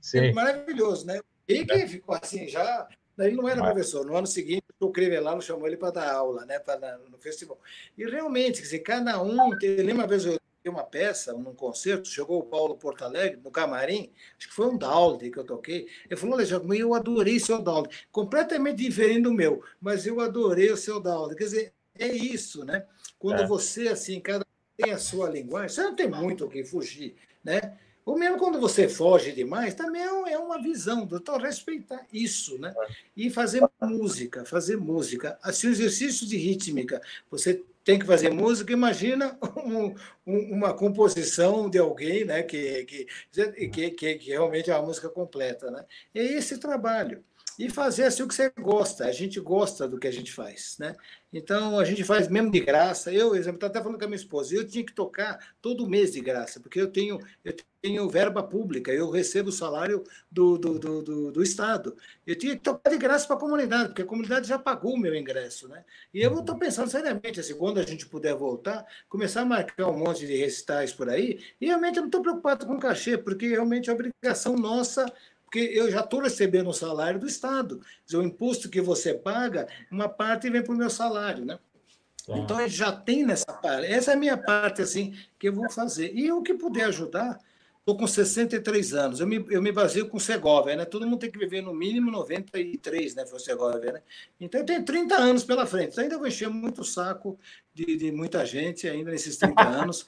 Sim. 0.07 0.19
É 0.19 0.31
maravilhoso, 0.31 1.05
né? 1.05 1.19
O 1.19 1.23
Henrique 1.51 1.73
é. 1.73 1.85
ficou 1.85 2.15
assim, 2.15 2.47
já. 2.47 2.87
Ele 3.19 3.35
não 3.35 3.49
era 3.49 3.59
Mas... 3.59 3.71
professor. 3.71 4.05
No 4.05 4.15
ano 4.15 4.25
seguinte, 4.25 4.63
o 4.79 4.89
Crivellano 4.89 5.41
chamou 5.41 5.67
ele 5.67 5.75
para 5.75 5.91
dar 5.91 6.13
aula, 6.13 6.45
né, 6.45 6.59
para 6.59 6.97
no 7.09 7.17
festival. 7.17 7.59
E 7.97 8.05
realmente, 8.05 8.59
quer 8.59 8.63
dizer, 8.63 8.79
cada 8.79 9.21
um. 9.21 9.57
Tem, 9.57 9.75
lembra 9.77 10.03
uma 10.03 10.07
vez 10.07 10.25
eu 10.25 10.39
uma 10.69 10.83
peça, 10.83 11.31
num 11.31 11.53
concerto, 11.53 12.09
chegou 12.09 12.39
o 12.39 12.43
Paulo 12.43 12.75
Porto 12.75 13.01
Alegre, 13.05 13.39
no 13.41 13.49
camarim, 13.49 14.11
acho 14.37 14.49
que 14.49 14.53
foi 14.53 14.67
um 14.67 14.77
Dalde 14.77 15.31
que 15.31 15.37
eu 15.37 15.45
toquei. 15.45 15.87
Ele 16.09 16.19
falou: 16.19 16.35
Alexandre, 16.35 16.77
eu 16.77 16.93
adorei 16.93 17.39
seu 17.39 17.61
Dalde, 17.61 18.05
completamente 18.11 18.83
diferente 18.83 19.21
do 19.21 19.33
meu, 19.33 19.63
mas 19.79 20.05
eu 20.05 20.19
adorei 20.19 20.69
o 20.69 20.75
seu 20.75 20.99
Dalde. 20.99 21.35
Quer 21.35 21.43
dizer, 21.45 21.73
é 21.97 22.07
isso, 22.07 22.65
né? 22.65 22.85
Quando 23.17 23.43
é. 23.43 23.47
você, 23.47 23.87
assim, 23.87 24.19
cada 24.19 24.45
tem 24.75 24.91
a 24.91 24.97
sua 24.97 25.29
linguagem, 25.29 25.69
você 25.69 25.81
não 25.83 25.95
tem 25.95 26.09
muito 26.09 26.45
o 26.45 26.49
que 26.49 26.65
fugir, 26.65 27.15
né? 27.41 27.77
Ou 28.07 28.17
mesmo 28.17 28.37
quando 28.37 28.57
você 28.57 28.87
foge 28.87 29.33
demais, 29.33 29.73
também 29.73 30.01
é, 30.01 30.31
é 30.31 30.39
uma 30.39 30.61
visão, 30.61 31.05
então 31.11 31.37
respeitar 31.37 32.07
isso, 32.13 32.57
né? 32.57 32.73
É. 32.73 32.87
E 33.17 33.29
fazer 33.29 33.61
música, 33.81 34.45
fazer 34.45 34.77
música. 34.77 35.37
Assim, 35.43 35.67
o 35.67 35.71
exercício 35.71 36.25
de 36.25 36.37
rítmica, 36.37 37.01
você 37.29 37.61
tem 37.83 37.99
que 37.99 38.05
fazer 38.05 38.29
música, 38.29 38.71
imagina 38.71 39.37
um, 39.57 39.93
um, 40.25 40.53
uma 40.53 40.73
composição 40.73 41.69
de 41.69 41.79
alguém 41.79 42.23
né, 42.23 42.43
que, 42.43 42.85
que, 42.85 43.67
que, 43.91 44.15
que, 44.15 44.29
realmente 44.29 44.71
é 44.71 44.75
uma 44.77 44.87
música 44.87 45.09
completa. 45.09 45.69
Né? 45.69 45.83
É 46.15 46.23
esse 46.23 46.57
trabalho 46.59 47.21
e 47.57 47.69
fazer 47.69 48.03
assim 48.03 48.23
o 48.23 48.27
que 48.27 48.35
você 48.35 48.51
gosta. 48.59 49.05
A 49.05 49.11
gente 49.11 49.39
gosta 49.39 49.87
do 49.87 49.97
que 49.97 50.07
a 50.07 50.11
gente 50.11 50.31
faz, 50.31 50.77
né? 50.79 50.95
Então 51.33 51.79
a 51.79 51.83
gente 51.83 52.03
faz 52.03 52.27
mesmo 52.27 52.51
de 52.51 52.59
graça. 52.59 53.11
Eu, 53.11 53.35
exemplo, 53.35 53.65
até 53.65 53.81
falando 53.81 53.97
com 53.97 54.05
a 54.05 54.07
minha 54.07 54.15
esposa, 54.15 54.55
eu 54.55 54.67
tinha 54.67 54.85
que 54.85 54.93
tocar 54.93 55.53
todo 55.61 55.89
mês 55.89 56.11
de 56.11 56.21
graça, 56.21 56.59
porque 56.59 56.79
eu 56.79 56.91
tenho 56.91 57.19
eu 57.43 57.55
tenho 57.81 58.09
verba 58.09 58.43
pública, 58.43 58.91
eu 58.91 59.09
recebo 59.09 59.49
o 59.49 59.51
salário 59.51 60.03
do, 60.31 60.57
do, 60.57 60.79
do, 60.79 61.01
do, 61.01 61.31
do 61.31 61.43
Estado. 61.43 61.95
Eu 62.25 62.35
tinha 62.35 62.55
que 62.55 62.61
tocar 62.61 62.89
de 62.89 62.97
graça 62.97 63.25
para 63.27 63.35
a 63.35 63.39
comunidade, 63.39 63.87
porque 63.89 64.01
a 64.01 64.05
comunidade 64.05 64.47
já 64.47 64.59
pagou 64.59 64.93
o 64.93 64.99
meu 64.99 65.15
ingresso, 65.15 65.67
né? 65.67 65.83
E 66.13 66.21
eu 66.21 66.39
estou 66.39 66.57
pensando 66.57 66.89
seriamente, 66.89 67.39
assim, 67.39 67.55
quando 67.55 67.79
a 67.79 67.83
gente 67.83 68.05
puder 68.05 68.35
voltar, 68.35 68.85
começar 69.07 69.41
a 69.41 69.45
marcar 69.45 69.89
um 69.89 69.97
monte 69.97 70.25
de 70.25 70.35
recitais 70.35 70.91
por 70.91 71.09
aí, 71.09 71.39
e 71.61 71.67
realmente 71.67 71.97
eu 71.97 72.01
não 72.01 72.07
estou 72.07 72.21
preocupado 72.21 72.65
com 72.65 72.79
cachê, 72.79 73.17
porque 73.17 73.47
realmente 73.47 73.89
é 73.89 73.93
obrigação 73.93 74.55
nossa 74.55 75.05
porque 75.47 75.59
eu 75.59 75.89
já 75.89 76.01
estou 76.01 76.19
recebendo 76.19 76.69
o 76.69 76.73
salário 76.73 77.21
do 77.21 77.25
Estado. 77.25 77.81
O 78.13 78.21
imposto 78.21 78.69
que 78.69 78.81
você 78.81 79.13
paga, 79.13 79.65
uma 79.89 80.09
parte 80.09 80.49
vem 80.49 80.61
para 80.61 80.73
o 80.73 80.77
meu 80.77 80.89
salário, 80.89 81.45
né? 81.45 81.57
Tá. 82.25 82.37
Então, 82.37 82.59
ele 82.59 82.69
já 82.69 82.91
tem 82.91 83.25
nessa 83.25 83.53
parte. 83.53 83.87
Essa 83.87 84.11
é 84.11 84.13
a 84.15 84.17
minha 84.17 84.37
parte, 84.37 84.81
assim, 84.81 85.17
que 85.39 85.47
eu 85.47 85.53
vou 85.53 85.69
fazer. 85.69 86.11
E 86.13 86.29
o 86.33 86.41
que 86.41 86.53
puder 86.53 86.83
ajudar, 86.87 87.39
estou 87.79 87.95
com 87.95 88.05
63 88.05 88.93
anos. 88.93 89.21
Eu 89.21 89.27
me, 89.27 89.45
eu 89.49 89.61
me 89.61 89.71
baseio 89.71 90.09
com 90.09 90.19
Segovia, 90.19 90.75
né? 90.75 90.83
Todo 90.83 91.07
mundo 91.07 91.19
tem 91.19 91.31
que 91.31 91.39
viver 91.39 91.61
no 91.61 91.73
mínimo 91.73 92.11
93, 92.11 93.15
né? 93.15 93.25
Foi 93.25 93.39
Segovia, 93.39 93.93
né? 93.93 94.01
Então, 94.41 94.59
eu 94.59 94.65
tenho 94.65 94.83
30 94.83 95.15
anos 95.15 95.45
pela 95.45 95.65
frente. 95.65 95.93
Então, 95.93 96.03
ainda 96.03 96.17
vou 96.17 96.27
encher 96.27 96.49
muito 96.49 96.81
o 96.81 96.85
saco 96.85 97.39
de, 97.73 97.95
de 97.95 98.11
muita 98.11 98.45
gente 98.45 98.85
ainda 98.85 99.11
nesses 99.11 99.37
30 99.37 99.63
anos. 99.63 100.05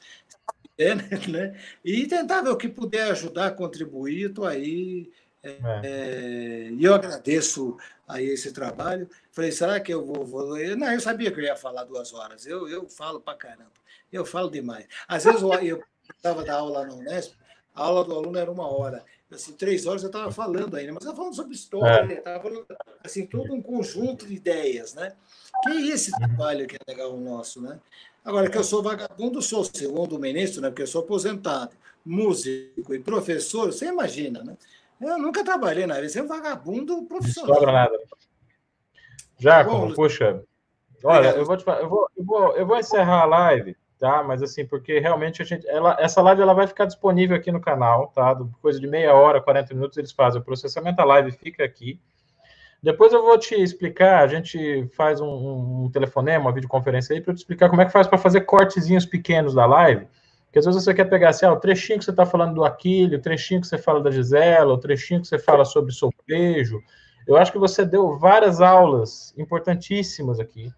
É, 0.78 0.95
né? 0.95 1.57
E 1.84 2.06
tentar 2.07 2.41
ver 2.41 2.49
o 2.49 2.57
que 2.57 2.68
puder 2.68 3.11
ajudar, 3.11 3.52
contribuir, 3.52 4.30
estou 4.30 4.45
aí 4.45 5.10
é. 5.44 5.57
É, 5.84 6.70
e 6.72 6.84
eu 6.84 6.94
agradeço 6.94 7.78
a 8.07 8.22
esse 8.22 8.52
trabalho. 8.52 9.10
Falei, 9.32 9.52
será 9.52 9.80
que 9.80 9.94
eu 9.94 10.06
vou, 10.06 10.26
vou, 10.26 10.57
Não, 10.76 10.91
eu 10.91 10.99
sabia 10.99 11.32
que 11.32 11.40
eu 11.40 11.44
ia 11.44 11.56
falar 11.56 11.84
duas 11.84 12.14
horas. 12.14 12.45
Eu, 12.45 12.68
eu 12.68 12.90
falo 12.90 13.22
para 13.22 13.38
caramba. 13.38 13.72
Eu 14.11 14.26
falo 14.26 14.49
demais. 14.49 14.88
Às 15.07 15.24
vezes 15.24 15.41
eu 15.41 15.84
estava 16.16 16.44
da 16.44 16.56
aula 16.56 16.86
no 16.86 16.95
Unesp, 16.95 17.36
a 17.76 17.84
aula 17.84 18.03
do 18.03 18.16
aluno 18.16 18.38
era 18.38 18.52
uma 18.52 18.68
hora. 18.68 19.06
Assim, 19.32 19.53
três 19.53 19.86
horas 19.86 20.02
eu 20.02 20.07
estava 20.07 20.32
falando 20.32 20.76
ainda, 20.76 20.91
mas 20.91 21.06
eu 21.06 21.11
estava 21.11 21.18
falando 21.18 21.36
sobre 21.36 21.53
história, 21.53 22.14
estava 22.16 22.38
é. 22.38 22.41
falando 22.41 22.66
assim, 23.03 23.28
todo 23.28 23.53
um 23.53 23.61
conjunto 23.61 24.26
de 24.26 24.34
ideias, 24.34 24.95
né? 24.95 25.14
Que 25.64 25.70
é 25.70 25.82
esse 25.94 26.11
trabalho 26.11 26.66
que 26.66 26.76
é 26.76 26.80
legal 26.88 27.14
o 27.14 27.22
nosso, 27.22 27.61
né? 27.61 27.80
Agora, 28.26 28.49
que 28.49 28.57
eu 28.57 28.64
sou 28.64 28.82
vagabundo, 28.82 29.41
sou 29.41 29.64
segundo 29.64 30.18
ministro, 30.18 30.61
né? 30.61 30.70
Porque 30.70 30.82
eu 30.82 30.88
sou 30.88 31.02
aposentado, 31.02 31.76
músico 32.03 32.94
e 32.94 32.99
professor, 32.99 33.72
você 33.72 33.86
imagina, 33.86 34.44
né? 34.44 34.57
Eu 35.02 35.18
nunca 35.18 35.44
trabalhei 35.44 35.86
na 35.86 35.96
área, 35.96 36.10
você 36.10 36.20
é 36.20 36.24
um 36.24 36.28
vagabundo 36.28 37.04
profissional. 37.04 37.50
Não 37.50 37.56
sobra 37.56 37.72
nada. 37.72 38.00
Jacomo, 39.38 39.94
puxa. 39.94 40.44
Olha, 41.04 41.30
eu 41.30 41.46
vou, 41.46 41.56
te, 41.56 41.66
eu, 41.66 41.90
vou, 41.90 42.10
eu, 42.18 42.26
vou, 42.26 42.58
eu 42.58 42.66
vou 42.68 42.78
encerrar 42.78 43.22
a 43.22 43.26
live, 43.26 43.78
tá? 43.98 44.22
Mas 44.22 44.44
assim, 44.44 44.66
porque 44.66 45.00
realmente 45.00 45.42
a 45.42 45.46
gente. 45.46 45.66
Ela, 45.68 45.96
essa 45.98 46.22
live 46.22 46.42
ela 46.42 46.54
vai 46.54 46.68
ficar 46.68 46.86
disponível 46.86 47.38
aqui 47.38 47.50
no 47.50 47.62
canal, 47.62 48.08
tá? 48.08 48.36
Coisa 48.62 48.80
de 48.80 48.88
meia 48.88 49.14
hora, 49.14 49.42
40 49.42 49.74
minutos, 49.74 49.98
eles 49.98 50.12
fazem 50.12 50.42
o 50.42 50.44
processamento, 50.44 51.02
a 51.02 51.06
live 51.06 51.32
fica 51.32 51.64
aqui. 51.64 52.00
Depois 52.84 53.14
eu 53.14 53.22
vou 53.22 53.38
te 53.38 53.56
explicar, 53.56 54.24
a 54.24 54.28
gente 54.28 54.90
faz 54.96 55.22
um, 55.22 55.86
um 55.86 55.92
telefonema, 55.92 56.46
uma 56.46 56.54
videoconferência 56.54 57.14
aí, 57.14 57.22
para 57.22 57.34
te 57.34 57.38
explicar 57.38 57.70
como 57.70 57.82
é 57.82 57.86
que 57.86 57.92
faz 57.92 58.08
para 58.08 58.18
fazer 58.18 58.42
cortezinhos 58.42 59.06
pequenos 59.06 59.54
da 59.54 59.66
live 59.66 60.08
porque 60.50 60.58
às 60.58 60.66
vezes 60.66 60.84
você 60.84 60.96
quer 60.96 61.06
pegar 61.06 61.30
assim, 61.30 61.46
ah, 61.46 61.54
o 61.54 61.60
trechinho 61.60 62.00
que 62.00 62.06
você 62.06 62.10
está 62.10 62.26
falando 62.26 62.56
do 62.56 62.66
Aquílio, 62.66 63.20
o 63.20 63.22
trechinho 63.22 63.62
que 63.62 63.68
você 63.68 63.78
fala 63.78 64.02
da 64.02 64.10
Gisela, 64.10 64.74
o 64.74 64.80
trechinho 64.80 65.22
que 65.22 65.28
você 65.28 65.38
fala 65.38 65.64
sobre 65.64 65.92
solfejo. 65.92 66.82
Eu 67.28 67.38
acho 67.38 67.52
que 67.52 67.60
você 67.60 67.86
deu 67.86 68.18
várias 68.18 68.60
aulas 68.60 69.32
importantíssimas 69.38 70.40
aqui, 70.40 70.74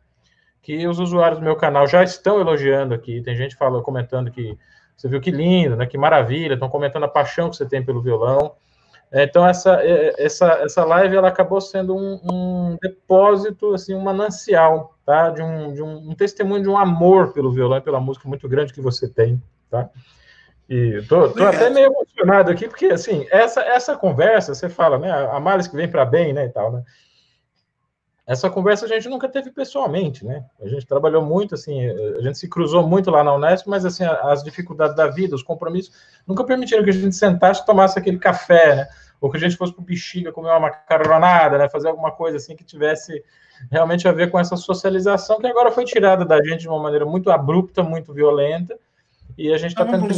que 0.62 0.86
os 0.86 1.00
usuários 1.00 1.40
do 1.40 1.46
meu 1.46 1.56
canal 1.56 1.88
já 1.88 2.04
estão 2.04 2.42
elogiando 2.42 2.94
aqui. 2.94 3.22
Tem 3.22 3.34
gente 3.34 3.56
falando, 3.56 3.82
comentando 3.82 4.30
que 4.30 4.58
você 4.98 5.08
viu 5.08 5.22
que 5.22 5.32
lindo, 5.32 5.78
né? 5.78 5.86
Que 5.86 5.98
maravilha, 5.98 6.56
estão 6.56 6.68
comentando 6.68 7.04
a 7.06 7.08
paixão 7.08 7.50
que 7.50 7.56
você 7.56 7.66
tem 7.66 7.82
pelo 7.82 8.02
violão. 8.02 8.54
É, 9.10 9.24
então 9.24 9.48
essa 9.48 9.80
essa 10.18 10.48
essa 10.64 10.84
live 10.84 11.16
ela 11.16 11.30
acabou 11.30 11.62
sendo 11.62 11.96
um, 11.96 12.20
um 12.24 12.78
depósito 12.82 13.74
assim, 13.74 13.94
um 13.96 14.02
manancial, 14.02 14.98
tá? 15.06 15.30
De 15.30 15.42
um, 15.42 15.74
de 15.74 15.82
um, 15.82 16.12
um 16.12 16.14
testemunho 16.14 16.64
de 16.64 16.70
um 16.70 16.78
amor 16.78 17.32
pelo 17.32 17.54
violão 17.54 17.78
e 17.78 17.82
pela 17.82 18.02
música 18.02 18.28
muito 18.28 18.50
grande 18.50 18.74
que 18.74 18.82
você 18.82 19.08
tem 19.08 19.42
tá? 19.72 19.90
E 20.70 21.02
tô, 21.10 21.30
tô 21.30 21.44
até 21.44 21.70
meio 21.70 21.88
emocionado 21.88 22.52
aqui, 22.52 22.68
porque, 22.68 22.86
assim, 22.86 23.26
essa, 23.32 23.62
essa 23.62 23.96
conversa, 23.96 24.54
você 24.54 24.70
fala, 24.70 25.00
né, 25.00 25.12
a 25.12 25.40
males 25.40 25.68
que 25.68 25.76
vem 25.76 25.90
para 25.90 26.06
bem, 26.06 26.32
né, 26.32 26.46
e 26.46 26.50
tal, 26.50 26.72
né? 26.72 26.84
essa 28.32 28.50
conversa 28.50 28.86
a 28.86 28.88
gente 28.88 29.10
nunca 29.10 29.28
teve 29.28 29.52
pessoalmente, 29.52 30.26
né? 30.26 30.46
A 30.62 30.68
gente 30.68 30.86
trabalhou 30.86 31.22
muito, 31.22 31.56
assim, 31.56 31.86
a 31.90 32.22
gente 32.22 32.38
se 32.38 32.48
cruzou 32.48 32.88
muito 32.88 33.12
lá 33.12 33.24
na 33.26 33.34
Unesp, 33.34 33.68
mas, 33.68 33.84
assim, 33.84 34.06
as 34.06 34.42
dificuldades 34.42 34.96
da 34.96 35.08
vida, 35.08 35.36
os 35.36 35.44
compromissos, 35.44 35.94
nunca 36.26 36.44
permitiram 36.46 36.82
que 36.82 36.92
a 36.92 36.94
gente 36.94 37.14
sentasse 37.14 37.62
e 37.62 37.66
tomasse 37.66 38.00
aquele 38.00 38.18
café, 38.18 38.76
né? 38.76 38.88
Ou 39.20 39.30
que 39.30 39.36
a 39.36 39.40
gente 39.40 39.58
fosse 39.58 39.74
para 39.74 39.82
o 39.82 39.86
Bexiga 39.86 40.32
comer 40.32 40.50
uma 40.50 40.62
macaronada, 40.62 41.58
né? 41.58 41.68
Fazer 41.68 41.90
alguma 41.90 42.12
coisa, 42.12 42.38
assim, 42.38 42.56
que 42.56 42.64
tivesse 42.64 43.22
realmente 43.70 44.08
a 44.08 44.14
ver 44.14 44.32
com 44.32 44.40
essa 44.40 44.56
socialização 44.56 45.40
que 45.40 45.48
agora 45.48 45.70
foi 45.70 45.84
tirada 45.84 46.24
da 46.24 46.42
gente 46.42 46.62
de 46.62 46.70
uma 46.70 46.80
maneira 46.80 47.06
muito 47.06 47.30
abrupta, 47.30 47.84
muito 47.84 48.14
violenta, 48.14 48.80
e 49.38 49.54
a 49.54 49.58
gente 49.58 49.72
está 49.72 49.86
tentando... 49.86 50.14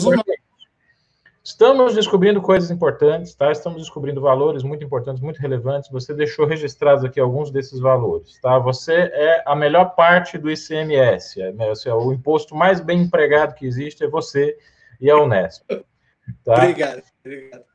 Estamos 1.43 1.93
descobrindo 1.93 2.41
coisas 2.41 2.71
importantes, 2.71 3.35
tá? 3.35 3.51
Estamos 3.51 3.81
descobrindo 3.81 4.21
valores 4.21 4.63
muito 4.63 4.81
importantes, 4.81 5.21
muito 5.21 5.41
relevantes. 5.41 5.91
Você 5.91 6.13
deixou 6.13 6.45
registrados 6.45 7.03
aqui 7.03 7.19
alguns 7.19 7.51
desses 7.51 7.81
valores, 7.81 8.39
tá? 8.39 8.57
Você 8.59 8.93
é 8.93 9.43
a 9.45 9.53
melhor 9.53 9.93
parte 9.93 10.37
do 10.37 10.49
ICMS. 10.49 11.41
É, 11.41 11.51
né? 11.51 11.73
é 11.85 11.93
o 11.93 12.13
imposto 12.13 12.55
mais 12.55 12.79
bem 12.79 13.01
empregado 13.01 13.55
que 13.55 13.65
existe 13.65 14.05
é 14.05 14.07
você 14.07 14.57
e 15.01 15.11
a 15.11 15.17
Unesp. 15.17 15.65
Tá? 16.45 16.53
Obrigado, 16.53 17.03
obrigado. 17.19 17.65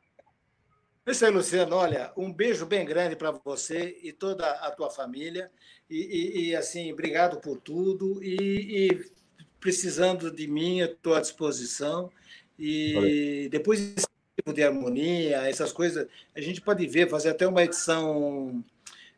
Isso 1.07 1.27
aí, 1.27 1.31
Luciano. 1.31 1.77
Olha, 1.77 2.11
um 2.17 2.33
beijo 2.33 2.65
bem 2.65 2.87
grande 2.87 3.17
para 3.17 3.31
você 3.31 3.99
e 4.03 4.13
toda 4.13 4.47
a 4.47 4.71
tua 4.71 4.89
família. 4.89 5.51
E, 5.91 5.97
e, 5.97 6.49
e 6.49 6.57
assim, 6.57 6.91
obrigado 6.91 7.39
por 7.39 7.59
tudo. 7.59 8.23
E, 8.23 8.89
e 8.89 9.18
precisando 9.61 10.31
de 10.31 10.47
mim, 10.47 10.81
estou 10.81 11.15
à 11.15 11.21
disposição. 11.21 12.11
E 12.59 13.49
depois 13.51 13.81
esse 13.81 14.07
tipo 14.37 14.53
de 14.53 14.63
harmonia, 14.63 15.49
essas 15.49 15.73
coisas, 15.73 16.07
a 16.35 16.41
gente 16.41 16.61
pode 16.61 16.87
ver, 16.87 17.09
fazer 17.09 17.31
até 17.31 17.47
uma 17.47 17.63
edição. 17.63 18.65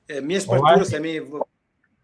É, 0.07 0.21
minhas 0.21 0.45
partituras 0.45 0.91
também, 0.91 1.23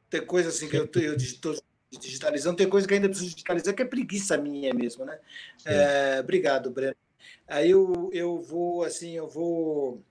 tem 0.08 0.24
coisas 0.24 0.54
assim 0.54 0.68
que 0.68 0.76
eu 0.76 0.84
estou 0.84 1.54
digitalizando, 1.98 2.56
tem 2.56 2.68
coisa 2.68 2.86
que 2.86 2.94
ainda 2.94 3.08
preciso 3.08 3.30
digitalizar, 3.30 3.74
que 3.74 3.82
é 3.82 3.86
preguiça 3.86 4.36
minha 4.36 4.72
mesmo, 4.72 5.04
né? 5.04 5.18
É, 5.64 6.20
obrigado, 6.20 6.70
Breno. 6.70 6.96
Aí 7.48 7.70
eu, 7.70 8.10
eu 8.12 8.40
vou, 8.40 8.82
assim, 8.82 9.12
eu 9.12 9.28
vou 9.28 10.02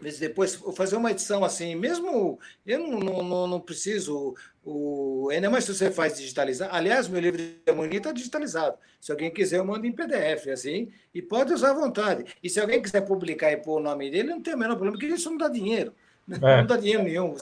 depois 0.00 0.54
fazer 0.76 0.96
uma 0.96 1.10
edição 1.10 1.44
assim, 1.44 1.74
mesmo 1.74 2.38
eu 2.64 2.78
não, 2.78 3.22
não, 3.22 3.46
não 3.48 3.60
preciso, 3.60 4.34
o, 4.64 5.28
ainda 5.32 5.50
mais 5.50 5.64
se 5.64 5.74
você 5.74 5.90
faz 5.90 6.16
digitalizar. 6.16 6.72
Aliás, 6.72 7.08
meu 7.08 7.20
livro 7.20 7.38
de 7.38 7.58
harmonia 7.66 7.98
está 7.98 8.12
digitalizado. 8.12 8.78
Se 9.00 9.10
alguém 9.10 9.30
quiser, 9.30 9.58
eu 9.58 9.64
mando 9.64 9.86
em 9.86 9.92
PDF, 9.92 10.48
assim, 10.52 10.92
e 11.12 11.20
pode 11.20 11.52
usar 11.52 11.70
à 11.70 11.74
vontade. 11.74 12.24
E 12.42 12.48
se 12.48 12.60
alguém 12.60 12.80
quiser 12.80 13.00
publicar 13.00 13.50
e 13.50 13.56
pôr 13.56 13.80
o 13.80 13.82
nome 13.82 14.08
dele, 14.10 14.30
não 14.30 14.40
tem 14.40 14.54
o 14.54 14.58
menor 14.58 14.76
problema, 14.76 14.96
porque 14.96 15.12
isso 15.12 15.30
não 15.30 15.38
dá 15.38 15.48
dinheiro. 15.48 15.92
É. 16.42 16.58
Não 16.58 16.66
dá 16.66 16.76
dinheiro 16.76 17.04
nenhum. 17.04 17.34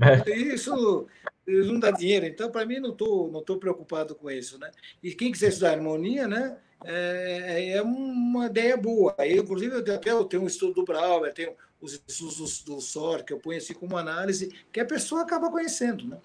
É. 0.00 0.36
Isso, 0.36 1.06
não 1.46 1.78
dá 1.78 1.92
dinheiro. 1.92 2.26
Então, 2.26 2.50
para 2.50 2.66
mim, 2.66 2.80
não 2.80 2.90
estou 2.90 3.30
não 3.30 3.40
tô 3.40 3.56
preocupado 3.56 4.16
com 4.16 4.28
isso. 4.28 4.58
Né? 4.58 4.68
E 5.00 5.14
quem 5.14 5.30
quiser 5.30 5.50
estudar 5.50 5.74
harmonia, 5.74 6.26
né? 6.26 6.58
É, 6.84 7.74
é 7.76 7.82
uma 7.82 8.46
ideia 8.46 8.76
boa. 8.76 9.14
Eu, 9.20 9.44
inclusive, 9.44 9.76
eu 9.76 9.94
até 9.94 10.10
eu 10.10 10.24
tenho 10.24 10.42
um 10.42 10.48
estudo 10.48 10.74
do 10.74 10.84
Brauer, 10.84 11.32
tenho 11.32 11.54
os 11.82 12.00
estudos 12.06 12.62
do, 12.62 12.76
do 12.76 12.80
SOR, 12.80 13.24
que 13.24 13.32
eu 13.32 13.40
ponho 13.40 13.58
assim 13.58 13.74
como 13.74 13.98
análise, 13.98 14.54
que 14.72 14.80
a 14.80 14.84
pessoa 14.84 15.22
acaba 15.22 15.50
conhecendo. 15.50 16.06
Né? 16.06 16.16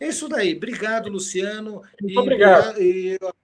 É 0.00 0.08
isso 0.08 0.26
daí. 0.26 0.56
Obrigado, 0.56 1.10
Luciano. 1.10 1.82
Muito 2.00 2.14
e, 2.14 2.18
obrigado. 2.18 2.82
E, 2.82 3.18
eu, 3.20 3.34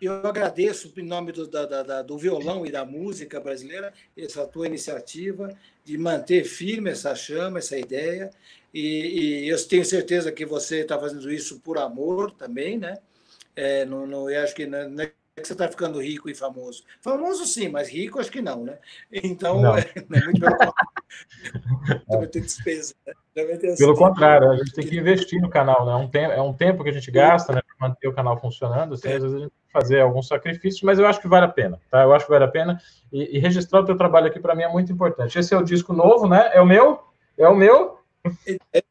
eu 0.00 0.26
agradeço 0.26 0.92
em 0.96 1.02
nome 1.02 1.32
do, 1.32 1.46
da, 1.46 1.82
da, 1.82 2.02
do 2.02 2.18
violão 2.18 2.66
e 2.66 2.70
da 2.70 2.84
música 2.84 3.40
brasileira 3.40 3.92
essa 4.16 4.46
tua 4.46 4.66
iniciativa 4.66 5.56
de 5.82 5.96
manter 5.96 6.44
firme 6.44 6.90
essa 6.90 7.14
chama, 7.14 7.58
essa 7.58 7.78
ideia. 7.78 8.30
E, 8.72 9.44
e 9.44 9.48
eu 9.48 9.66
tenho 9.66 9.84
certeza 9.84 10.30
que 10.30 10.44
você 10.44 10.80
está 10.80 10.98
fazendo 10.98 11.32
isso 11.32 11.60
por 11.60 11.78
amor 11.78 12.30
também, 12.32 12.76
né? 12.76 12.98
É, 13.56 13.84
não, 13.86 14.06
não, 14.06 14.28
eu 14.28 14.42
acho 14.42 14.54
que 14.54 14.66
não, 14.66 14.90
não 14.90 15.04
é 15.04 15.12
que 15.42 15.48
você 15.48 15.52
está 15.52 15.68
ficando 15.68 16.00
rico 16.00 16.30
e 16.30 16.34
famoso. 16.34 16.84
Famoso 17.00 17.44
sim, 17.44 17.68
mas 17.68 17.88
rico 17.88 18.20
acho 18.20 18.30
que 18.30 18.40
não, 18.40 18.64
né? 18.64 18.78
Então, 19.12 19.60
não. 19.60 19.76
É, 19.76 19.80
é 19.80 20.24
muito 20.24 20.40
pelo 20.40 20.74
Também 22.06 22.28
tem 22.30 22.42
despesa. 22.42 22.94
Né? 23.04 23.14
Ter 23.34 23.76
pelo 23.76 23.96
contrário, 23.96 24.52
a 24.52 24.56
gente 24.56 24.72
tem 24.72 24.86
que 24.86 24.96
investir 24.96 25.40
no 25.40 25.50
canal, 25.50 25.84
né? 25.84 25.92
É 25.92 25.96
um 25.96 26.08
tempo, 26.08 26.32
é 26.32 26.42
um 26.42 26.52
tempo 26.52 26.84
que 26.84 26.90
a 26.90 26.92
gente 26.92 27.10
gasta 27.10 27.52
né, 27.52 27.60
para 27.66 27.88
manter 27.88 28.06
o 28.06 28.12
canal 28.12 28.40
funcionando. 28.40 28.94
Assim, 28.94 29.08
é. 29.08 29.16
Às 29.16 29.22
vezes 29.22 29.36
a 29.36 29.40
gente 29.40 29.50
tem 29.50 29.66
que 29.66 29.72
fazer 29.72 30.00
alguns 30.00 30.28
sacrifícios, 30.28 30.82
mas 30.82 31.00
eu 31.00 31.06
acho 31.06 31.20
que 31.20 31.26
vale 31.26 31.46
a 31.46 31.48
pena, 31.48 31.80
tá? 31.90 32.02
Eu 32.02 32.14
acho 32.14 32.26
que 32.26 32.30
vale 32.30 32.44
a 32.44 32.48
pena. 32.48 32.80
E, 33.12 33.36
e 33.36 33.40
registrar 33.40 33.80
o 33.80 33.84
teu 33.84 33.96
trabalho 33.96 34.28
aqui 34.28 34.38
para 34.38 34.54
mim 34.54 34.62
é 34.62 34.68
muito 34.68 34.92
importante. 34.92 35.36
Esse 35.36 35.52
é 35.52 35.58
o 35.58 35.64
disco 35.64 35.92
novo, 35.92 36.28
né? 36.28 36.50
É 36.54 36.60
o 36.60 36.66
meu? 36.66 37.00
É 37.36 37.48
o 37.48 37.56
meu? 37.56 37.98
É, 38.72 38.84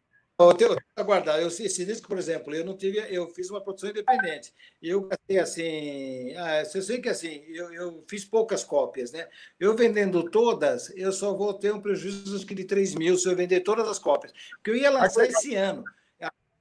eu 0.50 0.54
tenho 0.54 0.78
aguardar. 0.96 1.40
Eu, 1.40 1.48
esse 1.48 1.86
disco, 1.86 2.08
por 2.08 2.18
exemplo, 2.18 2.54
eu 2.54 2.66
não 2.66 2.76
tive, 2.76 3.00
eu 3.10 3.28
fiz 3.28 3.50
uma 3.50 3.62
produção 3.62 3.90
independente. 3.90 4.54
Eu 4.82 5.08
gastei 5.08 5.40
assim, 5.40 6.36
ah, 6.36 6.62
eu 6.62 6.82
sei 6.82 7.02
que 7.02 7.10
assim, 7.10 7.44
eu, 7.48 7.74
eu, 7.74 8.04
fiz 8.08 8.26
poucas 8.26 8.64
cópias, 8.64 9.12
né? 9.12 9.28
Eu 9.60 9.76
vendendo 9.76 10.30
todas, 10.30 10.92
eu 10.96 11.12
só 11.12 11.34
vou 11.34 11.54
ter 11.54 11.74
um 11.74 11.82
prejuízo 11.82 12.46
de 12.46 12.64
3 12.64 12.96
mil 12.96 13.18
se 13.18 13.28
eu 13.28 13.36
vender 13.36 13.62
todas 13.62 13.88
as 13.88 14.00
cópias. 14.00 14.34
Porque 14.56 14.72
eu 14.72 14.76
ia 14.76 14.90
lançar 14.90 15.26
esse 15.26 15.56
ano, 15.56 15.84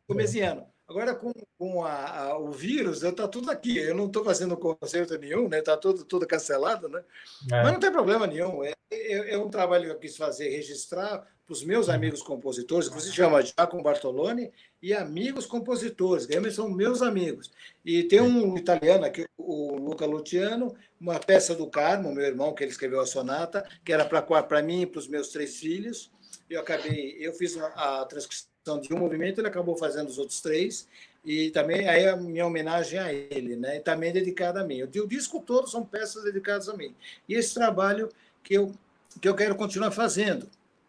começo 0.07 0.33
de 0.33 0.41
ano. 0.41 0.72
Agora, 0.93 1.15
com, 1.15 1.33
com 1.57 1.83
a, 1.87 2.19
a, 2.19 2.39
o 2.39 2.53
vírus, 2.53 3.03
está 3.03 3.27
tudo 3.27 3.51
aqui. 3.51 3.79
Eu 3.79 3.95
não 3.95 4.09
estou 4.09 4.23
fazendo 4.23 4.59
concerto 4.59 5.17
nenhum, 5.17 5.49
né? 5.49 5.61
Está 5.61 5.75
tudo, 5.75 6.05
tudo 6.05 6.27
cancelado, 6.27 6.87
né? 6.87 7.03
É. 7.51 7.63
Mas 7.63 7.73
não 7.73 7.81
tem 7.81 7.91
problema 7.91 8.27
nenhum. 8.27 8.63
É, 8.63 8.75
é, 8.91 9.33
é, 9.33 9.39
um 9.39 9.49
trabalho 9.49 9.87
que 9.87 9.91
eu 9.91 9.99
quis 9.99 10.19
fazer, 10.19 10.51
registrar 10.51 11.27
para 11.47 11.53
os 11.53 11.65
meus 11.65 11.89
amigos 11.89 12.23
compositores, 12.23 12.91
que 12.91 13.01
se 13.01 13.11
chama 13.11 13.41
Giacomo 13.41 13.83
Bartoloni, 13.83 14.53
e 14.83 14.93
amigos 14.93 15.47
compositores, 15.47 16.27
que 16.27 16.51
são 16.51 16.69
meus 16.69 17.01
amigos. 17.01 17.51
E 17.83 18.03
tem 18.03 18.21
um 18.21 18.59
italiano 18.59 19.07
aqui, 19.07 19.25
o 19.39 19.75
Luca 19.77 20.05
Luciano, 20.05 20.77
uma 21.01 21.19
peça 21.19 21.55
do 21.55 21.71
Carmo, 21.71 22.15
meu 22.15 22.27
irmão, 22.27 22.55
que 22.55 22.65
ele 22.65 22.71
escreveu 22.71 23.01
a 23.01 23.07
sonata, 23.07 23.67
que 23.83 23.95
era 23.95 24.05
para 24.05 24.63
mim 24.63 24.83
e 24.83 24.87
para 24.87 24.99
os 24.99 25.09
meus 25.09 25.29
três 25.29 25.57
filhos. 25.57 26.13
Eu 26.51 26.61
acabei, 26.61 27.17
eu 27.19 27.33
fiz 27.33 27.57
a 27.57 28.05
transcrição 28.05 28.52
de 28.81 28.95
um 28.95 28.99
movimento, 28.99 29.41
ele 29.41 29.49
acabou 29.49 29.77
fazendo 29.77 30.09
os 30.09 30.19
outros 30.19 30.41
três, 30.41 30.87
e 31.25 31.51
também 31.51 31.89
aí 31.89 32.07
a 32.07 32.17
minha 32.17 32.47
homenagem 32.47 32.99
a 32.99 33.13
ele, 33.13 33.57
né? 33.57 33.77
E 33.77 33.81
também 33.81 34.13
dedicada 34.13 34.61
a 34.61 34.65
mim. 34.65 34.83
O 34.83 35.07
disco 35.07 35.41
todo 35.41 35.69
são 35.69 35.85
peças 35.85 36.25
dedicadas 36.25 36.69
a 36.69 36.77
mim. 36.77 36.95
E 37.29 37.35
esse 37.35 37.55
trabalho 37.55 38.09
que 38.43 38.55
eu 38.55 38.73
que 39.21 39.29
eu 39.29 39.35
quero 39.35 39.55
continuar 39.55 39.91
fazendo 39.91 40.49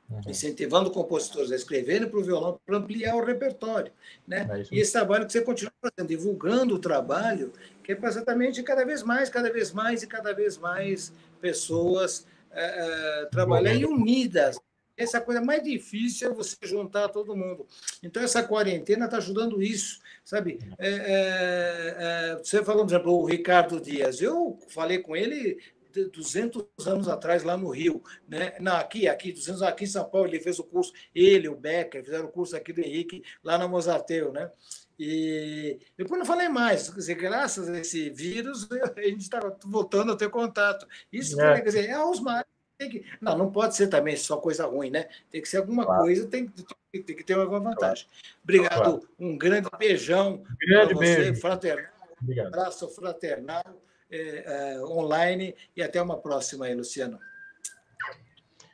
uhum. 0.09 0.21
incentivando 0.27 0.91
compositores 0.91 1.51
a 1.51 1.55
escreverem 1.55 2.07
para 2.07 2.19
o 2.19 2.23
violão 2.23 2.59
para 2.65 2.77
ampliar 2.77 3.15
o 3.15 3.25
repertório. 3.25 3.91
Né? 4.27 4.47
É 4.49 4.75
e 4.75 4.79
esse 4.79 4.91
trabalho 4.91 5.25
que 5.25 5.31
você 5.31 5.41
continua 5.41 5.73
fazendo, 5.81 6.07
divulgando 6.07 6.75
o 6.75 6.79
trabalho, 6.79 7.51
que 7.83 7.91
é 7.91 7.95
para 7.95 8.09
exatamente 8.09 8.61
cada 8.63 8.85
vez 8.85 9.03
mais, 9.03 9.29
cada 9.29 9.51
vez 9.51 9.71
mais 9.71 10.03
e 10.03 10.07
cada 10.07 10.33
vez 10.33 10.57
mais 10.57 11.11
pessoas 11.41 12.25
é, 12.51 13.27
trabalharem 13.31 13.85
unidas. 13.85 14.59
Essa 14.95 15.19
coisa 15.19 15.41
mais 15.41 15.63
difícil 15.63 16.29
é 16.29 16.33
você 16.33 16.55
juntar 16.63 17.09
todo 17.09 17.35
mundo. 17.35 17.65
Então, 18.01 18.21
essa 18.21 18.43
quarentena 18.43 19.05
está 19.05 19.17
ajudando 19.17 19.61
isso, 19.61 19.99
sabe? 20.23 20.59
É, 20.77 20.89
é, 20.89 21.95
é, 21.97 22.35
você 22.37 22.63
falou, 22.63 22.85
por 22.85 22.91
exemplo, 22.91 23.13
o 23.13 23.25
Ricardo 23.25 23.81
Dias. 23.81 24.21
Eu 24.21 24.59
falei 24.69 24.99
com 24.99 25.15
ele 25.15 25.57
200 25.93 26.65
anos 26.87 27.07
atrás 27.07 27.43
lá 27.43 27.55
no 27.55 27.69
Rio, 27.69 28.03
né? 28.27 28.53
Não, 28.59 28.75
aqui, 28.75 29.07
aqui, 29.07 29.31
200 29.31 29.61
aqui 29.61 29.83
em 29.83 29.87
São 29.87 30.09
Paulo, 30.09 30.27
ele 30.27 30.39
fez 30.39 30.57
o 30.57 30.63
curso, 30.63 30.91
ele, 31.13 31.47
o 31.47 31.55
Becker, 31.55 32.03
fizeram 32.03 32.25
o 32.25 32.31
curso 32.31 32.55
aqui 32.55 32.73
do 32.73 32.81
Henrique, 32.81 33.23
lá 33.43 33.57
na 33.57 33.67
Mozarteu, 33.67 34.31
né? 34.31 34.49
E 34.97 35.79
depois 35.97 36.19
não 36.19 36.25
falei 36.25 36.49
mais, 36.49 36.89
quer 36.89 36.95
dizer, 36.95 37.15
graças 37.15 37.67
a 37.69 37.79
esse 37.79 38.09
vírus, 38.09 38.67
a 38.95 39.01
gente 39.01 39.21
está 39.21 39.39
voltando 39.65 40.11
a 40.11 40.15
ter 40.15 40.29
contato. 40.29 40.87
Isso 41.11 41.39
é. 41.39 41.55
quer 41.55 41.63
dizer, 41.63 41.89
é 41.89 41.93
aos 41.93 42.19
mais. 42.83 42.91
Que... 42.91 43.05
Não, 43.21 43.37
não 43.37 43.51
pode 43.51 43.75
ser 43.75 43.87
também 43.87 44.15
só 44.15 44.37
coisa 44.37 44.65
ruim, 44.65 44.89
né? 44.89 45.07
Tem 45.31 45.41
que 45.41 45.47
ser 45.47 45.57
alguma 45.57 45.85
claro. 45.85 46.03
coisa, 46.03 46.27
tem, 46.27 46.47
tem, 46.47 47.03
tem, 47.03 47.15
que 47.15 47.23
ter 47.23 47.33
alguma 47.33 47.59
vantagem. 47.59 48.07
Obrigado, 48.43 48.75
claro. 48.75 49.09
um 49.19 49.37
grande 49.37 49.69
beijão 49.77 50.43
grande 50.59 50.93
você, 50.93 51.15
beijo. 51.15 51.41
fraternal. 51.41 51.93
Um 52.25 52.47
abraço 52.47 52.87
fraternal 52.89 53.63
é, 54.09 54.75
é, 54.75 54.81
online 54.81 55.55
e 55.75 55.81
até 55.81 56.01
uma 56.01 56.17
próxima 56.17 56.65
aí, 56.65 56.75
Luciano. 56.75 57.19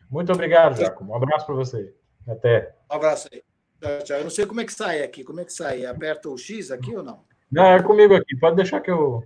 Muito 0.09 0.31
obrigado, 0.31 0.77
Jaco. 0.79 1.03
Um 1.03 1.15
abraço 1.15 1.45
para 1.45 1.55
você. 1.55 1.93
Até. 2.27 2.75
Um 2.91 2.95
abraço 2.95 3.29
aí. 3.31 3.43
Tchau, 3.79 4.03
tchau. 4.03 4.17
Eu 4.17 4.23
não 4.23 4.29
sei 4.29 4.45
como 4.45 4.61
é 4.61 4.65
que 4.65 4.73
sai 4.73 5.03
aqui. 5.03 5.23
Como 5.23 5.39
é 5.39 5.45
que 5.45 5.53
sai? 5.53 5.85
Aperta 5.85 6.29
o 6.29 6.37
X 6.37 6.71
aqui 6.71 6.95
ou 6.95 7.03
não? 7.03 7.23
Não, 7.51 7.65
é 7.65 7.81
comigo 7.81 8.15
aqui. 8.15 8.35
Pode 8.35 8.55
deixar 8.55 8.81
que 8.81 8.91
eu, 8.91 9.23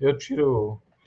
eu 0.00 0.16
tiro 0.16 0.80